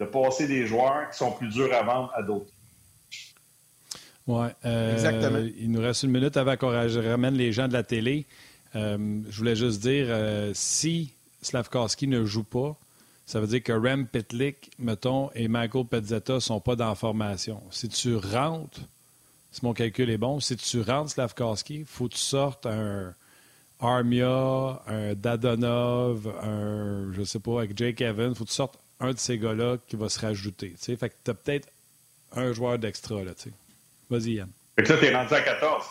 de 0.00 0.04
passer 0.04 0.48
des 0.48 0.66
joueurs 0.66 1.10
qui 1.10 1.18
sont 1.18 1.32
plus 1.32 1.48
durs 1.48 1.72
à 1.72 1.82
vendre 1.82 2.12
à 2.14 2.22
d'autres. 2.22 2.50
Oui. 4.26 4.48
Euh, 4.64 4.92
Exactement. 4.92 5.38
Il 5.56 5.70
nous 5.70 5.80
reste 5.80 6.02
une 6.02 6.10
minute 6.10 6.36
avant 6.36 6.56
qu'on 6.56 6.70
ramène 6.70 7.34
les 7.34 7.52
gens 7.52 7.68
de 7.68 7.72
la 7.72 7.84
télé. 7.84 8.26
Euh, 8.74 9.20
je 9.28 9.38
voulais 9.38 9.56
juste 9.56 9.80
dire, 9.80 10.06
euh, 10.08 10.50
si 10.54 11.12
Slavkowski 11.42 12.08
ne 12.08 12.24
joue 12.24 12.44
pas, 12.44 12.76
ça 13.26 13.40
veut 13.40 13.46
dire 13.46 13.62
que 13.62 13.72
Rem 13.72 14.06
Pitlick, 14.06 14.70
mettons, 14.78 15.30
et 15.34 15.48
Michael 15.48 15.84
Pezzetta 15.86 16.34
ne 16.34 16.38
sont 16.40 16.60
pas 16.60 16.76
dans 16.76 16.88
la 16.88 16.94
formation. 16.94 17.62
Si 17.70 17.88
tu 17.88 18.16
rentres, 18.16 18.80
si 19.50 19.64
mon 19.64 19.72
calcul 19.72 20.10
est 20.10 20.18
bon, 20.18 20.40
si 20.40 20.56
tu 20.56 20.80
rentres 20.80 21.10
Slavkowski, 21.10 21.76
il 21.80 21.84
faut 21.84 22.08
que 22.08 22.14
tu 22.14 22.20
sortes 22.20 22.66
un 22.66 23.14
Armia, 23.80 24.82
un 24.86 25.14
Dadonov, 25.14 26.28
un, 26.42 27.12
je 27.12 27.22
sais 27.24 27.40
pas, 27.40 27.58
avec 27.58 27.76
Jake 27.76 28.00
Evans, 28.00 28.30
il 28.30 28.34
faut 28.34 28.44
que 28.44 28.50
tu 28.50 28.54
sortes 28.56 28.78
un 29.00 29.12
de 29.12 29.18
ces 29.18 29.38
gars-là 29.38 29.76
qui 29.86 29.96
va 29.96 30.08
se 30.08 30.18
rajouter. 30.20 30.74
Fait 30.78 30.96
que 30.96 31.14
tu 31.24 31.30
as 31.30 31.34
peut-être 31.34 31.68
un 32.32 32.52
joueur 32.52 32.78
d'extra. 32.78 33.16
Vas-y, 34.08 34.34
Yann. 34.34 34.48
Fait 34.76 34.84
que 34.84 34.92
là, 34.92 34.98
tu 34.98 35.04
es 35.04 35.14
rendu 35.14 35.34
à 35.34 35.40
14. 35.40 35.84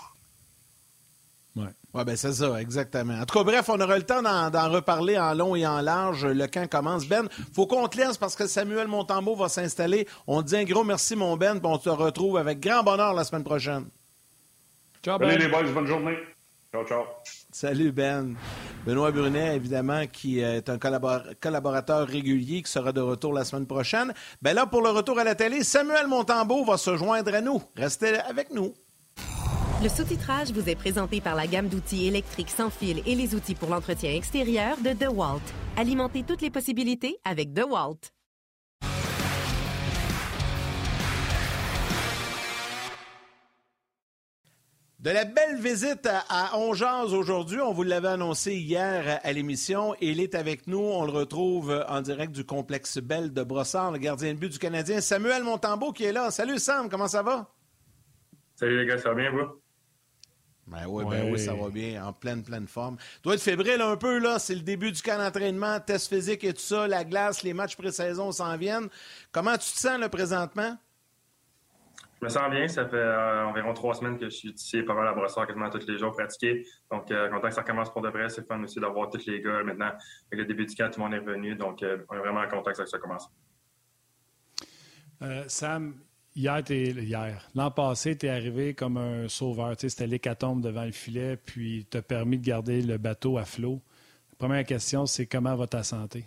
Oui, 1.96 2.04
ben 2.04 2.18
c'est 2.18 2.34
ça, 2.34 2.60
exactement. 2.60 3.14
En 3.22 3.26
tout 3.26 3.40
cas, 3.40 3.46
bref, 3.46 3.70
on 3.70 3.80
aura 3.80 3.96
le 3.96 4.04
temps 4.04 4.22
d'en 4.22 4.70
reparler 4.70 5.18
en 5.18 5.34
long 5.34 5.56
et 5.56 5.66
en 5.66 5.80
large. 5.80 6.26
Le 6.26 6.46
camp 6.46 6.70
commence. 6.70 7.08
Ben, 7.08 7.30
faut 7.54 7.68
qu'on 7.68 7.88
te 7.88 7.96
laisse 7.96 8.18
parce 8.18 8.36
que 8.36 8.48
Samuel 8.48 8.90
Montambeau 8.90 9.34
va 9.34 9.48
s'installer. 9.48 10.06
On 10.28 10.42
te 10.42 10.48
dit 10.48 10.58
un 10.58 10.66
gros 10.66 10.84
merci, 10.84 11.16
mon 11.16 11.38
Ben, 11.38 11.58
puis 11.58 11.72
on 11.72 11.78
te 11.78 11.88
retrouve 11.88 12.36
avec 12.36 12.60
grand 12.60 12.84
bonheur 12.84 13.14
la 13.14 13.24
semaine 13.24 13.46
prochaine. 13.46 13.86
Ciao, 15.06 15.18
Ben. 15.18 15.30
Salut 15.30 15.44
les 15.44 15.48
boys, 15.48 15.72
bonne 15.72 15.88
journée. 15.88 16.18
Ciao, 16.74 16.86
ciao. 16.86 17.04
Salut 17.54 17.94
Ben. 17.94 18.36
Benoît 18.86 19.12
Brunet, 19.12 19.56
évidemment, 19.56 20.06
qui 20.06 20.42
est 20.42 20.68
un 20.68 20.78
collaborateur 20.78 22.06
régulier 22.10 22.62
qui 22.62 22.70
sera 22.70 22.92
de 22.92 23.00
retour 23.00 23.32
la 23.32 23.46
semaine 23.46 23.68
prochaine. 23.68 24.14
Ben 24.42 24.54
là, 24.54 24.66
pour 24.66 24.82
le 24.82 24.90
retour 24.90 25.18
à 25.18 25.24
la 25.24 25.36
télé, 25.36 25.64
Samuel 25.64 26.08
Montambeau 26.08 26.66
va 26.66 26.76
se 26.76 26.98
joindre 26.98 27.34
à 27.34 27.40
nous. 27.40 27.64
Restez 27.78 28.20
avec 28.20 28.52
nous. 28.52 28.74
Le 29.84 29.90
sous-titrage 29.90 30.52
vous 30.52 30.70
est 30.70 30.76
présenté 30.76 31.20
par 31.20 31.36
la 31.36 31.48
gamme 31.48 31.68
d'outils 31.68 32.08
électriques 32.08 32.50
sans 32.50 32.70
fil 32.70 33.04
et 33.06 33.14
les 33.14 33.36
outils 33.36 33.56
pour 33.56 33.70
l'entretien 33.70 34.14
extérieur 34.14 34.78
de 34.78 34.94
DeWalt. 34.94 35.44
Alimentez 35.76 36.24
toutes 36.24 36.42
les 36.42 36.50
possibilités 36.50 37.18
avec 37.26 37.52
DeWalt. 37.52 38.14
De 45.00 45.12
la 45.12 45.26
belle 45.26 45.60
visite 45.60 46.10
à, 46.30 46.58
Ongeaz 46.58 47.14
aujourd'hui. 47.14 47.60
On 47.60 47.74
vous 47.74 47.84
l'avait 47.84 48.08
annoncé 48.08 48.56
hier 48.56 49.20
à 49.24 49.32
l'émission. 49.34 49.94
Il 50.02 50.20
est 50.20 50.34
avec 50.34 50.66
nous. 50.66 50.80
On 50.80 51.06
le 51.06 51.12
retrouve 51.12 51.86
en 51.90 52.02
direct 52.02 52.32
du 52.32 52.44
complexe 52.44 52.98
Belle 52.98 53.32
de 53.32 53.44
Brossard, 53.44 53.92
le 53.92 54.00
gardien 54.00 54.34
de 54.34 54.40
but 54.40 54.54
du 54.54 54.58
Canadien, 54.58 55.02
Samuel 55.02 55.44
Montambeau, 55.44 55.92
qui 55.92 56.06
est 56.06 56.14
là. 56.14 56.32
Salut 56.32 56.58
Sam, 56.58 56.90
comment 56.90 57.08
ça 57.08 57.22
va? 57.22 57.54
Salut 58.56 58.80
les 58.80 58.86
gars, 58.88 58.98
ça 58.98 59.10
va 59.10 59.16
bien, 59.16 59.30
vous? 59.32 59.64
Ben 60.67 60.88
oui, 60.88 61.06
ben 61.08 61.32
oui, 61.32 61.39
ça 61.39 61.54
va 61.54 61.69
bien, 61.69 62.04
en 62.04 62.12
pleine, 62.12 62.41
pleine 62.41 62.67
forme. 62.67 62.97
Tu 62.97 63.21
dois 63.23 63.36
être 63.36 63.41
fébrile 63.41 63.82
un 63.82 63.97
peu, 63.97 64.17
là. 64.17 64.39
C'est 64.39 64.56
le 64.56 64.62
début 64.62 64.91
du 64.91 65.01
camp 65.01 65.17
d'entraînement, 65.17 65.80
test 65.80 66.12
physique 66.12 66.43
et 66.43 66.54
tout 66.54 66.62
ça, 66.62 66.88
la 66.88 67.04
glace, 67.04 67.43
les 67.43 67.54
matchs 67.54 67.75
pré-saison 67.75 68.32
s'en 68.32 68.58
viennent. 68.58 68.89
Comment 69.32 69.54
tu 69.54 69.71
te 69.71 69.78
sens, 69.78 69.99
là, 69.99 70.10
présentement? 70.10 70.75
Je 72.21 72.25
me 72.25 72.30
sens 72.30 72.49
bien. 72.49 72.67
Ça 72.67 72.88
fait 72.88 72.95
euh, 72.95 73.45
environ 73.45 73.73
trois 73.73 73.93
semaines 73.93 74.17
que 74.17 74.25
je 74.25 74.36
suis 74.36 74.49
ici, 74.49 74.82
pas 74.84 74.93
mal 74.93 75.08
à 75.08 75.13
brossard 75.13 75.45
quasiment 75.45 75.69
tous 75.69 75.86
les 75.86 75.97
jours 75.97 76.12
pratiquer. 76.12 76.65
Donc, 76.89 77.12
euh, 77.12 77.30
content 77.30 77.49
que 77.49 77.54
ça 77.54 77.63
commence 77.63 77.91
pour 77.91 78.01
de 78.01 78.10
vrai. 78.10 78.30
C'est 78.30 78.47
fun 78.47 78.62
aussi 78.63 78.80
d'avoir 78.80 79.10
tous 79.10 79.25
les 79.25 79.41
gars. 79.41 79.63
Maintenant, 79.63 79.91
avec 80.32 80.39
le 80.39 80.45
début 80.45 80.65
du 80.65 80.75
camp, 80.75 80.89
tout 80.89 80.99
le 80.99 81.06
monde 81.06 81.13
est 81.13 81.19
revenu. 81.19 81.56
Donc, 81.56 81.84
euh, 81.84 81.97
on 82.10 82.15
est 82.15 82.19
vraiment 82.19 82.47
content 82.47 82.71
que 82.71 82.86
ça, 82.86 82.97
commence. 82.97 83.30
Sam, 85.47 85.99
hier, 86.36 86.62
hier 86.69 87.50
l'an 87.56 87.71
passé, 87.71 88.17
tu 88.17 88.26
es 88.26 88.30
arrivé 88.30 88.74
comme 88.74 88.98
un 88.98 89.28
sauveur. 89.28 89.76
C'était 89.78 90.08
l'hécatombe 90.08 90.62
devant 90.62 90.86
le 90.86 90.91
filet, 90.91 91.38
puis 91.38 91.88
tu 91.89 91.98
as 91.98 92.02
permis 92.02 92.38
de 92.38 92.45
garder 92.45 92.82
le 92.82 92.98
bateau 92.98 93.38
à 93.38 93.45
flot. 93.45 93.82
première 94.38 94.65
question, 94.65 95.06
c'est 95.06 95.26
comment 95.26 95.56
va 95.56 95.67
ta 95.67 95.84
santé? 95.84 96.26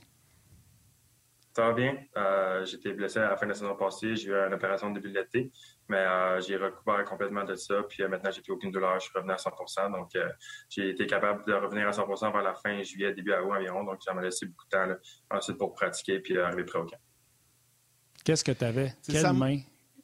Ça 1.54 1.66
va 1.66 1.72
bien. 1.72 1.96
Euh, 2.16 2.64
J'étais 2.64 2.92
blessé 2.92 3.18
à 3.18 3.30
la 3.30 3.36
fin 3.36 3.46
de 3.46 3.50
la 3.50 3.54
saison 3.54 3.74
passée. 3.74 4.14
J'ai 4.14 4.28
eu 4.28 4.34
une 4.34 4.54
opération 4.54 4.90
de 4.90 4.94
début 5.00 5.12
de 5.12 5.18
l'été, 5.18 5.50
mais 5.88 5.96
euh, 5.96 6.40
j'ai 6.40 6.56
recouvert 6.56 7.04
complètement 7.04 7.42
de 7.42 7.56
ça. 7.56 7.82
Puis 7.88 8.02
euh, 8.02 8.08
maintenant, 8.08 8.30
j'ai 8.30 8.42
plus 8.42 8.52
aucune 8.52 8.70
douleur. 8.70 8.94
Je 9.00 9.06
suis 9.06 9.12
revenu 9.12 9.32
à 9.32 9.38
100 9.38 9.50
Donc, 9.90 10.14
euh, 10.14 10.28
j'ai 10.68 10.90
été 10.90 11.06
capable 11.06 11.44
de 11.46 11.54
revenir 11.54 11.88
à 11.88 11.90
100% 11.90 12.32
vers 12.32 12.42
la 12.42 12.54
fin 12.54 12.80
juillet, 12.82 13.12
début 13.12 13.32
août 13.32 13.52
environ. 13.52 13.82
Donc, 13.82 14.02
ça 14.04 14.14
m'a 14.14 14.22
laissé 14.22 14.46
beaucoup 14.46 14.66
de 14.66 14.70
temps 14.70 14.86
là, 14.86 14.96
ensuite 15.30 15.58
pour 15.58 15.74
pratiquer 15.74 16.20
puis 16.20 16.38
arriver 16.38 16.64
prêt 16.64 16.78
au 16.78 16.86
camp. 16.86 17.00
Qu'est-ce 18.24 18.44
que 18.44 18.52
tu 18.52 18.64
avais? 18.64 18.92
Quelle 19.04 19.32
main? 19.32 19.58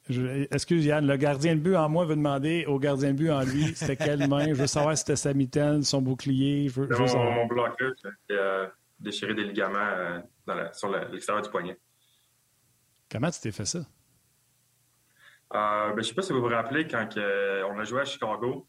Excuse 0.07 0.85
Yann, 0.85 1.07
le 1.07 1.17
gardien 1.17 1.55
de 1.55 1.61
but 1.61 1.75
en 1.75 1.89
moi 1.89 2.05
veut 2.05 2.15
demander 2.15 2.65
au 2.67 2.77
gardien 2.77 3.11
de 3.11 3.17
but 3.17 3.31
en 3.31 3.41
lui, 3.41 3.73
c'était 3.75 3.95
quelle 3.95 4.27
main? 4.27 4.49
Je 4.49 4.53
veux 4.53 4.67
savoir 4.67 4.95
si 4.95 5.01
c'était 5.01 5.15
sa 5.15 5.33
mitaine, 5.33 5.83
son 5.83 6.01
bouclier. 6.01 6.69
Je 6.69 6.81
veux, 6.81 6.87
mon, 6.87 7.07
savoir. 7.07 7.31
mon 7.31 7.47
bloqueur, 7.47 7.93
déchiré 8.99 9.33
des 9.33 9.43
ligaments 9.43 9.79
euh, 9.79 10.19
dans 10.45 10.73
sur 10.73 10.89
l'extérieur 10.89 11.43
du 11.43 11.49
poignet. 11.49 11.79
Comment 13.11 13.31
tu 13.31 13.39
t'es 13.39 13.51
fait 13.51 13.65
ça? 13.65 13.79
Euh, 13.79 15.89
ben, 15.89 15.93
je 15.93 15.97
ne 15.97 16.03
sais 16.03 16.13
pas 16.13 16.21
si 16.21 16.33
vous 16.33 16.41
vous 16.41 16.47
rappelez 16.47 16.87
quand 16.87 17.09
on 17.17 17.79
a 17.79 17.83
joué 17.83 18.01
à 18.01 18.05
Chicago, 18.05 18.67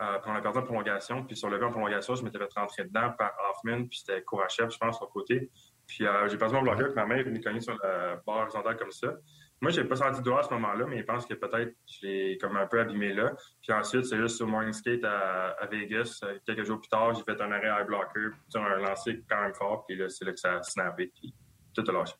euh, 0.00 0.18
on 0.26 0.34
a 0.34 0.40
perdu 0.40 0.58
en 0.58 0.62
prolongation, 0.62 1.24
puis 1.24 1.36
sur 1.36 1.50
le 1.50 1.58
vent 1.58 1.66
en 1.66 1.70
prolongation, 1.70 2.14
je 2.14 2.22
m'étais 2.22 2.38
fait 2.38 2.52
rentrer 2.54 2.84
dedans 2.84 3.12
par 3.18 3.32
Hoffman, 3.50 3.86
puis 3.86 3.98
c'était 3.98 4.22
Kourachev, 4.22 4.70
je 4.70 4.78
pense, 4.78 4.96
sur 4.96 5.06
le 5.06 5.12
côté. 5.12 5.50
Puis 5.86 6.04
j'ai 6.28 6.38
perdu 6.38 6.54
mon 6.54 6.62
bloqueur, 6.62 6.86
puis 6.86 6.96
ma 6.96 7.06
main 7.06 7.16
est 7.16 7.24
venue 7.24 7.40
cogner 7.40 7.60
sur 7.60 7.74
le 7.74 8.22
bord 8.24 8.42
horizontal 8.42 8.76
comme 8.76 8.92
ça. 8.92 9.14
Moi, 9.60 9.72
j'ai 9.72 9.84
pas 9.84 9.96
senti 9.96 10.20
de 10.20 10.24
doigt 10.24 10.40
à 10.40 10.42
ce 10.44 10.50
moment-là, 10.54 10.86
mais 10.86 10.98
je 10.98 11.04
pense 11.04 11.26
que 11.26 11.34
peut-être 11.34 11.74
je 11.86 12.06
l'ai 12.06 12.38
comme 12.38 12.56
un 12.56 12.66
peu 12.66 12.80
abîmé 12.80 13.12
là. 13.12 13.32
Puis 13.60 13.72
ensuite, 13.72 14.04
c'est 14.04 14.16
juste 14.16 14.36
sur 14.36 14.46
morning 14.46 14.72
skate 14.72 15.04
à, 15.04 15.66
Vegas, 15.70 16.20
euh, 16.22 16.38
quelques 16.46 16.64
jours 16.64 16.80
plus 16.80 16.88
tard, 16.88 17.14
j'ai 17.14 17.24
fait 17.24 17.40
un 17.40 17.50
arrêt 17.50 17.66
eye 17.66 17.84
blocker, 17.84 18.36
sur 18.48 18.62
un 18.62 18.76
lancer 18.76 19.24
quand 19.28 19.40
même 19.40 19.54
fort, 19.54 19.84
puis 19.86 19.96
là, 19.96 20.08
c'est 20.08 20.24
là 20.24 20.32
que 20.32 20.38
ça 20.38 20.58
a 20.58 20.62
snappé, 20.62 21.12
puis 21.12 21.34
tout 21.74 21.84
a 21.88 21.92
lâché. 21.92 22.14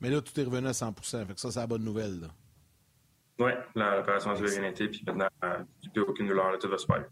Mais 0.00 0.10
là, 0.10 0.20
tout 0.20 0.38
est 0.38 0.44
revenu 0.44 0.66
à 0.66 0.72
100 0.72 0.94
fait 1.02 1.34
que 1.34 1.40
ça, 1.40 1.50
c'est 1.50 1.60
la 1.60 1.66
bonne 1.66 1.84
nouvelle. 1.84 2.20
Là. 2.20 2.28
Oui, 3.38 3.52
l'opération 3.74 4.30
a 4.30 4.34
bien 4.34 4.64
été, 4.64 4.88
puis 4.88 5.02
maintenant, 5.06 5.28
euh, 5.44 5.62
plus 5.92 6.02
aucune 6.02 6.26
douleur, 6.26 6.50
là, 6.50 6.58
tout 6.58 6.68
va 6.68 6.78
super. 6.78 7.04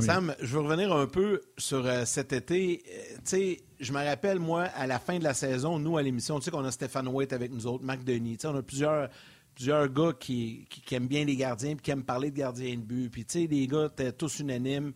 Sam, 0.00 0.34
je 0.40 0.46
veux 0.46 0.60
revenir 0.60 0.92
un 0.92 1.06
peu 1.06 1.42
sur 1.58 1.84
euh, 1.86 2.04
cet 2.04 2.32
été. 2.32 2.82
Euh, 2.88 3.14
tu 3.16 3.20
sais, 3.24 3.60
je 3.80 3.92
me 3.92 3.98
rappelle, 3.98 4.38
moi, 4.38 4.62
à 4.62 4.86
la 4.86 4.98
fin 4.98 5.18
de 5.18 5.24
la 5.24 5.34
saison, 5.34 5.78
nous, 5.78 5.96
à 5.96 6.02
l'émission, 6.02 6.38
tu 6.38 6.44
sais 6.44 6.50
qu'on 6.50 6.64
a 6.64 6.70
Stéphane 6.70 7.08
White 7.08 7.32
avec 7.32 7.52
nous 7.52 7.66
autres, 7.66 7.84
Marc 7.84 8.04
Denis. 8.04 8.36
Tu 8.36 8.42
sais, 8.42 8.48
on 8.48 8.56
a 8.56 8.62
plusieurs, 8.62 9.08
plusieurs 9.54 9.88
gars 9.88 10.12
qui, 10.18 10.66
qui, 10.70 10.94
aiment 10.94 11.08
bien 11.08 11.24
les 11.24 11.36
gardiens 11.36 11.74
puis 11.74 11.82
qui 11.82 11.90
aiment 11.90 12.04
parler 12.04 12.30
de 12.30 12.36
gardiens 12.36 12.76
de 12.76 12.82
but. 12.82 13.10
Puis, 13.10 13.24
tu 13.24 13.40
sais, 13.40 13.46
les 13.50 13.66
gars 13.66 13.86
étaient 13.86 14.12
tous 14.12 14.38
unanimes. 14.38 14.92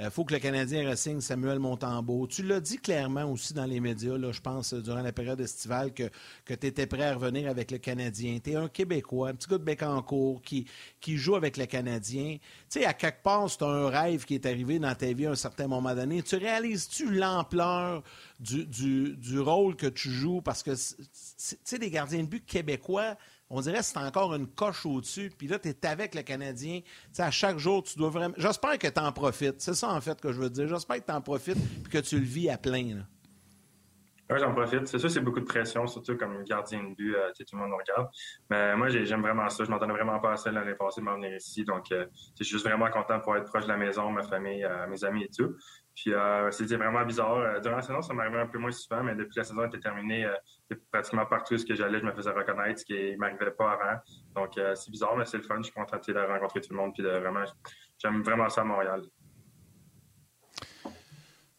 Il 0.00 0.06
euh, 0.06 0.10
faut 0.10 0.24
que 0.24 0.32
le 0.32 0.40
Canadien 0.40 0.88
ressigne 0.88 1.20
Samuel 1.20 1.58
Montembeau. 1.58 2.26
Tu 2.26 2.42
l'as 2.42 2.60
dit 2.60 2.78
clairement 2.78 3.30
aussi 3.30 3.52
dans 3.52 3.66
les 3.66 3.80
médias, 3.80 4.16
je 4.32 4.40
pense, 4.40 4.72
durant 4.72 5.02
la 5.02 5.12
période 5.12 5.38
estivale, 5.42 5.92
que, 5.92 6.04
que 6.46 6.54
tu 6.54 6.68
étais 6.68 6.86
prêt 6.86 7.04
à 7.04 7.14
revenir 7.14 7.50
avec 7.50 7.70
le 7.70 7.76
Canadien. 7.76 8.38
Tu 8.42 8.52
es 8.52 8.56
un 8.56 8.68
Québécois, 8.68 9.28
un 9.28 9.34
petit 9.34 9.48
gars 9.50 9.58
de 9.58 9.64
Bécancourt 9.64 10.40
qui, 10.40 10.66
qui 11.02 11.18
joue 11.18 11.36
avec 11.36 11.58
le 11.58 11.66
Canadien. 11.66 12.38
Tu 12.70 12.80
sais, 12.80 12.86
à 12.86 12.94
quelque 12.94 13.22
part, 13.22 13.50
c'est 13.50 13.62
un 13.62 13.90
rêve 13.90 14.24
qui 14.24 14.36
est 14.36 14.46
arrivé 14.46 14.78
dans 14.78 14.94
ta 14.94 15.12
vie 15.12 15.26
à 15.26 15.32
un 15.32 15.34
certain 15.34 15.68
moment 15.68 15.94
donné. 15.94 16.22
Tu 16.22 16.36
réalises-tu 16.36 17.10
l'ampleur 17.10 18.02
du, 18.38 18.64
du, 18.64 19.16
du, 19.18 19.38
rôle 19.38 19.76
que 19.76 19.86
tu 19.86 20.08
joues? 20.08 20.40
Parce 20.40 20.62
que, 20.62 20.70
tu 20.70 21.56
sais, 21.62 21.78
des 21.78 21.90
gardiens 21.90 22.22
de 22.22 22.28
but 22.28 22.46
québécois, 22.46 23.16
on 23.50 23.60
dirait 23.60 23.78
que 23.78 23.84
c'est 23.84 23.98
encore 23.98 24.34
une 24.34 24.46
coche 24.46 24.86
au-dessus. 24.86 25.30
Puis 25.36 25.48
là, 25.48 25.58
tu 25.58 25.68
es 25.68 25.86
avec 25.86 26.14
le 26.14 26.22
Canadien. 26.22 26.80
à 27.18 27.30
chaque 27.32 27.58
jour, 27.58 27.82
tu 27.82 27.98
dois 27.98 28.08
vraiment. 28.08 28.34
J'espère 28.38 28.78
que 28.78 28.86
tu 28.86 29.00
en 29.00 29.12
profites. 29.12 29.60
C'est 29.60 29.74
ça, 29.74 29.90
en 29.90 30.00
fait, 30.00 30.20
que 30.20 30.32
je 30.32 30.40
veux 30.40 30.50
dire. 30.50 30.68
J'espère 30.68 30.96
que 30.96 31.06
tu 31.06 31.12
en 31.12 31.20
profites 31.20 31.56
et 31.56 31.88
que 31.88 31.98
tu 31.98 32.18
le 32.18 32.24
vis 32.24 32.48
à 32.48 32.56
plein. 32.56 33.04
Oui, 34.30 34.38
j'en 34.38 34.54
profite. 34.54 34.86
C'est 34.86 35.00
sûr, 35.00 35.10
c'est 35.10 35.20
beaucoup 35.20 35.40
de 35.40 35.44
pression, 35.44 35.88
surtout 35.88 36.16
comme 36.16 36.44
gardien 36.44 36.84
de 36.84 36.94
but. 36.94 37.16
Euh, 37.16 37.32
tout 37.36 37.44
le 37.56 37.58
monde 37.58 37.72
regarde. 37.72 38.08
Mais 38.48 38.76
moi, 38.76 38.88
j'aime 38.88 39.22
vraiment 39.22 39.48
ça. 39.48 39.64
Je 39.64 39.70
m'entendais 39.70 39.92
vraiment 39.92 40.20
pas 40.20 40.34
à 40.34 40.36
ça 40.36 40.52
l'année 40.52 40.74
passée 40.74 41.00
de 41.00 41.06
m'en 41.06 41.20
ici. 41.20 41.64
Donc, 41.64 41.90
euh, 41.90 42.06
je 42.38 42.44
suis 42.44 42.52
juste 42.52 42.64
vraiment 42.64 42.88
content 42.90 43.18
pour 43.18 43.36
être 43.36 43.46
proche 43.46 43.64
de 43.64 43.68
la 43.68 43.76
maison, 43.76 44.08
ma 44.12 44.22
famille, 44.22 44.64
euh, 44.64 44.86
mes 44.86 45.02
amis 45.02 45.24
et 45.24 45.30
tout. 45.36 45.56
Puis 45.94 46.14
euh, 46.14 46.50
c'était 46.50 46.76
vraiment 46.76 47.04
bizarre. 47.04 47.38
Euh, 47.38 47.60
durant 47.60 47.76
la 47.76 47.82
saison, 47.82 48.02
ça 48.02 48.14
m'arrivait 48.14 48.40
un 48.40 48.46
peu 48.46 48.58
moins 48.58 48.70
souvent, 48.70 49.02
mais 49.02 49.14
depuis 49.14 49.34
que 49.34 49.40
la 49.40 49.44
saison 49.44 49.66
était 49.66 49.80
terminée, 49.80 50.24
euh, 50.24 50.76
pratiquement 50.90 51.26
partout 51.26 51.56
que 51.56 51.74
j'allais, 51.74 52.00
je 52.00 52.04
me 52.04 52.12
faisais 52.12 52.30
reconnaître, 52.30 52.80
ce 52.80 52.84
qui 52.84 53.12
ne 53.12 53.16
m'arrivait 53.16 53.50
pas 53.50 53.72
avant. 53.72 54.00
Donc 54.34 54.56
euh, 54.56 54.74
c'est 54.74 54.90
bizarre, 54.90 55.16
mais 55.16 55.26
c'est 55.26 55.38
le 55.38 55.42
fun. 55.42 55.56
Je 55.58 55.64
suis 55.64 55.72
content 55.72 55.96
de 55.96 56.32
rencontrer 56.32 56.60
tout 56.60 56.72
le 56.72 56.78
monde. 56.78 56.94
Puis 56.94 57.02
vraiment, 57.02 57.44
j'aime 57.98 58.22
vraiment 58.22 58.48
ça 58.48 58.62
à 58.62 58.64
Montréal. 58.64 59.02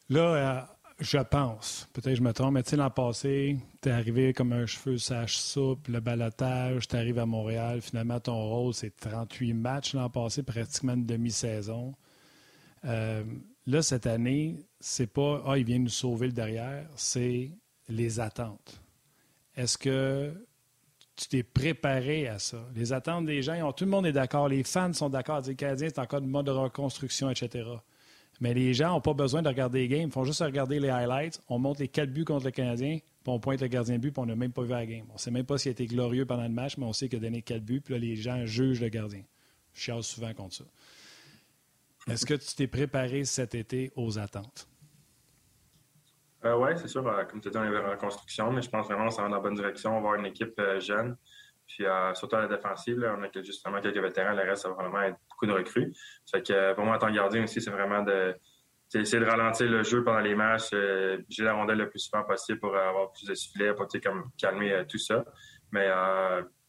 Là, 0.09 0.67
je 0.99 1.17
pense, 1.17 1.89
peut-être 1.93 2.15
je 2.15 2.21
me 2.21 2.31
trompe, 2.31 2.53
mais 2.53 2.63
tu 2.63 2.71
sais, 2.71 2.75
l'an 2.75 2.89
passé, 2.89 3.57
tu 3.81 3.89
es 3.89 3.91
arrivé 3.91 4.33
comme 4.33 4.53
un 4.53 4.65
cheveu 4.65 4.97
sage 4.97 5.39
soupe, 5.39 5.87
le 5.87 5.99
balotage, 5.99 6.87
tu 6.87 6.95
arrives 6.95 7.17
à 7.17 7.25
Montréal. 7.25 7.81
Finalement, 7.81 8.19
ton 8.19 8.39
rôle, 8.39 8.73
c'est 8.73 8.95
38 8.95 9.53
matchs 9.53 9.93
l'an 9.93 10.09
passé, 10.09 10.43
pratiquement 10.43 10.93
une 10.93 11.05
demi-saison. 11.05 11.95
Là, 13.67 13.81
cette 13.81 14.07
année, 14.07 14.65
c'est 14.79 15.11
pas 15.11 15.43
Ah, 15.45 15.57
il 15.57 15.65
vient 15.65 15.79
nous 15.79 15.89
sauver 15.89 16.27
le 16.27 16.33
derrière, 16.33 16.87
c'est 16.95 17.51
les 17.89 18.19
attentes. 18.19 18.81
Est-ce 19.55 19.77
que 19.77 20.33
tu 21.15 21.27
t'es 21.27 21.43
préparé 21.43 22.27
à 22.27 22.39
ça? 22.39 22.67
Les 22.75 22.93
attentes 22.93 23.25
des 23.25 23.41
gens, 23.43 23.71
tout 23.73 23.85
le 23.85 23.91
monde 23.91 24.05
est 24.07 24.13
d'accord, 24.13 24.47
les 24.47 24.63
fans 24.63 24.93
sont 24.93 25.09
d'accord, 25.09 25.41
les 25.41 25.55
Canadiens, 25.55 25.89
c'est 25.89 25.99
encore 25.99 26.21
de 26.21 26.27
mode 26.27 26.47
de 26.47 26.51
reconstruction, 26.51 27.29
etc. 27.29 27.69
Mais 28.39 28.55
les 28.55 28.73
gens 28.73 28.93
n'ont 28.93 29.01
pas 29.01 29.13
besoin 29.13 29.43
de 29.43 29.47
regarder 29.47 29.81
les 29.81 29.87
games, 29.87 30.07
ils 30.07 30.11
font 30.11 30.23
juste 30.23 30.41
regarder 30.41 30.79
les 30.79 30.89
highlights. 30.89 31.39
On 31.47 31.59
montre 31.59 31.81
les 31.81 31.87
quatre 31.87 32.11
buts 32.11 32.25
contre 32.25 32.45
le 32.45 32.51
Canadien, 32.51 32.97
puis 32.97 33.31
on 33.31 33.39
pointe 33.39 33.61
le 33.61 33.67
gardien 33.67 33.97
de 33.97 34.01
but, 34.01 34.11
puis 34.11 34.21
on 34.21 34.25
n'a 34.25 34.35
même 34.35 34.51
pas 34.51 34.63
vu 34.63 34.69
la 34.69 34.85
game. 34.87 35.05
On 35.09 35.13
ne 35.13 35.19
sait 35.19 35.29
même 35.29 35.45
pas 35.45 35.59
s'il 35.59 35.69
a 35.69 35.73
été 35.73 35.85
glorieux 35.85 36.25
pendant 36.25 36.43
le 36.43 36.49
match, 36.49 36.77
mais 36.77 36.85
on 36.85 36.93
sait 36.93 37.07
qu'il 37.07 37.19
a 37.19 37.21
donné 37.21 37.43
quatre 37.43 37.63
buts, 37.63 37.81
puis 37.81 37.93
là, 37.93 37.99
les 37.99 38.15
gens 38.15 38.43
jugent 38.47 38.81
le 38.81 38.89
gardien. 38.89 39.21
Je 39.73 39.81
chiale 39.81 40.01
souvent 40.01 40.33
contre 40.33 40.55
ça. 40.55 40.63
Est-ce 42.07 42.25
que 42.25 42.33
tu 42.33 42.55
t'es 42.55 42.67
préparé 42.67 43.25
cet 43.25 43.55
été 43.55 43.91
aux 43.95 44.17
attentes? 44.17 44.67
Euh, 46.45 46.55
oui, 46.57 46.71
c'est 46.75 46.87
sûr. 46.87 47.07
Euh, 47.07 47.23
comme 47.25 47.39
tu 47.39 47.49
dit, 47.49 47.57
on 47.57 47.63
est 47.63 47.77
en 47.77 47.97
construction, 47.97 48.51
mais 48.51 48.61
je 48.61 48.69
pense 48.69 48.87
vraiment 48.87 49.05
qu'on 49.05 49.11
s'en 49.11 49.23
va 49.23 49.29
dans 49.29 49.35
la 49.35 49.41
bonne 49.41 49.55
direction. 49.55 49.91
On 49.91 49.93
va 49.93 49.97
avoir 49.99 50.15
une 50.15 50.25
équipe 50.25 50.59
euh, 50.59 50.79
jeune. 50.79 51.15
Puis 51.67 51.85
surtout 52.15 52.35
à 52.35 52.41
la 52.41 52.47
défensive, 52.47 52.97
on 53.17 53.23
a 53.23 53.41
justement 53.41 53.79
quelques 53.79 54.01
vétérans. 54.01 54.33
Le 54.33 54.41
reste, 54.41 54.63
ça 54.63 54.69
va 54.69 54.75
vraiment 54.75 55.03
être 55.03 55.15
beaucoup 55.29 55.45
de 55.45 55.53
recrues. 55.53 55.93
Fait 56.29 56.45
que 56.45 56.73
pour 56.73 56.83
moi, 56.83 56.97
en 56.97 56.99
tant 56.99 57.07
que 57.07 57.13
gardien 57.13 57.45
aussi, 57.45 57.61
c'est 57.61 57.71
vraiment 57.71 58.03
de 58.03 58.35
essayer 58.93 59.23
de 59.23 59.25
ralentir 59.25 59.71
le 59.71 59.81
jeu 59.81 60.03
pendant 60.03 60.19
les 60.19 60.35
matchs, 60.35 60.71
j'ai 61.29 61.43
la 61.45 61.53
rondelle 61.53 61.77
le 61.77 61.89
plus 61.89 61.99
souvent 61.99 62.25
possible 62.25 62.59
pour 62.59 62.75
avoir 62.75 63.13
plus 63.13 63.25
de 63.25 63.33
sifflets, 63.33 63.73
pour 63.73 63.87
comme 64.03 64.31
calmer 64.37 64.83
tout 64.89 64.97
ça. 64.97 65.23
Mais 65.71 65.89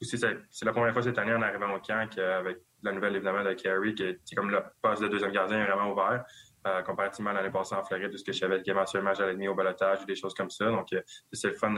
aussi, 0.01 0.17
c'est 0.17 0.65
la 0.65 0.73
première 0.73 0.93
fois 0.93 1.03
cette 1.03 1.19
année 1.19 1.35
en 1.35 1.43
arrivant 1.43 1.75
au 1.75 1.81
camp 1.81 2.07
avec 2.17 2.59
la 2.83 2.93
nouvelle 2.93 3.17
évidemment 3.17 3.45
de 3.45 3.53
Carey, 3.55 3.95
qui 3.95 4.03
est 4.05 4.35
comme 4.35 4.51
le 4.51 4.63
poste 4.81 5.03
de 5.03 5.09
deuxième 5.09 5.33
gardien 5.33 5.63
est 5.63 5.67
vraiment 5.67 5.93
ouvert. 5.93 6.25
comparativement 6.85 7.31
à 7.31 7.33
l'année 7.35 7.51
passée 7.51 7.75
en 7.75 7.83
Floride, 7.83 8.11
que 8.25 8.33
y 8.33 8.45
avait 8.45 8.63
un 8.71 9.03
match 9.03 9.21
à 9.21 9.27
au 9.49 9.55
balotage 9.55 10.03
ou 10.03 10.07
des 10.07 10.15
choses 10.15 10.35
comme 10.35 10.51
ça. 10.51 10.67
Donc, 10.67 10.89
c'est 11.33 11.49
le 11.49 11.55
fun 11.55 11.75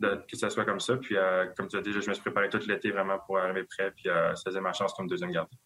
que 0.00 0.36
ça 0.36 0.50
soit 0.50 0.64
comme 0.64 0.80
ça. 0.80 0.96
Puis, 0.96 1.16
comme 1.56 1.68
tu 1.68 1.76
as 1.76 1.82
dit, 1.82 1.92
je 1.92 2.08
me 2.08 2.14
suis 2.14 2.22
préparé 2.22 2.48
tout 2.48 2.60
l'été 2.66 2.90
vraiment 2.90 3.18
pour 3.18 3.38
arriver 3.38 3.64
prêt. 3.64 3.90
Puis, 3.90 4.08
ça 4.08 4.42
faisait 4.46 4.60
ma 4.60 4.72
chance 4.72 4.94
comme 4.94 5.06
deuxième 5.06 5.30
gardien. 5.30 5.58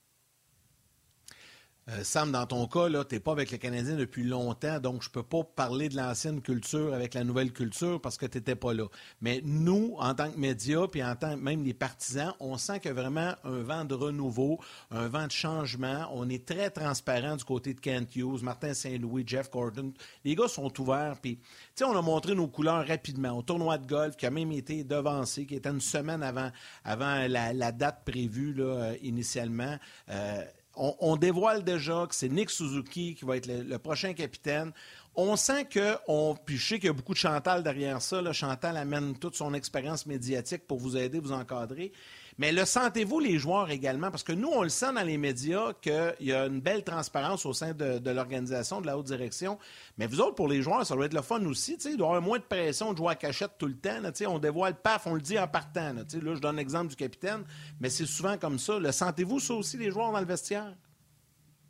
Euh, 1.90 2.04
Sam, 2.04 2.32
dans 2.32 2.44
ton 2.44 2.66
cas, 2.66 2.88
tu 3.04 3.14
n'es 3.14 3.20
pas 3.20 3.32
avec 3.32 3.50
les 3.50 3.58
Canadiens 3.58 3.96
depuis 3.96 4.22
longtemps, 4.22 4.78
donc 4.78 5.02
je 5.02 5.08
ne 5.08 5.12
peux 5.12 5.22
pas 5.22 5.42
parler 5.42 5.88
de 5.88 5.96
l'ancienne 5.96 6.42
culture 6.42 6.92
avec 6.92 7.14
la 7.14 7.24
nouvelle 7.24 7.50
culture 7.50 7.98
parce 7.98 8.18
que 8.18 8.26
tu 8.26 8.36
n'étais 8.36 8.56
pas 8.56 8.74
là. 8.74 8.84
Mais 9.22 9.40
nous, 9.42 9.94
en 9.98 10.14
tant 10.14 10.30
que 10.30 10.38
médias, 10.38 10.86
puis 10.86 11.02
en 11.02 11.16
tant 11.16 11.34
que 11.34 11.40
même 11.40 11.64
les 11.64 11.72
partisans, 11.72 12.34
on 12.40 12.58
sent 12.58 12.80
qu'il 12.80 12.90
y 12.90 12.98
a 12.98 13.00
vraiment 13.00 13.32
un 13.42 13.62
vent 13.62 13.86
de 13.86 13.94
renouveau, 13.94 14.58
un 14.90 15.08
vent 15.08 15.26
de 15.26 15.32
changement. 15.32 16.10
On 16.12 16.28
est 16.28 16.46
très 16.46 16.68
transparent 16.68 17.36
du 17.36 17.44
côté 17.44 17.72
de 17.72 17.80
Kent 17.80 18.14
Hughes, 18.16 18.42
Martin 18.42 18.74
Saint-Louis, 18.74 19.24
Jeff 19.26 19.50
Gordon. 19.50 19.94
Les 20.24 20.34
gars 20.34 20.48
sont 20.48 20.78
ouverts, 20.80 21.16
puis 21.22 21.38
on 21.82 21.96
a 21.96 22.02
montré 22.02 22.34
nos 22.34 22.48
couleurs 22.48 22.86
rapidement 22.86 23.30
au 23.38 23.42
tournoi 23.42 23.78
de 23.78 23.86
golf 23.86 24.14
qui 24.16 24.26
a 24.26 24.30
même 24.30 24.52
été 24.52 24.84
devancé, 24.84 25.46
qui 25.46 25.54
était 25.54 25.70
une 25.70 25.80
semaine 25.80 26.22
avant, 26.22 26.50
avant 26.84 27.26
la, 27.28 27.72
date 27.72 28.02
prévue 28.04 28.54
euh, 28.58 28.94
initialement. 29.02 29.76
Euh, 30.10 30.44
on, 30.78 31.16
dévoile 31.16 31.64
déjà 31.64 32.06
que 32.08 32.14
c'est 32.14 32.28
Nick 32.28 32.50
Suzuki 32.50 33.14
qui 33.14 33.24
va 33.24 33.36
être 33.36 33.46
le, 33.46 33.78
prochain 33.78 34.12
capitaine. 34.12 34.72
On 35.16 35.36
sent 35.36 35.64
que, 35.64 35.96
on, 36.06 36.36
puis 36.36 36.56
je 36.56 36.68
sais 36.68 36.74
qu'il 36.78 36.86
y 36.86 36.90
a 36.90 36.92
beaucoup 36.92 37.14
de 37.14 37.18
Chantal 37.18 37.62
derrière 37.62 38.00
ça. 38.00 38.32
Chantal 38.32 38.76
amène 38.76 39.18
toute 39.18 39.34
son 39.34 39.54
expérience 39.54 40.06
médiatique 40.06 40.66
pour 40.66 40.78
vous 40.78 40.96
aider, 40.96 41.18
vous 41.18 41.32
encadrer. 41.32 41.92
Mais 42.38 42.52
le 42.52 42.64
sentez-vous, 42.64 43.18
les 43.18 43.36
joueurs 43.36 43.68
également? 43.70 44.10
Parce 44.10 44.22
que 44.22 44.32
nous, 44.32 44.48
on 44.48 44.62
le 44.62 44.68
sent 44.68 44.92
dans 44.92 45.02
les 45.02 45.18
médias 45.18 45.72
qu'il 45.80 46.14
y 46.20 46.32
a 46.32 46.46
une 46.46 46.60
belle 46.60 46.84
transparence 46.84 47.44
au 47.44 47.52
sein 47.52 47.72
de, 47.72 48.10
l'organisation, 48.10 48.80
de 48.80 48.86
la 48.86 48.96
haute 48.96 49.06
direction. 49.06 49.58
Mais 49.98 50.06
vous 50.06 50.20
autres, 50.20 50.36
pour 50.36 50.46
les 50.46 50.62
joueurs, 50.62 50.86
ça 50.86 50.94
doit 50.94 51.06
être 51.06 51.14
le 51.14 51.22
fun 51.22 51.44
aussi. 51.46 51.76
Il 51.84 51.96
doit 51.96 52.06
y 52.06 52.10
avoir 52.10 52.22
moins 52.22 52.38
de 52.38 52.44
pression 52.44 52.92
de 52.92 52.98
jouer 52.98 53.10
à 53.10 53.14
cachette 53.16 53.52
tout 53.58 53.66
le 53.66 53.76
temps. 53.76 54.00
on 54.28 54.38
dévoile 54.38 54.74
paf, 54.74 55.08
on 55.08 55.14
le 55.14 55.20
dit 55.20 55.36
en 55.36 55.48
partant. 55.48 55.92
Là, 55.92 56.02
là 56.22 56.34
je 56.34 56.40
donne 56.40 56.56
l'exemple 56.56 56.88
du 56.88 56.96
capitaine, 56.96 57.44
mais 57.80 57.90
c'est 57.90 58.06
souvent 58.06 58.38
comme 58.38 58.60
ça. 58.60 58.78
Le 58.78 58.92
sentez-vous 58.92 59.40
ça 59.40 59.54
aussi, 59.54 59.76
les 59.76 59.90
joueurs 59.90 60.12
dans 60.12 60.20
le 60.20 60.26
vestiaire? 60.26 60.74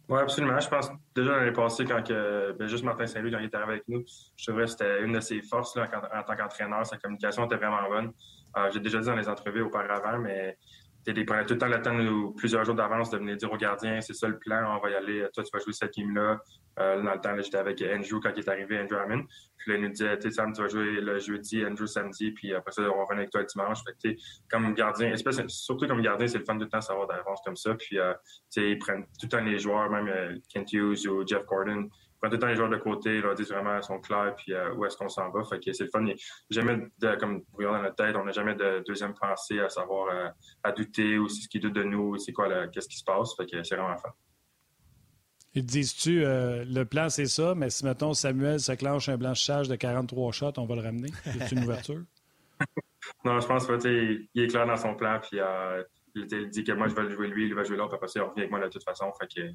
Oui, 0.08 0.18
absolument. 0.20 0.58
Je 0.58 0.68
pense 0.68 0.90
déjà 1.14 1.36
l'année 1.36 1.52
passée, 1.52 1.84
quand 1.84 2.02
que, 2.02 2.52
ben, 2.58 2.66
juste 2.66 2.82
Martin 2.82 3.06
Saint-Louis, 3.06 3.30
quand 3.30 3.38
il 3.38 3.46
était 3.46 3.56
arrivé 3.56 3.72
avec 3.72 3.88
nous, 3.88 4.04
je 4.36 4.46
trouvais 4.46 4.64
que 4.64 4.70
c'était 4.70 5.02
une 5.02 5.12
de 5.12 5.20
ses 5.20 5.42
forces 5.42 5.76
en, 5.76 5.86
tant 5.86 6.36
qu'entraîneur. 6.36 6.86
Sa 6.86 6.96
communication 6.96 7.44
était 7.44 7.56
vraiment 7.56 7.86
bonne. 7.88 8.12
Euh, 8.58 8.70
j'ai 8.72 8.80
déjà 8.80 8.98
dit 8.98 9.06
dans 9.06 9.16
les 9.16 9.28
entrevues 9.28 9.62
auparavant, 9.62 10.18
mais 10.18 10.56
il 11.06 11.24
prenait 11.24 11.46
tout 11.46 11.54
le 11.54 11.58
temps 11.58 11.68
le 11.68 11.80
temps, 11.80 11.98
ou 11.98 12.32
plusieurs 12.32 12.64
jours 12.64 12.74
d'avance, 12.74 13.10
de 13.10 13.18
venir 13.18 13.36
dire 13.36 13.50
aux 13.50 13.56
gardiens, 13.56 14.00
c'est 14.00 14.14
ça 14.14 14.28
le 14.28 14.38
plan, 14.38 14.76
on 14.76 14.80
va 14.80 14.90
y 14.90 14.94
aller, 14.94 15.26
toi, 15.32 15.42
tu 15.42 15.50
vas 15.52 15.58
jouer 15.58 15.72
cette 15.72 15.94
game-là. 15.94 16.38
Euh, 16.78 17.02
dans 17.02 17.14
le 17.14 17.20
temps, 17.20 17.34
j'étais 17.40 17.56
avec 17.56 17.82
Andrew 17.82 18.20
quand 18.22 18.30
il 18.36 18.40
est 18.40 18.48
arrivé, 18.48 18.78
Andrew 18.78 18.96
Hammond. 18.96 19.24
Puis 19.56 19.72
là, 19.72 19.78
il 19.78 19.82
nous 19.82 19.88
disait, 19.88 20.18
Sam, 20.30 20.52
tu 20.52 20.62
vas 20.62 20.68
jouer 20.68 21.00
le 21.00 21.18
jeudi, 21.18 21.64
Andrew 21.64 21.86
samedi, 21.86 22.30
puis 22.32 22.54
après 22.54 22.72
ça, 22.72 22.82
on 22.82 22.96
va 22.96 23.04
revenir 23.04 23.20
avec 23.20 23.30
toi 23.30 23.40
le 23.40 23.46
dimanche. 23.46 23.78
Fait 23.84 24.16
comme 24.50 24.74
gardien, 24.74 25.14
surtout 25.48 25.86
comme 25.86 26.02
gardien, 26.02 26.26
c'est 26.26 26.38
le 26.38 26.44
fun 26.44 26.54
tout 26.54 26.64
le 26.64 26.68
temps 26.68 26.78
de 26.78 26.84
savoir 26.84 27.06
d'avance 27.06 27.40
comme 27.44 27.56
ça. 27.56 27.74
Puis, 27.74 27.98
euh, 27.98 28.12
ils 28.56 28.78
prennent 28.78 29.04
tout 29.04 29.24
le 29.24 29.28
temps 29.28 29.40
les 29.40 29.58
joueurs, 29.58 29.90
même 29.90 30.08
euh, 30.08 30.36
Kent 30.52 30.72
Hughes 30.72 31.06
ou 31.08 31.26
Jeff 31.26 31.44
Gordon, 31.46 31.88
prend 32.20 32.28
tout 32.28 32.34
le 32.34 32.38
temps 32.40 32.46
les 32.48 32.56
joueurs 32.56 32.68
de 32.68 32.76
côté, 32.76 33.16
ils 33.16 33.22
leur 33.22 33.34
disent 33.34 33.50
vraiment 33.50 33.80
sont 33.82 34.00
clairs, 34.00 34.34
puis 34.36 34.52
euh, 34.52 34.74
où 34.74 34.84
est-ce 34.84 34.96
qu'on 34.96 35.08
s'en 35.08 35.30
va. 35.30 35.44
Fait 35.44 35.60
que 35.60 35.72
c'est 35.72 35.84
le 35.84 35.90
fun. 35.90 36.04
Jamais 36.50 36.88
de, 36.98 37.14
comme 37.16 37.42
dans 37.58 37.82
notre 37.82 37.94
tête, 37.94 38.16
on 38.16 38.24
n'a 38.24 38.32
jamais 38.32 38.54
de 38.54 38.82
deuxième 38.86 39.14
pensée 39.14 39.60
à 39.60 39.68
savoir, 39.68 40.08
euh, 40.14 40.28
à 40.62 40.72
douter 40.72 41.18
ou 41.18 41.28
c'est 41.28 41.42
ce 41.42 41.48
qui 41.48 41.60
doute 41.60 41.74
de 41.74 41.84
nous, 41.84 42.18
c'est 42.18 42.32
quoi, 42.32 42.66
qu'est-ce 42.68 42.88
qui 42.88 42.98
se 42.98 43.04
passe. 43.04 43.34
Fait 43.36 43.46
que 43.46 43.62
c'est 43.62 43.76
vraiment 43.76 43.96
fun. 43.96 44.10
Et 45.54 45.62
dises-tu, 45.62 46.24
euh, 46.24 46.64
le 46.66 46.84
plan 46.84 47.08
c'est 47.08 47.26
ça, 47.26 47.54
mais 47.54 47.70
si 47.70 47.84
mettons 47.84 48.12
Samuel 48.12 48.60
se 48.60 48.72
clenche 48.72 49.08
un 49.08 49.16
blanchissage 49.16 49.68
de 49.68 49.76
43 49.76 50.32
shots, 50.32 50.52
on 50.58 50.66
va 50.66 50.74
le 50.74 50.82
ramener? 50.82 51.10
C'est 51.24 51.52
une 51.52 51.64
ouverture? 51.64 52.02
non, 53.24 53.40
je 53.40 53.46
pense 53.46 53.66
qu'il 53.66 54.28
est 54.34 54.46
clair 54.48 54.66
dans 54.66 54.76
son 54.76 54.94
plan, 54.94 55.20
puis 55.20 55.40
il, 56.14 56.50
dit 56.50 56.64
que 56.64 56.72
moi 56.72 56.88
je 56.88 56.94
vais 56.94 57.02
le 57.04 57.10
jouer 57.10 57.28
lui, 57.28 57.46
il 57.46 57.54
va 57.54 57.64
jouer 57.64 57.76
l'autre, 57.76 57.94
après 57.94 58.08
ça, 58.08 58.20
il 58.20 58.22
revient 58.22 58.40
avec 58.40 58.50
moi 58.50 58.60
de 58.60 58.68
toute 58.68 58.84
façon. 58.84 59.10
Fait 59.18 59.26
que 59.26 59.48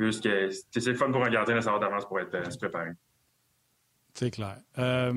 que 0.00 0.10
c'est 0.10 0.86
le 0.86 0.94
fun 0.94 1.10
pour 1.12 1.24
un 1.24 1.30
gardien 1.30 1.56
de 1.56 1.60
savoir 1.60 1.80
d'avance 1.80 2.06
pour 2.06 2.18
être, 2.20 2.34
euh, 2.34 2.50
se 2.50 2.58
préparer. 2.58 2.92
C'est 4.14 4.30
clair. 4.30 4.56
Euh, 4.78 5.12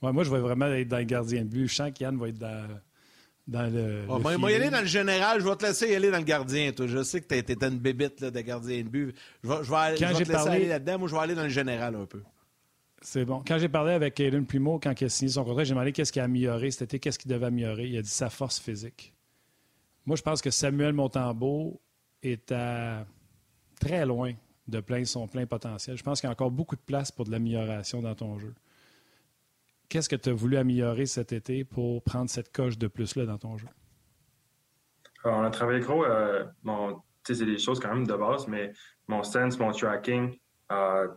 moi, 0.00 0.24
je 0.24 0.30
vais 0.30 0.40
vraiment 0.40 0.66
être 0.66 0.88
dans 0.88 0.98
le 0.98 1.04
gardien 1.04 1.42
de 1.42 1.48
but. 1.48 1.68
Je 1.68 1.74
sens 1.74 1.90
qu'Yann 1.92 2.18
va 2.18 2.28
être 2.28 2.38
dans, 2.38 2.68
dans 3.46 3.72
le. 3.72 4.04
Oh, 4.08 4.18
moi, 4.18 4.50
y 4.50 4.54
aller 4.54 4.70
dans 4.70 4.80
le 4.80 4.86
général. 4.86 5.40
Je 5.40 5.48
vais 5.48 5.56
te 5.56 5.64
laisser 5.64 5.90
y 5.90 5.94
aller 5.94 6.10
dans 6.10 6.18
le 6.18 6.24
gardien. 6.24 6.72
Toi. 6.72 6.86
Je 6.86 7.02
sais 7.02 7.20
que 7.20 7.26
tu 7.26 7.36
étais 7.36 7.54
une 7.66 7.78
bébite 7.78 8.22
de 8.22 8.40
gardien 8.40 8.82
de 8.82 8.88
but. 8.88 9.16
Je 9.42 9.48
vais, 9.48 9.64
je 9.64 9.70
vais, 9.70 9.76
aller, 9.76 9.96
te 9.96 10.04
laisser 10.04 10.48
aller 10.48 10.68
là-dedans. 10.68 10.98
Moi, 10.98 11.08
je 11.08 11.14
vais 11.14 11.20
aller 11.20 11.34
dans 11.34 11.44
le 11.44 11.48
général 11.48 11.94
un 11.94 12.06
peu. 12.06 12.22
C'est 13.00 13.24
bon. 13.24 13.42
Quand 13.46 13.58
j'ai 13.58 13.68
parlé 13.68 13.92
avec 13.92 14.18
Aiden 14.18 14.46
Primo, 14.46 14.78
quand 14.78 14.98
il 15.00 15.04
a 15.04 15.08
signé 15.08 15.30
son 15.30 15.44
contrat, 15.44 15.64
j'ai 15.64 15.74
demandé 15.74 15.92
qu'est-ce 15.92 16.12
qui 16.12 16.20
a 16.20 16.24
amélioré 16.24 16.70
cet 16.70 16.82
été, 16.82 16.98
qu'est-ce 16.98 17.18
qu'il 17.18 17.30
devait 17.30 17.46
améliorer. 17.46 17.86
Il 17.86 17.96
a 17.98 18.02
dit 18.02 18.08
sa 18.08 18.30
force 18.30 18.58
physique. 18.58 19.14
Moi, 20.06 20.16
je 20.16 20.22
pense 20.22 20.42
que 20.42 20.50
Samuel 20.50 20.92
Montembeau 20.92 21.80
est 22.22 22.50
à 22.52 23.06
très 23.80 24.06
loin 24.06 24.32
de 24.66 24.80
plein 24.80 25.04
son 25.04 25.28
plein 25.28 25.46
potentiel. 25.46 25.96
Je 25.96 26.02
pense 26.02 26.20
qu'il 26.20 26.28
y 26.28 26.30
a 26.30 26.32
encore 26.32 26.50
beaucoup 26.50 26.76
de 26.76 26.80
place 26.80 27.12
pour 27.12 27.24
de 27.24 27.30
l'amélioration 27.30 28.00
dans 28.00 28.14
ton 28.14 28.38
jeu. 28.38 28.54
Qu'est-ce 29.88 30.08
que 30.08 30.16
tu 30.16 30.30
as 30.30 30.32
voulu 30.32 30.56
améliorer 30.56 31.06
cet 31.06 31.32
été 31.32 31.64
pour 31.64 32.02
prendre 32.02 32.30
cette 32.30 32.52
coche 32.52 32.78
de 32.78 32.86
plus-là 32.86 33.26
dans 33.26 33.38
ton 33.38 33.56
jeu? 33.56 33.68
on 35.26 35.42
a 35.42 35.50
travaillé 35.50 35.80
gros. 35.80 36.04
Euh, 36.04 36.44
c'est 37.26 37.46
des 37.46 37.58
choses 37.58 37.80
quand 37.80 37.94
même 37.94 38.06
de 38.06 38.14
base, 38.14 38.46
mais 38.46 38.72
mon 39.08 39.22
sense, 39.22 39.58
mon 39.58 39.72
tracking, 39.72 40.38
euh, 40.72 41.08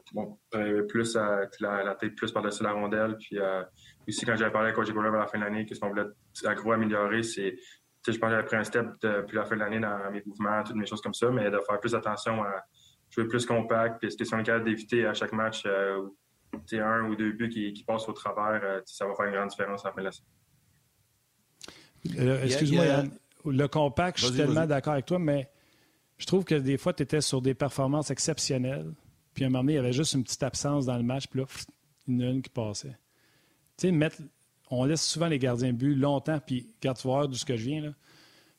plus 0.89 1.15
euh, 1.15 1.45
la, 1.59 1.95
tête 1.95 2.15
plus 2.15 2.31
par-dessus 2.31 2.63
la 2.63 2.73
rondelle. 2.73 3.17
Puis 3.17 3.39
euh, 3.39 3.63
aussi, 4.07 4.25
quand 4.25 4.35
j'avais 4.35 4.51
parlé 4.51 4.69
avec 4.69 4.75
Coach 4.75 4.89
à 4.89 5.17
la 5.17 5.27
fin 5.27 5.37
de 5.37 5.43
l'année, 5.43 5.65
qu'est-ce 5.65 5.79
qu'on 5.79 5.89
voulait 5.89 6.03
gros 6.55 6.71
améliorer, 6.73 7.23
c'est 7.23 7.55
je 8.11 8.17
pense 8.17 8.29
que 8.29 8.35
j'avais 8.35 8.45
pris 8.45 8.55
un 8.55 8.63
step 8.63 8.87
depuis 9.01 9.35
la 9.35 9.45
fin 9.45 9.55
de 9.55 9.61
l'année 9.61 9.79
dans 9.79 10.11
mes 10.11 10.21
mouvements, 10.25 10.63
toutes 10.63 10.75
mes 10.75 10.85
choses 10.85 11.01
comme 11.01 11.13
ça, 11.13 11.29
mais 11.29 11.49
de 11.49 11.59
faire 11.59 11.79
plus 11.79 11.95
attention 11.95 12.43
à 12.43 12.63
jouer 13.09 13.25
plus 13.27 13.45
compact. 13.45 13.99
Puis, 13.99 14.07
est-ce 14.07 14.29
qu'on 14.29 14.39
est 14.39 14.43
capable 14.43 14.65
d'éviter 14.65 15.05
à 15.05 15.13
chaque 15.13 15.33
match 15.33 15.63
euh, 15.65 16.07
un 16.73 17.09
ou 17.09 17.15
deux 17.15 17.31
buts 17.33 17.49
qui, 17.49 17.83
passent 17.85 18.07
au 18.07 18.13
travers, 18.13 18.61
euh, 18.63 18.81
ça 18.85 19.05
va 19.05 19.13
faire 19.15 19.25
une 19.25 19.33
grande 19.33 19.49
différence 19.49 19.85
en 19.85 19.91
fin 19.91 20.01
de 20.01 20.09
euh, 22.19 22.43
Excuse-moi, 22.43 22.85
Yann. 22.85 23.11
Le 23.45 23.67
compact, 23.67 24.19
je 24.19 24.25
suis 24.25 24.35
tellement 24.35 24.65
d'accord 24.65 24.93
avec 24.93 25.05
toi, 25.05 25.19
mais 25.19 25.49
je 26.17 26.25
trouve 26.25 26.43
que 26.43 26.55
des 26.55 26.77
fois, 26.77 26.93
tu 26.93 27.03
étais 27.03 27.21
sur 27.21 27.41
des 27.41 27.53
performances 27.53 28.11
exceptionnelles. 28.11 28.91
Puis 29.33 29.43
à 29.43 29.47
un 29.47 29.49
moment 29.49 29.63
donné, 29.63 29.73
il 29.73 29.75
y 29.77 29.79
avait 29.79 29.93
juste 29.93 30.13
une 30.13 30.23
petite 30.23 30.43
absence 30.43 30.85
dans 30.85 30.97
le 30.97 31.03
match, 31.03 31.27
puis 31.27 31.39
là, 31.39 31.45
une, 32.07 32.21
une 32.21 32.41
qui 32.41 32.49
passait. 32.49 32.97
Tu 33.77 33.87
sais, 33.87 33.91
mettre 33.91 34.17
on 34.69 34.85
laisse 34.85 35.03
souvent 35.03 35.27
les 35.27 35.39
gardiens 35.39 35.71
de 35.71 35.77
but 35.77 35.95
longtemps, 35.95 36.39
puis 36.45 36.67
garde 36.81 36.97
tu 36.97 37.07
voir 37.07 37.27
d'où 37.27 37.35
ce 37.35 37.45
que 37.45 37.55
je 37.55 37.65
viens, 37.65 37.81
là. 37.81 37.89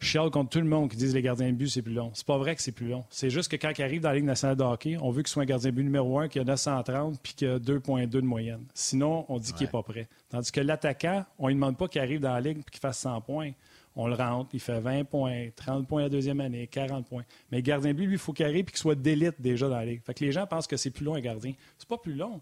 Je 0.01 0.07
chiale 0.07 0.31
contre 0.31 0.51
tout 0.51 0.61
le 0.61 0.65
monde 0.65 0.89
qui 0.91 0.97
disent 0.97 1.13
les 1.13 1.23
gardiens 1.23 1.51
de 1.51 1.57
but, 1.57 1.69
c'est 1.69 1.83
plus 1.83 1.93
long. 1.93 2.13
C'est 2.15 2.27
pas 2.27 2.39
vrai 2.39 2.55
que 2.55 2.63
c'est 2.63 2.71
plus 2.71 2.87
long. 2.87 3.05
C'est 3.11 3.31
juste 3.31 3.51
que 3.51 3.57
quand 3.57 3.73
il 3.77 3.83
arrive 3.83 4.01
dans 4.01 4.11
la 4.11 4.15
Ligue 4.15 4.25
nationale 4.25 4.57
de 4.57 4.63
hockey, 4.63 4.97
on 5.01 5.11
veut 5.11 5.23
qu'il 5.23 5.29
soit 5.29 5.43
un 5.43 5.47
gardien 5.47 5.71
de 5.71 5.75
but 5.75 5.83
numéro 5.83 6.21
un 6.21 6.29
qui 6.29 6.39
a 6.39 6.45
930 6.45 7.19
puis 7.21 7.35
qui 7.35 7.45
a 7.45 7.59
2,2 7.59 8.07
de 8.07 8.21
moyenne. 8.21 8.65
Sinon, 8.75 9.27
on 9.29 9.41
dit 9.41 9.53
qu'il 9.53 9.67
n'est 9.67 9.73
pas 9.73 9.83
prêt. 9.83 10.09
Tandis 10.29 10.53
que 10.53 10.61
l'attaquant, 10.61 11.25
on 11.37 11.49
ne 11.49 11.55
demande 11.55 11.77
pas 11.77 11.89
qu'il 11.89 12.01
arrive 12.01 12.21
dans 12.21 12.33
la 12.33 12.41
Ligue 12.41 12.59
et 12.59 12.71
qu'il 12.71 12.81
fasse 12.81 12.99
100 12.99 13.23
points. 13.23 13.51
On 13.97 14.07
le 14.07 14.15
rentre, 14.15 14.51
il 14.53 14.61
fait 14.61 14.79
20 14.79 15.03
points, 15.03 15.49
30 15.57 15.89
points 15.89 16.03
la 16.03 16.09
deuxième 16.09 16.41
année, 16.41 16.69
40 16.69 17.09
points. 17.09 17.25
Mais 17.51 17.59
le 17.59 17.63
gardien 17.63 17.91
de 17.91 17.97
but, 17.97 18.07
lui, 18.07 18.15
il 18.15 18.19
faut 18.19 18.33
qu'il 18.33 18.47
arrive 18.47 18.61
et 18.61 18.65
qu'il 18.67 18.77
soit 18.77 18.95
d'élite 18.95 19.41
déjà 19.41 19.69
dans 19.69 19.79
la 19.79 19.85
Ligue. 19.85 20.03
Fait 20.05 20.15
que 20.15 20.25
les 20.25 20.31
gens 20.31 20.47
pensent 20.47 20.69
que 20.69 20.77
c'est 20.77 20.91
plus 20.91 21.05
long 21.05 21.17
un 21.17 21.21
gardien. 21.21 21.55
C'est 21.77 21.89
pas 21.89 21.99
plus 21.99 22.15
long. 22.15 22.41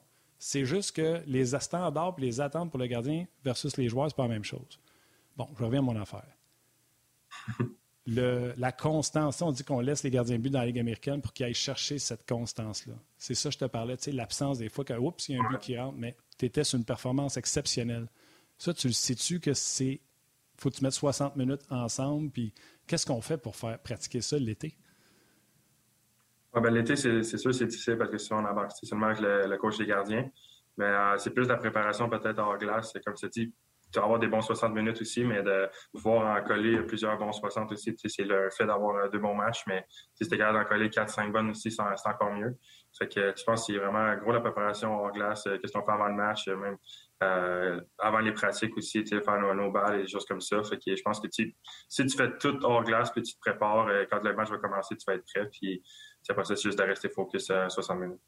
C'est 0.48 0.64
juste 0.64 0.92
que 0.92 1.24
les 1.26 1.58
standards 1.58 2.14
et 2.18 2.20
les 2.20 2.40
attentes 2.40 2.70
pour 2.70 2.78
le 2.78 2.86
gardien 2.86 3.26
versus 3.42 3.76
les 3.76 3.88
joueurs, 3.88 4.08
c'est 4.08 4.16
pas 4.16 4.22
la 4.22 4.28
même 4.28 4.44
chose. 4.44 4.78
Bon, 5.36 5.48
je 5.58 5.64
reviens 5.64 5.80
à 5.80 5.82
mon 5.82 6.00
affaire. 6.00 6.36
Le, 8.06 8.54
la 8.56 8.70
constance, 8.70 9.42
on 9.42 9.50
dit 9.50 9.64
qu'on 9.64 9.80
laisse 9.80 10.04
les 10.04 10.10
gardiens 10.12 10.36
de 10.36 10.42
but 10.42 10.50
dans 10.50 10.60
la 10.60 10.66
Ligue 10.66 10.78
américaine 10.78 11.20
pour 11.20 11.32
qu'ils 11.32 11.46
aillent 11.46 11.54
chercher 11.54 11.98
cette 11.98 12.24
constance-là. 12.28 12.94
C'est 13.18 13.34
ça 13.34 13.48
que 13.48 13.54
je 13.54 13.58
te 13.58 13.64
parlais, 13.64 13.96
tu 13.96 14.04
sais, 14.04 14.12
l'absence 14.12 14.58
des 14.58 14.68
fois 14.68 14.84
que, 14.84 14.92
oups, 14.92 15.28
il 15.28 15.34
y 15.34 15.36
a 15.36 15.42
un 15.42 15.48
but 15.48 15.58
qui 15.58 15.76
rentre, 15.76 15.98
mais 15.98 16.14
tu 16.38 16.46
étais 16.46 16.62
sur 16.62 16.78
une 16.78 16.84
performance 16.84 17.36
exceptionnelle. 17.36 18.06
Ça, 18.56 18.72
tu 18.72 18.86
le 18.86 18.92
sais-tu 18.92 19.40
que 19.40 19.52
c'est. 19.52 20.00
faut 20.58 20.70
que 20.70 20.76
tu 20.76 20.84
mettes 20.84 20.92
60 20.92 21.34
minutes 21.34 21.62
ensemble, 21.70 22.30
puis 22.30 22.54
qu'est-ce 22.86 23.04
qu'on 23.04 23.20
fait 23.20 23.38
pour 23.38 23.56
faire 23.56 23.80
pratiquer 23.80 24.20
ça 24.20 24.38
l'été? 24.38 24.76
Ben, 26.60 26.72
L'été, 26.72 26.96
c'est 26.96 27.22
sûr, 27.22 27.54
c'est 27.54 27.66
difficile 27.66 27.96
parce 27.96 28.10
que 28.10 28.18
si 28.18 28.32
on 28.32 28.38
embarque 28.38 28.72
seulement 28.82 29.06
avec 29.06 29.20
le, 29.20 29.56
coach 29.56 29.78
des 29.78 29.86
gardiens. 29.86 30.28
Mais 30.76 30.84
euh, 30.84 31.18
c'est 31.18 31.30
plus 31.30 31.48
la 31.48 31.56
préparation 31.56 32.08
peut-être 32.08 32.38
hors 32.38 32.58
glace. 32.58 32.92
Comme 33.04 33.14
tu 33.14 33.28
dis, 33.28 33.54
tu 33.92 33.98
vas 33.98 34.04
avoir 34.04 34.18
des 34.18 34.26
bons 34.26 34.42
60 34.42 34.74
minutes 34.74 35.00
aussi, 35.00 35.24
mais 35.24 35.42
de 35.42 35.68
pouvoir 35.92 36.36
en 36.36 36.44
coller 36.44 36.80
plusieurs 36.82 37.16
bons 37.16 37.32
60 37.32 37.72
aussi, 37.72 37.94
c'est 37.96 38.24
le 38.24 38.50
fait 38.50 38.66
d'avoir 38.66 38.96
euh, 38.96 39.08
deux 39.08 39.18
bons 39.18 39.34
matchs. 39.34 39.62
Mais 39.66 39.86
si 40.14 40.28
tu 40.28 40.34
es 40.34 40.38
capable 40.38 40.58
d'en 40.58 40.64
coller 40.68 40.88
4-5 40.88 41.32
bonnes 41.32 41.50
aussi, 41.50 41.70
c'est 41.70 41.82
encore 41.82 42.32
mieux. 42.32 42.56
Fait 42.98 43.08
que 43.08 43.30
tu 43.32 43.44
penses 43.44 43.66
que 43.66 43.72
c'est 43.72 43.78
vraiment 43.78 44.14
gros 44.16 44.32
la 44.32 44.40
préparation 44.40 44.94
hors 44.94 45.12
glace, 45.12 45.46
euh, 45.46 45.56
qu'est-ce 45.58 45.72
qu'on 45.72 45.84
fait 45.84 45.92
avant 45.92 46.08
le 46.08 46.14
match, 46.14 46.48
même 46.48 46.76
avant 47.98 48.18
les 48.18 48.32
pratiques 48.32 48.76
aussi, 48.76 49.02
faire 49.06 49.40
nos, 49.40 49.54
nos, 49.54 49.70
balles 49.70 50.00
et 50.00 50.02
des 50.02 50.08
choses 50.08 50.26
comme 50.26 50.42
ça. 50.42 50.62
Fait 50.64 50.76
que 50.76 50.94
je 50.94 51.02
pense 51.02 51.18
que 51.18 51.28
si 51.30 51.54
tu 52.06 52.16
fais 52.16 52.36
tout 52.36 52.58
hors 52.62 52.84
glace, 52.84 53.10
puis 53.10 53.22
tu 53.22 53.34
te 53.34 53.40
prépares, 53.40 53.88
quand 54.10 54.22
le 54.22 54.34
match 54.34 54.50
va 54.50 54.58
commencer, 54.58 54.96
tu 54.96 55.04
vas 55.06 55.14
être 55.14 55.24
prêt. 55.24 55.48
Puis 55.50 55.82
après 56.32 56.44
ça, 56.44 56.56
c'est 56.56 56.62
juste 56.62 56.78
de 56.78 56.84
rester 56.84 57.08
focus 57.08 57.50
à 57.50 57.68
60 57.68 57.98
minutes. 57.98 58.20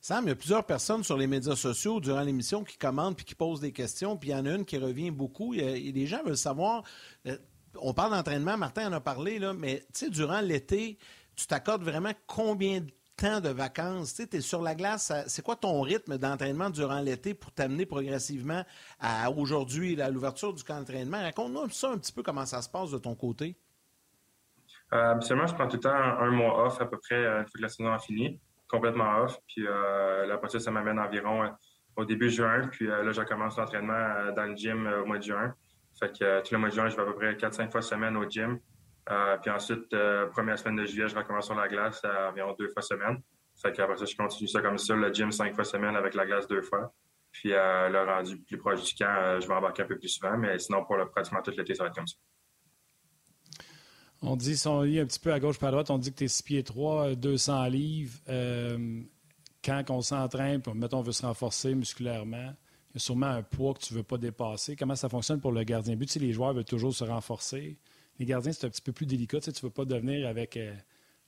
Sam, 0.00 0.24
il 0.24 0.28
y 0.28 0.32
a 0.32 0.36
plusieurs 0.36 0.64
personnes 0.64 1.04
sur 1.04 1.18
les 1.18 1.26
médias 1.26 1.56
sociaux 1.56 2.00
durant 2.00 2.22
l'émission 2.22 2.64
qui 2.64 2.78
commentent 2.78 3.16
puis 3.16 3.26
qui 3.26 3.34
posent 3.34 3.60
des 3.60 3.72
questions. 3.72 4.16
Puis 4.16 4.30
il 4.30 4.32
y 4.32 4.34
en 4.34 4.46
a 4.46 4.54
une 4.54 4.64
qui 4.64 4.78
revient 4.78 5.10
beaucoup. 5.10 5.52
A, 5.52 5.56
des 5.56 6.06
gens 6.06 6.22
veulent 6.24 6.38
savoir. 6.38 6.84
Euh, 7.26 7.36
on 7.78 7.92
parle 7.92 8.12
d'entraînement, 8.12 8.56
Martin 8.56 8.88
en 8.88 8.92
a 8.94 9.00
parlé, 9.00 9.38
là, 9.38 9.52
mais 9.52 9.84
durant 10.08 10.40
l'été, 10.40 10.98
tu 11.36 11.46
t'accordes 11.46 11.82
vraiment 11.82 12.12
combien 12.26 12.80
de 12.80 12.90
temps 13.16 13.40
de 13.40 13.50
vacances? 13.50 14.14
Tu 14.14 14.36
es 14.36 14.40
sur 14.40 14.62
la 14.62 14.74
glace, 14.74 15.12
c'est 15.26 15.42
quoi 15.42 15.54
ton 15.54 15.82
rythme 15.82 16.18
d'entraînement 16.18 16.70
durant 16.70 17.00
l'été 17.00 17.34
pour 17.34 17.52
t'amener 17.52 17.86
progressivement 17.86 18.64
à 18.98 19.30
aujourd'hui, 19.30 20.00
à 20.00 20.10
l'ouverture 20.10 20.54
du 20.54 20.64
camp 20.64 20.78
d'entraînement? 20.78 21.20
Raconte-nous 21.20 21.70
ça 21.70 21.90
un 21.90 21.98
petit 21.98 22.12
peu 22.12 22.22
comment 22.22 22.46
ça 22.46 22.62
se 22.62 22.68
passe 22.68 22.90
de 22.90 22.98
ton 22.98 23.14
côté. 23.14 23.56
Euh, 24.92 25.12
absolument, 25.12 25.46
je 25.46 25.54
prends 25.54 25.68
tout 25.68 25.76
le 25.76 25.82
temps 25.82 25.94
un, 25.94 26.30
mois 26.30 26.66
off 26.66 26.80
à 26.80 26.86
peu 26.86 26.98
près 26.98 27.24
une 27.24 27.46
fois 27.46 27.52
que 27.56 27.62
la 27.62 27.68
saison 27.68 27.92
a 27.92 27.98
fini 27.98 28.40
complètement 28.70 29.22
off. 29.22 29.38
Puis 29.48 29.66
euh, 29.66 30.26
la 30.26 30.40
ça, 30.48 30.60
ça 30.60 30.70
m'amène 30.70 30.98
environ 30.98 31.42
euh, 31.42 31.48
au 31.96 32.04
début 32.04 32.30
juin. 32.30 32.68
Puis 32.68 32.88
euh, 32.88 33.02
là, 33.02 33.12
je 33.12 33.22
commence 33.22 33.58
l'entraînement 33.58 34.32
dans 34.34 34.44
le 34.44 34.56
gym 34.56 34.86
au 34.86 35.06
mois 35.06 35.18
de 35.18 35.24
juin. 35.24 35.54
Fait 35.98 36.16
que 36.16 36.40
tout 36.40 36.54
le 36.54 36.58
mois 36.58 36.68
de 36.70 36.74
juin, 36.74 36.88
je 36.88 36.96
vais 36.96 37.02
à 37.02 37.04
peu 37.04 37.14
près 37.14 37.34
4-5 37.34 37.70
fois 37.70 37.82
semaine 37.82 38.16
au 38.16 38.28
gym. 38.28 38.58
puis 39.42 39.50
ensuite, 39.50 39.94
première 40.30 40.58
semaine 40.58 40.76
de 40.76 40.86
juillet, 40.86 41.08
je 41.08 41.16
recommence 41.16 41.46
sur 41.46 41.56
la 41.56 41.68
glace 41.68 42.02
environ 42.28 42.54
deux 42.58 42.68
fois 42.68 42.80
semaine. 42.80 43.20
Fait 43.60 43.72
qu'après 43.72 43.96
ça, 43.96 44.04
je 44.06 44.16
continue 44.16 44.48
ça 44.48 44.62
comme 44.62 44.78
ça, 44.78 44.94
le 44.94 45.12
gym 45.12 45.30
cinq 45.32 45.54
fois 45.54 45.64
semaine 45.64 45.96
avec 45.96 46.14
la 46.14 46.24
glace 46.24 46.46
deux 46.46 46.62
fois. 46.62 46.92
Puis 47.32 47.50
le 47.50 48.04
rendu 48.06 48.40
plus 48.40 48.56
proche 48.56 48.82
du 48.82 48.94
camp, 48.94 49.38
je 49.40 49.46
vais 49.46 49.54
embarquer 49.54 49.82
un 49.82 49.86
peu 49.86 49.98
plus 49.98 50.08
souvent. 50.08 50.36
Mais 50.38 50.58
sinon, 50.58 50.84
pour 50.84 50.96
le, 50.96 51.06
pratiquement 51.06 51.42
tout 51.42 51.52
l'été, 51.56 51.74
ça 51.74 51.82
va 51.82 51.88
être 51.88 51.96
comme 51.96 52.06
ça. 52.06 52.16
On 54.22 54.36
dit, 54.36 54.56
si 54.56 54.66
on 54.68 54.82
lit 54.82 55.00
un 55.00 55.06
petit 55.06 55.18
peu 55.18 55.32
à 55.32 55.40
gauche 55.40 55.58
par 55.58 55.68
à 55.68 55.72
droite, 55.72 55.90
on 55.90 55.98
dit 55.98 56.12
que 56.12 56.18
tu 56.18 56.24
es 56.24 56.28
6 56.28 56.42
pieds 56.42 56.62
3, 56.62 57.14
200 57.14 57.64
livres. 57.66 58.18
Euh, 58.28 59.02
quand 59.64 59.82
on 59.90 60.02
s'entraîne, 60.02 60.60
puis 60.60 60.72
mettons, 60.74 60.98
on 60.98 61.02
veut 61.02 61.12
se 61.12 61.24
renforcer 61.24 61.74
musculairement, 61.74 62.54
il 62.90 62.94
y 62.94 62.96
a 62.96 62.98
sûrement 62.98 63.26
un 63.26 63.42
poids 63.42 63.74
que 63.74 63.80
tu 63.80 63.94
ne 63.94 63.98
veux 63.98 64.04
pas 64.04 64.18
dépasser. 64.18 64.76
Comment 64.76 64.96
ça 64.96 65.08
fonctionne 65.08 65.40
pour 65.40 65.52
le 65.52 65.62
gardien 65.62 65.96
but? 65.96 66.10
Tu 66.10 66.18
les 66.18 66.32
joueurs 66.32 66.52
veulent 66.52 66.64
toujours 66.64 66.94
se 66.94 67.04
renforcer. 67.04 67.78
Les 68.18 68.26
gardiens, 68.26 68.52
c'est 68.52 68.66
un 68.66 68.70
petit 68.70 68.82
peu 68.82 68.92
plus 68.92 69.06
délicat. 69.06 69.40
Tu 69.40 69.50
ne 69.50 69.54
veux 69.62 69.70
pas 69.70 69.84
devenir 69.84 70.28
avec 70.28 70.56
euh, 70.56 70.74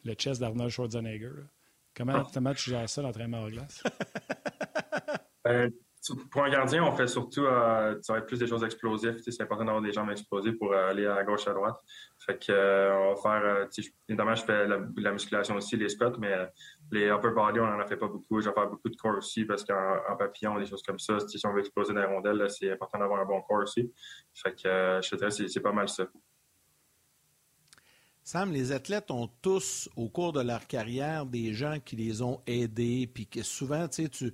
le 0.05 0.14
chest 0.14 0.40
d'Arnold 0.40 0.70
Schwarzenegger. 0.70 1.45
Comment, 1.95 2.14
ah. 2.16 2.30
comment 2.32 2.53
tu 2.53 2.70
gères 2.70 2.88
ça, 2.88 3.01
l'entraînement 3.03 3.43
en 3.43 3.49
glace? 3.49 3.82
Euh, 5.49 5.68
pour 6.31 6.43
un 6.43 6.51
gardien, 6.51 6.85
on 6.85 6.93
fait 6.93 7.07
surtout, 7.07 7.45
euh, 7.45 7.97
ça 8.03 8.13
va 8.13 8.19
être 8.19 8.27
plus 8.27 8.39
des 8.39 8.49
choses 8.49 8.65
explosives. 8.65 9.21
C'est 9.25 9.41
important 9.41 9.65
d'avoir 9.65 9.83
des 9.83 9.93
jambes 9.93 10.11
explosives 10.11 10.57
pour 10.57 10.73
euh, 10.73 10.91
aller 10.91 11.07
à 11.07 11.23
gauche, 11.23 11.47
à 11.47 11.53
droite. 11.53 11.77
Fait 12.19 12.45
que, 12.45 12.51
euh, 12.51 12.97
on 12.97 13.15
va 13.15 13.41
faire, 13.41 13.69
évidemment, 14.09 14.35
je 14.35 14.43
fais 14.43 14.67
la, 14.67 15.13
musculation 15.13 15.55
aussi, 15.55 15.77
les 15.77 15.89
squats, 15.89 16.15
mais 16.19 16.35
les 16.91 17.09
upper 17.09 17.31
body, 17.31 17.61
on 17.61 17.67
n'en 17.67 17.79
a 17.79 17.87
fait 17.87 17.97
pas 17.97 18.09
beaucoup. 18.09 18.41
Je 18.41 18.49
vais 18.49 18.55
faire 18.55 18.69
beaucoup 18.69 18.89
de 18.89 18.97
corps 18.97 19.17
aussi 19.17 19.45
parce 19.45 19.65
qu'en 19.65 20.17
papillon, 20.19 20.59
des 20.59 20.67
choses 20.67 20.83
comme 20.83 20.99
ça, 20.99 21.21
si 21.21 21.47
on 21.47 21.53
veut 21.53 21.61
exploser 21.61 21.95
dans 21.95 22.01
les 22.01 22.07
rondelles, 22.07 22.47
c'est 22.51 22.73
important 22.73 22.99
d'avoir 22.99 23.21
un 23.21 23.25
bon 23.25 23.41
corps 23.43 23.63
aussi. 23.63 23.93
Fait 24.35 24.51
que, 24.53 25.01
je 25.03 25.17
dirais, 25.17 25.31
c'est 25.31 25.61
pas 25.61 25.73
mal 25.73 25.89
ça. 25.89 26.05
Sam, 28.25 28.53
les 28.53 28.71
athlètes 28.71 29.11
ont 29.11 29.29
tous, 29.41 29.89
au 29.97 30.09
cours 30.09 30.33
de 30.33 30.41
leur 30.41 30.67
carrière, 30.69 31.27
des 31.27 31.53
gens 31.53 31.79
qui 31.85 31.97
les 31.97 32.23
ont 32.23 32.41
aidés, 32.47 33.11
puis 33.13 33.27
que 33.27 33.43
souvent, 33.43 33.89
tu 33.89 34.05
sais, 34.05 34.09
tu 34.09 34.33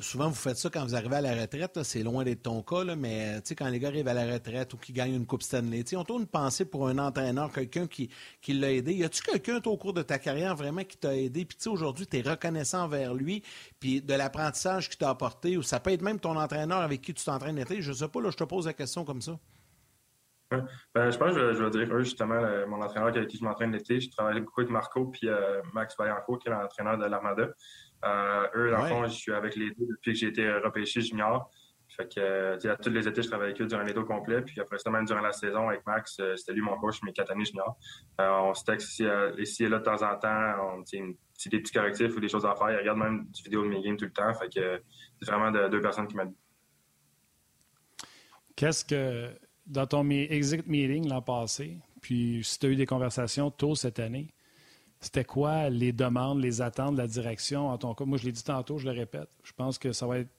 Souvent, 0.00 0.28
vous 0.28 0.36
faites 0.36 0.56
ça 0.56 0.70
quand 0.70 0.84
vous 0.84 0.94
arrivez 0.94 1.16
à 1.16 1.20
la 1.20 1.34
retraite. 1.34 1.82
C'est 1.82 2.04
loin 2.04 2.22
d'être 2.22 2.44
ton 2.44 2.62
cas, 2.62 2.84
mais 2.96 3.40
quand 3.58 3.68
les 3.68 3.80
gars 3.80 3.88
arrivent 3.88 4.06
à 4.06 4.14
la 4.14 4.32
retraite 4.32 4.72
ou 4.74 4.76
qu'ils 4.76 4.94
gagnent 4.94 5.14
une 5.14 5.26
Coupe 5.26 5.42
Stanley, 5.42 5.84
on 5.96 6.04
tourne 6.04 6.22
une 6.22 6.28
pensée 6.28 6.64
pour 6.64 6.86
un 6.86 6.98
entraîneur, 6.98 7.50
quelqu'un 7.50 7.88
qui, 7.88 8.08
qui 8.40 8.52
l'a 8.52 8.72
aidé. 8.72 8.94
Y 8.94 9.04
a-tu 9.04 9.22
quelqu'un, 9.22 9.60
au 9.64 9.76
cours 9.76 9.92
de 9.92 10.02
ta 10.02 10.20
carrière, 10.20 10.54
vraiment 10.54 10.84
qui 10.84 10.96
t'a 10.96 11.16
aidé? 11.16 11.44
Puis 11.44 11.58
aujourd'hui, 11.68 12.06
tu 12.06 12.18
es 12.18 12.22
reconnaissant 12.22 12.84
envers 12.84 13.12
lui, 13.12 13.42
puis 13.80 14.00
de 14.00 14.14
l'apprentissage 14.14 14.88
qu'il 14.88 14.98
t'a 14.98 15.10
apporté, 15.10 15.56
ou 15.56 15.62
ça 15.62 15.80
peut 15.80 15.90
être 15.90 16.02
même 16.02 16.20
ton 16.20 16.36
entraîneur 16.36 16.78
avec 16.78 17.02
qui 17.02 17.12
tu 17.12 17.24
t'entraînes 17.24 17.56
l'été. 17.56 17.82
Je 17.82 17.92
sais 17.92 18.08
pas, 18.08 18.20
là, 18.20 18.30
je 18.30 18.36
te 18.36 18.44
pose 18.44 18.66
la 18.66 18.74
question 18.74 19.04
comme 19.04 19.20
ça. 19.20 19.36
Ben, 20.94 21.10
je 21.10 21.16
pense 21.16 21.34
que 21.34 21.54
je, 21.54 21.62
vais 21.62 21.70
dire 21.70 21.94
eux, 21.94 22.02
justement, 22.02 22.40
mon 22.68 22.82
entraîneur 22.82 23.08
avec 23.08 23.26
qui 23.26 23.38
je 23.38 23.44
m'entraîne 23.44 23.72
l'été. 23.72 24.00
Je 24.00 24.10
travaille 24.10 24.40
beaucoup 24.40 24.60
avec 24.60 24.70
Marco 24.70 25.06
puis 25.06 25.28
euh, 25.28 25.60
Max 25.72 25.96
Vaillancourt, 25.96 26.38
qui 26.38 26.48
est 26.48 26.52
l'entraîneur 26.52 26.98
de 26.98 27.06
l'Armada. 27.06 27.48
Euh, 28.04 28.46
eux, 28.54 28.70
dans 28.70 28.82
le 28.82 28.88
fond, 28.88 29.06
je 29.06 29.12
suis 29.12 29.32
avec 29.32 29.56
les 29.56 29.70
deux 29.70 29.86
depuis 29.88 30.12
que 30.12 30.18
j'ai 30.18 30.28
été 30.28 30.50
repêché 30.52 31.00
junior. 31.00 31.50
Fait 31.88 32.08
que, 32.08 32.20
euh, 32.20 32.72
à 32.72 32.76
tous 32.76 32.88
les 32.88 33.06
étés, 33.06 33.22
je 33.22 33.28
travaillais 33.28 33.50
avec 33.50 33.60
eux 33.60 33.66
durant 33.66 33.82
l'été 33.82 33.98
au 33.98 34.04
complet. 34.04 34.40
Puis 34.40 34.58
après 34.60 34.78
ça, 34.78 34.90
même 34.90 35.04
durant 35.04 35.20
la 35.20 35.32
saison, 35.32 35.68
avec 35.68 35.84
Max, 35.86 36.18
euh, 36.20 36.34
c'était 36.36 36.54
lui 36.54 36.62
mon 36.62 36.78
coach, 36.78 37.02
mes 37.02 37.12
quatre 37.12 37.32
années 37.32 37.44
junior. 37.44 37.76
on 38.18 38.54
se 38.54 38.64
texte 38.64 38.92
ici, 38.92 39.04
ici, 39.38 39.64
et 39.64 39.68
là 39.68 39.78
de 39.78 39.84
temps 39.84 40.02
en 40.02 40.16
temps. 40.18 40.76
On 40.76 40.80
dit 40.80 41.00
des 41.50 41.60
petits 41.60 41.72
correctifs 41.72 42.16
ou 42.16 42.20
des 42.20 42.28
choses 42.28 42.46
à 42.46 42.54
faire. 42.54 42.70
Il 42.70 42.78
regarde 42.78 42.98
même 42.98 43.26
des 43.26 43.42
vidéos 43.42 43.62
de 43.62 43.68
mes 43.68 43.82
games 43.82 43.96
tout 43.96 44.06
le 44.06 44.12
temps. 44.12 44.32
Fait 44.34 44.48
que 44.48 44.82
c'est 45.20 45.30
vraiment 45.30 45.50
deux 45.68 45.80
personnes 45.80 46.08
qui 46.08 46.16
m'aident. 46.16 46.34
Qu'est-ce 48.56 48.84
que, 48.84 49.30
dans 49.66 49.86
ton 49.86 50.08
exit 50.10 50.66
meeting 50.66 51.08
l'an 51.08 51.22
passé, 51.22 51.78
puis 52.00 52.40
si 52.42 52.58
tu 52.58 52.66
as 52.66 52.68
eu 52.70 52.76
des 52.76 52.86
conversations 52.86 53.50
tôt 53.50 53.74
cette 53.74 53.98
année, 53.98 54.32
c'était 55.02 55.24
quoi 55.24 55.68
les 55.68 55.92
demandes, 55.92 56.40
les 56.40 56.62
attentes 56.62 56.94
de 56.94 57.00
la 57.00 57.08
direction? 57.08 57.68
En 57.68 57.76
ton 57.76 57.92
cas? 57.92 58.04
Moi, 58.04 58.18
je 58.18 58.24
l'ai 58.24 58.32
dit 58.32 58.44
tantôt, 58.44 58.78
je 58.78 58.84
le 58.84 58.92
répète. 58.92 59.28
Je 59.42 59.52
pense 59.52 59.76
que 59.76 59.92
ça 59.92 60.06
va 60.06 60.20
être 60.20 60.30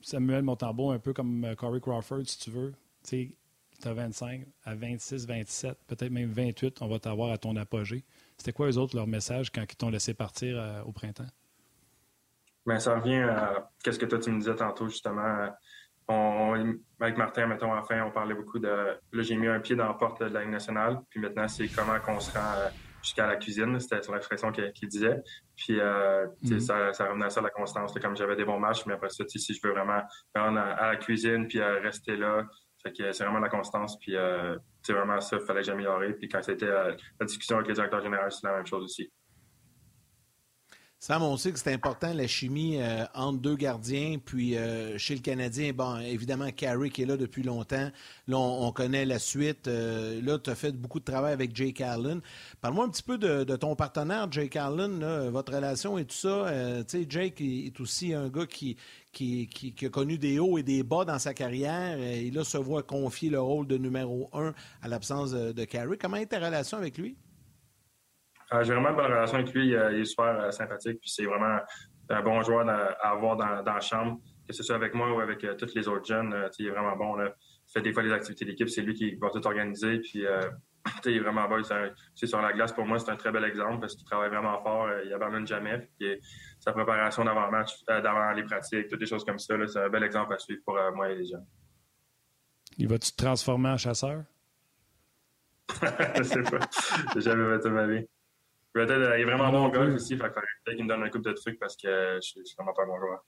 Samuel 0.00 0.42
Montambeau, 0.44 0.92
un 0.92 1.00
peu 1.00 1.12
comme 1.12 1.44
euh, 1.44 1.54
Corey 1.56 1.80
Crawford, 1.80 2.22
si 2.26 2.38
tu 2.38 2.50
veux. 2.50 2.72
Tu 3.02 3.34
sais, 3.82 3.88
as 3.88 3.92
25, 3.92 4.46
à 4.64 4.76
26, 4.76 5.26
27, 5.26 5.76
peut-être 5.88 6.12
même 6.12 6.30
28, 6.30 6.82
on 6.82 6.86
va 6.86 7.00
t'avoir 7.00 7.32
à 7.32 7.38
ton 7.38 7.56
apogée. 7.56 8.04
C'était 8.36 8.52
quoi, 8.52 8.68
eux 8.68 8.78
autres, 8.78 8.94
leur 8.94 9.08
message 9.08 9.50
quand 9.50 9.64
ils 9.68 9.76
t'ont 9.76 9.90
laissé 9.90 10.14
partir 10.14 10.56
euh, 10.56 10.82
au 10.84 10.92
printemps? 10.92 11.26
Bien, 12.64 12.78
ça 12.78 12.94
revient 12.94 13.22
à 13.22 13.68
ce 13.84 13.98
que 13.98 14.06
toi, 14.06 14.20
tu 14.20 14.30
me 14.30 14.38
disais 14.38 14.54
tantôt, 14.54 14.88
justement. 14.88 15.48
On, 16.06 16.76
avec 17.00 17.16
Martin, 17.16 17.46
mettons, 17.46 17.74
enfin, 17.74 18.04
on 18.06 18.12
parlait 18.12 18.34
beaucoup 18.34 18.60
de. 18.60 18.68
Là, 18.68 19.22
j'ai 19.22 19.34
mis 19.34 19.48
un 19.48 19.58
pied 19.58 19.74
dans 19.74 19.88
la 19.88 19.94
porte 19.94 20.20
de 20.20 20.26
la 20.26 20.42
Ligue 20.42 20.50
nationale, 20.50 21.00
puis 21.10 21.18
maintenant, 21.18 21.48
c'est 21.48 21.66
comment 21.66 21.98
qu'on 21.98 22.20
se 22.20 22.30
rend. 22.32 22.52
Euh, 22.58 22.68
jusqu'à 23.02 23.26
la 23.26 23.36
cuisine. 23.36 23.78
C'était 23.80 24.02
son 24.02 24.16
expression 24.16 24.52
qu'il 24.52 24.88
disait. 24.88 25.22
Puis 25.56 25.78
euh, 25.80 26.26
mhm. 26.42 26.60
ça, 26.60 26.92
ça, 26.92 27.08
revenait 27.08 27.26
à 27.26 27.30
ça 27.30 27.40
la 27.40 27.50
constance. 27.50 27.92
comme 28.00 28.16
j'avais 28.16 28.36
des 28.36 28.44
bons 28.44 28.58
matchs, 28.58 28.86
mais 28.86 28.94
après 28.94 29.10
ça, 29.10 29.24
si 29.26 29.54
je 29.54 29.60
veux 29.62 29.72
vraiment 29.72 30.02
rendre 30.34 30.58
à, 30.60 30.92
la 30.92 30.96
cuisine 30.96 31.46
puis 31.48 31.60
euh, 31.60 31.80
rester 31.80 32.16
là, 32.16 32.44
que 32.84 33.12
c'est 33.12 33.24
vraiment 33.24 33.38
la 33.38 33.48
constance. 33.48 33.98
Puis 33.98 34.16
euh, 34.16 34.56
c'est 34.82 34.92
vraiment 34.92 35.20
ça, 35.20 35.36
il 35.40 35.46
fallait 35.46 35.60
que 35.60 35.66
j'améliorer. 35.66 36.14
Puis 36.14 36.28
quand 36.28 36.42
c'était 36.42 36.66
la 36.66 37.26
discussion 37.26 37.56
avec 37.56 37.68
le 37.68 37.74
directeur 37.74 38.02
général, 38.02 38.32
c'est 38.32 38.46
la 38.46 38.56
même 38.56 38.66
chose 38.66 38.84
aussi. 38.84 39.10
Sam, 41.02 41.24
on 41.24 41.36
sait 41.36 41.50
que 41.50 41.58
c'est 41.58 41.72
important 41.72 42.14
la 42.14 42.28
chimie 42.28 42.80
euh, 42.80 43.04
entre 43.16 43.40
deux 43.40 43.56
gardiens. 43.56 44.18
Puis 44.24 44.56
euh, 44.56 44.96
chez 44.98 45.16
le 45.16 45.20
Canadien, 45.20 45.72
bon, 45.72 45.98
évidemment, 45.98 46.48
Carey 46.52 46.90
qui 46.90 47.02
est 47.02 47.06
là 47.06 47.16
depuis 47.16 47.42
longtemps. 47.42 47.90
Là, 48.28 48.38
on, 48.38 48.70
connaît 48.70 49.04
la 49.04 49.18
suite. 49.18 49.66
Euh, 49.66 50.22
là, 50.22 50.38
tu 50.38 50.48
as 50.48 50.54
fait 50.54 50.70
beaucoup 50.70 51.00
de 51.00 51.04
travail 51.04 51.32
avec 51.32 51.56
Jake 51.56 51.80
Allen. 51.80 52.20
Parle-moi 52.60 52.84
un 52.84 52.88
petit 52.88 53.02
peu 53.02 53.18
de, 53.18 53.42
ton 53.56 53.74
partenaire, 53.74 54.30
Jake 54.30 54.54
Allen, 54.54 55.04
votre 55.30 55.52
relation 55.52 55.98
et 55.98 56.04
tout 56.04 56.14
ça. 56.14 56.46
tu 56.86 57.00
sais, 57.00 57.06
Jake 57.08 57.40
est 57.40 57.80
aussi 57.80 58.14
un 58.14 58.28
gars 58.28 58.46
qui, 58.46 58.76
qui, 59.12 59.74
a 59.84 59.88
connu 59.88 60.18
des 60.18 60.38
hauts 60.38 60.56
et 60.56 60.62
des 60.62 60.84
bas 60.84 61.04
dans 61.04 61.18
sa 61.18 61.34
carrière. 61.34 61.98
Et 61.98 62.30
là, 62.30 62.44
se 62.44 62.58
voit 62.58 62.84
confier 62.84 63.28
le 63.28 63.40
rôle 63.40 63.66
de 63.66 63.76
numéro 63.76 64.30
un 64.32 64.54
à 64.82 64.86
l'absence 64.86 65.32
de, 65.32 65.50
de. 65.50 65.66
Comment 66.00 66.18
est 66.18 66.26
ta 66.26 66.38
relation 66.38 66.78
avec 66.78 66.96
lui? 66.96 67.16
Euh, 68.52 68.64
j'ai 68.64 68.72
vraiment 68.74 68.90
une 68.90 68.96
bonne 68.96 69.06
relation 69.06 69.38
avec 69.38 69.52
lui. 69.52 69.68
il 69.68 69.74
est 69.74 70.04
super 70.04 70.40
euh, 70.40 70.50
sympathique. 70.50 71.00
Puis 71.00 71.10
c'est 71.10 71.24
vraiment 71.24 71.58
un 72.10 72.22
bon 72.22 72.42
joueur 72.42 72.68
à, 72.68 73.08
avoir 73.08 73.36
dans, 73.36 73.62
la 73.62 73.80
chambre, 73.80 74.20
que 74.46 74.52
ce 74.52 74.62
soit 74.62 74.76
avec 74.76 74.94
moi 74.94 75.12
ou 75.12 75.20
avec 75.20 75.42
euh, 75.44 75.54
tous 75.54 75.74
les 75.74 75.88
autres 75.88 76.04
jeunes. 76.04 76.34
il 76.58 76.66
est 76.66 76.70
vraiment 76.70 76.96
bon. 76.96 77.14
Là. 77.16 77.34
Il 77.68 77.72
fait 77.72 77.82
des 77.82 77.92
fois 77.92 78.02
les 78.02 78.12
activités 78.12 78.44
d'équipe. 78.44 78.68
C'est 78.68 78.82
lui 78.82 78.94
qui 78.94 79.14
va 79.14 79.30
tout 79.30 79.44
organiser. 79.46 80.00
Puis 80.00 80.24
il 81.06 81.16
est 81.16 81.20
vraiment 81.20 81.48
bon. 81.48 81.62
C'est 82.14 82.26
sur 82.26 82.42
la 82.42 82.52
glace, 82.52 82.72
pour 82.72 82.84
moi, 82.84 82.98
c'est 82.98 83.10
un 83.10 83.16
très 83.16 83.32
bel 83.32 83.44
exemple 83.44 83.80
parce 83.80 83.94
qu'il 83.94 84.04
travaille 84.04 84.30
vraiment 84.30 84.60
fort. 84.62 84.88
il 85.04 85.12
abandonne 85.12 85.46
jamais. 85.46 85.88
Puis, 85.98 86.18
sa 86.58 86.72
préparation 86.72 87.24
d'avant-match, 87.24 87.84
d'avant 87.86 88.32
les 88.32 88.44
pratiques, 88.44 88.88
toutes 88.88 89.00
des 89.00 89.06
choses 89.06 89.24
comme 89.24 89.38
ça, 89.38 89.54
c'est 89.66 89.78
un 89.78 89.88
bel 89.88 90.04
exemple 90.04 90.34
à 90.34 90.38
suivre 90.38 90.60
pour 90.64 90.78
moi 90.94 91.10
et 91.10 91.16
les 91.16 91.26
jeunes. 91.26 91.46
Il 92.78 92.88
va-tu 92.88 93.12
te 93.12 93.16
transformer 93.16 93.70
en 93.70 93.76
chasseur? 93.76 94.24
je 96.16 96.22
sais 96.22 96.42
pas. 96.42 96.58
J'ai 97.14 97.20
jamais 97.20 97.58
fait 97.60 97.70
ma 97.70 97.86
vie. 97.86 98.06
Euh, 98.76 99.18
il 99.18 99.22
est 99.22 99.24
vraiment 99.24 99.50
bon 99.50 99.68
golf 99.68 99.94
aussi, 99.94 100.16
fait 100.16 100.30
peut-être 100.30 100.76
qu'il 100.76 100.84
me 100.84 100.88
donne 100.88 101.02
un 101.02 101.10
couple 101.10 101.30
de 101.30 101.32
trucs 101.32 101.58
parce 101.58 101.76
que 101.76 102.18
je 102.22 102.42
suis 102.42 102.54
vraiment 102.56 102.72
pas 102.72 102.84
un 102.84 102.86
bon 102.86 102.98
joueur. 102.98 103.24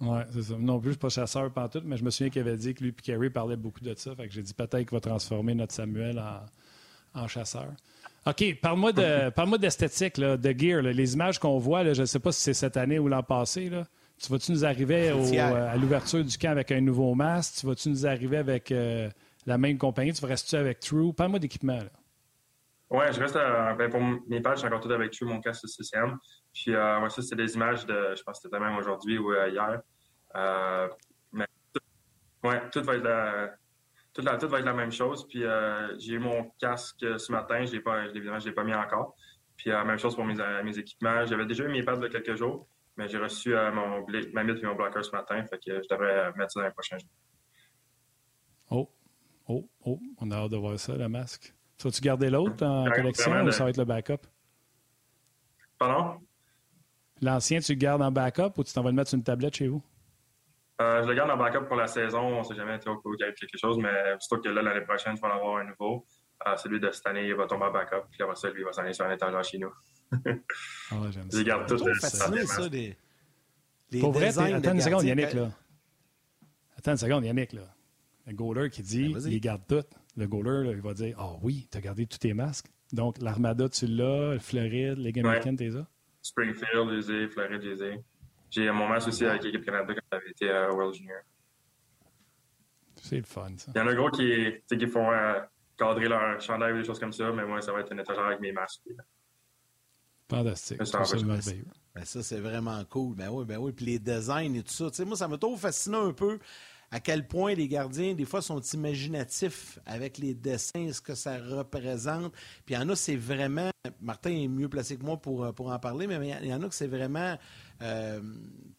Oui, 0.00 0.20
c'est 0.32 0.42
ça. 0.42 0.54
Non 0.58 0.78
plus, 0.78 0.90
je 0.90 0.92
suis 0.92 1.00
pas 1.00 1.08
chasseur 1.08 1.50
tout, 1.72 1.82
mais 1.84 1.96
je 1.96 2.04
me 2.04 2.10
souviens 2.10 2.30
qu'il 2.30 2.42
avait 2.42 2.56
dit 2.56 2.74
que 2.74 2.84
lui 2.84 2.90
et 2.90 3.02
Kerry 3.02 3.30
parlaient 3.30 3.56
beaucoup 3.56 3.80
de 3.80 3.94
ça. 3.94 4.14
Fait 4.14 4.28
que 4.28 4.34
j'ai 4.34 4.42
dit 4.42 4.54
peut-être 4.54 4.76
qu'il 4.86 4.92
va 4.92 5.00
transformer 5.00 5.54
notre 5.54 5.74
Samuel 5.74 6.22
en, 7.14 7.26
chasseur. 7.26 7.72
OK, 8.26 8.60
parle-moi 8.60 8.92
de 8.92 9.30
parle 9.34 9.58
d'esthétique, 9.58 10.20
de 10.20 10.54
gear. 10.56 10.82
Les 10.82 11.14
images 11.14 11.40
qu'on 11.40 11.58
voit, 11.58 11.82
là, 11.82 11.94
je 11.94 12.02
ne 12.02 12.06
sais 12.06 12.20
pas 12.20 12.30
si 12.30 12.42
c'est 12.42 12.54
cette 12.54 12.76
année 12.76 12.98
ou 13.00 13.08
l'an 13.08 13.24
passé. 13.24 13.70
Là. 13.70 13.86
Tu 14.22 14.30
vas-tu 14.30 14.52
nous 14.52 14.64
arriver 14.64 15.08
à 15.08 15.76
l'ouverture 15.76 16.22
du 16.22 16.36
camp 16.38 16.50
avec 16.50 16.70
un 16.70 16.80
nouveau 16.80 17.14
masque? 17.14 17.54
Tu 17.60 17.66
vas-tu 17.66 17.88
nous 17.88 18.06
arriver 18.06 18.36
avec 18.36 18.72
la 19.46 19.58
même 19.58 19.78
compagnie? 19.78 20.12
Tu 20.12 20.20
vas 20.20 20.28
rester 20.28 20.58
avec 20.58 20.78
True? 20.78 21.12
Parle-moi 21.12 21.40
d'équipement. 21.40 21.80
Oui, 22.90 23.04
je 23.12 23.20
reste 23.20 23.34
ben, 23.34 23.90
pour 23.90 24.00
mes 24.28 24.40
pages, 24.40 24.58
suis 24.58 24.66
encore 24.66 24.80
tout 24.80 24.90
avec 24.90 25.12
True, 25.12 25.26
mon 25.26 25.40
casque 25.40 25.68
CCM. 25.68 26.16
Puis 26.54 26.72
ça, 26.72 27.22
c'est 27.22 27.36
des 27.36 27.54
images 27.54 27.84
de, 27.84 28.14
je 28.16 28.22
pense 28.22 28.38
que 28.38 28.48
c'était 28.48 28.58
même 28.58 28.76
aujourd'hui 28.76 29.18
ou 29.18 29.34
hier. 29.34 29.80
mais 31.32 31.46
ouais, 32.44 32.70
tout 32.70 32.82
va 32.82 32.96
être 32.96 33.58
tout, 34.18 34.24
la, 34.24 34.36
tout 34.36 34.48
va 34.48 34.58
être 34.58 34.64
la 34.64 34.74
même 34.74 34.90
chose. 34.90 35.26
Puis 35.28 35.44
euh, 35.44 35.96
j'ai 35.98 36.14
eu 36.14 36.18
mon 36.18 36.50
casque 36.60 37.04
ce 37.18 37.32
matin, 37.32 37.64
je 37.64 37.72
l'ai 37.72 37.80
pas, 37.80 38.06
évidemment, 38.06 38.40
je 38.40 38.46
l'ai 38.48 38.54
pas 38.54 38.64
mis 38.64 38.74
encore. 38.74 39.14
Puis 39.56 39.70
euh, 39.70 39.84
même 39.84 39.98
chose 39.98 40.14
pour 40.14 40.24
mes, 40.24 40.38
euh, 40.40 40.64
équipements. 40.64 41.24
J'avais 41.24 41.46
déjà 41.46 41.64
eu 41.64 41.68
mes 41.68 41.82
pads 41.82 41.96
de 41.96 42.08
quelques 42.08 42.34
jours, 42.34 42.68
mais 42.96 43.08
j'ai 43.08 43.18
reçu 43.18 43.54
mon, 43.54 44.04
ma 44.32 44.44
mythe 44.44 44.58
et 44.62 44.66
mon 44.66 44.74
blocker 44.74 45.02
ce 45.02 45.12
matin. 45.12 45.44
Fait 45.46 45.58
que 45.58 45.82
je 45.82 45.88
devrais 45.88 46.32
mettre 46.36 46.52
ça 46.52 46.60
dans 46.60 46.66
les 46.66 46.72
prochains 46.72 46.98
jours. 46.98 47.10
Oh, 48.70 48.90
oh, 49.46 49.68
oh, 49.84 50.00
on 50.18 50.30
a 50.30 50.36
hâte 50.36 50.50
de 50.50 50.56
voir 50.56 50.78
ça, 50.78 50.96
le 50.96 51.08
masque. 51.08 51.54
Tu 51.78 51.86
vas-tu 51.86 52.00
garder 52.00 52.28
l'autre 52.28 52.66
en 52.66 52.90
collection 52.90 53.44
ou 53.44 53.52
ça 53.52 53.64
va 53.64 53.70
être 53.70 53.76
le 53.76 53.84
backup? 53.84 54.26
Pardon? 55.78 56.20
L'ancien, 57.22 57.60
tu 57.60 57.72
le 57.72 57.78
gardes 57.78 58.02
en 58.02 58.10
backup 58.10 58.52
ou 58.56 58.64
tu 58.64 58.72
t'en 58.72 58.82
vas 58.82 58.90
le 58.90 58.96
mettre 58.96 59.10
sur 59.10 59.16
une 59.16 59.24
tablette 59.24 59.54
chez 59.54 59.68
vous? 59.68 59.82
Euh, 60.80 61.02
je 61.02 61.08
le 61.08 61.14
garde 61.14 61.30
en 61.30 61.36
backup 61.36 61.66
pour 61.66 61.76
la 61.76 61.86
saison. 61.86 62.20
On 62.20 62.38
ne 62.40 62.44
sait 62.44 62.56
jamais 62.56 62.78
trop 62.80 62.96
qu'il 62.96 63.14
y 63.20 63.24
a 63.24 63.32
quelque 63.32 63.56
chose, 63.56 63.78
mais 63.78 64.16
plutôt 64.18 64.42
que 64.42 64.48
là, 64.48 64.62
l'année 64.62 64.84
prochaine, 64.84 65.16
je 65.16 65.20
vais 65.20 65.26
en 65.28 65.36
avoir 65.36 65.58
un 65.58 65.64
nouveau. 65.64 66.04
Euh, 66.46 66.56
celui 66.56 66.78
de 66.80 66.90
cette 66.90 67.06
année, 67.06 67.26
il 67.26 67.34
va 67.34 67.46
tomber 67.46 67.66
en 67.66 67.72
backup. 67.72 68.06
Puis 68.10 68.22
après 68.22 68.36
ça, 68.36 68.50
lui, 68.50 68.62
il 68.62 68.64
va 68.64 68.72
s'en 68.72 68.82
aller 68.82 68.92
sur 68.92 69.06
un 69.06 69.12
étagère 69.12 69.44
chez 69.44 69.58
nous. 69.58 69.72
j'aime 71.10 71.30
ça. 71.30 71.38
Je 71.38 71.42
garde 71.42 71.68
tout. 71.68 71.78
C'est 71.78 72.08
ça, 72.46 72.68
les, 72.68 72.96
les 73.90 74.00
Pour 74.00 74.12
vrai, 74.12 74.36
attends 74.36 74.72
une 74.72 74.80
seconde, 74.80 75.04
Yannick, 75.04 75.32
là. 75.32 75.50
Attends 76.76 76.92
une 76.92 76.96
seconde, 76.96 77.24
Yannick, 77.24 77.52
là. 77.52 77.62
Le 78.26 78.34
goaler 78.34 78.70
qui 78.70 78.82
dit, 78.82 79.14
ben, 79.14 79.22
il 79.26 79.40
garde 79.40 79.62
tout. 79.66 79.84
Le 80.18 80.26
goaler, 80.26 80.66
là, 80.66 80.72
il 80.72 80.80
va 80.80 80.94
dire, 80.94 81.14
ah 81.16 81.28
oh, 81.30 81.38
oui, 81.42 81.68
tu 81.70 81.78
as 81.78 81.80
gardé 81.80 82.04
tous 82.04 82.18
tes 82.18 82.34
masques. 82.34 82.66
Donc, 82.92 83.22
l'Armada, 83.22 83.68
tu 83.68 83.86
l'as, 83.86 84.32
le 84.32 84.40
Floride, 84.40 84.98
les 84.98 85.12
Gamecans, 85.12 85.54
tu 85.54 85.62
les 85.62 85.76
as? 85.76 85.86
Springfield, 86.22 86.90
les 86.90 87.10
ai, 87.12 87.28
Floride, 87.28 87.62
les 87.62 87.82
ai. 87.84 88.00
J'ai 88.50 88.68
mon 88.72 88.88
match 88.88 89.06
aussi 89.06 89.24
avec 89.24 89.44
l'équipe 89.44 89.64
Canada 89.64 89.94
quand 89.94 90.00
j'avais 90.10 90.30
été 90.30 90.50
à 90.50 90.72
World 90.72 90.94
Junior. 90.94 91.20
C'est 92.96 93.18
le 93.18 93.22
fun, 93.22 93.52
ça. 93.58 93.70
Il 93.76 93.78
y 93.78 93.80
en 93.80 93.86
a 93.86 93.94
gros 93.94 94.10
qui, 94.10 94.54
qui 94.68 94.86
font 94.88 95.08
euh, 95.08 95.38
cadrer 95.78 96.08
leur 96.08 96.40
chandail 96.40 96.72
ou 96.72 96.78
des 96.78 96.84
choses 96.84 96.98
comme 96.98 97.12
ça, 97.12 97.30
mais 97.30 97.44
moi, 97.44 97.60
ça 97.62 97.72
va 97.72 97.80
être 97.80 97.92
une 97.92 98.00
étagère 98.00 98.24
avec 98.24 98.40
mes 98.40 98.50
masques. 98.50 98.88
Fantastique. 100.28 100.84
Ça, 100.84 101.04
ça, 101.04 101.16
ben, 101.24 102.04
ça 102.04 102.22
c'est 102.24 102.40
vraiment 102.40 102.84
cool. 102.86 103.14
Ben 103.14 103.28
oui, 103.30 103.44
ben 103.44 103.58
oui. 103.58 103.72
Puis 103.72 103.86
les 103.86 103.98
designs 104.00 104.54
et 104.54 104.62
tout 104.62 104.72
ça. 104.72 104.90
Tu 104.90 104.96
sais, 104.96 105.04
moi, 105.04 105.16
ça 105.16 105.28
m'a 105.28 105.38
toujours 105.38 105.60
fasciné 105.60 105.96
un 105.96 106.12
peu 106.12 106.40
à 106.90 107.00
quel 107.00 107.26
point 107.26 107.54
les 107.54 107.68
gardiens, 107.68 108.14
des 108.14 108.24
fois, 108.24 108.40
sont 108.40 108.60
imaginatifs 108.60 109.78
avec 109.84 110.18
les 110.18 110.34
dessins, 110.34 110.92
ce 110.92 111.00
que 111.00 111.14
ça 111.14 111.38
représente. 111.38 112.32
Puis 112.64 112.74
il 112.74 112.78
y 112.78 112.78
en 112.78 112.88
a, 112.88 112.96
c'est 112.96 113.16
vraiment. 113.16 113.70
Martin 114.00 114.30
est 114.30 114.48
mieux 114.48 114.68
placé 114.68 114.96
que 114.96 115.04
moi 115.04 115.16
pour, 115.16 115.52
pour 115.54 115.70
en 115.70 115.78
parler, 115.78 116.06
mais 116.06 116.38
il 116.42 116.48
y 116.48 116.54
en 116.54 116.62
a 116.62 116.68
que 116.68 116.74
c'est 116.74 116.86
vraiment 116.86 117.36
euh, 117.82 118.20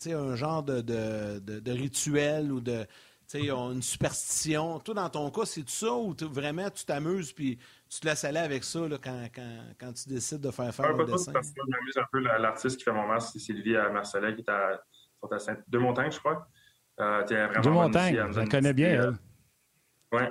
un 0.08 0.36
genre 0.36 0.64
de, 0.64 0.82
de, 0.82 1.40
de, 1.40 1.72
rituel 1.72 2.52
ou 2.52 2.62
de 2.62 2.86
une 3.36 3.82
superstition. 3.82 4.80
Toi, 4.80 4.96
dans 4.96 5.10
ton 5.10 5.30
cas, 5.30 5.46
c'est 5.46 5.62
tout 5.62 5.70
ça 5.70 5.94
ou 5.94 6.16
vraiment 6.32 6.70
tu 6.70 6.86
t'amuses 6.86 7.32
puis 7.32 7.60
tu 7.88 8.00
te 8.00 8.08
laisses 8.08 8.24
aller 8.24 8.40
avec 8.40 8.64
ça 8.64 8.88
là, 8.88 8.98
quand, 9.02 9.28
quand, 9.34 9.60
quand, 9.80 9.94
tu 9.94 10.10
décides 10.10 10.42
de 10.42 10.52
faire 10.52 10.74
faire 10.74 10.96
un 10.96 11.04
dessin? 11.06 11.32
Parce 11.32 11.50
que 11.52 11.62
je 11.64 11.72
m'amuse 11.72 11.98
un 11.98 12.08
peu. 12.12 12.20
L'artiste 12.20 12.78
qui 12.78 12.84
fait 12.84 12.92
mon 12.92 13.08
masque, 13.08 13.30
c'est 13.34 13.40
Sylvie 13.40 13.76
à 13.76 13.90
Marseille, 13.90 14.36
qui 14.36 14.42
est 14.42 14.50
à, 14.50 14.82
à 15.32 15.40
Saint 15.40 15.58
deux 15.68 15.80
montagnes, 15.80 16.12
je 16.12 16.20
crois. 16.20 16.48
Euh, 17.02 17.24
Deux 17.64 17.70
montagnes, 17.70 18.32
je 18.32 18.40
la 18.40 18.46
connais 18.48 18.74
bien, 18.74 18.90
elle. 18.90 19.14
Oui, 20.12 20.24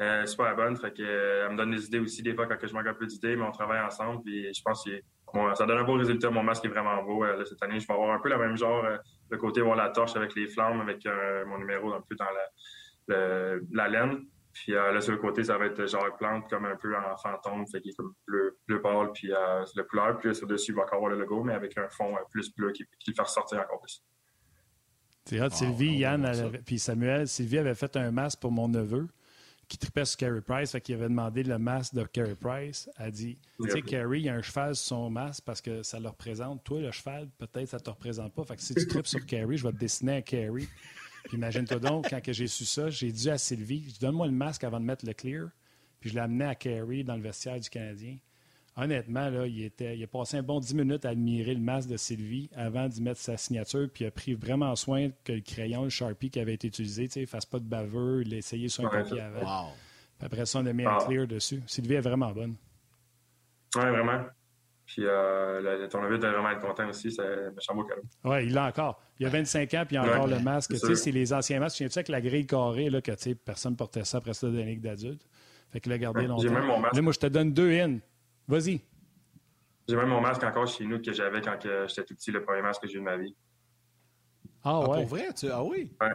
euh, 0.00 0.26
super 0.26 0.54
bonne. 0.54 0.76
Fait 0.76 0.92
que, 0.92 1.02
euh, 1.02 1.46
elle 1.46 1.52
me 1.52 1.56
donne 1.56 1.70
des 1.70 1.86
idées 1.86 2.00
aussi, 2.00 2.22
des 2.22 2.34
fois, 2.34 2.46
quand 2.46 2.56
je 2.60 2.74
manque 2.74 2.86
un 2.86 2.94
peu 2.94 3.06
d'idées, 3.06 3.36
mais 3.36 3.44
on 3.44 3.52
travaille 3.52 3.80
ensemble. 3.80 4.22
Puis 4.22 4.52
je 4.52 4.62
pense 4.62 4.84
que 4.84 5.00
ça 5.54 5.64
donne 5.64 5.78
un 5.78 5.84
beau 5.84 5.94
résultat. 5.94 6.30
Mon 6.30 6.42
masque 6.42 6.64
est 6.66 6.68
vraiment 6.68 7.02
beau. 7.02 7.24
cette 7.46 7.62
année, 7.62 7.80
je 7.80 7.86
vais 7.86 7.94
avoir 7.94 8.10
un 8.14 8.18
peu 8.18 8.28
le 8.28 8.36
même 8.36 8.56
genre, 8.56 8.84
le 9.30 9.38
côté 9.38 9.62
voir 9.62 9.76
la 9.76 9.88
torche 9.88 10.14
avec 10.16 10.34
les 10.34 10.48
flammes, 10.48 10.80
avec 10.80 11.02
mon 11.46 11.58
numéro 11.58 11.94
un 11.94 12.02
peu 12.02 12.14
dans 12.16 12.26
la, 13.08 13.56
la 13.70 13.88
laine. 13.88 14.26
Puis 14.52 14.72
là, 14.72 15.00
sur 15.00 15.12
le 15.12 15.18
côté, 15.18 15.44
ça 15.44 15.56
va 15.56 15.64
être 15.64 15.86
genre 15.86 16.14
plante 16.18 16.50
comme 16.50 16.66
un 16.66 16.76
peu 16.76 16.94
en 16.94 17.16
fantôme, 17.16 17.66
fait 17.66 17.80
qu'il 17.80 17.92
est 17.92 17.94
comme 17.94 18.12
bleu, 18.26 18.58
bleu 18.68 18.82
pâle, 18.82 19.12
puis 19.14 19.28
le 19.28 19.82
couleur. 19.84 20.18
Puis 20.18 20.34
sur 20.34 20.46
dessus, 20.46 20.72
il 20.72 20.74
va 20.74 20.82
encore 20.82 20.96
avoir 20.96 21.12
le 21.12 21.18
logo, 21.18 21.42
mais 21.42 21.54
avec 21.54 21.78
un 21.78 21.88
fond 21.88 22.14
plus 22.30 22.54
bleu 22.54 22.72
qui, 22.72 22.84
qui 22.98 23.12
le 23.12 23.14
fait 23.14 23.22
ressortir 23.22 23.60
encore 23.60 23.80
plus. 23.80 24.04
C'est 25.24 25.40
hot. 25.40 25.50
Sylvie, 25.50 25.98
Yann, 25.98 26.30
puis 26.64 26.78
Samuel, 26.78 27.28
Sylvie 27.28 27.58
avait 27.58 27.74
fait 27.74 27.96
un 27.96 28.10
masque 28.10 28.40
pour 28.40 28.50
mon 28.50 28.68
neveu 28.68 29.08
qui 29.68 29.78
tripait 29.78 30.04
sur 30.04 30.18
Carey 30.18 30.42
Price, 30.42 30.72
fait 30.72 30.80
qu'il 30.82 30.94
avait 30.96 31.08
demandé 31.08 31.42
le 31.42 31.58
masque 31.58 31.94
de 31.94 32.04
Carey 32.04 32.34
Price. 32.34 32.90
Elle 32.98 33.06
a 33.06 33.10
dit 33.10 33.38
Tu 33.62 33.70
sais, 33.70 33.80
Carey, 33.80 34.20
il 34.20 34.26
y 34.26 34.28
a 34.28 34.34
un 34.34 34.42
cheval 34.42 34.76
sur 34.76 34.86
son 34.86 35.10
masque 35.10 35.44
parce 35.46 35.62
que 35.62 35.82
ça 35.82 35.98
le 35.98 36.08
représente. 36.08 36.62
Toi, 36.64 36.80
le 36.80 36.90
cheval, 36.90 37.30
peut-être 37.38 37.68
ça 37.68 37.78
ne 37.78 37.82
te 37.82 37.90
représente 37.90 38.34
pas. 38.34 38.44
Fait 38.44 38.56
que 38.56 38.62
si 38.62 38.74
tu 38.74 38.86
tripes 38.86 39.06
sur 39.06 39.24
Carey, 39.24 39.56
je 39.56 39.66
vais 39.66 39.72
te 39.72 39.78
dessiner 39.78 40.16
un 40.16 40.20
Carey. 40.20 40.66
Puis 41.24 41.36
imagine-toi 41.36 41.78
donc, 41.78 42.10
quand 42.10 42.20
j'ai 42.26 42.48
su 42.48 42.66
ça, 42.66 42.90
j'ai 42.90 43.12
dit 43.12 43.30
à 43.30 43.38
Sylvie 43.38 43.94
Donne-moi 44.00 44.26
le 44.26 44.32
masque 44.32 44.64
avant 44.64 44.80
de 44.80 44.84
mettre 44.84 45.06
le 45.06 45.14
clear. 45.14 45.48
Puis 46.00 46.10
je 46.10 46.16
l'ai 46.16 46.20
amené 46.20 46.44
à 46.44 46.54
Carey 46.54 47.04
dans 47.04 47.16
le 47.16 47.22
vestiaire 47.22 47.58
du 47.58 47.70
Canadien 47.70 48.18
honnêtement, 48.76 49.28
là, 49.28 49.46
il, 49.46 49.62
était, 49.64 49.96
il 49.96 50.02
a 50.02 50.06
passé 50.06 50.38
un 50.38 50.42
bon 50.42 50.60
10 50.60 50.74
minutes 50.74 51.04
à 51.04 51.10
admirer 51.10 51.54
le 51.54 51.60
masque 51.60 51.88
de 51.88 51.96
Sylvie 51.96 52.50
avant 52.54 52.88
d'y 52.88 53.02
mettre 53.02 53.20
sa 53.20 53.36
signature, 53.36 53.88
puis 53.92 54.04
il 54.04 54.08
a 54.08 54.10
pris 54.10 54.34
vraiment 54.34 54.74
soin 54.76 55.10
que 55.24 55.32
le 55.32 55.40
crayon, 55.40 55.84
le 55.84 55.90
Sharpie 55.90 56.30
qui 56.30 56.40
avait 56.40 56.54
été 56.54 56.68
utilisé, 56.68 57.08
ne 57.16 57.26
fasse 57.26 57.46
pas 57.46 57.58
de 57.58 57.64
baveux, 57.64 58.22
il 58.24 58.34
a 58.34 58.38
essayé 58.38 58.68
sur 58.68 58.86
un 58.86 58.88
papier 58.88 59.20
avant. 59.20 59.72
après 60.20 60.46
ça, 60.46 60.60
on 60.60 60.66
a 60.66 60.72
mis 60.72 60.84
un 60.84 60.98
clear 60.98 61.26
dessus. 61.26 61.62
Sylvie 61.66 61.94
est 61.94 62.00
vraiment 62.00 62.32
bonne. 62.32 62.56
Oui, 63.76 63.82
vraiment. 63.82 64.24
Puis 64.84 65.04
euh, 65.06 65.88
ton 65.88 66.02
neveu 66.02 66.18
doit 66.18 66.32
vraiment 66.32 66.50
être 66.50 66.60
content 66.60 66.88
aussi, 66.88 67.10
c'est 67.10 67.50
méchant 67.54 67.74
beau 67.74 67.84
cadeau. 67.84 68.02
Oui, 68.24 68.46
il 68.46 68.52
l'a 68.52 68.66
encore. 68.66 69.00
Il 69.18 69.26
a 69.26 69.30
25 69.30 69.74
ans, 69.74 69.84
puis 69.86 69.96
il 69.96 69.98
a 69.98 70.02
encore 70.02 70.26
le 70.26 70.40
masque. 70.40 70.74
C'est 70.76 71.12
les 71.12 71.32
anciens 71.32 71.60
masques. 71.60 71.78
Tu 71.78 71.88
sais 71.88 72.00
avec 72.00 72.08
la 72.08 72.20
grille 72.20 72.46
carrée, 72.46 72.90
là, 72.90 73.00
que 73.00 73.12
personne 73.34 73.72
ne 73.72 73.76
portait 73.76 74.04
ça 74.04 74.18
après 74.18 74.34
ça 74.34 74.48
dans 74.48 74.52
les 74.52 74.76
d'adulte. 74.76 75.22
Fait 75.70 75.80
qu'il 75.80 75.90
l'a 75.90 75.98
gardé 75.98 76.26
longtemps. 76.26 76.42
J'ai 76.42 76.50
même 76.50 76.66
mon 76.66 76.80
masque. 76.80 76.96
Là, 76.96 77.02
moi, 77.02 77.12
je 77.12 77.18
te 77.18 77.26
donne 77.26 77.52
deux 77.54 77.72
in. 77.72 77.98
Vas-y. 78.52 78.82
J'ai 79.88 79.96
même 79.96 80.08
mon 80.08 80.20
masque 80.20 80.44
encore 80.44 80.66
chez 80.66 80.84
nous 80.84 81.00
que 81.00 81.10
j'avais 81.10 81.40
quand 81.40 81.56
j'étais 81.62 82.04
tout 82.04 82.14
petit, 82.14 82.30
le 82.30 82.44
premier 82.44 82.60
masque 82.60 82.82
que 82.82 82.88
j'ai 82.88 82.96
eu 82.96 82.98
de 82.98 83.04
ma 83.04 83.16
vie. 83.16 83.34
Ah, 84.62 84.82
ah 84.84 84.90
ouais? 84.90 84.98
pour 84.98 85.06
vrai? 85.06 85.32
Tu... 85.32 85.48
Ah 85.50 85.64
oui? 85.64 85.90
Ouais. 85.98 86.08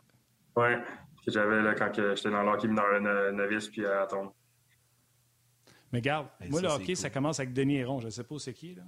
Ouais. 0.55 0.77
Que 1.25 1.31
j'avais 1.31 1.73
quand 1.75 1.91
j'étais 1.95 2.29
dans 2.29 2.43
l'hockey 2.43 2.67
mineur 2.67 3.01
novice 3.33 3.69
puis 3.69 3.83
à 3.87 4.05
tombe. 4.05 4.29
Mais 5.91 5.99
garde, 5.99 6.27
moi, 6.49 6.61
le 6.61 6.67
hockey, 6.67 6.93
ça 6.93 7.09
commence 7.09 7.39
avec 7.39 7.53
Denis 7.53 7.77
Héron. 7.77 7.99
Je 8.01 8.05
ne 8.05 8.11
sais 8.11 8.23
pas 8.23 8.35
où 8.35 8.39
c'est 8.39 8.53
qui, 8.53 8.75
là. 8.75 8.83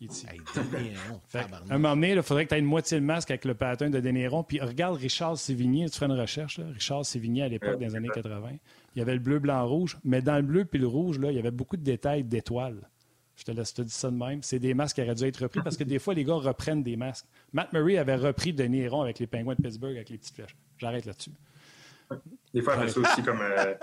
Hey, 0.00 0.40
Denis 0.72 0.92
Héron. 0.92 1.20
un 1.70 1.78
moment 1.78 1.94
donné, 1.94 2.12
il 2.12 2.22
faudrait 2.22 2.44
que 2.44 2.50
tu 2.50 2.54
aies 2.54 2.60
une 2.60 2.66
moitié 2.66 3.00
de 3.00 3.04
masque 3.04 3.32
avec 3.32 3.44
le 3.44 3.54
pattern 3.54 3.90
de 3.90 3.98
Denis 3.98 4.20
Héron. 4.20 4.44
Puis 4.44 4.60
regarde 4.60 4.96
Richard 4.96 5.36
Sévigné. 5.36 5.90
Tu 5.90 5.96
feras 5.96 6.06
une 6.06 6.20
recherche, 6.20 6.58
là. 6.58 6.66
Richard 6.72 7.04
Sévigné, 7.04 7.42
à 7.42 7.48
l'époque, 7.48 7.80
dans 7.80 7.86
les 7.86 7.96
années 7.96 8.10
80. 8.14 8.52
Il 8.94 8.98
y 8.98 9.02
avait 9.02 9.14
le 9.14 9.20
bleu, 9.20 9.38
blanc, 9.38 9.66
rouge. 9.66 9.98
Mais 10.04 10.22
dans 10.22 10.36
le 10.36 10.42
bleu 10.42 10.64
puis 10.64 10.78
le 10.78 10.86
rouge, 10.86 11.18
là, 11.18 11.30
il 11.30 11.36
y 11.36 11.38
avait 11.38 11.50
beaucoup 11.50 11.76
de 11.76 11.82
détails 11.82 12.24
d'étoiles. 12.24 12.88
Je 13.36 13.44
te 13.44 13.52
laisse 13.52 13.72
te 13.72 13.82
dire 13.82 13.92
ça 13.92 14.10
de 14.10 14.16
même. 14.16 14.42
C'est 14.42 14.58
des 14.58 14.74
masques 14.74 14.96
qui 14.96 15.02
auraient 15.02 15.14
dû 15.14 15.24
être 15.24 15.42
repris 15.42 15.62
parce 15.62 15.76
que 15.76 15.84
des 15.84 15.98
fois, 15.98 16.12
les 16.12 16.24
gars 16.24 16.34
reprennent 16.34 16.82
des 16.82 16.96
masques. 16.96 17.26
Matt 17.52 17.72
Murray 17.72 17.96
avait 17.96 18.16
repris 18.16 18.52
de 18.52 18.64
Néron 18.64 19.00
avec 19.00 19.18
les 19.18 19.26
pingouins 19.26 19.54
de 19.54 19.62
Pittsburgh 19.62 19.96
avec 19.96 20.10
les 20.10 20.18
petites 20.18 20.34
flèches. 20.34 20.56
J'arrête 20.76 21.06
là-dessus. 21.06 21.30
Des 22.52 22.60
fois, 22.60 22.76
il 22.82 22.90
ça 22.90 23.00
aussi 23.00 23.22
comme. 23.22 23.40
Euh, 23.40 23.74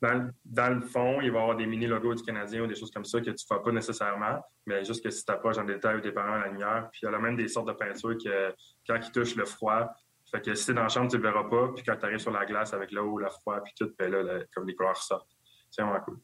dans, 0.44 0.74
le 0.74 0.80
fond, 0.82 1.20
il 1.20 1.30
va 1.30 1.38
y 1.38 1.42
avoir 1.42 1.56
des 1.56 1.66
mini-logos 1.66 2.14
du 2.14 2.22
Canadien 2.22 2.62
ou 2.62 2.66
des 2.66 2.74
choses 2.74 2.90
comme 2.90 3.04
ça 3.04 3.18
que 3.18 3.24
tu 3.24 3.30
ne 3.30 3.56
fais 3.56 3.62
pas 3.62 3.72
nécessairement, 3.72 4.40
mais 4.66 4.84
juste 4.84 5.02
que 5.02 5.10
si 5.10 5.24
tu 5.24 5.32
approches 5.32 5.58
en 5.58 5.64
détail 5.64 5.96
ou 5.96 6.00
dépendamment 6.00 6.38
de 6.38 6.42
la 6.44 6.48
lumière. 6.48 6.88
Puis 6.92 7.00
il 7.02 7.10
y 7.10 7.14
a 7.14 7.18
même 7.18 7.36
des 7.36 7.48
sortes 7.48 7.68
de 7.68 7.72
peintures 7.72 8.16
que, 8.22 8.54
quand 8.86 8.98
ils 9.02 9.12
touchent 9.12 9.36
le 9.36 9.44
froid, 9.44 9.90
fait 10.30 10.40
que 10.40 10.54
si 10.54 10.66
tu 10.66 10.70
es 10.70 10.74
dans 10.74 10.82
la 10.82 10.88
chambre, 10.88 11.10
tu 11.10 11.16
ne 11.16 11.22
le 11.22 11.28
verras 11.28 11.48
pas. 11.48 11.72
Puis 11.74 11.82
quand 11.84 11.96
tu 11.96 12.06
arrives 12.06 12.18
sur 12.18 12.30
la 12.30 12.44
glace 12.44 12.72
avec 12.72 12.92
l'eau, 12.92 13.18
le 13.18 13.28
froid, 13.28 13.60
puis 13.62 13.72
tout, 13.78 13.90
ben 13.98 14.10
là, 14.10 14.40
comme 14.54 14.66
les 14.66 14.74
couleurs 14.74 14.96
sortent. 14.96 15.36
C'est 15.70 15.82
vraiment 15.82 16.00
cool. 16.00 16.18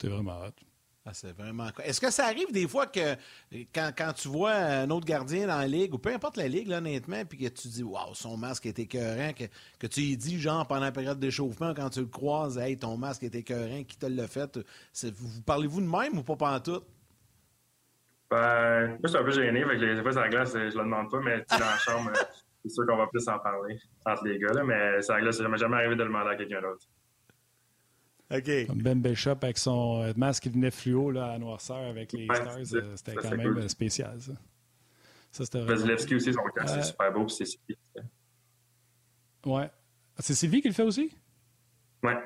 C'est 0.00 0.08
vraiment 0.08 0.40
hot. 0.40 0.52
Ah, 1.04 1.10
c'est 1.12 1.32
vraiment 1.36 1.66
Est-ce 1.82 2.00
que 2.00 2.12
ça 2.12 2.26
arrive 2.26 2.52
des 2.52 2.68
fois 2.68 2.86
que 2.86 3.16
quand, 3.74 4.12
tu 4.14 4.28
vois 4.28 4.52
un 4.52 4.88
autre 4.90 5.04
gardien 5.04 5.48
dans 5.48 5.58
la 5.58 5.66
ligue, 5.66 5.94
ou 5.94 5.98
peu 5.98 6.14
importe 6.14 6.36
la 6.36 6.46
ligue, 6.46 6.70
honnêtement, 6.70 7.24
puis 7.24 7.38
que 7.38 7.48
tu 7.48 7.66
dis 7.66 7.82
Waouh, 7.82 8.14
son 8.14 8.36
masque 8.36 8.66
est 8.66 8.78
écœurant, 8.78 9.32
que, 9.32 9.44
que 9.80 9.88
tu 9.88 10.00
y 10.00 10.16
dis, 10.16 10.40
genre, 10.40 10.64
pendant 10.68 10.82
la 10.82 10.92
période 10.92 11.18
d'échauffement, 11.18 11.74
quand 11.74 11.90
tu 11.90 12.00
le 12.00 12.06
croises, 12.06 12.56
Hey, 12.56 12.78
ton 12.78 12.96
masque 12.96 13.24
est 13.24 13.34
écœurant, 13.34 13.82
qui 13.82 13.98
te 13.98 14.06
l'a 14.06 14.28
fait 14.28 14.60
Vous 15.16 15.42
parlez-vous 15.42 15.80
de 15.80 15.86
même 15.86 16.18
ou 16.18 16.22
pas 16.22 16.36
pantoute? 16.36 16.86
Ben, 18.30 18.90
moi, 18.90 18.98
je 19.02 19.08
suis 19.08 19.18
un 19.18 19.24
peu 19.24 19.32
gêné, 19.32 19.62
avec 19.64 19.80
les 19.80 20.00
fois, 20.02 20.12
sur 20.12 20.20
la 20.20 20.28
glace, 20.28 20.52
je 20.52 20.58
le 20.58 20.84
demande 20.84 21.10
pas, 21.10 21.20
mais 21.20 21.44
dans 21.50 21.58
la 21.58 21.78
chambre, 21.78 22.12
c'est 22.62 22.70
sûr 22.70 22.86
qu'on 22.86 22.96
va 22.96 23.06
plus 23.06 23.26
en 23.28 23.38
parler 23.38 23.78
entre 24.06 24.24
les 24.24 24.38
gars, 24.38 24.52
là, 24.52 24.64
mais 24.64 25.02
ça 25.02 25.18
m'est 25.18 25.58
jamais 25.58 25.76
arrivé 25.76 25.94
de 25.94 26.02
le 26.02 26.08
demander 26.08 26.30
à 26.30 26.36
quelqu'un 26.36 26.60
d'autre. 26.60 26.86
Comme 28.66 28.82
Ben 28.82 29.00
Bishop 29.02 29.36
avec 29.42 29.58
son 29.58 30.02
euh, 30.02 30.12
masque 30.16 30.44
qui 30.44 30.48
venait 30.48 30.70
fluo 30.70 31.10
là, 31.10 31.32
à 31.32 31.38
noirceur 31.38 31.76
avec 31.76 32.14
les 32.14 32.24
Stars, 32.24 32.56
euh, 32.56 32.96
c'était 32.96 33.14
quand 33.14 33.36
même 33.36 33.68
spécial, 33.68 34.18
ça. 34.20 34.32
Ça, 35.32 35.44
c'était 35.46 35.64
Vasilevski 35.64 36.14
aussi, 36.14 36.32
son 36.32 36.42
cas, 36.54 36.66
c'est 36.66 36.78
euh, 36.78 36.82
super 36.82 37.12
beau. 37.12 37.26
C'est 37.28 37.46
Sylvie. 37.46 37.76
Ouais. 39.46 39.70
C'est 40.18 40.34
Sylvie 40.34 40.60
qui 40.60 40.68
le 40.68 40.74
fait 40.74 40.82
aussi? 40.82 41.10
Ouais. 42.02 42.18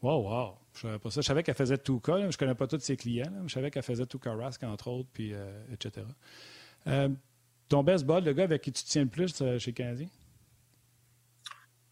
Wow, 0.00 0.28
wow. 0.28 0.54
Je 0.74 0.80
savais 0.80 0.98
pas 0.98 1.10
ça. 1.10 1.20
Je 1.20 1.26
savais 1.26 1.42
qu'elle 1.42 1.54
faisait 1.54 1.78
tout 1.78 1.98
cas. 1.98 2.30
Je 2.30 2.36
connais 2.36 2.54
pas 2.54 2.68
tous 2.68 2.78
ses 2.78 2.96
clients. 2.96 3.32
Je 3.46 3.52
savais 3.52 3.70
qu'elle 3.70 3.82
faisait 3.82 4.06
tout 4.06 4.20
Rask, 4.24 4.62
entre 4.62 4.88
autres, 4.88 5.08
puis 5.12 5.32
euh, 5.32 5.64
etc. 5.72 6.06
Euh, 6.86 7.08
ton 7.68 7.82
best 7.82 8.04
ball, 8.04 8.24
le 8.24 8.32
gars 8.32 8.44
avec 8.44 8.62
qui 8.62 8.72
tu 8.72 8.84
tiens 8.84 9.02
le 9.02 9.08
plus 9.08 9.42
chez 9.58 9.72
Canadien? 9.72 10.08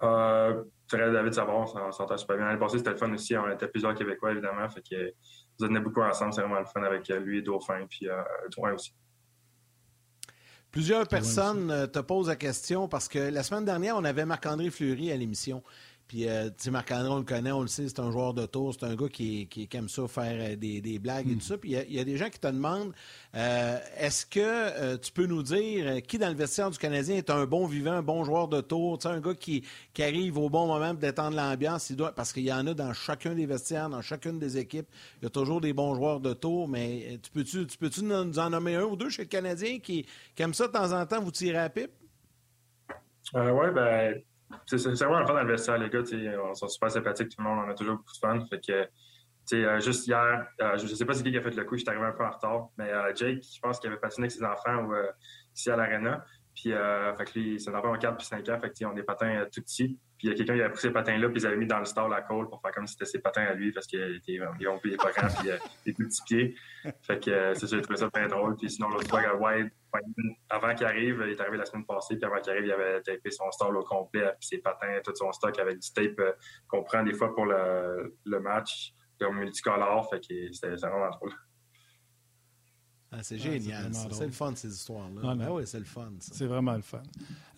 Euh, 0.03 0.65
David 0.91 1.33
Savard, 1.33 1.57
on 1.57 1.93
s'entend 1.93 2.19
super 2.19 2.37
bien. 2.37 2.47
L'année 2.47 2.59
passée, 2.59 2.79
c'était 2.79 2.91
le 2.91 2.97
fun 2.97 3.13
aussi. 3.13 3.37
On 3.37 3.51
était 3.51 3.69
plusieurs 3.69 3.95
Québécois, 3.95 4.33
évidemment. 4.33 4.69
Fait 4.69 4.83
que, 4.83 5.13
vous 5.59 5.67
en 5.67 5.81
beaucoup 5.81 6.03
ensemble. 6.03 6.33
C'est 6.33 6.43
vraiment 6.43 6.61
le 6.61 6.67
fun 6.67 6.83
avec 6.83 7.09
lui, 7.09 7.43
Dauphin, 7.43 7.87
puis 7.89 8.09
euh, 8.09 8.75
aussi. 8.75 8.93
Plusieurs 10.71 11.07
personnes 11.07 11.71
euh, 11.71 11.87
te 11.87 11.99
posent 11.99 12.29
la 12.29 12.37
question 12.37 12.89
parce 12.89 13.07
que 13.07 13.19
la 13.19 13.43
semaine 13.43 13.67
dernière, 13.67 13.97
on 13.97 14.05
avait 14.05 14.25
Marc-André 14.25 14.71
Fleury 14.71 15.13
à 15.13 15.17
l'émission. 15.17 15.63
Puis, 16.13 16.29
euh, 16.29 16.49
tu 16.49 16.65
sais, 16.65 16.71
Marc-André, 16.71 17.09
on 17.09 17.17
le 17.17 17.25
connaît, 17.25 17.53
on 17.53 17.63
le 17.63 17.69
sait, 17.69 17.89
c'est 17.89 17.99
un 17.99 18.11
joueur 18.11 18.35
de 18.35 18.45
tour, 18.45 18.75
c'est 18.75 18.85
un 18.85 18.95
gars 18.95 19.09
qui, 19.09 19.47
qui, 19.47 19.67
aime 19.73 19.89
ça, 19.89 20.07
faire 20.07 20.37
euh, 20.39 20.57
des, 20.57 20.99
blagues 20.99 21.31
et 21.31 21.37
tout 21.37 21.41
ça. 21.41 21.57
Puis, 21.57 21.71
il 21.71 21.95
y, 21.95 21.99
a 21.99 22.05
des 22.05 22.19
gens 22.19 22.29
qui 22.29 22.39
te 22.39 22.49
demandent 22.49 22.93
euh, 23.35 23.79
est-ce 23.97 24.27
que 24.27 24.97
tu 24.97 25.11
peux 25.11 25.25
nous 25.25 25.43
dire 25.43 26.03
qui 26.03 26.19
dans 26.19 26.29
le 26.29 26.35
vestiaire 26.35 26.71
du 26.71 26.77
Canadien 26.77 27.17
est 27.17 27.31
un 27.31 27.47
bon 27.47 27.67
vivant, 27.67 27.93
un 27.93 28.03
bon 28.03 28.25
joueur 28.25 28.49
de 28.49 28.61
tour, 28.61 28.99
tu 28.99 29.09
sais, 29.09 29.15
un 29.15 29.21
gars 29.21 29.33
qui, 29.33 29.65
qui 29.95 30.03
arrive 30.03 30.37
au 30.37 30.51
bon 30.51 30.67
moment 30.67 30.91
pour 30.91 30.99
détendre 30.99 31.35
l'ambiance 31.35 31.91
doit, 31.93 32.15
Parce 32.15 32.35
qu'il 32.35 32.45
y 32.45 32.53
en 32.53 32.67
a 32.67 32.75
dans 32.75 32.93
chacun 32.93 33.35
des 33.35 33.47
vestiaires, 33.47 33.89
dans 33.89 34.03
chacune 34.03 34.39
des 34.39 34.59
équipes. 34.59 34.89
Il 35.23 35.25
y 35.25 35.27
a 35.29 35.31
toujours 35.31 35.63
des 35.63 35.73
bons 35.73 35.95
joueurs 35.95 36.21
de 36.21 36.35
tour, 36.35 36.69
mais 36.69 37.21
tu 37.23 37.31
peux-tu 37.31 37.67
peux 37.79 37.89
-tu 37.89 38.03
nous 38.03 38.39
en 38.39 38.51
nommer 38.51 38.77
un 38.77 38.85
ou 38.85 38.97
deux 38.97 39.09
chez 39.09 39.23
le 39.23 39.29
Canadien 39.29 39.79
qui, 39.79 40.05
qui 40.37 40.43
aime 40.43 40.53
ça 40.53 40.67
de 40.67 40.73
temps 40.73 40.93
en 40.93 41.07
temps, 41.07 41.23
vous 41.23 41.31
tirer 41.31 41.57
à 41.57 41.71
pipe? 41.71 41.91
oui, 43.33 43.71
ben 43.75 44.23
c'est 44.67 44.77
vraiment 45.05 45.21
le 45.21 45.27
fun 45.27 45.35
dans 45.35 45.77
les 45.77 45.91
gars. 45.91 46.03
On 46.43 46.55
sont 46.55 46.69
super 46.69 46.91
sympathiques, 46.91 47.31
tout 47.31 47.43
le 47.43 47.49
monde. 47.49 47.65
On 47.67 47.71
a 47.71 47.75
toujours 47.75 47.97
beaucoup 47.97 48.13
de 48.13 48.19
fun. 48.19 48.45
Fait 48.49 48.61
que, 48.61 48.89
euh, 49.55 49.81
juste 49.81 50.07
hier, 50.07 50.47
euh, 50.61 50.79
je 50.79 50.85
ne 50.85 50.89
sais 50.89 51.05
pas 51.05 51.15
c'est 51.15 51.23
qui 51.23 51.31
qui 51.31 51.39
a 51.39 51.43
fait 51.43 51.55
le 51.55 51.65
coup, 51.65 51.77
je 51.77 51.81
suis 51.81 51.89
arrivé 51.89 52.05
un 52.05 52.13
peu 52.13 52.25
en 52.25 52.31
retard, 52.31 52.69
mais 52.79 52.91
euh, 52.91 53.15
Jake, 53.15 53.43
je 53.43 53.61
pense 53.61 53.81
qu'il 53.81 53.91
avait 53.91 54.01
patiné 54.01 54.25
avec 54.25 54.33
ses 54.33 54.45
enfants 54.45 54.89
ici 55.55 55.71
à 55.71 55.77
l'Arena. 55.77 56.25
Puis, 56.55 56.71
fait 56.71 57.25
que 57.25 57.39
lui, 57.39 57.61
ses 57.61 57.71
enfants 57.71 57.93
ont 57.93 57.99
4 57.99 58.17
puis 58.17 58.27
5 58.27 58.49
ans, 58.51 58.61
fait 58.61 58.71
que, 58.71 58.85
ont 58.85 58.93
des 58.93 59.03
patins 59.03 59.47
tout 59.53 59.63
petits. 59.63 59.99
Puis, 60.23 60.29
il 60.29 60.31
y 60.31 60.35
a 60.35 60.37
quelqu'un 60.37 60.55
qui 60.55 60.63
a 60.63 60.71
pris 60.71 60.81
ces 60.81 60.93
patins-là, 60.93 61.29
puis 61.31 61.41
ils 61.41 61.47
avaient 61.49 61.57
mis 61.57 61.67
dans 61.67 61.81
le 61.81 61.85
stall 61.85 62.15
à 62.15 62.23
côle 62.23 62.49
pour 62.49 62.61
faire 62.61 62.71
comme 62.71 62.87
si 62.87 62.93
c'était 62.93 63.07
ses 63.07 63.19
patins 63.19 63.43
à 63.43 63.55
lui, 63.55 63.73
parce 63.73 63.89
qu'ils 63.89 64.21
ont 64.69 64.79
pris 64.79 64.91
les 64.91 64.97
pas 64.97 65.11
grands, 65.11 65.27
puis 65.27 65.51
des 65.85 65.93
petits 65.93 66.23
pieds. 66.23 66.55
Fait 67.03 67.19
que, 67.19 67.55
c'est 67.55 67.67
ça, 67.67 67.77
j'ai 67.77 67.83
trouvé 67.83 67.99
ça 67.99 68.09
bien 68.15 68.29
drôle. 68.29 68.55
Puis, 68.55 68.71
sinon, 68.71 68.91
l'autre 68.91 69.09
fois, 69.09 69.21
White, 69.35 69.73
avant 70.49 70.77
qu'il 70.77 70.87
arrive, 70.87 71.25
il 71.27 71.33
est 71.33 71.41
arrivé 71.41 71.57
la 71.57 71.65
semaine 71.65 71.85
passée, 71.85 72.15
puis 72.15 72.25
avant 72.25 72.41
qu'il 72.41 72.53
arrive, 72.53 72.67
il 72.67 72.71
avait 72.71 73.03
tapé 73.03 73.33
son 73.33 73.51
stall 73.51 73.77
au 73.77 73.83
complet, 73.83 74.33
puis 74.39 74.47
ses 74.47 74.59
patins, 74.59 75.01
tout 75.05 75.13
son 75.17 75.33
stock 75.33 75.59
avec 75.59 75.81
du 75.81 75.93
tape 75.93 76.21
euh, 76.21 76.33
qu'on 76.69 76.85
prend 76.85 77.03
des 77.03 77.15
fois 77.15 77.35
pour 77.35 77.47
le, 77.47 78.17
le 78.25 78.39
match, 78.39 78.95
comme 79.19 79.41
multicolore, 79.41 80.09
fait 80.09 80.21
que 80.21 80.53
c'était 80.53 80.77
vraiment 80.77 81.11
drôle. 81.11 81.33
Ah, 83.11 83.23
c'est 83.23 83.39
génial. 83.39 83.93
c'est 83.93 84.25
le 84.25 84.31
fun, 84.31 84.55
ces 84.55 84.73
histoires-là. 84.73 85.35
Ben 85.35 85.51
oui, 85.51 85.67
c'est 85.67 85.81
le 85.81 85.85
fun. 85.85 86.13
C'est 86.21 86.47
vraiment 86.47 86.77
le 86.77 86.83
fun. 86.83 87.03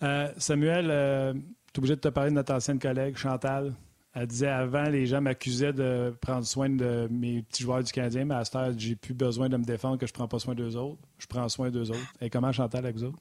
Euh, 0.01 0.33
Samuel, 0.37 0.87
euh, 0.89 1.33
tu 1.75 1.79
es 1.79 1.81
obligé 1.81 1.95
de 1.97 2.01
te 2.01 2.07
parler 2.07 2.29
de 2.29 2.35
notre 2.35 2.53
ancienne 2.53 2.79
collègue, 2.79 3.17
Chantal. 3.17 3.73
Elle 4.13 4.27
disait 4.27 4.47
avant, 4.47 4.83
les 4.83 5.05
gens 5.05 5.19
m'accusaient 5.19 5.73
de 5.73 6.13
prendre 6.21 6.45
soin 6.45 6.69
de 6.69 7.09
mes 7.11 7.41
petits 7.41 7.63
joueurs 7.63 7.83
du 7.83 7.91
Canadien, 7.91 8.23
mais 8.23 8.35
à 8.35 8.45
cette 8.45 8.55
heure, 8.55 8.71
j'ai 8.77 8.95
plus 8.95 9.13
besoin 9.13 9.49
de 9.49 9.57
me 9.57 9.65
défendre 9.65 9.97
que 9.97 10.07
je 10.07 10.13
prends 10.13 10.29
pas 10.29 10.39
soin 10.39 10.55
d'eux 10.55 10.77
autres. 10.77 11.01
Je 11.17 11.27
prends 11.27 11.49
soin 11.49 11.69
d'eux 11.69 11.91
autres. 11.91 12.13
Et 12.21 12.29
comment 12.29 12.53
Chantal 12.53 12.85
avec 12.85 12.95
vous 12.95 13.03
autres? 13.03 13.19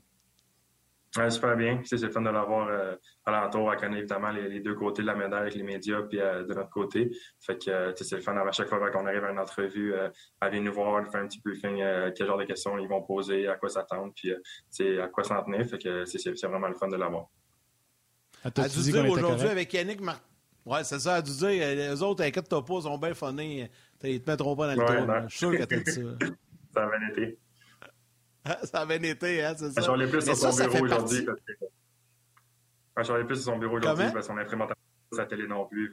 super 1.30 1.56
bien. 1.56 1.80
C'est 1.84 2.00
le 2.00 2.10
fun 2.10 2.22
de 2.22 2.30
l'avoir 2.30 2.68
euh, 2.68 2.94
à 3.24 3.32
l'entour. 3.32 3.72
Elle 3.72 3.78
connaît 3.80 3.98
évidemment 3.98 4.30
les, 4.30 4.60
deux 4.60 4.74
côtés 4.74 5.02
de 5.02 5.06
la 5.08 5.14
médaille 5.14 5.42
avec 5.42 5.54
les 5.54 5.62
médias 5.64 6.02
puis 6.02 6.20
euh, 6.20 6.44
de 6.44 6.54
notre 6.54 6.70
côté. 6.70 7.10
Fait 7.40 7.56
que 7.56 7.70
euh, 7.70 7.92
c'est 7.96 8.16
le 8.16 8.20
fun 8.20 8.36
à 8.36 8.52
chaque 8.52 8.68
fois 8.68 8.90
qu'on 8.90 9.06
arrive 9.06 9.24
à 9.24 9.30
une 9.30 9.38
entrevue, 9.38 9.94
elle 10.40 10.50
vient 10.50 10.60
nous 10.60 10.72
voir, 10.72 11.04
faire 11.10 11.22
un 11.22 11.26
petit 11.26 11.40
briefing, 11.40 11.82
quel 12.16 12.26
genre 12.26 12.38
de 12.38 12.44
questions 12.44 12.78
ils 12.78 12.88
vont 12.88 13.02
poser, 13.02 13.48
à 13.48 13.56
quoi 13.56 13.68
s'attendre, 13.68 14.12
puis 14.14 14.32
à 15.00 15.08
quoi 15.08 15.24
s'en 15.24 15.42
tenir. 15.42 15.66
Fait 15.66 16.06
c'est 16.06 16.46
vraiment 16.46 16.68
le 16.68 16.74
fun 16.74 16.88
de 16.88 16.96
l'avoir. 16.96 17.26
À 18.44 18.50
dire 18.50 19.10
aujourd'hui 19.10 19.48
avec 19.48 19.72
Yannick 19.72 20.00
Martin. 20.00 20.22
Ouais, 20.66 20.84
c'est 20.84 20.98
ça, 20.98 21.16
à 21.16 21.22
dû 21.22 21.32
dire. 21.32 21.50
Les 21.50 22.02
autres, 22.02 22.22
inquiète-toi 22.24 22.64
pas, 22.64 22.74
ils 22.74 22.82
sont 22.82 22.98
bien 22.98 23.14
phonés. 23.14 23.70
Ils 24.02 24.22
te 24.22 24.30
mettront 24.30 24.56
pas 24.56 24.74
dans 24.74 24.82
le 24.82 24.88
ouais, 24.88 25.06
tour. 25.06 25.14
Je 25.24 25.28
suis 25.28 25.38
sûr 25.38 25.50
que 25.52 25.64
t'as 25.64 25.76
dit 25.76 25.90
ça. 25.90 26.00
ça 26.74 26.84
a 26.84 26.98
bien 26.98 27.08
été. 27.08 27.38
ça 28.64 28.80
a 28.80 28.86
bien 28.86 29.02
été, 29.02 29.44
hein, 29.44 29.54
c'est 29.56 29.70
ça. 29.70 29.80
Je 29.80 29.82
suis 29.82 29.92
allé 29.92 30.06
plus 30.06 30.24
sur 30.24 30.36
son 30.36 30.56
bureau 30.56 30.84
aujourd'hui. 30.84 31.26
Je 32.96 33.02
suis 33.02 33.12
allé 33.12 33.24
plus 33.24 33.36
sur 33.36 33.44
son 33.52 33.58
bureau 33.58 33.76
aujourd'hui 33.76 34.06
parce 34.12 34.28
qu'on 34.28 34.38
imprimante 34.38 34.68
pas 34.68 34.74
sa 35.16 35.26
télé 35.26 35.46
non 35.46 35.66
plus. 35.66 35.90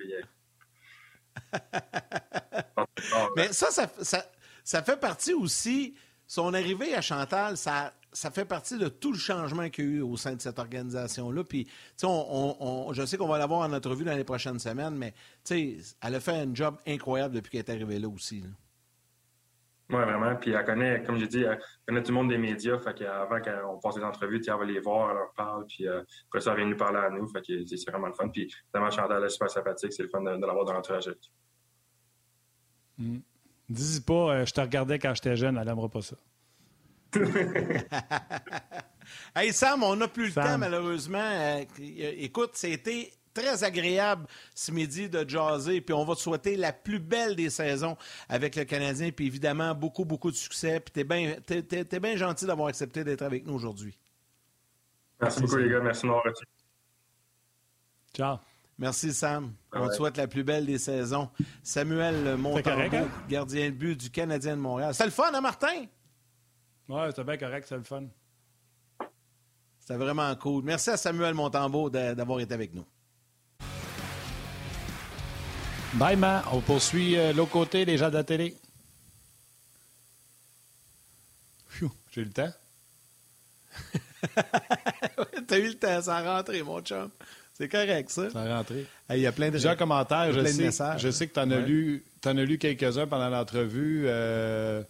Mais 3.35 3.51
ça, 3.53 3.71
ça, 3.71 3.87
ça, 4.01 4.25
ça 4.63 4.83
fait 4.83 4.99
partie 4.99 5.33
aussi. 5.33 5.95
Son 6.27 6.53
arrivée 6.53 6.95
à 6.95 7.01
Chantal, 7.01 7.57
ça, 7.57 7.93
ça 8.13 8.31
fait 8.31 8.45
partie 8.45 8.77
de 8.77 8.87
tout 8.87 9.11
le 9.11 9.17
changement 9.17 9.69
qu'il 9.69 9.85
y 9.85 9.87
a 9.87 9.91
eu 9.91 10.01
au 10.01 10.17
sein 10.17 10.35
de 10.35 10.41
cette 10.41 10.59
organisation-là. 10.59 11.43
Puis, 11.43 11.67
on, 12.03 12.55
on, 12.59 12.93
je 12.93 13.05
sais 13.05 13.17
qu'on 13.17 13.27
va 13.27 13.37
l'avoir 13.37 13.61
en 13.61 13.73
entrevue 13.73 14.03
dans 14.03 14.15
les 14.15 14.23
prochaines 14.23 14.59
semaines, 14.59 14.95
mais 14.95 15.13
elle 15.49 16.15
a 16.15 16.19
fait 16.19 16.33
un 16.33 16.53
job 16.53 16.75
incroyable 16.85 17.35
depuis 17.35 17.51
qu'elle 17.51 17.59
est 17.59 17.71
arrivée 17.71 17.99
là 17.99 18.09
aussi. 18.09 18.43
Oui, 19.91 20.03
vraiment. 20.03 20.35
Puis 20.35 20.51
elle 20.51 20.63
connaît, 20.63 21.03
comme 21.03 21.17
j'ai 21.17 21.27
dit, 21.27 21.43
elle 21.43 21.59
connaît 21.85 22.01
tout 22.01 22.11
le 22.11 22.17
monde 22.17 22.29
des 22.29 22.37
médias. 22.37 22.79
Fait 22.79 22.93
qu'avant 22.93 23.41
qu'on 23.41 23.79
passe 23.79 23.97
les 23.97 24.03
entrevues, 24.03 24.41
elle 24.45 24.53
va 24.53 24.65
les 24.65 24.79
voir, 24.79 25.09
elle 25.11 25.17
leur 25.17 25.33
parle, 25.33 25.65
puis 25.65 25.85
euh, 25.87 26.01
après 26.29 26.39
ça, 26.39 26.51
elle 26.51 26.59
vient 26.59 26.67
nous 26.67 26.77
parler 26.77 26.99
à 26.99 27.09
nous. 27.09 27.27
Fait 27.27 27.41
que 27.41 27.65
c'est 27.65 27.89
vraiment 27.89 28.07
le 28.07 28.13
fun. 28.13 28.29
Puis 28.29 28.53
vraiment, 28.73 28.89
Chantal 28.89 29.23
est 29.23 29.29
super 29.29 29.49
sympathique. 29.49 29.91
C'est 29.91 30.03
le 30.03 30.09
fun 30.09 30.21
de, 30.21 30.29
l'avoir 30.29 30.63
dans 30.65 30.73
l'entourage. 30.73 31.13
Mm. 32.97 33.19
Dis 33.69 34.01
pas, 34.01 34.13
euh, 34.13 34.45
je 34.45 34.53
te 34.53 34.61
regardais 34.61 34.97
quand 34.99 35.13
j'étais 35.13 35.35
jeune, 35.35 35.57
elle 35.57 35.65
n'aimera 35.65 35.89
pas 35.89 36.01
ça. 36.01 36.15
hey 39.35 39.51
Sam, 39.51 39.83
on 39.83 39.95
n'a 39.95 40.07
plus 40.07 40.27
le 40.27 40.33
temps 40.33 40.57
malheureusement. 40.57 41.19
Euh, 41.19 41.63
écoute, 41.79 42.51
c'était 42.53 43.11
très 43.33 43.63
agréable 43.63 44.27
ce 44.55 44.71
midi 44.71 45.09
de 45.09 45.27
jaser, 45.27 45.81
puis 45.81 45.93
on 45.93 46.05
va 46.05 46.15
te 46.15 46.19
souhaiter 46.19 46.55
la 46.55 46.73
plus 46.73 46.99
belle 46.99 47.35
des 47.35 47.49
saisons 47.49 47.97
avec 48.29 48.55
le 48.55 48.63
Canadien, 48.63 49.11
puis 49.11 49.27
évidemment 49.27 49.75
beaucoup, 49.75 50.05
beaucoup 50.05 50.31
de 50.31 50.35
succès. 50.35 50.79
Puis 50.79 50.91
t'es 50.91 51.03
bien 51.03 51.35
es, 51.49 51.99
bien 51.99 52.15
gentil 52.15 52.45
d'avoir 52.45 52.67
accepté 52.67 53.03
d'être 53.03 53.21
avec 53.21 53.45
nous 53.45 53.53
aujourd'hui. 53.53 53.97
Merci, 55.19 55.41
beaucoup 55.41 55.57
les 55.57 55.69
gars, 55.69 55.81
merci 55.81 56.03
de 56.03 56.07
m'avoir 56.07 56.25
Ciao. 58.13 58.37
Merci, 58.77 59.13
Sam. 59.13 59.53
On 59.73 59.87
te 59.87 59.93
souhaite 59.93 60.17
la 60.17 60.27
plus 60.27 60.43
belle 60.43 60.65
des 60.65 60.79
saisons. 60.79 61.29
Samuel 61.61 62.35
Montembeau, 62.35 62.95
hein? 62.95 63.07
gardien 63.29 63.69
de 63.69 63.75
but 63.75 63.95
du 63.95 64.09
Canadien 64.09 64.55
de 64.55 64.61
Montréal. 64.61 64.95
C'est 64.95 65.05
le 65.05 65.11
fun, 65.11 65.31
hein, 65.31 65.41
Martin? 65.41 65.85
Oui, 66.89 67.01
c'est 67.15 67.23
bien 67.23 67.37
correct, 67.37 67.65
c'est 67.67 67.77
le 67.77 67.83
fun. 67.83 68.03
C'était 69.79 69.95
vraiment 69.95 70.35
cool. 70.35 70.63
Merci 70.63 70.91
à 70.91 70.97
Samuel 70.97 71.33
Montembeau 71.33 71.89
d'avoir 71.89 72.39
été 72.39 72.53
avec 72.53 72.73
nous. 72.73 72.85
Bye, 75.93 76.15
man. 76.15 76.41
On 76.53 76.61
poursuit 76.61 77.17
euh, 77.17 77.33
l'autre 77.33 77.51
côté, 77.51 77.83
les 77.83 77.97
gens 77.97 78.09
de 78.09 78.13
la 78.13 78.23
télé. 78.23 78.55
J'ai 82.11 82.21
eu 82.21 82.25
le 82.25 82.31
temps. 82.31 82.51
T'as 85.47 85.57
eu 85.59 85.67
le 85.67 85.73
temps, 85.75 86.01
ça 86.01 86.17
a 86.17 86.37
rentré, 86.37 86.61
mon 86.61 86.81
chum. 86.81 87.09
C'est 87.53 87.69
correct, 87.69 88.09
ça. 88.09 88.29
Ça 88.29 88.41
a 88.41 88.57
rentré. 88.57 88.85
Il 89.09 89.19
y 89.19 89.27
a 89.27 89.31
plein 89.31 89.47
de 89.47 89.51
Plusieurs 89.51 89.77
commentaires. 89.77 90.31
Je 90.33 90.45
sais, 90.45 90.71
je 90.97 91.09
sais 91.09 91.27
que 91.27 91.33
tu 91.33 91.39
en, 91.39 91.49
as 91.51 91.59
lu, 91.59 92.03
en 92.25 92.37
as 92.37 92.43
lu 92.43 92.57
quelques-uns 92.57 93.07
pendant 93.07 93.29
l'entrevue. 93.29 94.03
Euh, 94.07 94.83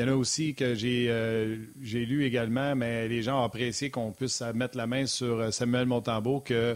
il 0.00 0.06
y 0.06 0.08
en 0.08 0.12
a 0.12 0.16
aussi 0.16 0.54
que 0.54 0.74
j'ai 0.74 1.10
euh, 1.10 1.56
j'ai 1.82 2.06
lu 2.06 2.24
également, 2.24 2.74
mais 2.74 3.06
les 3.06 3.22
gens 3.22 3.40
ont 3.40 3.44
apprécié 3.44 3.90
qu'on 3.90 4.12
puisse 4.12 4.40
mettre 4.54 4.76
la 4.78 4.86
main 4.86 5.04
sur 5.04 5.52
Samuel 5.52 5.84
Montembeau, 5.86 6.40
que 6.40 6.74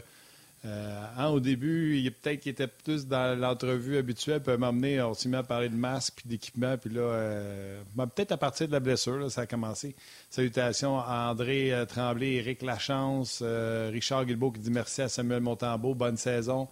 euh, 0.66 1.05
hein, 1.18 1.29
au 1.29 1.41
début, 1.41 1.99
il 1.99 2.11
peut-être 2.11 2.41
qu'il 2.41 2.53
était 2.53 2.66
plus 2.66 3.07
dans 3.07 3.39
l'entrevue 3.39 3.99
habituelle, 3.99 4.43
peut 4.43 4.57
m'emmener, 4.57 5.01
on 5.03 5.12
met 5.27 5.37
à 5.37 5.43
parler 5.43 5.68
de 5.68 5.75
masque 5.75 6.14
puis 6.16 6.29
d'équipement, 6.29 6.79
puis 6.79 6.91
là, 6.91 7.03
euh, 7.03 7.83
ben, 7.95 8.07
peut-être 8.07 8.33
à 8.33 8.39
partir 8.39 8.66
de 8.66 8.72
la 8.72 8.81
blessure, 8.81 9.31
ça 9.31 9.43
a 9.43 9.47
commencé. 9.47 9.95
Salutations 10.31 10.99
à 10.99 11.31
André 11.31 11.72
euh, 11.72 11.85
Tremblay, 11.85 12.35
Éric 12.35 12.62
Lachance, 12.62 13.43
Richard 13.43 14.25
Guilbeault 14.25 14.53
qui 14.53 14.61
dit 14.61 14.70
merci 14.70 15.03
à 15.03 15.09
Samuel 15.09 15.41
Montembeau, 15.41 15.95
bonne 15.95 16.16
saison. 16.16 16.68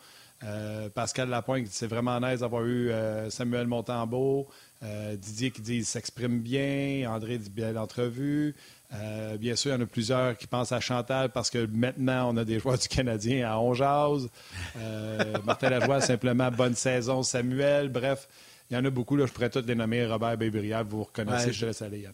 Pascal 0.95 1.28
Lapointe 1.28 1.64
qui 1.64 1.70
dit 1.70 1.76
c'est 1.76 1.86
vraiment 1.86 2.18
nice 2.20 2.40
d'avoir 2.40 2.64
eu 2.64 2.90
Samuel 3.30 3.66
Montembeau. 3.66 4.49
Didier 4.82 5.51
qui 5.51 5.62
dit 5.62 5.84
s'exprime 5.84 6.40
bien. 6.40 7.09
André 7.09 7.38
dit 7.38 7.51
bien 7.51 7.72
l'entrevue. 7.72 8.55
Euh, 8.95 9.38
bien 9.38 9.57
sûr, 9.57 9.70
il 9.70 9.74
y 9.74 9.76
en 9.78 9.80
a 9.80 9.86
plusieurs 9.86 10.36
qui 10.36 10.47
pensent 10.47 10.72
à 10.72 10.80
Chantal 10.80 11.30
parce 11.30 11.51
que 11.51 11.66
maintenant, 11.66 12.32
on 12.32 12.36
a 12.36 12.45
des 12.45 12.59
joueurs 12.59 12.78
du 12.78 12.88
Canadien 12.88 13.51
à 13.51 13.59
Onjaz. 13.59 14.28
Euh, 14.76 15.34
Martin 15.45 15.70
Lajoie, 15.70 16.01
simplement 16.01 16.51
bonne 16.51 16.74
saison. 16.74 17.22
Samuel, 17.22 17.88
bref, 17.88 18.28
il 18.70 18.74
y 18.74 18.76
en 18.76 18.84
a 18.84 18.90
beaucoup. 18.90 19.16
Là, 19.16 19.26
je 19.26 19.32
pourrais 19.32 19.51
tous 19.51 19.64
les 19.66 19.74
nommer. 19.74 20.07
Robert 20.07 20.36
Bébriard, 20.36 20.84
vous 20.84 21.05
reconnaissez. 21.05 21.53
je... 21.53 21.61
te 21.61 21.66
laisse 21.66 21.82
aller, 21.82 22.01
Yann. 22.01 22.12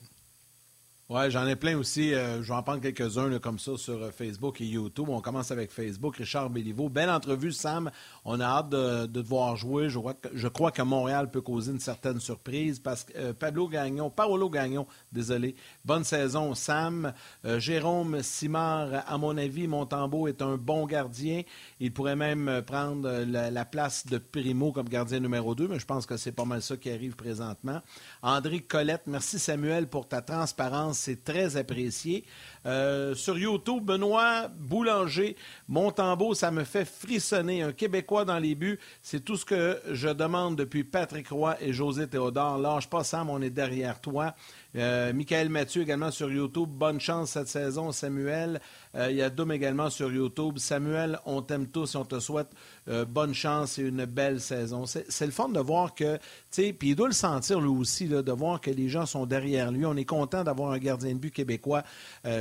Oui, 1.10 1.30
j'en 1.30 1.46
ai 1.46 1.56
plein 1.56 1.74
aussi. 1.78 2.12
Euh, 2.12 2.42
je 2.42 2.48
vais 2.48 2.54
en 2.54 2.62
prendre 2.62 2.82
quelques-uns 2.82 3.38
comme 3.38 3.58
ça 3.58 3.78
sur 3.78 3.94
euh, 3.94 4.10
Facebook 4.10 4.60
et 4.60 4.66
YouTube. 4.66 5.08
On 5.08 5.22
commence 5.22 5.50
avec 5.50 5.70
Facebook. 5.70 6.18
Richard 6.18 6.50
Béliveau. 6.50 6.90
Belle 6.90 7.08
entrevue, 7.08 7.50
Sam. 7.50 7.90
On 8.26 8.40
a 8.40 8.44
hâte 8.44 8.68
de, 8.68 9.06
te 9.06 9.18
voir 9.18 9.56
jouer. 9.56 9.88
Je 9.88 9.98
crois, 9.98 10.12
que, 10.12 10.28
je 10.34 10.48
crois, 10.48 10.70
que, 10.70 10.82
Montréal 10.82 11.30
peut 11.30 11.40
causer 11.40 11.72
une 11.72 11.80
certaine 11.80 12.20
surprise 12.20 12.78
parce 12.78 13.04
que 13.04 13.12
euh, 13.16 13.32
Pablo 13.32 13.68
Gagnon, 13.68 14.10
Paolo 14.10 14.50
Gagnon, 14.50 14.86
désolé. 15.10 15.56
Bonne 15.82 16.04
saison, 16.04 16.54
Sam. 16.54 17.14
Jérôme 17.56 18.22
Simard, 18.22 19.02
à 19.06 19.16
mon 19.16 19.38
avis, 19.38 19.66
Montembeau 19.66 20.28
est 20.28 20.42
un 20.42 20.58
bon 20.58 20.84
gardien. 20.84 21.40
Il 21.80 21.90
pourrait 21.90 22.16
même 22.16 22.60
prendre 22.66 23.24
la, 23.26 23.50
la 23.50 23.64
place 23.64 24.06
de 24.06 24.18
Primo 24.18 24.72
comme 24.72 24.90
gardien 24.90 25.20
numéro 25.20 25.54
2, 25.54 25.68
mais 25.68 25.78
je 25.78 25.86
pense 25.86 26.04
que 26.04 26.18
c'est 26.18 26.32
pas 26.32 26.44
mal 26.44 26.60
ça 26.60 26.76
qui 26.76 26.90
arrive 26.90 27.16
présentement. 27.16 27.80
André 28.22 28.60
Colette, 28.60 29.02
merci 29.06 29.38
Samuel 29.38 29.86
pour 29.86 30.08
ta 30.08 30.22
transparence 30.22 30.98
c'est 30.98 31.24
très 31.24 31.56
apprécié. 31.56 32.24
Euh, 32.66 33.14
sur 33.14 33.38
YouTube, 33.38 33.84
Benoît 33.84 34.48
Boulanger, 34.48 35.36
Montembeau, 35.68 36.34
ça 36.34 36.50
me 36.50 36.64
fait 36.64 36.84
frissonner. 36.84 37.62
Un 37.62 37.72
Québécois 37.72 38.24
dans 38.24 38.38
les 38.38 38.54
buts, 38.54 38.78
c'est 39.00 39.24
tout 39.24 39.36
ce 39.36 39.44
que 39.44 39.80
je 39.90 40.08
demande 40.08 40.56
depuis 40.56 40.84
Patrick 40.84 41.28
Roy 41.28 41.56
et 41.60 41.72
José 41.72 42.08
Théodore. 42.08 42.58
Lâche 42.58 42.88
pas, 42.88 43.04
Sam, 43.04 43.30
on 43.30 43.40
est 43.40 43.50
derrière 43.50 44.00
toi. 44.00 44.34
Euh, 44.78 45.12
Michael 45.12 45.48
Mathieu 45.48 45.82
également 45.82 46.12
sur 46.12 46.30
YouTube. 46.30 46.68
Bonne 46.70 47.00
chance 47.00 47.30
cette 47.30 47.48
saison, 47.48 47.90
Samuel. 47.90 48.60
Euh, 48.94 49.10
il 49.10 49.16
y 49.16 49.22
a 49.22 49.28
Dom 49.28 49.50
également 49.50 49.90
sur 49.90 50.12
YouTube. 50.12 50.58
Samuel, 50.58 51.18
on 51.26 51.42
t'aime 51.42 51.66
tous 51.66 51.96
et 51.96 51.98
on 51.98 52.04
te 52.04 52.20
souhaite 52.20 52.50
euh, 52.88 53.04
bonne 53.04 53.34
chance 53.34 53.78
et 53.78 53.82
une 53.82 54.04
belle 54.04 54.40
saison. 54.40 54.84
C'est 54.86 55.26
le 55.26 55.32
fun 55.32 55.48
de 55.48 55.58
voir 55.58 55.96
que, 55.96 56.16
tu 56.16 56.22
sais, 56.50 56.72
puis 56.72 56.90
il 56.90 56.94
doit 56.94 57.08
le 57.08 57.14
sentir 57.14 57.60
lui 57.60 57.68
aussi, 57.68 58.06
de 58.06 58.32
voir 58.32 58.60
que 58.60 58.70
les 58.70 58.88
gens 58.88 59.04
sont 59.04 59.26
derrière 59.26 59.72
lui. 59.72 59.84
On 59.84 59.96
est 59.96 60.04
content 60.04 60.44
d'avoir 60.44 60.70
un 60.70 60.78
gardien 60.78 61.12
de 61.12 61.18
but 61.18 61.32
québécois 61.32 61.82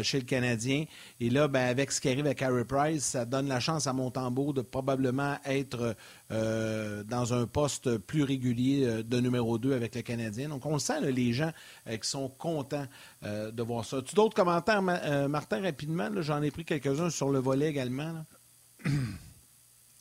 chez 0.03 0.19
le 0.19 0.25
Canadien. 0.25 0.85
Et 1.19 1.29
là, 1.29 1.47
ben, 1.47 1.67
avec 1.67 1.91
ce 1.91 1.99
qui 1.99 2.09
arrive 2.09 2.25
avec 2.25 2.41
Harry 2.41 2.65
Price, 2.65 3.03
ça 3.03 3.25
donne 3.25 3.47
la 3.47 3.59
chance 3.59 3.87
à 3.87 3.93
Montembeau 3.93 4.53
de 4.53 4.61
probablement 4.61 5.37
être 5.45 5.95
dans 6.29 7.33
un 7.33 7.47
poste 7.47 7.97
plus 7.97 8.23
régulier 8.23 9.03
de 9.03 9.19
numéro 9.19 9.57
2 9.57 9.73
avec 9.73 9.95
le 9.95 10.01
Canadien. 10.01 10.49
Donc, 10.49 10.65
on 10.65 10.79
sent, 10.79 11.11
les 11.11 11.33
gens 11.33 11.51
qui 11.85 12.07
sont 12.07 12.27
contents 12.29 12.87
de 13.23 13.63
voir 13.63 13.85
ça. 13.85 14.01
Tu 14.01 14.15
d'autres 14.15 14.35
commentaires, 14.35 14.81
Martin, 14.81 15.61
rapidement? 15.61 16.09
J'en 16.21 16.41
ai 16.41 16.51
pris 16.51 16.65
quelques-uns 16.65 17.09
sur 17.09 17.29
le 17.29 17.39
volet 17.39 17.69
également. 17.69 18.25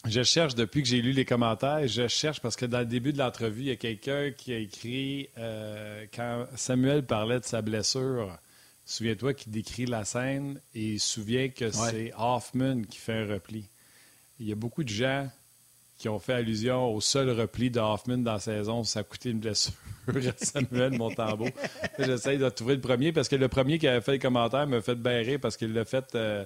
Je 0.09 0.23
cherche 0.23 0.55
depuis 0.55 0.83
que 0.83 0.89
j'ai 0.89 1.03
lu 1.03 1.11
les 1.11 1.25
commentaires, 1.25 1.87
je 1.89 2.07
cherche 2.07 2.41
parce 2.41 2.55
que 2.55 2.65
dans 2.65 2.79
le 2.79 2.87
début 2.87 3.13
de 3.13 3.19
l'entrevue, 3.19 3.63
il 3.63 3.67
y 3.67 3.73
a 3.73 3.77
quelqu'un 3.77 4.31
qui 4.31 4.53
a 4.53 4.59
écrit 4.59 5.29
euh, 5.37 6.07
quand 6.15 6.47
Samuel 6.55 7.05
parlait 7.05 7.41
de 7.41 7.45
sa 7.45 7.61
blessure. 7.61 8.39
Souviens-toi 8.85 9.35
qu'il 9.35 9.51
décrit 9.51 9.85
la 9.85 10.05
scène 10.05 10.61
et 10.75 10.93
il 10.93 11.01
souvient 11.01 11.49
que 11.49 11.73
c'est 11.73 12.13
Hoffman 12.17 12.83
qui 12.83 12.99
fait 12.99 13.15
un 13.15 13.27
repli. 13.27 13.69
Il 14.39 14.47
y 14.47 14.53
a 14.53 14.55
beaucoup 14.55 14.85
de 14.85 14.89
gens 14.89 15.29
qui 15.99 16.09
ont 16.09 16.19
fait 16.19 16.35
allusion 16.35 16.95
au 16.95 17.01
seul 17.01 17.31
repli 17.31 17.71
de 17.71 17.81
Hoffman 17.81 18.19
dans 18.19 18.35
la 18.35 18.41
saison. 18.41 18.85
Ça 18.85 19.01
a 19.01 19.03
coûté 19.03 19.31
une 19.31 19.39
blessure 19.39 19.73
à 20.09 20.13
Samuel 20.45 20.93
Montembeau. 20.93 21.49
J'essaye 21.99 22.39
de 22.39 22.49
trouver 22.49 22.75
le 22.75 22.81
premier 22.81 23.13
parce 23.13 23.29
que 23.29 23.37
le 23.37 23.49
premier 23.49 23.79
qui 23.79 23.89
avait 23.89 24.03
fait 24.03 24.13
le 24.13 24.19
commentaire 24.19 24.67
m'a 24.67 24.83
fait 24.83 24.95
barrer 24.95 25.39
parce 25.39 25.57
qu'il 25.57 25.73
l'a 25.73 25.85
fait 25.85 26.15
euh, 26.15 26.45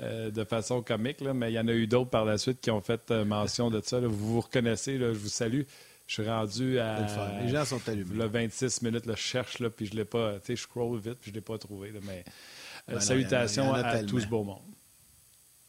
euh, 0.00 0.30
de 0.30 0.44
façon 0.44 0.82
comique. 0.82 1.20
mais 1.20 1.52
il 1.52 1.54
y 1.54 1.58
en 1.58 1.68
a 1.68 1.72
eu 1.72 1.86
d'autres 1.86 2.10
par 2.10 2.24
la 2.24 2.36
suite 2.36 2.60
qui 2.60 2.70
ont 2.70 2.80
fait 2.80 3.10
euh, 3.10 3.24
mention 3.24 3.70
de 3.70 3.80
ça. 3.84 4.00
Vous 4.00 4.34
vous 4.34 4.40
reconnaissez, 4.40 4.98
je 4.98 5.04
vous 5.06 5.28
salue. 5.28 5.62
Je 6.06 6.14
suis 6.14 6.28
rendu 6.28 6.80
à. 6.80 7.06
Les 7.44 7.50
gens 7.50 7.64
sont 7.64 7.80
allumés. 7.88 8.16
Le 8.16 8.26
26 8.26 8.82
minutes, 8.82 9.04
je 9.06 9.14
cherche, 9.14 9.60
là, 9.60 9.70
puis 9.70 9.86
je 9.86 9.94
l'ai 9.94 10.04
pas. 10.04 10.40
Tu 10.40 10.46
sais, 10.46 10.56
je 10.56 10.62
scroll 10.62 10.98
vite, 10.98 11.18
puis 11.20 11.26
je 11.26 11.30
ne 11.30 11.34
l'ai 11.36 11.40
pas 11.40 11.56
trouvé. 11.56 11.92
mais 12.02 13.00
salutations 13.00 13.72
à 13.72 14.02
tout 14.02 14.18
ce 14.18 14.26
beau 14.26 14.42
monde. 14.42 14.58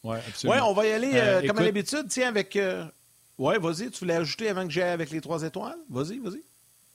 Oui, 0.02 0.16
ouais, 0.42 0.58
on 0.60 0.72
va 0.72 0.84
y 0.84 0.90
aller 0.90 1.46
comme 1.46 1.58
à 1.58 1.62
l'habitude, 1.62 2.06
tiens, 2.08 2.30
avec. 2.30 2.58
Oui, 3.42 3.54
vas-y, 3.60 3.90
tu 3.90 3.98
voulais 3.98 4.14
ajouter 4.14 4.48
avant 4.50 4.64
que 4.64 4.72
j'aille 4.72 4.90
avec 4.90 5.10
les 5.10 5.20
trois 5.20 5.42
étoiles? 5.42 5.78
Vas-y, 5.90 6.20
vas-y. 6.20 6.44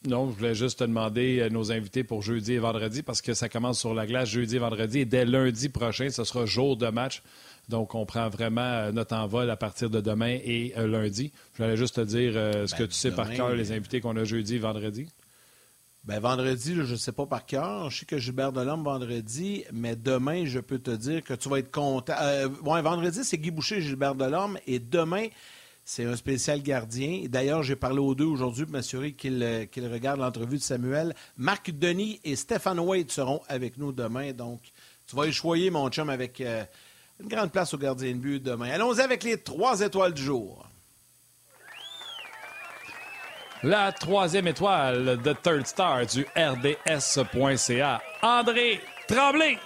Non, 0.07 0.31
je 0.31 0.37
voulais 0.37 0.55
juste 0.55 0.79
te 0.79 0.85
demander 0.85 1.41
euh, 1.41 1.49
nos 1.49 1.73
invités 1.73 2.05
pour 2.05 2.21
jeudi 2.21 2.53
et 2.53 2.59
vendredi 2.59 3.03
parce 3.03 3.21
que 3.21 3.33
ça 3.33 3.49
commence 3.49 3.81
sur 3.81 3.93
la 3.93 4.07
glace 4.07 4.29
jeudi 4.29 4.55
et 4.55 4.59
vendredi 4.59 4.99
et 4.99 5.05
dès 5.05 5.25
lundi 5.25 5.67
prochain, 5.67 6.09
ce 6.09 6.23
sera 6.23 6.45
jour 6.45 6.77
de 6.77 6.87
match. 6.87 7.21
Donc, 7.67 7.95
on 7.95 8.05
prend 8.05 8.29
vraiment 8.29 8.61
euh, 8.61 8.91
notre 8.93 9.13
envol 9.13 9.49
à 9.49 9.57
partir 9.57 9.89
de 9.89 9.99
demain 9.99 10.37
et 10.41 10.71
euh, 10.77 10.87
lundi. 10.87 11.33
Je 11.55 11.63
voulais 11.63 11.75
juste 11.75 11.95
te 11.95 12.01
dire 12.01 12.31
ce 12.31 12.73
que 12.73 12.83
ben, 12.83 12.87
tu 12.87 12.93
sais 12.93 13.11
par 13.11 13.29
cœur, 13.29 13.53
les 13.53 13.73
invités 13.73 13.99
qu'on 13.99 14.15
a 14.15 14.23
jeudi 14.23 14.55
et 14.55 14.59
vendredi. 14.59 15.09
Ben, 16.05 16.21
vendredi, 16.21 16.75
je 16.75 16.93
ne 16.93 16.95
sais 16.95 17.11
pas 17.11 17.25
par 17.25 17.45
cœur. 17.45 17.89
Je 17.89 17.99
sais 17.99 18.05
que 18.05 18.19
Gilbert 18.19 18.53
Delhomme 18.53 18.85
vendredi, 18.85 19.65
mais 19.73 19.97
demain, 19.97 20.45
je 20.45 20.61
peux 20.61 20.79
te 20.79 20.91
dire 20.91 21.25
que 21.25 21.33
tu 21.33 21.49
vas 21.49 21.59
être 21.59 21.71
content. 21.71 22.15
bon, 22.63 22.81
vendredi, 22.81 23.25
c'est 23.25 23.37
Guy 23.37 23.51
Boucher 23.51 23.81
Gilbert 23.81 24.15
Delhomme. 24.15 24.57
Et 24.65 24.79
demain, 24.79 25.27
c'est 25.89 26.03
un 26.03 26.17
spécial 26.17 26.61
gardien. 26.61 27.23
D'ailleurs, 27.29 27.63
j'ai 27.63 27.77
parlé 27.77 27.99
aux 27.99 28.13
deux 28.13 28.25
aujourd'hui 28.25 28.65
pour 28.65 28.73
m'assurer 28.73 29.13
qu'ils 29.13 29.41
euh, 29.41 29.65
regardent 29.89 30.19
l'entrevue 30.19 30.57
de 30.57 30.61
Samuel. 30.61 31.15
Marc 31.37 31.71
Denis 31.71 32.19
et 32.25 32.35
Stéphane 32.35 32.81
Wade 32.81 33.09
seront 33.09 33.41
avec 33.47 33.77
nous 33.77 33.93
demain. 33.93 34.33
Donc, 34.33 34.59
tu 35.07 35.15
vas 35.15 35.23
échoyer, 35.23 35.69
mon 35.69 35.87
chum, 35.89 36.09
avec 36.09 36.41
euh, 36.41 36.65
une 37.21 37.29
grande 37.29 37.53
place 37.53 37.73
au 37.73 37.77
gardien 37.77 38.11
de 38.11 38.17
but 38.17 38.43
demain. 38.43 38.69
Allons-y 38.69 38.99
avec 38.99 39.23
les 39.23 39.37
trois 39.37 39.79
étoiles 39.79 40.13
du 40.13 40.21
jour. 40.21 40.67
La 43.63 43.93
troisième 43.93 44.47
étoile 44.47 45.21
de 45.21 45.33
Third 45.41 45.65
Star 45.67 46.05
du 46.05 46.27
RDS.ca, 46.35 48.01
André 48.21 48.81
Tremblay. 49.07 49.57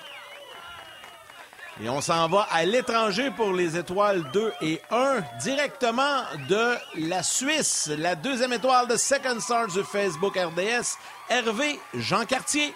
Et 1.84 1.90
on 1.90 2.00
s'en 2.00 2.28
va 2.28 2.48
à 2.52 2.64
l'étranger 2.64 3.32
pour 3.32 3.54
les 3.54 3.76
étoiles 3.76 4.24
2 4.34 4.54
et 4.62 4.80
1, 4.92 5.22
directement 5.42 6.22
de 6.48 6.76
la 7.10 7.24
Suisse. 7.24 7.92
La 7.98 8.14
deuxième 8.14 8.54
étoile 8.54 8.88
de 8.88 8.96
Second 8.96 9.40
Star 9.40 9.66
du 9.66 9.82
Facebook 9.84 10.38
RDS, 10.38 10.98
Hervé 11.28 11.80
Jean 11.96 12.26
Cartier. 12.26 12.76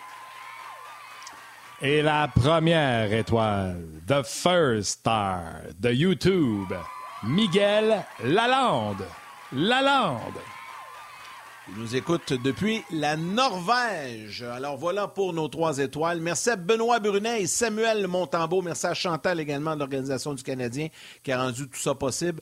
Et 1.81 2.01
la 2.01 2.27
première 2.29 3.13
étoile, 3.13 3.85
The 4.07 4.23
First 4.23 5.01
Star 5.01 5.41
de 5.79 5.91
YouTube, 5.91 6.73
Miguel 7.21 8.03
Lalande. 8.23 9.05
Lalande. 9.51 10.54
Il 11.67 11.81
nous 11.81 11.95
écoute 11.95 12.31
depuis 12.43 12.83
la 12.91 13.17
Norvège. 13.17 14.43
Alors 14.43 14.77
voilà 14.77 15.07
pour 15.07 15.33
nos 15.33 15.47
trois 15.47 15.79
étoiles. 15.79 16.21
Merci 16.21 16.51
à 16.51 16.57
Benoît 16.57 16.99
Brunet 16.99 17.41
et 17.41 17.47
Samuel 17.47 18.05
Montambeau. 18.07 18.61
Merci 18.61 18.85
à 18.85 18.93
Chantal 18.93 19.39
également 19.39 19.73
de 19.73 19.79
l'Organisation 19.79 20.35
du 20.35 20.43
Canadien 20.43 20.89
qui 21.23 21.31
a 21.31 21.41
rendu 21.41 21.67
tout 21.67 21.79
ça 21.79 21.95
possible. 21.95 22.39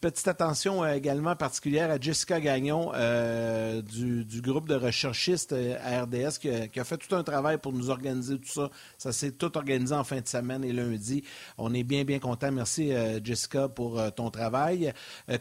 Petite 0.00 0.28
attention 0.28 0.82
euh, 0.82 0.94
également 0.94 1.36
particulière 1.36 1.90
à 1.90 2.00
Jessica 2.00 2.40
Gagnon 2.40 2.90
euh, 2.94 3.82
du, 3.82 4.40
groupe 4.40 4.66
de 4.66 4.74
recherchistes 4.74 5.52
euh, 5.52 5.76
à 5.84 6.04
RDS 6.04 6.38
qui 6.40 6.48
a, 6.48 6.84
fait 6.84 6.96
tout 6.96 7.14
un 7.14 7.22
travail 7.22 7.58
pour 7.58 7.74
nous 7.74 7.90
organiser 7.90 8.38
tout 8.38 8.48
ça. 8.48 8.70
Ça 8.96 9.12
s'est 9.12 9.32
tout 9.32 9.54
organisé 9.58 9.94
en 9.94 10.02
fin 10.02 10.22
de 10.22 10.26
semaine 10.26 10.64
et 10.64 10.72
lundi. 10.72 11.22
On 11.58 11.74
est 11.74 11.82
bien, 11.82 12.04
bien 12.04 12.18
content. 12.18 12.50
Merci 12.50 12.92
Jessica 13.22 13.68
pour 13.68 14.00
ton 14.14 14.30
travail. 14.30 14.92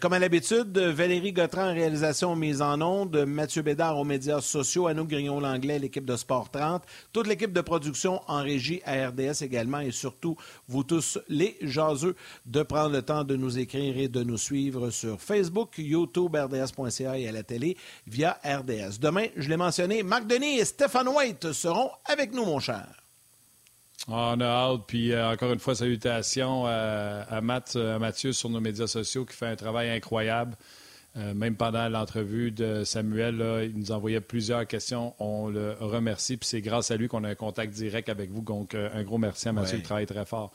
comme 0.01 0.12
à 0.12 0.20
l'habitude, 0.20 0.78
Valérie 0.78 1.32
Gautran 1.32 1.70
en 1.70 1.74
réalisation 1.74 2.36
mise 2.36 2.62
en 2.62 2.82
ondes, 2.82 3.26
Mathieu 3.26 3.62
Bédard 3.62 3.97
aux 3.97 4.03
médias 4.03 4.41
sociaux, 4.41 4.88
Anouk 4.88 5.07
Grignon-Langlais, 5.07 5.80
l'équipe 5.80 6.05
de 6.05 6.18
Sport 6.18 6.51
30, 6.51 6.84
toute 7.14 7.28
l'équipe 7.28 7.53
de 7.53 7.62
production 7.62 8.22
en 8.28 8.41
régie 8.41 8.82
à 8.86 9.07
RDS 9.07 9.41
également 9.41 9.80
et 9.80 9.91
surtout 9.91 10.36
vous 10.68 10.84
tous 10.84 11.18
les 11.30 11.57
jaseux 11.62 12.16
de 12.45 12.62
prendre 12.62 12.91
le 12.91 13.01
temps 13.01 13.24
de 13.24 13.38
nous 13.38 13.57
écrire 13.57 13.97
et 13.97 14.10
de 14.10 14.22
nous 14.24 14.38
suivre 14.38 14.49
suivre 14.50 14.89
sur 14.89 15.22
Facebook, 15.22 15.76
YouTube, 15.78 16.36
RDS.ca 16.36 17.20
et 17.20 17.28
à 17.28 17.32
la 17.32 17.43
télé 17.43 17.78
via 18.08 18.39
RDS. 18.43 18.97
Demain, 19.00 19.28
je 19.38 19.47
l'ai 19.47 19.58
mentionné, 19.58 20.02
Marc 20.02 20.26
Denis 20.26 20.58
et 20.58 20.66
Stéphane 20.66 21.08
White 21.08 21.52
seront 21.52 21.91
avec 22.06 22.34
nous, 22.34 22.45
mon 22.45 22.60
cher. 22.60 22.88
On 24.08 24.41
a 24.41 24.45
hâte. 24.45 24.82
Puis 24.88 25.12
euh, 25.12 25.30
encore 25.30 25.54
une 25.54 25.60
fois, 25.60 25.76
salutations 25.76 26.66
à, 26.66 27.41
Matt, 27.43 27.76
à 27.76 28.00
Mathieu 28.00 28.32
sur 28.32 28.50
nos 28.50 28.60
médias 28.60 28.88
sociaux 28.88 29.24
qui 29.24 29.36
fait 29.36 29.45
un 29.45 29.56
travail 29.56 29.91
incroyable. 29.91 30.56
Euh, 31.16 31.36
même 31.36 31.56
pendant 31.56 31.88
l'entrevue 31.88 32.50
de 32.50 32.84
Samuel, 32.84 33.70
il 33.72 33.80
nous 33.80 33.91
envoyait 33.91 34.22
plusieurs 34.22 34.66
questions. 34.66 35.14
On 35.20 35.47
le 35.50 35.76
remercie. 35.80 36.38
Puis 36.38 36.50
c'est 36.50 36.62
grâce 36.62 36.89
à 36.89 36.97
lui 36.97 37.08
qu'on 37.08 37.24
a 37.24 37.30
un 37.30 37.36
contact 37.36 37.72
direct 37.72 38.10
avec 38.10 38.32
vous. 38.32 38.41
Donc, 38.41 38.74
euh, 38.74 38.89
un 38.95 39.04
gros 39.04 39.20
merci 39.20 39.47
à 39.47 39.54
Mathieu. 39.54 39.78
Il 39.78 39.84
travaille 39.84 40.08
très 40.08 40.26
fort. 40.26 40.52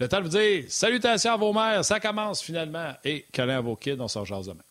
Le 0.00 0.08
temps 0.08 0.18
de 0.18 0.24
vous 0.24 0.28
dire 0.28 0.64
salutations 0.68 1.32
à 1.32 1.36
vos 1.36 1.52
mères, 1.52 1.84
ça 1.84 1.98
commence 1.98 2.40
finalement. 2.40 2.92
Et 3.04 3.26
câlin 3.32 3.58
à 3.58 3.60
vos 3.60 3.74
kids, 3.74 3.96
on 3.98 4.06
se 4.06 4.18
rejoint 4.18 4.42
demain. 4.42 4.62